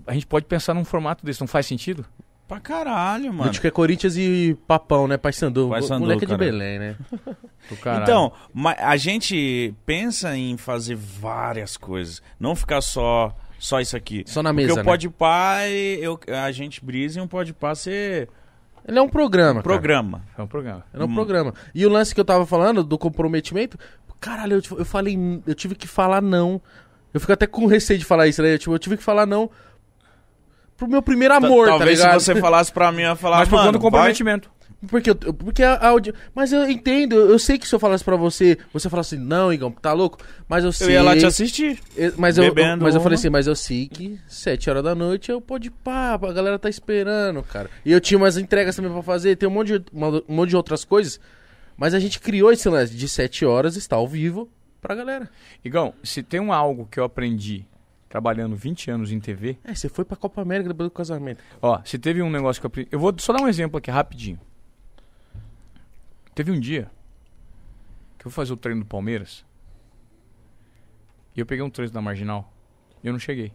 [0.05, 2.05] A gente pode pensar num formato desse, não faz sentido?
[2.47, 3.45] Pra caralho, mano.
[3.49, 5.17] Mítico é Corinthians e Papão, né?
[5.17, 5.69] Paysandu.
[5.69, 6.37] Paysandu, Moleque de cara.
[6.37, 6.95] Belém, né?
[7.69, 8.03] Do caralho.
[8.03, 8.31] Então,
[8.77, 12.21] a gente pensa em fazer várias coisas.
[12.39, 14.23] Não ficar só, só isso aqui.
[14.25, 14.83] Só na Porque mesa, o né?
[14.83, 18.29] Pode Pá, eu, a gente brisa e um Pode Pá ser
[18.87, 19.63] Ele é um programa, cara.
[19.63, 20.21] programa.
[20.37, 20.85] é um programa.
[20.93, 21.13] Era um Hum.
[21.15, 21.53] programa.
[21.75, 23.77] E o lance que eu tava falando do comprometimento,
[24.21, 26.61] caralho, eu, eu falei, eu tive que falar não.
[27.13, 28.53] Eu fico até com receio de falar isso, né?
[28.53, 29.49] Eu, tipo, eu tive que falar não
[30.77, 32.19] pro meu primeiro amor, tá Talvez ligado?
[32.19, 34.49] se você falasse pra mim, eu ia falar, Mas por conta do comprometimento.
[34.87, 38.03] Porque, eu, porque a, a audi- Mas eu entendo, eu, sei que se eu falasse
[38.03, 40.19] pra você, você fala assim, não, Igão, tá louco?
[40.47, 40.87] Mas eu sei.
[40.89, 41.79] eu ia lá te assistir.
[41.95, 44.93] eu- mas eu, eu- mas eu falei assim, mas eu sei que sete horas da
[44.93, 47.71] noite eu pode pá, a galera tá esperando, cara.
[47.83, 50.49] E eu tinha umas entregas também pra fazer, tem um monte de, uma- um monte
[50.51, 51.19] de outras coisas.
[51.75, 54.47] Mas a gente criou esse lance de sete horas, está ao vivo
[54.79, 55.27] pra galera.
[55.65, 57.65] Igão, se tem um algo que eu aprendi
[58.17, 61.43] trabalhando 20 anos em TV, É, você foi pra Copa América depois do casamento.
[61.61, 62.89] ó, se teve um negócio que eu aprendi.
[62.91, 64.39] Eu vou só dar um exemplo aqui rapidinho.
[66.33, 66.89] Teve um dia
[68.17, 69.45] que eu fui fazer o treino do Palmeiras
[71.35, 72.51] e eu peguei um treino da marginal
[73.03, 73.51] e eu não cheguei.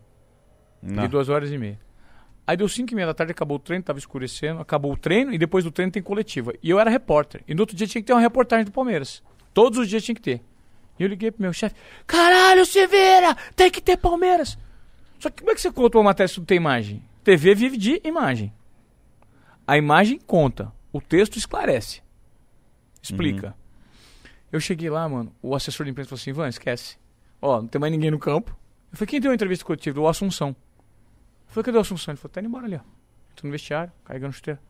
[0.81, 1.09] Não.
[1.09, 1.79] Duas horas e meia.
[2.47, 5.33] Aí deu cinco e meia da tarde, acabou o treino, tava escurecendo, acabou o treino
[5.33, 6.53] e depois do treino tem coletiva.
[6.63, 7.43] E eu era repórter.
[7.49, 9.23] E no outro dia tinha que ter uma reportagem do Palmeiras.
[9.55, 10.41] Todos os dias tinha que ter.
[11.03, 11.75] E eu liguei pro meu chefe:
[12.07, 14.57] Caralho, Silveira, tem que ter Palmeiras.
[15.19, 17.03] Só que como é que você conta uma matéria se não tem imagem?
[17.25, 18.53] TV vive de imagem.
[19.67, 22.03] A imagem conta, o texto esclarece.
[23.03, 23.57] Explica.
[24.53, 26.97] Eu cheguei lá, mano, o assessor de imprensa falou assim: Ivan, esquece.
[27.41, 28.57] Ó, não tem mais ninguém no campo.
[28.93, 30.01] Eu falei: quem deu a entrevista coletiva?
[30.01, 30.51] O Assunção.
[30.51, 30.55] Eu
[31.49, 32.13] falei, cadê o Assunção?
[32.13, 32.81] Ele falou, tá indo embora ali, ó.
[33.35, 34.61] Tô no vestiário, carregando chuteira.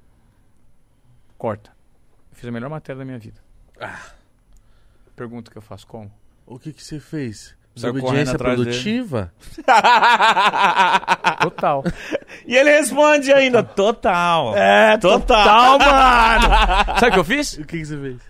[1.37, 1.77] Corta.
[2.31, 3.39] Eu fiz a melhor matéria da minha vida.
[5.15, 6.22] Pergunta que eu faço, como?
[6.47, 7.55] O que que você fez?
[7.75, 9.33] Saiu Desobediência produtiva?
[11.41, 11.83] Total.
[12.47, 14.55] E ele responde ainda, total.
[14.57, 15.79] é, total.
[15.79, 16.45] mano!
[17.01, 17.55] Sabe o que eu fiz?
[17.55, 18.21] O que que você fez?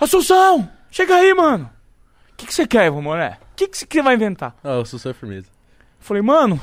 [0.00, 0.68] Assunção!
[0.90, 1.68] Chega aí, mano!
[2.32, 3.38] O que, que você quer, Ivan Moré?
[3.52, 4.54] O que, que você vai inventar?
[4.62, 5.48] Ah, o Sussu é firmeza.
[5.98, 6.60] Falei, mano,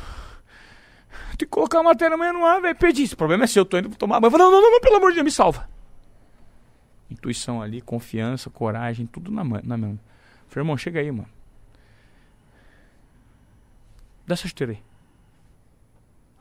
[1.38, 2.76] tem que colocar a matéria amanhã no ar, velho.
[2.76, 3.04] Perdi.
[3.04, 4.28] Esse problema é seu, eu tô indo tomar banho.
[4.28, 5.68] Eu falei, não, não, não, não, pelo amor de Deus, me salva.
[7.10, 10.00] Intuição ali, confiança, coragem, tudo na, mão- na mão.
[10.50, 11.28] Falei, irmão, chega aí, mano.
[14.28, 14.80] Dá essa chuteira aí.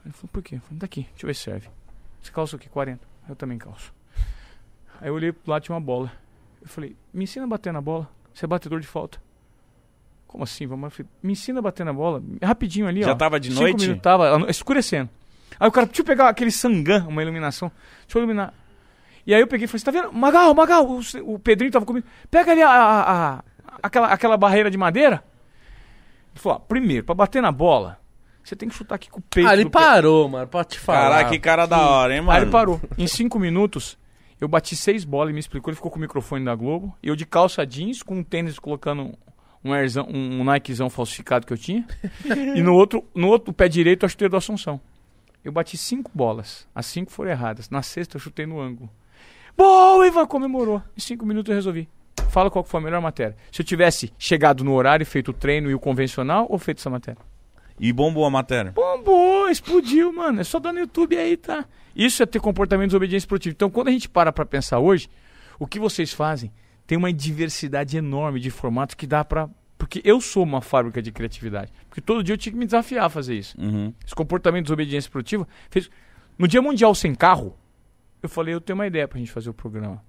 [0.05, 0.57] Ele falou, por quê?
[0.57, 1.69] Eu falei, daqui, deixa eu ver se serve.
[2.23, 2.69] Você calça o quê?
[2.69, 3.07] 40.
[3.29, 3.93] Eu também calço.
[5.01, 6.11] Aí eu olhei pro lado, tinha uma bola.
[6.61, 8.09] Eu falei, me ensina a bater na bola.
[8.35, 9.21] Você é batedor de falta.
[10.27, 10.67] Como assim?
[10.67, 12.23] Vamos falei, me ensina a bater na bola.
[12.43, 13.15] Rapidinho ali, Já ó.
[13.15, 13.81] tava de Cinco noite?
[13.83, 15.09] minutos, tava escurecendo.
[15.59, 17.71] Aí o cara, deixa eu pegar aquele sangan, uma iluminação.
[18.03, 18.53] Deixa eu iluminar.
[19.27, 20.13] E aí eu peguei e falei, você tá vendo?
[20.13, 21.01] Magal, Magal, o,
[21.35, 22.07] o Pedrinho tava comigo.
[22.31, 23.45] Pega ali a, a- a-
[23.83, 25.23] aquela, aquela barreira de madeira.
[26.33, 27.99] Ele falou, ó, primeiro, pra bater na bola,
[28.43, 29.49] você tem que chutar aqui com o peito.
[29.49, 31.11] Ah, ele parou, mano, pra te falar.
[31.11, 32.33] Caraca, que cara da hora, hein, mano?
[32.33, 32.81] Aí ele parou.
[32.97, 33.99] Em cinco minutos,
[34.41, 36.97] eu bati seis bolas, ele me explicou, ele ficou com o microfone da Globo.
[37.03, 39.13] Eu de calça jeans, com um tênis colocando
[39.65, 41.87] um, airzão, um Nikezão falsificado que eu tinha.
[42.55, 44.81] e no outro, no outro pé direito, a chuteira do Assunção.
[45.45, 46.67] Eu bati cinco bolas.
[46.75, 47.71] As cinco foram erradas.
[47.71, 48.91] Na sexta, eu chutei no ângulo.
[49.57, 50.83] Boa, Ivan comemorou.
[50.97, 51.89] Em cinco minutos eu resolvi.
[52.31, 53.37] Fala qual foi a melhor matéria.
[53.51, 56.91] Se eu tivesse chegado no horário, feito o treino e o convencional, ou feito essa
[56.91, 57.21] matéria?
[57.81, 58.73] E bombou a matéria.
[58.73, 60.41] Bombou, explodiu, mano.
[60.41, 61.65] É só dar no YouTube aí, tá?
[61.95, 63.53] Isso é ter comportamento de desobediência esportiva.
[63.53, 65.09] Então, quando a gente para pra pensar hoje,
[65.59, 66.53] o que vocês fazem
[66.87, 69.49] tem uma diversidade enorme de formatos que dá pra.
[69.77, 71.73] Porque eu sou uma fábrica de criatividade.
[71.89, 73.57] Porque todo dia eu tinha que me desafiar a fazer isso.
[73.61, 73.93] Uhum.
[74.05, 75.89] Esse comportamento de desobediência esportiva fez.
[76.37, 77.57] No Dia Mundial Sem Carro,
[78.23, 80.03] eu falei, eu tenho uma ideia pra gente fazer o programa.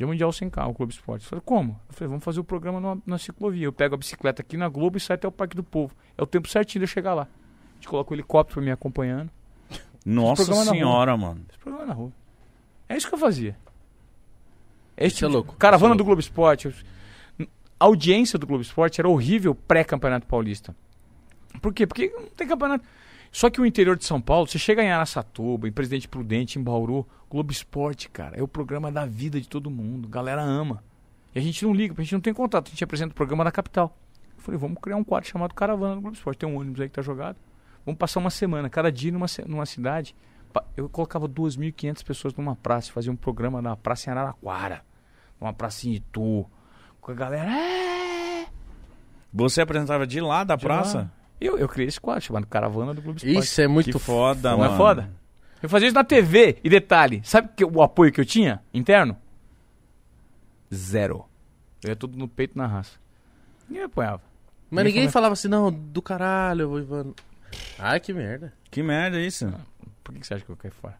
[0.00, 1.24] Dia Mundial Sem Carro, Clube Esporte.
[1.24, 1.78] Eu falei, como?
[1.86, 3.66] Eu falei, vamos fazer o programa numa, na ciclovia.
[3.66, 5.94] Eu pego a bicicleta aqui na Globo e saio até o Parque do Povo.
[6.16, 7.24] É o tempo certinho de eu chegar lá.
[7.24, 9.30] A gente coloca o helicóptero me acompanhando.
[10.02, 11.44] Nossa na senhora, mano.
[11.50, 12.10] Esse programa na rua.
[12.88, 13.54] É isso que eu fazia.
[14.96, 16.74] É esse Isso é tipo de- louco, Caravana é do Globo Esporte.
[17.78, 20.74] A audiência do Globo Esporte era horrível pré-campeonato paulista.
[21.60, 21.86] Por quê?
[21.86, 22.86] Porque não tem campeonato.
[23.32, 26.62] Só que o interior de São Paulo, você chega em Araçatuba, em Presidente Prudente, em
[26.62, 30.08] Bauru, Globo Esporte, cara, é o programa da vida de todo mundo.
[30.08, 30.82] A galera ama.
[31.34, 32.66] E a gente não liga, a gente não tem contato.
[32.66, 33.96] A gente apresenta o programa da capital.
[34.36, 36.38] Eu falei, vamos criar um quadro chamado Caravana do Globo Esporte.
[36.38, 37.36] Tem um ônibus aí que tá jogado.
[37.86, 40.14] Vamos passar uma semana, cada dia numa, numa cidade.
[40.76, 44.82] Eu colocava 2.500 pessoas numa praça, fazia um programa na praça em Araraquara,
[45.40, 46.44] numa praça em Itu,
[47.00, 47.48] com a galera.
[47.48, 48.46] "É!"
[49.32, 50.98] Você apresentava de lá da De praça?
[50.98, 51.10] lá.
[51.40, 53.38] Eu, eu criei esse quadro chamado Caravana do Globo Esporte.
[53.38, 54.74] Isso é muito Que foda, Não mano.
[54.74, 55.10] é foda?
[55.62, 56.58] Eu fazia isso na TV.
[56.62, 59.16] E detalhe, sabe que, o apoio que eu tinha interno?
[60.72, 61.24] Zero.
[61.82, 62.98] Eu ia tudo no peito na raça.
[63.68, 64.22] Ninguém me apoiava.
[64.70, 67.12] Mas Ninguém ninguém falava assim, não, do caralho, eu vou Ivan.
[67.78, 68.52] Ai, que merda.
[68.70, 69.52] Que merda é isso?
[70.04, 70.96] Por que você acha que eu caí fora?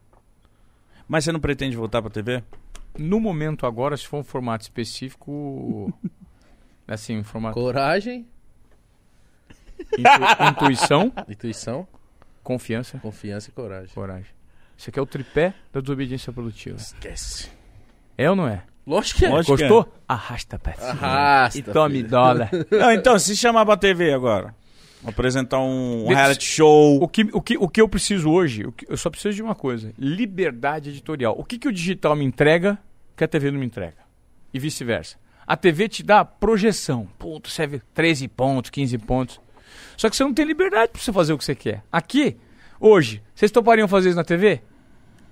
[1.07, 2.43] Mas você não pretende voltar pra TV?
[2.97, 5.93] No momento agora, se for um formato específico.
[6.87, 7.53] assim, um formato.
[7.53, 8.27] Coragem,
[9.97, 11.87] intu- intuição, intuição,
[12.43, 13.93] confiança, confiança e coragem.
[13.93, 14.25] coragem.
[14.77, 16.77] Isso aqui é o tripé da desobediência produtiva.
[16.77, 17.49] Esquece.
[18.17, 18.63] É ou não é?
[18.85, 19.29] Lógico que é.
[19.29, 19.55] Lógico.
[19.57, 19.93] que Gostou?
[20.07, 20.89] Arrasta pra cima.
[20.89, 22.09] Arrasta, E tome filho.
[22.09, 22.49] dólar.
[22.71, 24.55] Não, então, se chamar pra TV agora.
[25.05, 27.01] Apresentar um, um reality show.
[27.01, 29.41] O que, o, que, o que eu preciso hoje, o que- eu só preciso de
[29.41, 31.35] uma coisa: liberdade editorial.
[31.37, 32.77] O que, que o digital me entrega
[33.15, 33.97] que a TV não me entrega?
[34.53, 35.17] E vice-versa.
[35.47, 37.07] A TV te dá projeção.
[37.17, 39.41] Puto, você vê 13 pontos, 15 pontos.
[39.97, 41.83] Só que você não tem liberdade pra você fazer o que você quer.
[41.91, 42.37] Aqui,
[42.79, 44.61] hoje, vocês topariam fazer isso na TV?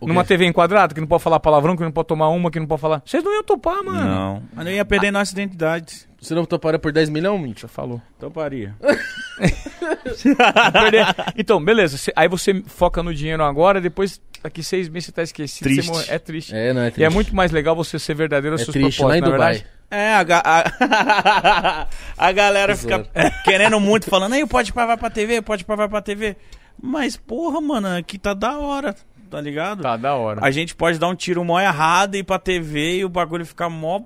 [0.02, 0.30] O Numa quê?
[0.30, 2.80] TV enquadrada, que não pode falar palavrão, que não pode tomar uma, que não pode
[2.82, 3.02] falar.
[3.06, 4.06] Vocês não iam topar, mano.
[4.06, 4.44] Não.
[4.54, 6.08] Mas não ia perder nossa identidade.
[6.22, 7.62] Você não toparia por 10 milhões, Mitch?
[7.62, 8.02] Já falou.
[8.20, 8.76] Toparia.
[10.74, 11.06] Perder.
[11.38, 11.98] Então, beleza.
[11.98, 15.70] cê- aí você foca no dinheiro agora, depois, daqui seis meses você tá esquecido.
[15.70, 15.90] você Triste.
[15.92, 16.06] morre.
[16.10, 16.56] É triste.
[16.56, 17.06] É, não é E triste.
[17.06, 19.36] é muito mais legal você ser verdadeiro aos É seus triste, lá em propósitos, na
[19.38, 19.54] Dubai.
[19.54, 19.80] verdade.
[19.92, 21.88] É, a, ga- a...
[22.28, 23.06] a galera fica
[23.44, 26.36] querendo muito, falando, aí pode pra vai pra TV, pode pra vai pra TV.
[26.82, 28.96] Mas, porra, mano, aqui tá da hora,
[29.30, 29.82] tá ligado?
[29.84, 30.40] Tá, da hora.
[30.44, 33.46] A gente pode dar um tiro mó errado e ir pra TV e o bagulho
[33.46, 34.02] ficar mó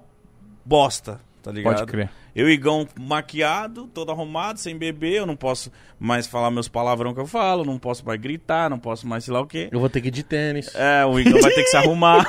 [0.66, 1.76] bosta, tá ligado?
[1.76, 2.10] Pode crer.
[2.36, 7.14] Eu e Igão maquiado, todo arrumado, sem beber, eu não posso mais falar meus palavrão
[7.14, 9.70] que eu falo, não posso mais gritar, não posso mais sei lá o quê.
[9.72, 10.74] Eu vou ter que ir de tênis.
[10.74, 12.26] É, o Igão vai ter que se arrumar.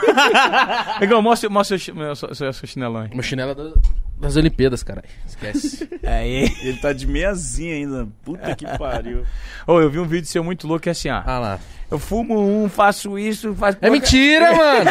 [1.00, 3.08] Legal, mostra, mostra meu- seu, seu, seu chinelão aí.
[3.14, 3.72] Meu chinelo é da-
[4.20, 5.06] das Olimpíadas, caralho.
[5.26, 5.88] Esquece.
[6.06, 6.50] Aí.
[6.62, 8.08] Ele tá de meiazinha ainda.
[8.24, 9.24] Puta que pariu.
[9.66, 11.22] Ô, eu vi um vídeo seu muito louco que é assim, ó.
[11.24, 11.58] ah lá.
[11.90, 13.76] Eu fumo um, faço isso, faço...
[13.80, 14.90] É mentira, mano!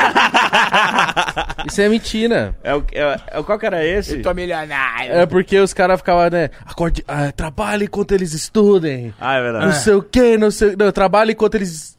[1.68, 2.56] Isso é mentira.
[2.64, 4.18] É o, é, é, qual que era esse?
[4.18, 5.12] Eu tô milionário.
[5.12, 6.50] É porque os caras ficavam, né?
[6.66, 9.14] Acorde, ah, trabalhe enquanto eles estudem.
[9.20, 9.66] Ah, é verdade.
[9.66, 10.76] Não sei o que, não sei.
[10.78, 11.98] Não, trabalhe enquanto eles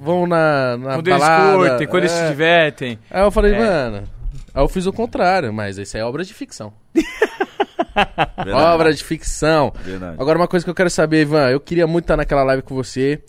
[0.00, 1.56] vão na, na Quando eles balada.
[1.58, 2.22] curtem, quando eles É.
[2.24, 2.98] se divertem.
[3.10, 3.58] Aí eu falei, É.
[3.58, 4.02] mano.
[4.54, 6.72] Aí eu fiz o contrário, mas isso é obra de ficção.
[7.94, 8.50] Verdade.
[8.52, 9.72] Obra de ficção.
[9.82, 10.16] Verdade.
[10.18, 12.74] Agora, uma coisa que eu quero saber, Ivan, eu queria muito estar naquela live com
[12.74, 13.22] você.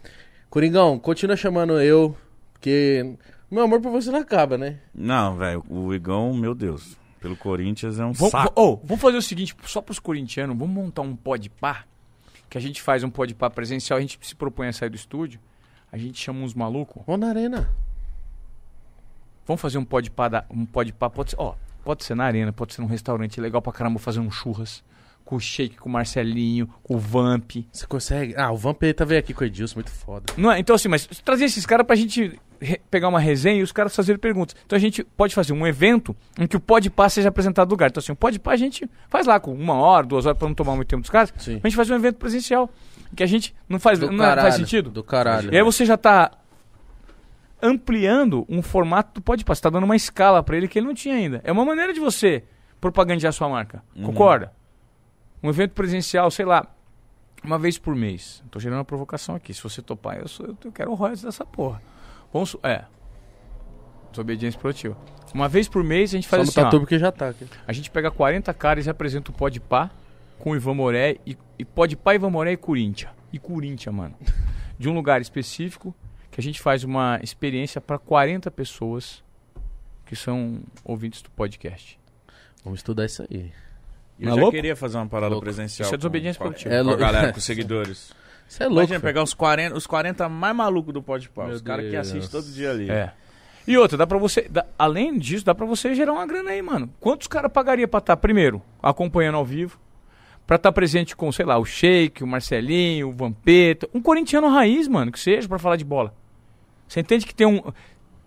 [0.49, 2.15] Coringão, continua chamando eu,
[2.53, 3.15] porque
[3.49, 4.79] meu amor por você não acaba, né?
[4.93, 8.53] Não, velho, o Igão, meu Deus, pelo Corinthians é um Vamos, saco.
[8.55, 11.87] oh, vamos fazer o seguinte, só pros corintianos, vamos montar um pod par,
[12.49, 14.95] que a gente faz um pod par presencial, a gente se propõe a sair do
[14.95, 15.39] estúdio,
[15.91, 17.69] a gente chama uns malucos, Vamos na arena.
[19.45, 22.23] Vamos fazer um pod par, da- um pod par pode ser, ó, pode ser na
[22.25, 24.83] arena, pode ser num restaurante legal pra caramba, fazer um churras,
[25.25, 27.51] com o Shake, com o Marcelinho, com o Vamp.
[27.71, 28.35] Você consegue?
[28.37, 30.25] Ah, o Vampeta veio aqui com o Edilson, muito foda.
[30.37, 30.59] Não é?
[30.59, 32.37] Então assim, mas trazer esses caras pra gente
[32.91, 34.55] pegar uma resenha e os caras fazerem perguntas.
[34.65, 37.71] Então a gente pode fazer um evento em que o pod par seja apresentado no
[37.71, 37.89] lugar.
[37.89, 40.47] Então assim, o pod par a gente faz lá com uma hora, duas horas pra
[40.47, 41.33] não tomar muito tempo dos caras.
[41.37, 41.59] Sim.
[41.63, 42.69] A gente faz um evento presencial.
[43.15, 44.89] Que a gente não faz, Do não é- faz caralho, sentido?
[44.89, 45.53] Do caralho.
[45.53, 46.31] E aí você já tá
[47.63, 49.55] ampliando um formato do Podpah.
[49.55, 51.41] Você tá dando uma escala pra ele que ele não tinha ainda.
[51.45, 52.43] É uma maneira de você
[52.81, 53.81] propagandear sua marca.
[54.03, 54.51] Concorda?
[55.41, 56.67] Um evento presencial, sei lá,
[57.43, 58.43] uma vez por mês.
[58.51, 59.53] Tô gerando uma provocação aqui.
[59.53, 61.81] Se você topar, eu, sou, eu quero o royalties dessa porra.
[62.31, 62.83] Vamos, é.
[64.11, 64.97] Desobediência produtiva.
[65.33, 67.29] Uma vez por mês a gente Só faz no assim, ó, tatu porque já tá
[67.29, 67.47] aqui.
[67.65, 69.89] a gente pega 40 caras e apresenta o Podpah
[70.37, 73.11] com o Ivan Moré e, e Podpah, Ivan Moré e Corinthians.
[73.31, 74.15] E Corinthians, mano.
[74.77, 75.95] De um lugar específico
[76.33, 79.23] que a gente faz uma experiência para 40 pessoas
[80.05, 81.99] que são ouvintes do podcast.
[82.63, 83.51] Vamos estudar isso aí.
[84.19, 84.55] Eu Não já louco?
[84.55, 85.43] queria fazer uma parada Louco.
[85.45, 85.85] presencial.
[85.85, 86.73] Isso é desobediência com, com, produtiva.
[86.73, 86.99] É com a louco.
[86.99, 88.11] galera, com os seguidores.
[88.47, 88.79] Você é louco.
[88.81, 91.45] Imagina pegar os 40, os 40 mais malucos do Podpah.
[91.45, 92.89] Meu Os caras que assistem todo dia ali.
[92.89, 93.11] É.
[93.67, 94.47] E outra, dá pra você.
[94.49, 96.89] dá- além disso, dá pra você gerar uma grana aí, mano.
[96.99, 99.79] Quantos caras pagaria pra estar, primeiro, acompanhando ao vivo?
[100.45, 103.87] Pra estar presente com, sei lá, o Sheik, o Marcelinho, o Vampeta.
[103.93, 106.13] Um corintiano raiz, mano, que seja, pra falar de bola.
[106.93, 107.59] Você entende que tem um.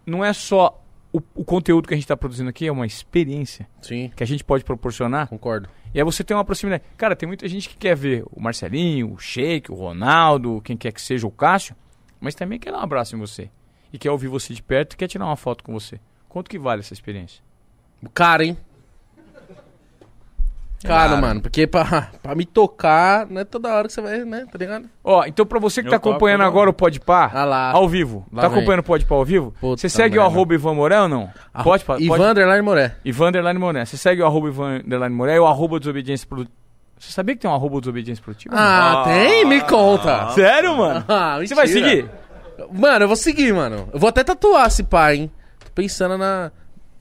[0.05, 0.82] Não é só
[1.12, 4.26] o, o conteúdo que a gente tá produzindo aqui, é uma experiência Sim, que a
[4.26, 5.28] gente pode proporcionar.
[5.28, 5.68] concordo.
[5.94, 6.82] E aí você tem uma proximidade.
[6.97, 10.90] Cara, tem muita gente que quer ver o Marcelinho, o Sheik, o Ronaldo, quem quer
[10.90, 11.76] que seja, o Cássio,
[12.18, 13.48] mas também quer dar um abraço em você.
[13.93, 16.01] E quer ouvir você de perto e quer tirar uma foto com você.
[16.28, 17.44] Quanto que vale essa experiência?
[18.12, 18.59] Caro, hein?
[20.86, 21.20] Caro, Caro.
[21.22, 21.40] mano.
[21.40, 24.46] Porque pra, pra me tocar, não é toda hora que você vai, né?
[24.50, 24.84] Tá ligado?
[25.04, 26.46] Ó, então pra você que Eu tá acompanhando não.
[26.46, 27.70] agora o Podpah, Ah lá.
[27.72, 28.58] ao vivo, Lá tá vem.
[28.58, 29.54] acompanhando o Podpah ao vivo?
[29.60, 31.30] Puta Você segue o arroba Ivan Moré ou não?
[31.52, 32.04] Ah, Pode, pode.
[32.04, 32.96] Ivan Underline Moré.
[33.04, 33.84] Ivan Underline Moré.
[33.84, 36.54] Você segue o arroba Ivan Underline Moré e o arroba Desobediência Produtiva.
[36.98, 38.54] Você sabia que tem um arroba Desobediência Produtiva?
[38.56, 39.44] Ah, tem?
[39.44, 40.30] Me conta.
[40.30, 41.04] Sério, mano?
[41.08, 42.08] Ah, Você vai seguir?
[42.72, 43.88] Mano, eu vou seguir, mano.
[43.92, 45.30] Eu vou até tatuar esse pai, hein?
[45.62, 46.50] Tô pensando na...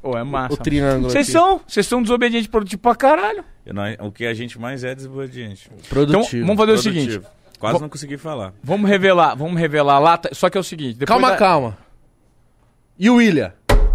[0.07, 0.53] Ô, é massa.
[0.53, 3.43] o triângulo Vocês são, vocês são desobedientes produtivos pra caralho.
[3.65, 5.67] Eu não- o que a gente mais é desobediente.
[5.73, 6.45] Então, Produtivo.
[6.45, 7.11] vamos fazer o Produtivo.
[7.11, 7.27] seguinte.
[7.59, 8.53] Quase Vo- não consegui falar.
[8.63, 10.19] Vamos revelar, vamos revelar lá.
[10.33, 11.03] Só que é o seguinte.
[11.05, 11.77] Calma, da- calma.
[12.99, 13.51] E o William?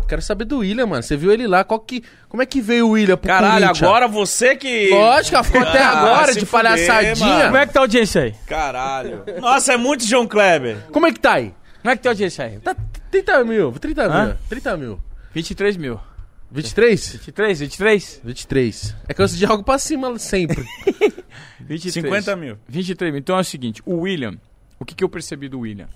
[0.08, 1.02] Quero saber do William, mano.
[1.04, 1.62] Você viu ele lá?
[1.62, 2.02] Qual que...
[2.28, 3.82] Como é que veio o William pro Caralho, Corinthians?
[3.82, 4.90] agora você que.
[4.90, 7.44] Lógico, ficou até Ah, agora de fuder, palhaçadinha.
[7.44, 8.34] Como é que tá a audiência aí?
[8.46, 9.22] Caralho.
[9.40, 10.78] Nossa, é muito João Kleber.
[10.90, 11.54] Como é que tá aí?
[11.80, 12.58] Como é que tá a audiência aí?
[12.58, 12.74] Tá
[13.10, 14.36] 30 mil, 30 mil, Hã?
[14.48, 14.98] 30 mil.
[15.32, 16.00] 23 mil.
[16.50, 17.12] 23?
[17.12, 18.20] 23, 23?
[18.24, 18.96] 23.
[19.08, 20.64] É que eu de algo pra cima sempre.
[21.60, 21.94] 23.
[21.94, 22.58] 50 mil.
[22.66, 23.20] 23 mil.
[23.20, 24.36] Então é o seguinte, o William,
[24.78, 25.88] o que, que eu percebi do William?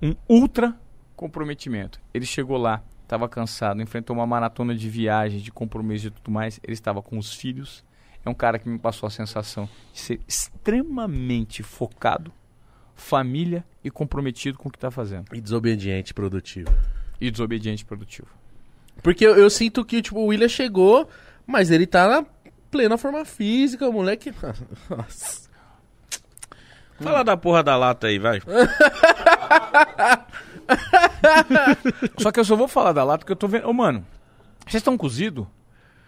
[0.00, 0.78] Um ultra
[1.16, 2.00] comprometimento.
[2.12, 6.60] Ele chegou lá, estava cansado, enfrentou uma maratona de viagens, de compromisso e tudo mais.
[6.62, 7.84] Ele estava com os filhos.
[8.24, 12.32] É um cara que me passou a sensação de ser extremamente focado,
[12.94, 15.34] família e comprometido com o que está fazendo.
[15.34, 16.72] E desobediente, produtivo.
[17.20, 18.28] E desobediente e produtivo.
[19.02, 21.08] Porque eu, eu sinto que, tipo, o William chegou,
[21.46, 22.26] mas ele tá na
[22.70, 24.32] plena forma física, o moleque...
[24.88, 25.44] Nossa.
[27.00, 28.40] Fala da porra da lata aí, vai.
[32.18, 33.68] Só que eu só vou falar da lata porque eu tô vendo.
[33.68, 34.06] Ô, mano,
[34.60, 35.46] vocês estão cozidos?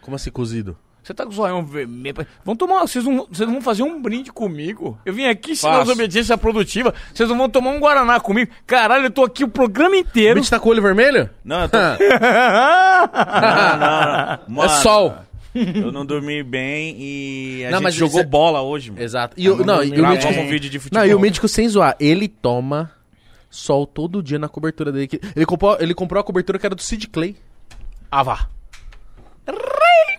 [0.01, 0.79] Como assim, cozido?
[1.07, 2.27] Você tá com o zoião vermelho.
[2.45, 2.81] Vão tomar.
[2.81, 4.99] Vocês não, vocês não vão fazer um brinde comigo?
[5.07, 6.93] Eu vim aqui ensinar desobediência produtiva.
[7.15, 8.51] Vocês não vão tomar um Guaraná comigo?
[8.67, 10.41] Caralho, eu tô aqui o programa O inteiro.
[10.41, 11.31] bicho tá com o olho vermelho?
[11.45, 11.79] Não, eu tô.
[11.79, 11.99] Ah,
[14.49, 14.57] Não, não, não.
[14.57, 15.15] Mano, é sol.
[15.55, 19.03] Eu não dormi bem e a Não, gente mas jogou é- bola hoje, mano.
[19.03, 19.35] Exato.
[19.39, 19.95] E, o, Eu não, não e o.
[19.95, 21.03] Gravamos um vídeo de futebol.
[21.05, 22.91] Não, e o mítico sem zoar, ele toma
[23.49, 25.07] sol todo dia na cobertura dele.
[25.07, 27.37] que- Ele comprou, ele comprou a cobertura que era do Sid Clay.
[28.11, 28.49] Ah, vá.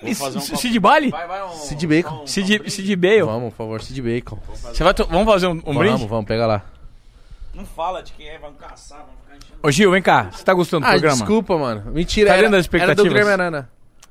[0.01, 1.09] Vou fazer um Cid Bale?
[1.09, 2.27] Vai, vai, um- Cid Bacon.
[2.27, 3.21] Cid, Cid Bale?
[3.23, 4.39] Vamos, por favor, Sid Bacon.
[4.53, 6.05] Você vai Vamos fazer um, um vamos, brinde?
[6.07, 6.65] vamos, pega lá.
[7.53, 9.59] Não fala de quem é, vamos caçar, vamos ficar enchendo.
[9.63, 10.29] Ô, Gil, vem cá.
[10.31, 11.15] Você tá gostando do Ah, programa?
[11.17, 11.91] desculpa, mano.
[11.91, 13.03] Mentira, Tá era, dentro das era do?
[13.03, 13.69] Guilherme Arana.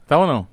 [0.09, 0.47] Tá ou não?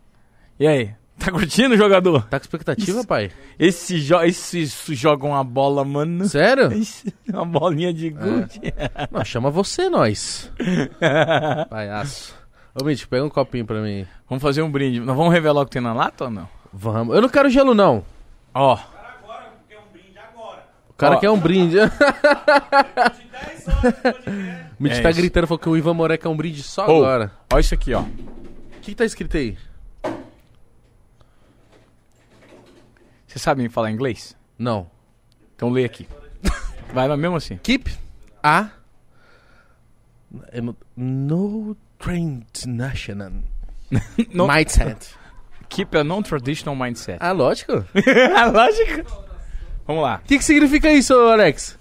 [0.60, 0.92] E aí?
[1.18, 2.24] Tá curtindo, jogador?
[2.28, 3.32] Tá com expectativa, pai?
[3.58, 6.28] Esse jo esses jogam uma bola, mano.
[6.28, 6.72] Sério?
[6.74, 8.60] Esse- Uma bolinha de gude.
[9.12, 10.52] Não, chama você, nós.
[11.70, 12.36] Palhaço.
[12.76, 14.08] Ô, Mitch, pega um copinho pra mim.
[14.28, 15.00] Vamos fazer um brinde.
[15.00, 16.50] Nós vamos revelar o que tem na lata ou não?
[16.72, 17.16] Vamos.
[17.16, 18.04] Eu não quero gelo, não.
[18.54, 18.78] Ó,
[20.88, 21.20] Eu cara Ó.
[21.20, 21.78] quer um brinde.
[21.80, 21.82] O
[24.80, 25.20] Mitch É tá isso.
[25.20, 26.98] gritando, falou que o Ivan Moré quer um brinde só Ô.
[27.04, 27.32] agora.
[27.52, 28.02] Olha isso aqui, ó.
[28.02, 28.06] O
[28.82, 29.58] que, que tá escrito aí?
[33.28, 34.36] Vocês sabem falar inglês?
[34.58, 34.88] Não.
[35.56, 36.08] Então lê aqui.
[36.94, 37.58] Vai mas mesmo assim.
[37.58, 37.91] Keep
[38.44, 38.70] a
[40.95, 43.32] no train national
[44.34, 45.16] mindset.
[45.70, 47.18] Keep a non-traditional mindset.
[47.20, 47.74] Ah, lógico.
[47.74, 49.24] O Lógico.
[49.88, 50.22] Vamos lá.
[50.26, 51.78] que, que significa isso, Alex?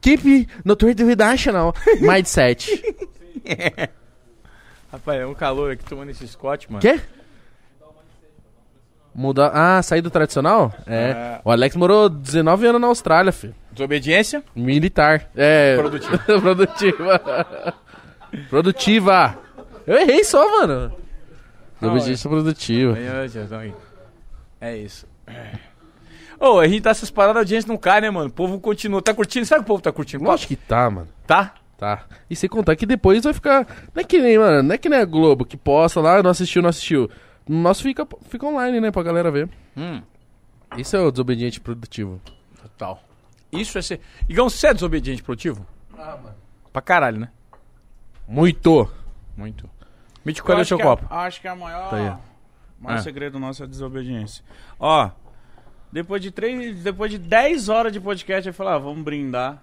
[0.00, 2.68] Keep no train national mindset.
[4.92, 6.80] Rapaz, é um calor aqui tomando esse Scott, mano.
[6.80, 7.00] Quê?
[9.14, 9.52] Mudar.
[9.54, 10.74] Ah, sair do tradicional?
[10.86, 11.10] É.
[11.10, 11.40] É.
[11.44, 13.54] O Alex morou 19 anos na Austrália, filho.
[13.70, 14.42] Desobediência?
[14.54, 15.30] Militar.
[15.36, 15.76] É.
[15.76, 16.18] Produtiva.
[16.18, 17.74] produtiva.
[18.48, 19.38] Produtiva.
[19.86, 20.92] Eu errei só, mano.
[21.80, 22.96] Não, Obediência produtiva.
[23.28, 23.74] Jesus, aí.
[24.60, 25.06] É isso.
[26.40, 28.28] Ô, a gente tá essas paradas, a audiência não cai, né, mano?
[28.28, 29.00] O povo continua.
[29.02, 29.44] Tá curtindo?
[29.46, 30.24] Sabe que o povo tá curtindo?
[30.24, 31.08] Lógico que tá, mano.
[31.26, 31.54] Tá?
[31.78, 32.04] Tá.
[32.30, 33.66] E sem contar que depois vai ficar.
[33.94, 36.30] Não é que nem, mano, não é que nem a Globo que posta lá, não
[36.30, 37.10] assistiu, não assistiu.
[37.46, 39.48] O nosso fica, fica online, né, pra galera ver.
[39.76, 40.00] Hum,
[40.78, 42.20] Isso é o desobediente produtivo.
[42.62, 43.02] total.
[43.52, 44.00] Isso é ser.
[44.28, 45.66] Igão, você é desobediente produtivo?
[45.96, 46.34] Ah, mano.
[46.72, 47.28] Pra caralho, né?
[48.26, 48.88] Muito.
[49.36, 49.68] Muito.
[50.24, 51.06] Mítico, cadê o seu que copo?
[51.10, 52.16] A, acho que a maior, Tá aí, ó.
[52.80, 53.02] maior Ah.
[53.02, 54.42] segredo nosso é a desobediência.
[54.78, 55.10] Ó,
[55.92, 59.62] depois de três, depois de 10 horas de podcast, eu falei, ah, vamos brindar.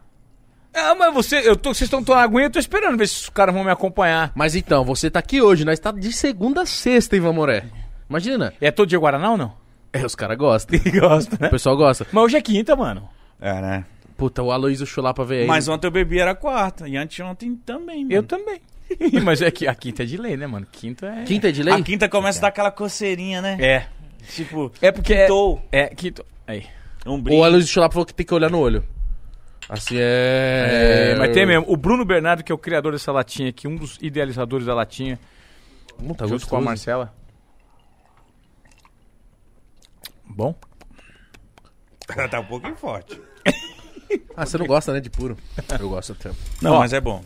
[0.73, 3.29] Ah, mas você, eu tô, vocês estão tomando aguinha, eu tô esperando ver se os
[3.29, 4.31] caras vão me acompanhar.
[4.35, 7.65] Mas então, você tá aqui hoje, nós tá de segunda a sexta, Ivan Moré.
[8.09, 8.53] Imagina.
[8.61, 9.53] É todo dia Guaraná ou não?
[9.91, 10.79] É, os caras gostam.
[10.99, 11.47] Gosta, né?
[11.47, 12.07] O pessoal gosta.
[12.13, 13.09] Mas hoje é quinta, mano.
[13.41, 13.85] É, né?
[14.21, 15.47] Puta, o Aloysio Chulapa veio aí.
[15.47, 18.13] Mas ontem eu bebi era quarta, e anteontem também, mano.
[18.13, 18.61] Eu também.
[19.23, 20.67] mas é que a quinta é de lei, né, mano?
[20.71, 21.23] Quinta é.
[21.23, 21.73] Quinta é de lei?
[21.73, 23.57] A quinta começa a dar aquela coceirinha, né?
[23.59, 23.87] É.
[24.29, 25.21] Tipo, É porque é.
[25.21, 25.59] quintou.
[25.71, 26.23] É, quinto.
[26.45, 26.67] Aí.
[27.03, 27.43] Um O.
[27.43, 28.83] Aloysio Chulapa falou que tem que olhar no olho.
[29.67, 31.13] Assim é...
[31.13, 31.65] É, mas tem mesmo.
[31.67, 35.17] O Bruno Bernardo, que é o criador dessa latinha aqui, um dos idealizadores da latinha,
[35.99, 36.61] Hum, tá junto com a gostoso.
[36.61, 37.13] Marcela.
[40.25, 40.53] Bom?
[42.29, 43.19] tá um pouquinho forte.
[44.35, 45.37] Ah, você não gosta, né, de puro?
[45.79, 46.31] Eu gosto até.
[46.61, 46.79] Não, Ó.
[46.79, 47.23] mas é bom.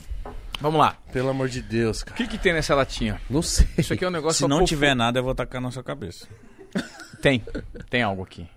[0.59, 0.95] Vamos lá.
[1.11, 2.17] Pelo amor de Deus, O cara.
[2.17, 3.21] que, que tem nessa latinha?
[3.29, 3.67] Não sei.
[3.77, 6.27] Isso aqui é um negócio Se não tiver nada, eu vou tacar na sua cabeça.
[7.21, 7.43] Tem.
[7.89, 8.47] Tem algo aqui.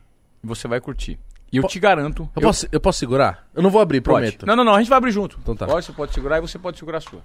[0.42, 1.18] Você vai curtir.
[1.50, 2.28] E eu te garanto.
[2.36, 3.48] Eu, posso, eu posso segurar?
[3.54, 4.16] Eu não vou abrir, Pode.
[4.16, 4.46] prometo.
[4.46, 4.74] Não, não, não.
[4.74, 5.38] A gente vai abrir junto.
[5.42, 5.66] Então tá.
[5.66, 7.20] Pode, você pode segurar e você pode segurar a sua.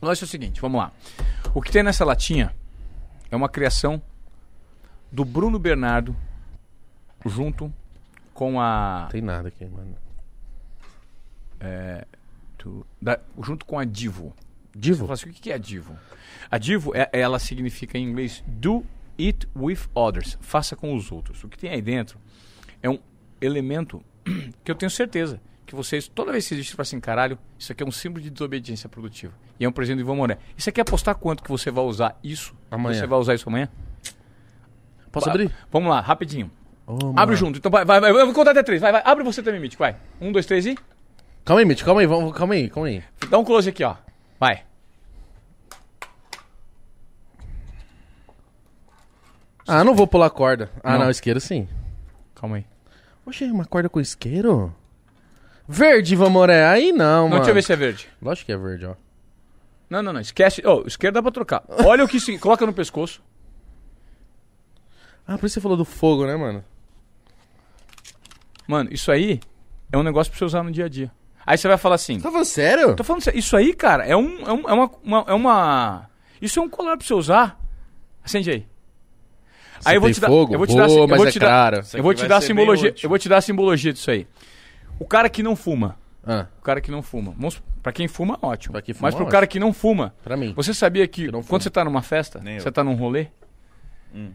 [0.00, 0.90] O lance é o seguinte, vamos lá.
[1.54, 2.54] O que tem nessa latinha
[3.30, 4.02] é uma criação
[5.12, 6.16] do Bruno Bernardo
[7.26, 7.72] junto
[8.34, 9.02] com a.
[9.04, 9.96] Não tem nada aqui, mano.
[12.58, 14.34] do- da- junto com a Divo.
[14.76, 15.10] Divo?
[15.12, 15.96] assim, o que é a Divo?
[16.50, 18.84] A Divo, é, ela significa em inglês do
[19.18, 20.36] it with others.
[20.40, 21.42] Faça com os outros.
[21.44, 22.18] O que tem aí dentro
[22.82, 22.98] é um
[23.40, 24.02] elemento
[24.64, 27.72] que eu tenho certeza que vocês, toda vez que existe, você fala assim, caralho, isso
[27.72, 29.32] aqui é um símbolo de desobediência produtiva.
[29.58, 30.38] E é um presente do Ivan Moré.
[30.56, 32.54] Isso aqui é apostar quanto que você vai usar isso?
[32.70, 32.98] Amanhã.
[33.00, 33.68] Você vai usar isso amanhã?
[35.10, 35.54] Posso abrir?
[35.70, 36.50] Vamos lá, rapidinho.
[36.86, 37.14] Mano.
[37.16, 37.58] Abre junto.
[37.58, 38.10] Então vai, vai, vai.
[38.10, 38.80] Eu vou contar até três.
[38.80, 39.02] Vai, vai.
[39.04, 39.82] Abre você também, Mítico.
[39.82, 39.96] Vai.
[40.20, 40.76] Um, dois, três e.
[41.44, 43.04] Calma aí, Mitch, calma aí, vamos, calma aí, calma aí.
[43.28, 43.96] Dá um close aqui, ó.
[44.40, 44.62] Vai.
[49.66, 50.70] Ah, não vou pular corda.
[50.82, 51.04] Ah, Não.
[51.04, 51.68] não, isqueiro sim.
[52.34, 52.66] Calma aí.
[53.26, 54.74] Oxe, uma corda com isqueiro?
[55.66, 57.36] Verde, Ivan Moré, aí não, Não, mano.
[57.36, 58.08] deixa eu ver se é verde.
[58.20, 58.94] Lógico que é verde, ó.
[59.88, 60.20] Não, não, não.
[60.20, 60.66] Esquece.
[60.66, 61.62] Ô, esquerda dá pra trocar.
[61.84, 62.38] Olha o que se.
[62.38, 63.22] Coloca no pescoço.
[65.26, 66.62] Ah, por isso você falou do fogo, né, mano?
[68.66, 69.40] Mano, isso aí
[69.92, 71.10] é um negócio pra você usar no dia a dia.
[71.46, 72.18] Aí você vai falar assim.
[72.20, 72.96] Tá falando sério?
[72.96, 73.38] Tô falando sério.
[73.38, 76.10] Isso aí, cara, é, um, é, um- é uma, uma- É uma.
[76.40, 77.58] Isso é um colar pra você usar.
[78.22, 78.66] Acende aí.
[79.80, 80.26] Você aí eu vou tem te dar.
[80.28, 80.54] fogo?
[80.54, 80.88] Eu vou te dar.
[80.88, 81.80] eu mas vou é te dar- caro.
[81.80, 82.94] Isso Eu vou te dar simbologia.
[83.02, 84.26] Eu vou te dar a simbologia disso aí.
[84.98, 85.98] O cara que não fuma.
[86.26, 87.34] Ah, O cara que não fuma.
[87.82, 88.72] Pra quem fuma, ótimo.
[88.72, 89.30] Pra quem fuma, Mas pro ótimo.
[89.32, 90.54] cara que não fuma, pra mim.
[90.56, 92.72] você sabia que quando você tá numa festa, Nem você eu.
[92.72, 93.26] tá num rolê,
[94.14, 94.30] Hum.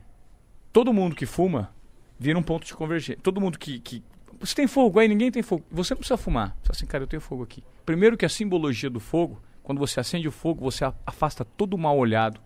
[0.71, 1.71] todo mundo que fuma
[2.19, 3.17] vira um ponto de convergência.
[3.23, 4.03] Todo mundo que, que.
[4.39, 5.65] Você tem fogo aí, ninguém tem fogo.
[5.69, 6.55] Você não precisa fumar.
[6.63, 7.63] Você assim, cara, eu tenho fogo aqui.
[7.85, 11.77] Primeiro que a simbologia do fogo, quando você acende o fogo, você afasta todo o
[11.77, 12.39] mal olhado,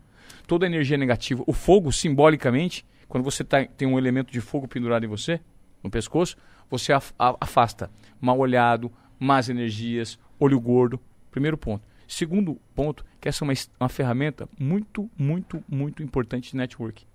[0.47, 1.43] toda a energia negativa.
[1.45, 5.39] O fogo, simbolicamente, quando você tá- tem um elemento de fogo pendurado em você,
[5.83, 6.35] no pescoço,
[6.69, 6.91] você
[7.39, 10.99] afasta mal olhado, más energias, olho gordo.
[11.29, 11.83] Primeiro ponto.
[12.07, 17.05] Segundo ponto, que essa é uma, uma ferramenta muito, muito, muito importante de network.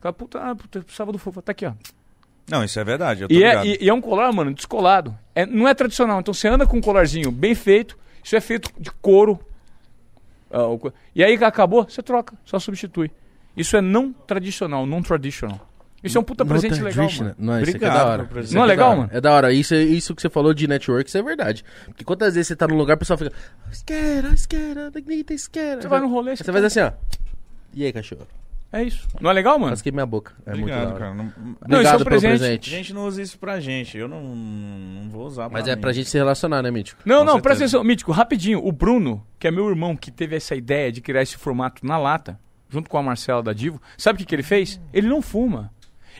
[0.00, 1.40] Fala, puta, ah, puta, precisava do fogo.
[1.40, 1.74] Tá aqui, ó.
[2.48, 5.16] Não, isso é verdade, eu tô E é, e, e é um colar, mano, descolado.
[5.34, 6.20] É, não é tradicional.
[6.20, 7.96] Então você anda com um colarzinho bem feito.
[8.22, 9.40] Isso é feito de couro.
[10.50, 10.68] Ah,
[11.14, 13.10] e aí que acabou, você troca, só substitui.
[13.56, 15.68] Isso é não tradicional, não traditional.
[16.02, 17.34] Isso é um puta presente legal, mano.
[17.38, 18.28] Não, isso aqui é Obrigado da hora.
[18.52, 19.10] Não é legal, mano?
[19.10, 19.52] É da hora.
[19.54, 21.64] Isso, isso que você falou de network, isso é verdade.
[21.86, 23.32] Porque quantas vezes você tá num lugar, o pessoal fica...
[23.72, 25.80] Esquera, esquera, Dignita, esquera.
[25.80, 26.92] Você vai no rolê, você Você faz assim, ó.
[27.72, 28.26] E aí, cachorro?
[28.74, 29.06] É isso.
[29.20, 29.70] Não é legal, mano?
[29.70, 30.32] Rasquei minha boca.
[30.44, 30.98] É muito Obrigado, hora.
[30.98, 31.14] cara.
[31.14, 32.38] Não- Não, isso é um Obrigado pelo presente.
[32.38, 32.74] presente.
[32.74, 33.96] A gente não usa isso pra gente.
[33.96, 35.80] Eu não, não vou usar pra Mas é mim.
[35.80, 37.00] pra gente se relacionar, né, Mítico?
[37.04, 37.76] Não, Com não, presta certeza.
[37.76, 38.60] atenção, Mítico, rapidinho.
[38.66, 41.96] O Bruno, que é meu irmão, que teve essa ideia de criar esse formato na
[41.96, 42.38] lata,
[42.68, 44.80] junto com a Marcela da Divo, sabe o que, que ele fez?
[44.92, 45.70] Ele não fuma.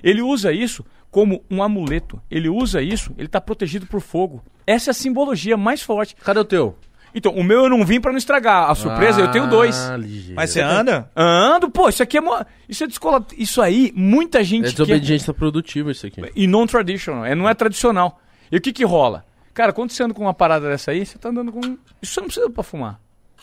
[0.02, 2.22] Ele usa isso como um amuleto.
[2.30, 4.44] Ele usa isso, ele tá protegido por fogo.
[4.66, 6.14] Essa é a simbologia mais forte.
[6.16, 6.76] Cadê o teu?
[7.14, 8.68] Então, o meu eu não vim pra não estragar.
[8.70, 9.76] A surpresa, eu tenho dois.
[9.88, 10.34] Ah, ligeiro.
[10.34, 11.08] Mas você anda?
[11.14, 12.20] Ando, pô, isso aqui é.
[12.20, 13.24] mo- Isso é descola.
[13.38, 16.20] Isso aí, muita gente É quer- desobediência produtiva isso aqui.
[16.34, 18.20] E non traditional, é, não é tradicional.
[18.50, 19.24] E o que que rola?
[19.54, 21.60] Cara, quando você anda com uma parada dessa aí, você tá andando com.
[22.02, 23.00] Isso você não precisa pra fumar.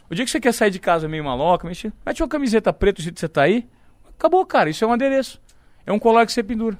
[0.09, 2.97] O dia que você quer sair de casa meio maloca, mexe, mete uma camiseta preta
[2.97, 3.65] do jeito que você tá aí,
[4.17, 4.69] acabou, cara.
[4.69, 5.39] Isso é um adereço.
[5.85, 6.77] É um colar que você pendura.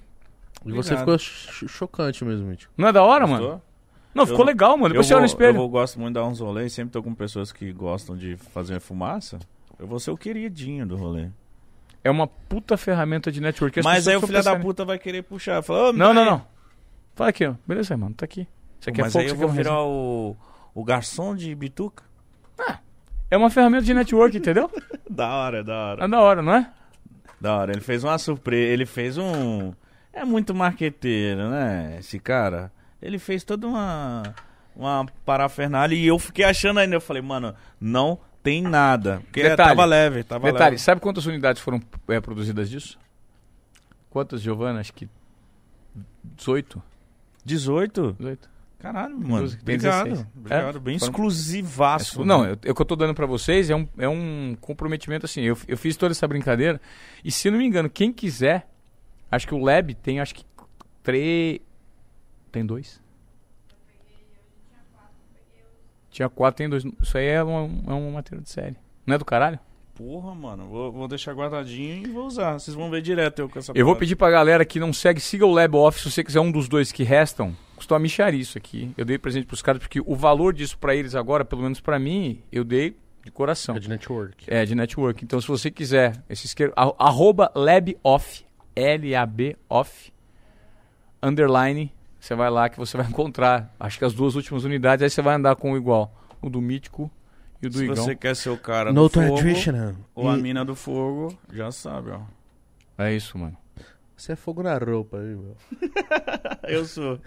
[0.65, 0.99] E você Obrigado.
[0.99, 2.73] ficou ch- chocante mesmo, Mítico.
[2.77, 3.41] Não é da hora, mano?
[3.41, 3.61] Gostou?
[4.13, 4.88] Não, ficou Eu- legal, mano.
[4.88, 5.49] Eu, Depois você vou, no espelho.
[5.49, 8.35] eu vou- gosto muito de dar uns rolês, sempre tô com pessoas que gostam de
[8.38, 9.39] fazer fumaça.
[9.79, 11.27] Eu vou ser o queridinho do rolê.
[12.03, 13.79] É uma puta ferramenta de network.
[13.79, 15.61] As Mas aí o filho da puta vai querer puxar.
[15.61, 16.45] Fala, "Ô, me Não, não, aí." não.
[17.15, 17.53] Fala aqui, ó.
[17.67, 18.47] Beleza, mano, tá aqui.
[18.79, 19.85] Você quer Mas fogo, aí eu quer vou virar resenha.
[19.88, 20.35] o,
[20.73, 22.03] o garçom de bituca.
[23.29, 24.69] É uma ferramenta de network, entendeu?
[25.09, 26.05] Da hora, da hora.
[26.05, 26.69] É da hora, não é?
[27.39, 27.71] Da hora.
[27.73, 28.71] Ele fez uma surpresa.
[28.73, 29.73] Ele fez um.
[30.13, 31.97] É muito marqueteiro, né?
[31.99, 32.71] Esse cara.
[33.02, 34.23] Ele fez toda uma.
[34.76, 35.95] Uma parafernália.
[35.95, 36.95] E eu fiquei achando ainda.
[36.95, 39.19] Eu falei, mano, não tem nada.
[39.26, 39.69] Porque Detalhe.
[39.69, 40.82] tava leve, tava Detalhe, leve.
[40.82, 42.98] sabe quantas unidades foram é, produzidas disso?
[44.10, 44.80] Quantas, Giovana?
[44.80, 45.10] Acho que
[46.23, 46.82] 18.
[47.44, 48.15] 18?
[48.18, 48.49] 18.
[48.80, 49.44] Caralho, mano.
[49.44, 50.10] Doze, tem Obrigado.
[50.10, 50.28] 16.
[50.36, 50.78] Obrigado.
[50.78, 50.80] É?
[50.80, 52.26] Bem Foram- exclusivaço.
[52.26, 52.52] Não, né?
[52.52, 55.41] eu, eu que eu tô dando pra vocês é um, é um comprometimento assim.
[55.41, 56.82] Eu, eu fiz toda essa brincadeira.
[57.23, 58.68] E se não me engano, quem quiser,
[59.32, 60.44] acho que o Lab tem, acho que
[61.03, 61.60] três.
[62.52, 63.02] Tem dois?
[66.10, 66.84] Tinha quatro, tem dois.
[67.02, 68.76] Isso aí é uma, é uma matéria de série.
[69.06, 69.60] Não é do caralho?
[69.95, 70.68] Porra, mano.
[70.68, 72.53] Vou, vou deixar guardadinho e vou usar.
[72.60, 73.99] Vocês vão ver direto eu com essa Eu vou parada.
[73.99, 75.99] pedir pra galera que não segue, siga o Lab Off.
[76.02, 78.91] Se você quiser um dos dois que restam, custou a micharia isso aqui.
[78.98, 81.98] Eu dei presente pros caras, porque o valor disso pra eles agora, pelo menos pra
[81.98, 83.75] mim, eu dei de coração.
[83.75, 84.45] É de network.
[84.48, 85.24] É, de network.
[85.24, 88.43] Então, se você quiser, esse isqueiro, arroba laboff,
[88.75, 90.11] L-A-B off,
[91.22, 95.09] underline, você vai lá que você vai encontrar, acho que as duas últimas unidades, aí
[95.09, 97.11] você vai andar com o igual, o do Mítico
[97.61, 97.95] e o do Se Igão.
[97.95, 99.93] você quer ser o cara No do fogo traditional.
[100.16, 102.22] ou a mina do fogo, já sabe, ó.
[102.98, 103.58] É isso, mano.
[104.16, 105.56] Você é fogo na roupa, viu, meu?
[106.69, 107.19] Eu sou.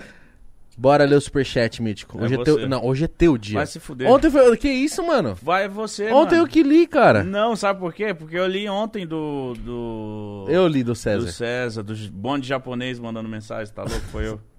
[0.76, 2.18] Bora ler o superchat, Mítico.
[2.20, 2.44] É Hoje é, você.
[2.44, 2.68] teu...
[2.68, 3.58] Não, hoje é teu dia.
[3.58, 4.08] Vai se fuder.
[4.10, 4.56] Ontem foi...
[4.56, 5.36] Que isso, mano?
[5.40, 6.48] Vai você, Ontem eu mano.
[6.48, 7.23] que li, cara.
[7.23, 8.12] Não, sabe por quê?
[8.14, 9.55] Porque eu li ontem do...
[9.55, 10.44] do...
[10.48, 11.31] Eu li do Do César.
[11.31, 14.00] César, do bonde japonês mandando mensagem, tá louco?
[14.06, 14.40] Foi eu.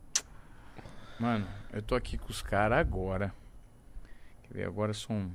[1.20, 3.34] Mano, eu tô aqui com os caras agora.
[4.44, 5.32] Quer ver, agora são...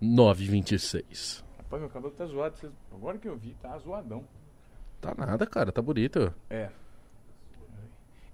[0.00, 1.44] 926.
[1.58, 2.72] Rapaz, meu cabelo tá zoado.
[2.92, 4.24] Agora que eu vi, tá zoadão.
[5.00, 5.72] Tá nada, cara.
[5.72, 6.32] Tá bonito.
[6.48, 6.68] É.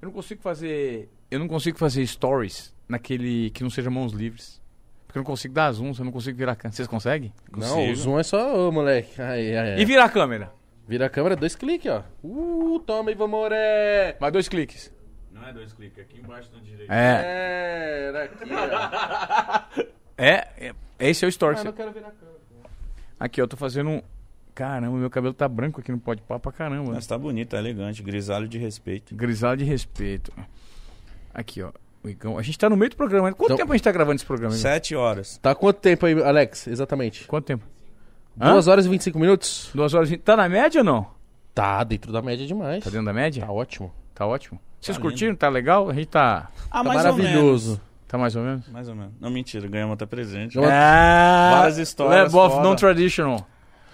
[0.01, 1.09] Eu não consigo fazer.
[1.31, 4.61] Eu não consigo fazer stories naquele que não seja mãos livres.
[5.07, 6.77] Porque eu não consigo dar zoom, eu não consigo virar câmera.
[6.77, 7.33] Vocês conseguem?
[7.51, 9.21] Não, o zoom é só, ô, moleque.
[9.21, 9.81] Aí, aí, aí.
[9.81, 10.53] E virar a câmera?
[10.87, 12.05] Vira a câmera, dois cliques, ó.
[12.23, 14.17] Uh, toma, Ivan Moré.
[14.21, 14.93] Mais dois cliques.
[15.41, 16.91] Não é dois cliques, aqui embaixo do direito.
[16.91, 17.23] É.
[17.25, 19.83] É, era aqui, ó.
[20.17, 20.49] É.
[20.59, 21.59] é esse é o story.
[21.61, 22.39] Ah, não quero virar a câmera.
[23.21, 24.03] Aqui, eu tô fazendo um.
[24.55, 26.93] Caramba, meu cabelo tá branco aqui no pode pá pra caramba.
[26.93, 29.15] Mas tá bonito, tá elegante, grisalho de respeito.
[29.15, 30.33] Grisalho de respeito.
[31.33, 31.71] Aqui, ó.
[32.03, 32.39] O Igão.
[32.39, 33.33] A gente tá no meio do programa.
[33.33, 34.53] Quanto Então- tempo a gente tá gravando esse programa?
[34.55, 34.61] Igão?
[34.63, 35.39] Sete horas.
[35.39, 36.67] Tá quanto tempo aí, Alex?
[36.67, 37.27] Exatamente.
[37.27, 37.65] Quanto tempo?
[38.41, 38.53] Hã?
[38.53, 39.71] 2 horas e 25 minutos?
[39.75, 40.11] Duas horas.
[40.11, 41.09] e Tá na média ou não?
[41.55, 42.85] Tá dentro da média demais.
[42.85, 43.45] Tá dentro da média?
[43.45, 43.93] Tá ótimo.
[44.15, 44.61] Tá ótimo.
[44.81, 45.35] Vocês Tá curtiram?
[45.35, 45.89] Tá legal?
[45.91, 46.49] A gente tá.
[46.71, 47.69] Ah, Tá mais ou maravilhoso.
[47.71, 47.89] menos.
[48.07, 48.69] Tá mais ou menos?
[48.69, 49.13] Mais ou menos.
[49.21, 50.59] Não, mentira, ganhamos até presente.
[50.59, 52.69] Ah, Várias histórias Lab off, foda.
[52.69, 53.47] non traditional.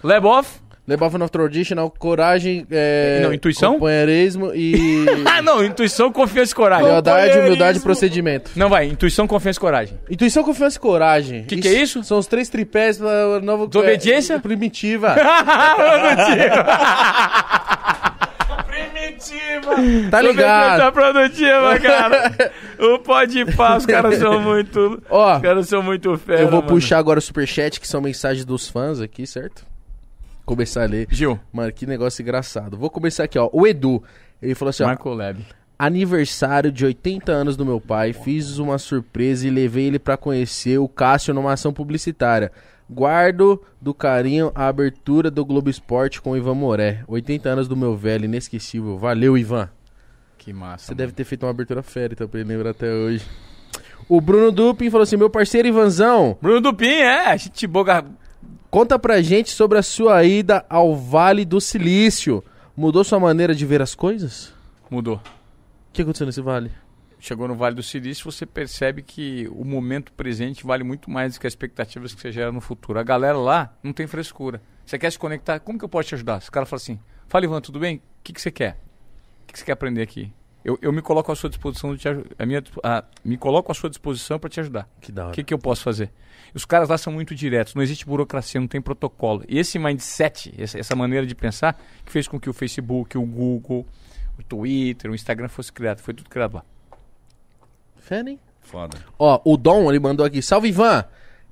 [0.03, 0.65] Lab off?
[0.87, 3.73] Lebov of Traditional, coragem, é, Não, intuição?
[3.73, 5.65] companheirismo e Ah, não.
[5.65, 6.85] Intuição, confiança e coragem.
[6.85, 8.51] lealdade, humildade e procedimento.
[8.55, 8.85] Não, vai.
[8.85, 9.99] Intuição, confiança e coragem.
[10.07, 11.43] Intuição, confiança e coragem.
[11.45, 12.03] Que que é isso?
[12.03, 13.65] São os três tripés da nova...
[13.65, 14.35] Desobediência?
[14.35, 15.15] é, primitiva.
[15.75, 16.65] Primitiva!
[19.13, 20.91] tá Tá ligado?
[20.93, 22.51] produtiva, cara.
[22.79, 25.01] o pode pá, os caras são muito.
[25.09, 26.67] Ó, Os caras são muito fera, eu vou mano.
[26.73, 29.65] puxar agora o superchat, que são mensagens dos fãs aqui, certo?
[30.45, 31.07] Começar a ler.
[31.09, 32.77] Gil, Mano, que negócio engraçado.
[32.77, 33.49] Vou começar aqui, ó.
[33.51, 34.03] O Edu,
[34.41, 34.87] ele falou assim, ó.
[34.87, 35.39] Marco Lab.
[35.77, 40.77] aniversário de 80 anos do meu pai, fiz uma surpresa e levei ele pra conhecer
[40.77, 42.51] o Cássio numa ação publicitária.
[42.89, 47.03] Guardo do carinho a abertura do Globo Esporte com o Ivan Moré.
[47.07, 48.97] 80 anos do meu velho, inesquecível.
[48.97, 49.69] Valeu, Ivan.
[50.37, 50.87] Que massa.
[50.87, 53.25] Você deve ter feito uma abertura fera, então, pra ele lembrar até hoje.
[54.07, 58.05] O Bruno Dupin falou assim: meu parceiro Ivanzão, Bruno Dupin, é, gente boga.
[58.69, 62.43] conta pra gente sobre a sua ida ao Vale do Silício.
[62.77, 64.53] Mudou sua maneira de ver as coisas?
[64.91, 65.15] Mudou.
[65.15, 65.21] O
[65.93, 66.71] que aconteceu nesse vale?
[67.27, 71.39] Chegou no Vale do Silício, você percebe que o momento presente vale muito mais do
[71.39, 72.99] que as expectativas que você gera no futuro.
[72.99, 74.61] A galera lá não tem frescura.
[74.85, 75.59] Você quer se conectar?
[75.59, 76.37] Como que eu posso te ajudar?
[76.37, 77.95] Os caras falam assim: Fala, Ivan, tudo bem?
[77.97, 78.73] O que, que você quer?
[79.41, 80.31] O que, que você quer aprender aqui?
[80.63, 83.89] Eu, eu me coloco à sua disposição te a minha, a- me coloco à sua
[83.89, 84.87] disposição para te ajudar.
[85.01, 85.33] Que da O hora.
[85.35, 86.11] que, que eu posso fazer?
[86.53, 89.43] Os caras lá são muito diretos, não existe burocracia, não tem protocolo.
[89.49, 93.25] E esse mindset, essa, essa maneira de pensar, que fez com que o Facebook, o
[93.25, 93.83] Google,
[94.37, 96.01] o Twitter, o Instagram fosse criado.
[96.01, 96.63] Foi tudo criado lá.
[98.05, 98.39] Fera, hein?
[98.61, 98.97] Foda.
[99.17, 100.41] Ó, o Dom, ele mandou aqui.
[100.41, 101.03] Salve, Ivan!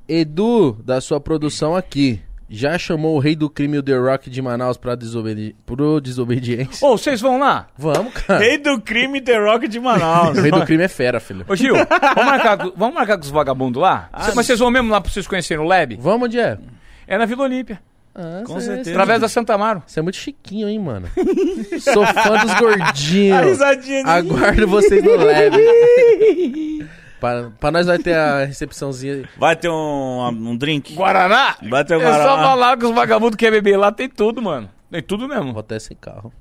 [0.08, 2.22] Edu, da sua produção aqui.
[2.50, 6.86] Já chamou o rei do crime, o The Rock de Manaus, pra desobedi pro desobediência?
[6.88, 7.68] Ô, vocês vão lá?
[7.76, 8.40] Vamos, cara.
[8.40, 10.38] Rei do crime, The Rock de Manaus.
[10.38, 11.46] O rei do crime é fera, filho.
[11.48, 14.10] Ô, Gil, vamos marcar, com- vamos marcar com os vagabundos lá?
[14.22, 15.96] Cê- mas vocês vão mesmo lá pra vocês conhecerem o Lab?
[16.00, 16.60] Vamos onde é?
[17.08, 17.82] É na Vila Olímpia,
[18.16, 18.92] Ah, Com cê- certeza.
[18.92, 19.82] através da Santa Amaro.
[19.88, 21.08] Você é muito chiquinho, hein, mano?
[21.82, 23.42] Sou fã dos gordinhos.
[23.46, 25.58] risadinha Aguardo vocês no lab.
[27.20, 29.28] pra, pra nós vai ter a recepçãozinha.
[29.38, 30.94] Vai ter um, um drink?
[30.94, 31.56] Guaraná?
[31.70, 32.44] Vai ter um É só Guaraná.
[32.44, 34.70] falar que os vagabundos querem beber lá, tem tudo, mano.
[34.92, 35.52] Tem tudo mesmo.
[35.52, 36.32] Vou até sem carro.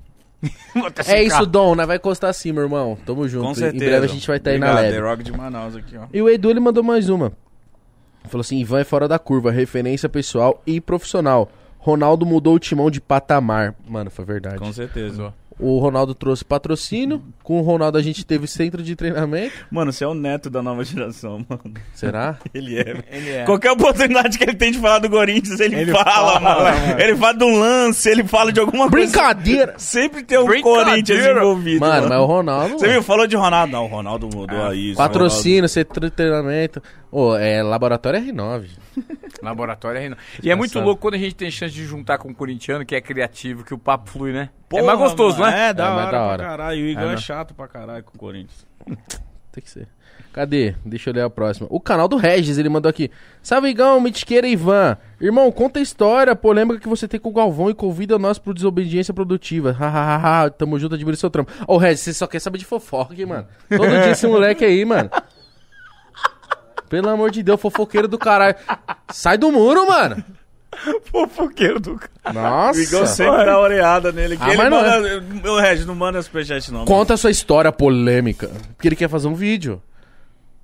[1.07, 1.73] É isso, Dom.
[1.73, 2.97] Nós vai encostar assim, meu irmão.
[3.05, 3.45] Tamo junto.
[3.45, 3.85] Com Em certeza.
[3.85, 4.91] breve a gente vai estar aí na lab.
[4.91, 6.05] The Rock de Manaus aqui, ó.
[6.13, 7.31] E o Edu ele mandou mais uma.
[8.25, 11.49] Falou assim: Ivan é fora da curva, referência pessoal e profissional.
[11.83, 13.75] Ronaldo mudou o timão de patamar.
[13.85, 14.57] Mano, foi verdade.
[14.57, 15.33] Com certeza.
[15.59, 17.21] O Ronaldo trouxe patrocínio.
[17.43, 19.53] Com o Ronaldo a gente teve centro de treinamento.
[19.69, 21.61] Mano, você é o neto da nova geração, mano.
[21.93, 22.37] Será?
[22.55, 23.03] Ele é.
[23.11, 23.43] Ele é.
[23.43, 26.63] Qualquer oportunidade que ele tem de falar do Corinthians, ele, Ele fala, fala, mano.
[26.63, 26.99] mano.
[27.01, 29.11] Ele fala de um lance, ele fala de alguma coisa.
[29.11, 29.73] Brincadeira!
[29.77, 30.85] Sempre tem um Brincadeira.
[30.89, 31.79] Corinthians envolvido.
[31.81, 32.79] Mano, mas o Ronaldo.
[32.79, 33.03] Você viu?
[33.03, 33.71] Falou de Ronaldo.
[33.73, 34.91] Não, o Ronaldo mudou aí.
[34.91, 36.81] isso, Patrocínio, centro de treinamento.
[37.15, 38.69] Ô, é laboratório R9.
[39.43, 40.17] Laboratório é Renan.
[40.41, 42.95] E é muito louco quando a gente tem chance de juntar com um corintiano que
[42.95, 44.49] é criativo, que o papo flui, né?
[44.69, 45.51] Porra, é mais gostoso, mano.
[45.51, 45.69] né?
[45.69, 46.37] É, da É, hora, mais da hora.
[46.37, 46.79] pra caralho.
[46.79, 47.17] E o Igor É, é, né?
[47.17, 48.65] chato pra caralho com o Corinthians.
[49.51, 49.87] Tem que ser.
[50.31, 50.73] Cadê?
[50.83, 51.67] Deixa eu ler a próxima.
[51.69, 53.11] O canal do Regis, ele mandou aqui.
[53.43, 54.97] Salve, Igão, Mitiqueira e Ivan.
[55.21, 58.53] Irmão, conta a história polêmica que você tem com o Galvão e convida nós pro
[58.53, 59.71] Desobediência Produtiva.
[59.77, 61.51] Hahaha, tamo junto, admira seu trampo.
[61.67, 63.45] Ô, Regis, você só quer saber de fofoca, hein, mano?
[63.69, 65.09] Todo dia esse moleque aí, mano.
[66.93, 68.55] Pelo amor de Deus, fofoqueiro do caralho.
[69.11, 70.23] Sai do muro, mano.
[71.05, 72.71] Fofoqueiro do cara.
[72.71, 73.15] O Igor Nossa.
[73.15, 74.37] sempre dá oreada nele.
[74.39, 75.21] Ah, ele mas não manda...
[75.21, 76.85] Meu Regis, não manda superchat não.
[76.85, 78.47] Conta a sua história polêmica.
[78.75, 79.81] Porque ele quer fazer um vídeo.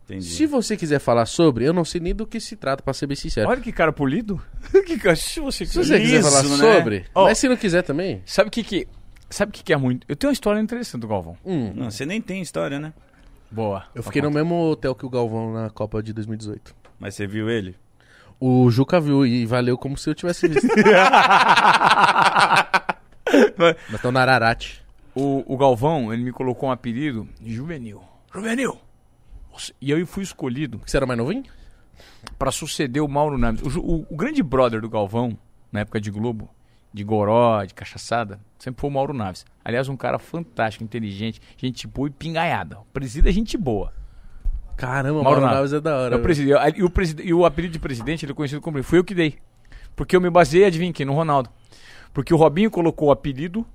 [0.06, 0.25] Entendi.
[0.25, 3.08] Se você quiser falar sobre, eu não sei nem do que se trata, pra ser
[3.08, 3.49] bem sincero.
[3.49, 4.40] Olha que cara polido.
[4.85, 6.58] que cara, se você Se você quiser Isso, falar né?
[6.75, 7.24] sobre, Ó.
[7.24, 8.22] mas se não quiser também.
[8.24, 8.88] Sabe o que que...
[9.32, 10.06] Sabe o que que é muito...
[10.08, 11.35] Eu tenho uma história interessante do Galvão.
[11.43, 12.93] Hum, Não, você nem tem história, né?
[13.52, 13.84] Boa.
[13.95, 16.76] eu fiquei no mesmo hotel que o Galvão na Copa de 2018.
[17.00, 17.76] Mas você viu ele?
[18.40, 20.68] O Juca viu e valeu como se eu tivesse visto.
[23.90, 24.84] Mas tô na Ararate.
[25.16, 28.02] O, o Galvão, ele me colocou um apelido de Juvenil.
[28.34, 28.78] Juvenil!
[29.52, 31.44] Nossa, E eu fui escolhido Você era mais novinho?
[32.38, 33.61] pra suceder o Mauro Naves.
[33.76, 35.38] O, o- o grande brother do Galvão,
[35.72, 36.50] na época de Globo,
[36.93, 39.45] de goró, de cachaçada, sempre foi o Mauro Naves.
[39.64, 42.80] Aliás, um cara fantástico, inteligente, gente boa e pingaiada.
[42.80, 43.93] O presídio é gente boa.
[44.76, 45.72] Caramba, o Mauro Mauro Naves.
[45.72, 46.16] Naves é da hora.
[46.16, 46.80] É o presidente.
[46.80, 48.82] E o, preside- e o apelido de presidente, ele é conhecido como.
[48.82, 49.38] Fui eu que dei.
[49.95, 51.06] Porque eu me baseei, adivinha quem?
[51.06, 51.50] No Ronaldo.
[52.14, 53.66] Porque o Robinho colocou o apelido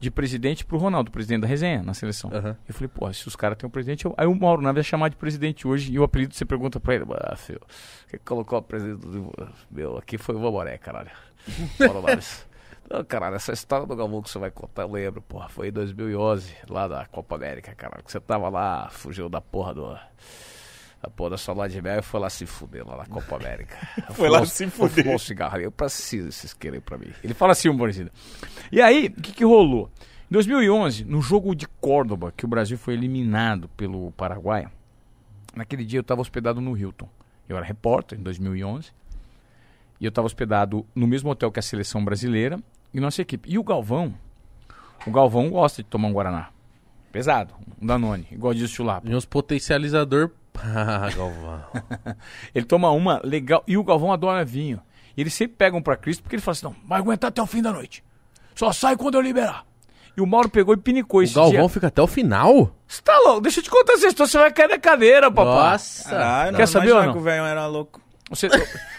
[0.00, 2.30] de presidente pro Ronaldo, presidente da resenha, na seleção.
[2.32, 2.56] Aham.
[2.68, 4.04] Eu falei, pô, se os caras têm um presidente.
[4.04, 4.14] Eu...
[4.16, 6.94] Aí o Mauro Naves é chamado de presidente hoje e o apelido você pergunta pra
[6.96, 7.60] ele, ah, filho,
[8.08, 9.32] quem colocou o presidente do.
[9.70, 11.10] Meu, aqui foi o Vamoré, caralho.
[11.78, 12.46] Mauro Naves.
[12.90, 15.48] Não, caralho, essa história do Galvão que você vai contar, eu lembro, porra.
[15.48, 18.02] Foi em 2011, lá da Copa América, caralho.
[18.02, 19.98] Que você tava lá, fugiu da porra do.
[21.00, 23.36] A porra da sua lua de mel e foi lá se fuder lá na Copa
[23.36, 23.76] América.
[24.14, 25.04] Foi lá Fumou- se foi fuder.
[25.04, 25.62] fumar um cigarro ali.
[25.64, 27.12] Eu preciso vocês querem pra mim.
[27.22, 28.10] Ele fala assim, um bonzinho.
[28.72, 29.88] E aí, o que, que rolou?
[30.28, 34.66] Em 2011, no jogo de Córdoba, que o Brasil foi eliminado pelo Paraguai,
[35.54, 37.08] naquele dia eu estava hospedado no Hilton.
[37.48, 38.90] Eu era repórter em 2011.
[40.00, 42.58] E eu estava hospedado no mesmo hotel que a seleção brasileira
[42.92, 43.48] e nossa equipe.
[43.50, 44.14] E o Galvão,
[45.06, 46.48] o Galvão gosta de tomar um Guaraná.
[47.12, 49.08] Pesado, um Danone, igual diz o Chulapa.
[49.08, 50.30] E uns potencializador.
[50.60, 51.62] Ah, Galvão.
[52.52, 53.62] Ele toma uma legal.
[53.64, 54.80] E o Galvão adora vinho.
[55.16, 57.46] E eles sempre pegam pra Cristo porque ele fala assim: não, vai aguentar até o
[57.46, 58.02] fim da noite.
[58.56, 59.64] Só sai quando eu liberar.
[60.16, 61.68] E o Mauro pegou e pinicou O esse Galvão dia.
[61.68, 62.74] fica até o final?
[62.88, 63.40] Você tá louco?
[63.42, 65.70] Deixa eu te contar essa história, você vai cair da cadeira, papai.
[65.72, 66.10] Nossa.
[66.10, 67.12] Caralho, Quer não saber ou não?
[67.12, 68.00] que o velho era louco.
[68.30, 68.48] Você,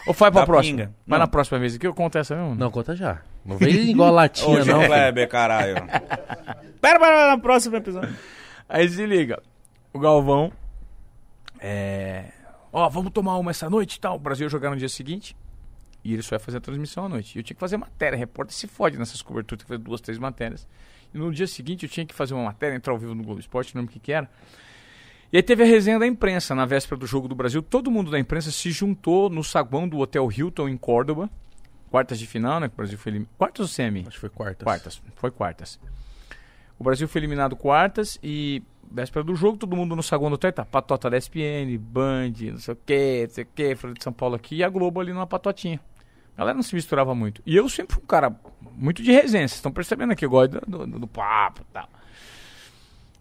[0.08, 0.78] ou vai pra Da próxima.
[0.78, 0.94] pinga.
[1.06, 1.26] Vai Não.
[1.26, 2.56] na próxima vez aqui, eu conto essa mesmo.
[2.56, 3.22] Não, conta já.
[3.46, 4.88] Não vem igual a latinha, João não.
[4.88, 5.76] Kleber, caralho.
[6.82, 8.16] Pera, pera, no próximo episódio.
[8.68, 9.42] Aí se liga.
[9.94, 10.52] O Galvão.
[11.60, 12.26] É.
[12.72, 14.16] Ó, vamos tomar uma essa noite e tal.
[14.16, 15.36] O Brasil ia jogar no dia seguinte.
[16.04, 17.36] E ele só ia fazer a transmissão à noite.
[17.36, 18.18] E eu tinha que fazer matéria.
[18.18, 19.60] Repórter se fode nessas coberturas.
[19.60, 20.68] Tem que fazer duas, três matérias.
[21.14, 23.40] E no dia seguinte eu tinha que fazer uma matéria, entrar ao vivo no Globo
[23.40, 24.30] Esporte, não lembro o que, que era.
[25.32, 27.62] E aí teve a resenha da imprensa na véspera do jogo do Brasil.
[27.62, 31.30] Todo mundo da imprensa se juntou no saguão do Hotel Hilton em Córdoba.
[31.92, 32.68] Quartas de final, né?
[32.68, 33.36] O Brasil foi eliminado.
[33.38, 34.02] Quartas ou semi?
[34.02, 34.66] Acho que foi quarta.
[34.66, 35.80] Quartas, foi quartas.
[36.80, 40.52] O Brasil foi eliminado quartas e véspera do jogo, todo mundo no saguão do hotel,
[40.52, 40.66] tá?
[40.66, 44.14] Patota da SPN, Band, não sei o que, não sei o que, Folha de São
[44.14, 45.80] Paulo aqui e a Globo ali numa patotinha.
[46.36, 47.42] A galera não se misturava muito.
[47.46, 48.34] E eu sempre fui um cara
[48.72, 51.90] muito de resenha, vocês estão percebendo aqui, eu gosto do, do, do papo e tal.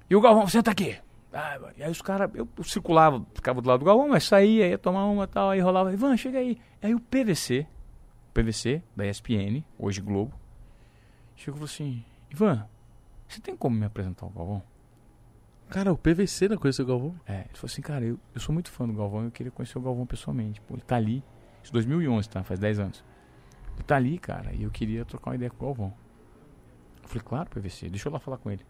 [0.09, 0.97] E o Galvão, senta aqui.
[1.33, 5.05] Ah, aí os caras, eu, circulava, ficava do lado do Galvão, mas saía, ia tomar
[5.07, 6.59] uma e tal, aí rolava, Ivan, chega aí.
[6.83, 7.67] Aí o PVC,
[8.33, 10.33] PVC, da ESPN, hoje Globo,
[11.37, 12.67] chegou e falou assim, Ivan,
[13.29, 14.63] você tem como me apresentar o Galvão?
[15.69, 17.15] Cara, o PVC não conheceu o Galvão?
[17.27, 19.77] É, ele falou assim, cara, eu, eu sou muito fã do Galvão, eu queria conhecer
[19.77, 20.63] o Galvão pessoalmente.
[20.63, 21.23] Pô, ele tá ali,
[21.63, 22.43] isso 2011, tá?
[22.43, 23.05] Faz 10 anos.
[23.75, 25.95] Ele tá ali, cara, e eu queria trocar uma ideia com o Galvão.
[27.03, 28.65] Eu falei, claro, PVC, deixa eu lá falar com ele.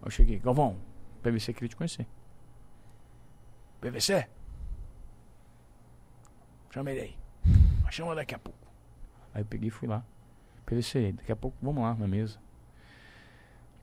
[0.00, 0.76] Aí eu cheguei, Galvão,
[1.22, 2.06] PVC queria te conhecer.
[3.80, 4.28] PVC?
[6.70, 7.18] Chama ele aí.
[7.90, 8.58] Chama daqui a pouco.
[9.34, 10.04] Aí eu peguei e fui lá.
[10.66, 12.38] PVC, daqui a pouco vamos lá na mesa.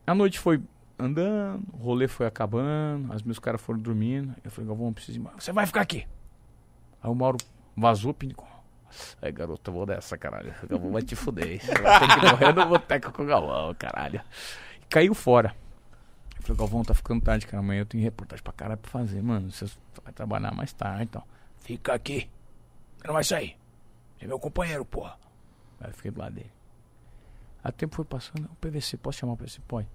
[0.06, 0.62] A noite foi
[1.00, 4.36] andando, o rolê foi acabando, os meus caras foram dormindo.
[4.44, 5.36] Eu falei, Galvão, preciso ir embora.
[5.40, 6.08] Você vai ficar aqui.
[7.02, 7.38] Aí o Mauro
[7.76, 8.48] vazou, pinicou.
[9.22, 10.54] Aí, garoto, eu vou dessa, caralho.
[10.64, 11.60] O Galvão vai te fuder.
[11.60, 14.22] Você vai ter que morrer no boteco com o Galvão, caralho.
[14.82, 15.56] E caiu fora.
[16.46, 17.58] Eu falei, Galvão, tá ficando tarde, cara.
[17.58, 19.52] Amanhã eu tenho reportagem pra caralho pra fazer, mano.
[19.52, 19.66] Você
[20.04, 21.28] vai trabalhar mais tarde e tal.
[21.58, 22.30] Fica aqui.
[22.98, 23.58] Você não vai sair.
[24.16, 25.18] Você é meu companheiro, porra.
[25.80, 26.52] Aí eu fiquei do lado dele.
[27.64, 28.46] Aí o tempo foi passando.
[28.46, 29.60] O PVC, posso chamar o PVC?
[29.68, 29.88] Pode.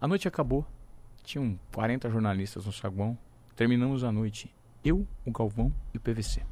[0.00, 0.66] A noite acabou.
[1.22, 3.18] Tinham 40 jornalistas no saguão.
[3.54, 4.54] Terminamos a noite.
[4.82, 6.42] Eu, o Galvão e o PVC.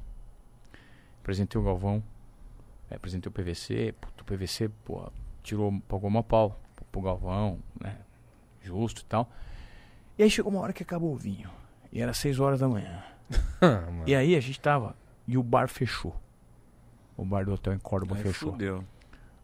[1.22, 2.02] Apresentei o Galvão.
[2.90, 3.94] é, apresentei o PVC.
[3.98, 5.10] Puto, o PVC, pô,
[5.42, 6.60] tirou, pagou uma pau
[6.92, 7.98] pro Galvão, né?
[8.64, 9.30] Justo e tal.
[10.18, 11.50] E aí chegou uma hora que acabou o vinho.
[11.92, 13.04] E era 6 horas da manhã.
[14.06, 14.94] E aí a gente tava.
[15.26, 16.14] E o bar fechou.
[17.16, 18.52] O bar do hotel em Córdoba Aí fechou.
[18.52, 18.84] fudeu.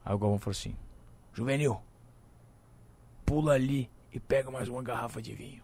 [0.04, 0.76] Aí o Galvão falou assim:
[1.32, 1.80] Juvenil,
[3.24, 5.62] pula ali e pega mais uma garrafa de vinho.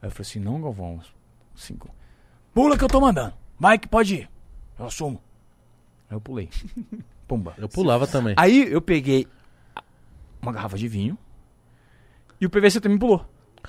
[0.00, 1.00] Aí eu falei assim: Não, Galvão,
[1.54, 1.94] cinco.
[2.52, 3.34] Pula que eu tô mandando.
[3.58, 4.30] Vai que pode ir.
[4.78, 5.22] Eu assumo.
[6.10, 6.48] Aí eu pulei.
[7.28, 7.54] Pumba.
[7.56, 8.34] Eu pulava também.
[8.36, 9.28] Aí eu peguei
[10.40, 11.16] uma garrafa de vinho
[12.42, 13.24] e o PVC também pulou.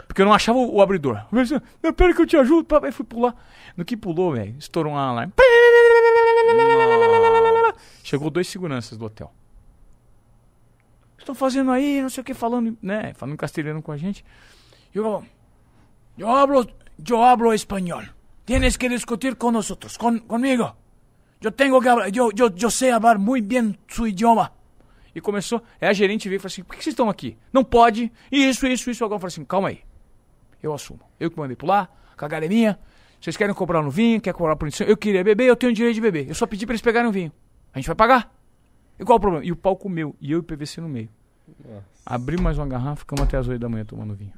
[0.07, 1.27] Porque eu não achava o, o abridor.
[1.31, 2.65] O PVC, não, pera que eu te ajudo.
[2.83, 3.35] Aí fui pular.
[3.77, 5.31] No que pulou, velho, estourou um alarme.
[8.03, 9.31] Chegou dois seguranças do hotel.
[11.19, 12.01] Estão fazendo aí?
[12.01, 13.13] Não sei o que, falando, né?
[13.13, 14.25] Falando castelhano com a gente.
[14.91, 15.23] Eu,
[16.17, 18.01] eu hablo, yo hablo espanhol.
[18.43, 20.75] Tienes que discutir con nosotros, con, conmigo.
[21.39, 24.51] Eu tenho que hablar, eu, eu, eu sei falar muito bem seu idioma.
[25.15, 27.37] E começou, aí a gerente veio e falou assim, por que vocês estão aqui?
[27.51, 29.03] Não pode, isso, isso, isso.
[29.03, 29.81] Agora eu falei assim, calma aí,
[30.61, 31.01] eu assumo.
[31.19, 32.79] Eu que mandei pular, cagada é minha.
[33.21, 34.83] Vocês querem comprar no vinho, quer comprar por isso?
[34.83, 36.27] Eu queria beber, eu tenho direito de beber.
[36.27, 37.31] Eu só pedi pra eles pegarem o vinho.
[37.73, 38.33] A gente vai pagar.
[38.99, 39.45] E qual o problema?
[39.45, 41.09] E o pau comeu, e eu e o PVC no meio.
[42.05, 44.33] Abri mais uma garrafa, ficamos até as 8 da manhã tomando vinho.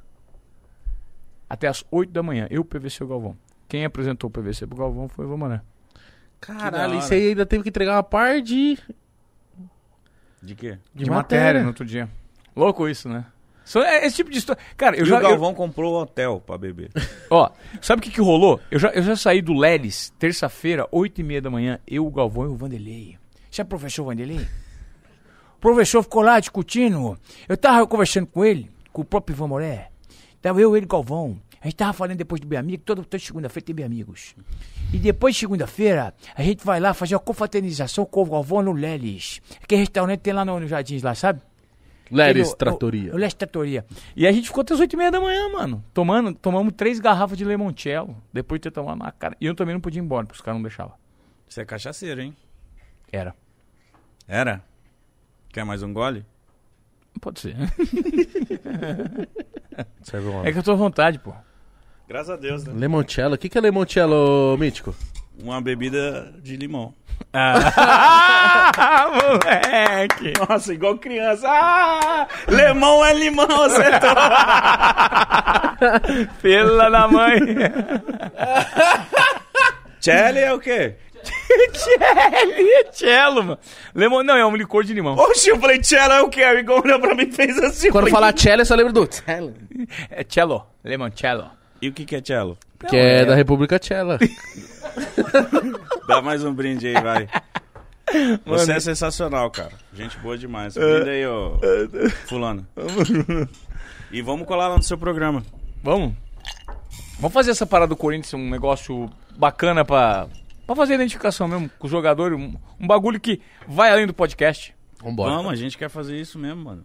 [1.49, 3.37] Até as 8 da manhã, eu, o PVC e o Galvão.
[3.67, 5.61] Quem apresentou o PVC pro Galvão foi o Vomané.
[6.39, 8.77] Caralho, isso aí ainda teve que entregar uma par de,
[10.45, 10.77] De quê?
[10.93, 11.61] de, matéria.
[11.61, 12.07] no outro dia.
[12.55, 13.25] Louco isso, né?
[13.63, 14.61] Só é esse tipo de história.
[14.77, 15.17] Cara, eu e já.
[15.17, 16.91] o Galvão comprou o hotel pra beber.
[16.95, 17.01] eu-
[17.31, 17.49] ó,
[17.81, 18.59] sabe o que, que rolou?
[18.69, 22.11] Eu já, eu já saí do Leles, terça-feira, 8 e meia da manhã, eu, o
[22.11, 23.17] Galvão e o Vanderlei.
[23.49, 24.39] Você é o professor Vanderlei?
[25.57, 27.17] O professor ficou lá discutindo.
[27.49, 29.89] Eu tava conversando com ele, com o próprio Ivan Moré.
[30.41, 31.41] Tava eu, ele e o Galvão.
[31.65, 34.35] A gente tava falando depois do Bem Amigo, toda, toda segunda-feira tem Bem Amigos.
[34.93, 38.71] E depois de segunda-feira, a gente vai lá fazer uma confraternização com o Galvão no
[38.71, 39.41] Leles.
[39.63, 41.41] Aquele restaurante tem lá no, no Jardins, lá, sabe?
[42.11, 43.11] Leres Ele- Tratoria.
[43.11, 43.83] O, o Leres Tratoria.
[44.15, 45.83] E a gente ficou até as 8 e meia da manhã, mano.
[45.91, 48.15] Tomando, tomamos três garrafas de limoncello.
[48.31, 49.35] Depois de ter tomado na cara.
[49.41, 50.93] E eu também não podia ir embora, porque os caras não deixavam.
[51.49, 52.35] Você é cachaceiro, hein?
[53.11, 53.35] Era.
[54.27, 54.63] Era?
[55.51, 56.23] Quer mais um gole?
[57.19, 57.55] Pode ser.
[60.43, 61.33] É que eu tô à vontade, pô.
[62.07, 62.73] Graças a Deus, né?
[62.75, 63.35] Limoncello.
[63.35, 64.95] O que, que é limoncello, Mítico?
[65.41, 66.93] Uma bebida de limão.
[67.33, 70.33] Ah, moleque.
[70.47, 71.47] Nossa, igual criança.
[71.49, 74.09] Ah, limão é limão, acertou.
[76.41, 77.39] Pela da mãe.
[79.99, 80.95] Jelly é o quê?
[81.73, 83.59] Cello, cello, mano.
[83.95, 85.15] Lemon, não, é um licor de limão.
[85.15, 86.45] Oxi, eu falei cello é o quê?
[86.45, 87.89] O Igor olhou pra mim e fez assim.
[87.89, 89.53] Quando falei, falar cello, eu só lembro do cello.
[90.11, 90.67] É cello.
[90.83, 91.49] Limoncello.
[91.85, 92.57] E o que que é cello?
[92.89, 94.17] Que é, da República Tchela.
[96.07, 97.29] Dá mais um brinde aí, vai.
[98.43, 99.73] Você é sensacional, cara.
[99.93, 100.73] Gente boa demais.
[100.73, 101.59] Brinde aí, ô
[102.25, 102.67] fulano.
[104.11, 105.43] E vamos colar lá no seu programa.
[105.83, 106.15] Vamos?
[107.19, 109.07] Vamos fazer essa parada do Corinthians um negócio
[109.37, 110.27] bacana pra,
[110.65, 112.35] pra fazer identificação mesmo com os jogadores.
[112.35, 114.73] Um, um bagulho que vai além do podcast.
[115.03, 115.35] Vambora.
[115.35, 116.83] Vamos, a gente quer fazer isso mesmo, mano.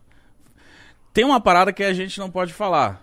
[1.15, 3.03] Tem uma parada que a gente não pode falar.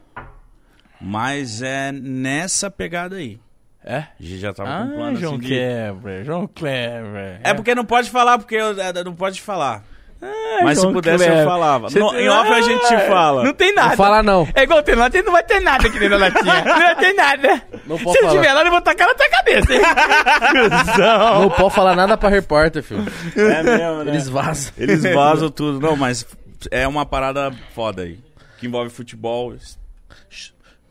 [1.01, 3.39] Mas é nessa pegada aí.
[3.85, 3.97] É?
[3.99, 5.47] A gente já tava Ah, com um plano João assim de...
[5.47, 7.39] Kleber, João Kleber.
[7.43, 9.83] É porque não pode falar, porque eu, é, não pode falar.
[10.21, 11.89] Ah, Mas se João pudesse eu falava.
[11.89, 13.43] Você No- tem- em off a gente Ah, fala.
[13.43, 13.89] Não tem nada.
[13.89, 14.47] Não fala não.
[14.55, 16.63] É igual tem lá, não vai ter nada aqui dentro da latinha.
[16.65, 17.61] Não vai ter nada.
[17.85, 18.33] Não Se pode eu falar.
[18.41, 19.73] tiver lá, eu vou tacar na tua cabeça.
[19.73, 19.81] hein?
[21.39, 23.05] Não pode falar nada pra repórter, filho.
[23.35, 24.11] É mesmo, né?
[24.11, 24.73] Eles vazam.
[24.77, 25.79] Eles vazam tudo.
[25.79, 26.25] Não, mas
[26.71, 28.19] é uma parada foda aí.
[28.59, 29.53] Que envolve futebol.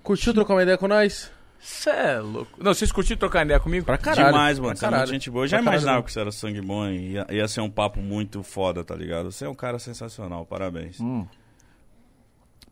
[0.06, 1.32] Curtiu trocar uma ideia com nós?
[1.58, 2.62] Cê é louco.
[2.62, 3.84] Não, vocês curtiram trocar ideia comigo?
[3.84, 4.28] Pra caralho.
[4.28, 4.76] Demais, mano.
[4.76, 5.42] Você é muito gente boa.
[5.42, 7.98] Eu já caralho imaginava que você era sangue bom e ia, ia ser um papo
[7.98, 9.32] muito foda, tá ligado?
[9.32, 10.46] Você é um cara sensacional.
[10.46, 10.98] Parabéns.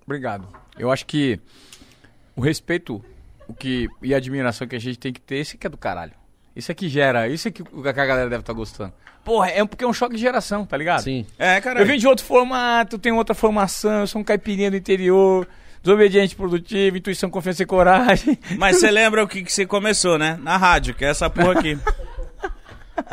[0.07, 0.47] Obrigado.
[0.79, 1.41] Eu acho que
[2.37, 3.05] o respeito
[3.49, 5.77] o que, e a admiração que a gente tem que ter, esse que é do
[5.77, 6.13] caralho.
[6.55, 8.93] Isso é que gera, isso é que a galera deve estar gostando.
[9.25, 11.03] Porra, é porque é um choque de geração, tá ligado?
[11.03, 11.27] Sim.
[11.37, 11.81] É, cara.
[11.81, 15.49] Eu vim de outro formato, tenho outra formação, eu sou um caipirinha do interior,
[15.85, 18.39] desobediente produtivo, intuição, confiança e coragem.
[18.59, 20.39] Mas você lembra o que, que você começou, né?
[20.43, 21.79] Na rádio, que é essa porra aqui.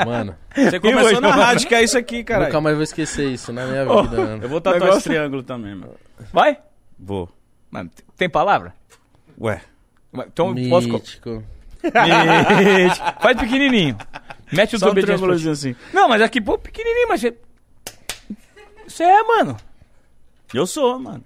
[0.06, 1.42] Mano, Você começou hoje, na mano?
[1.42, 2.46] rádio, que é isso aqui, cara.
[2.46, 4.04] nunca mais vou esquecer isso na minha Oh.
[4.04, 4.44] vida, mano.
[4.44, 5.96] Eu vou tatuar Negócio- esse triângulo também, mano.
[6.32, 6.58] Vai?
[6.98, 7.30] Vou.
[7.70, 8.74] Mano, tem palavra?
[9.40, 9.62] Ué.
[10.14, 10.88] Então posso.
[10.88, 11.44] co- Mítico.
[13.22, 13.98] Faz pequenininho.
[14.54, 15.76] Mete o Só um desobediente assim.
[15.94, 17.36] Não, mas aqui, pô, pequenininho, mas você...
[18.88, 19.58] Você é, mano.
[20.54, 21.24] Eu sou, mano.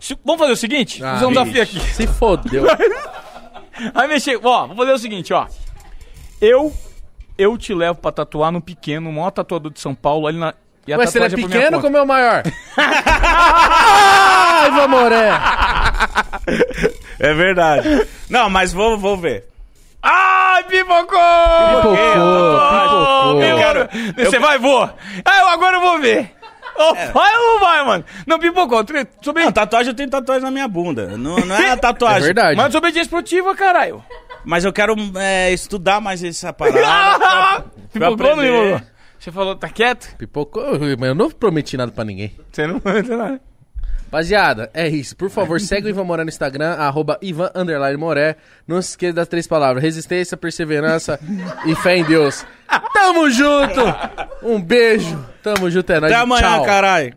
[0.00, 1.02] Se- Vamos fazer o seguinte?
[1.04, 1.80] Ah, fazer um desafio aqui.
[1.80, 2.64] Se fodeu.
[3.94, 4.38] Aí mexer.
[4.42, 5.46] Ó, vamos fazer o seguinte, ó.
[6.40, 6.72] Eu.
[7.36, 10.54] Eu te levo pra tatuar no pequeno, o maior tatuador de São Paulo, ali na.
[10.86, 12.42] E a Mas se ele é minha pequeno, como é o maior?
[13.40, 15.30] Ai, Vamoré!
[17.20, 18.06] É verdade.
[18.28, 19.48] Não, mas vou, vou ver.
[20.02, 21.04] Ai, pipocou!
[21.06, 23.34] Pipocou, Oh, pipocou.
[23.36, 23.88] meu quero-.
[24.16, 24.82] Você vai, vou.
[25.24, 26.32] Ah, eu agora eu vou ver.
[26.78, 28.04] Oh, Vai ou não vai, mano?
[28.26, 28.84] Não, pipocou.
[28.84, 29.42] Tre- Soube...
[29.44, 31.16] Não, tatuagem eu tenho tatuagem na minha bunda.
[31.16, 32.22] Não, não é a tatuagem.
[32.22, 32.56] É verdade.
[32.56, 34.02] Mas desobediência esportiva, caralho.
[34.44, 36.78] Mas eu quero é, estudar mais essa parada.
[37.92, 38.80] Pra- pra Pipocou, não pipocou?
[39.18, 40.14] Você falou, tá quieto?
[40.16, 40.64] Pipocou,
[40.98, 42.32] mas eu não prometi nada pra ninguém.
[42.52, 43.40] Você não vai nada.
[44.08, 45.14] Rapaziada, é isso.
[45.14, 47.50] Por favor, segue o Ivan Moré no Instagram, arroba Ivan
[47.98, 48.36] Moré.
[48.66, 51.20] Não se esqueça das três palavras: resistência, perseverança
[51.66, 52.44] e fé em Deus.
[52.92, 53.80] Tamo junto!
[54.42, 55.24] Um beijo.
[55.42, 56.12] Tamo junto, é nóis.
[56.12, 56.64] Até amanhã, Tchau.
[56.64, 57.14] caralho.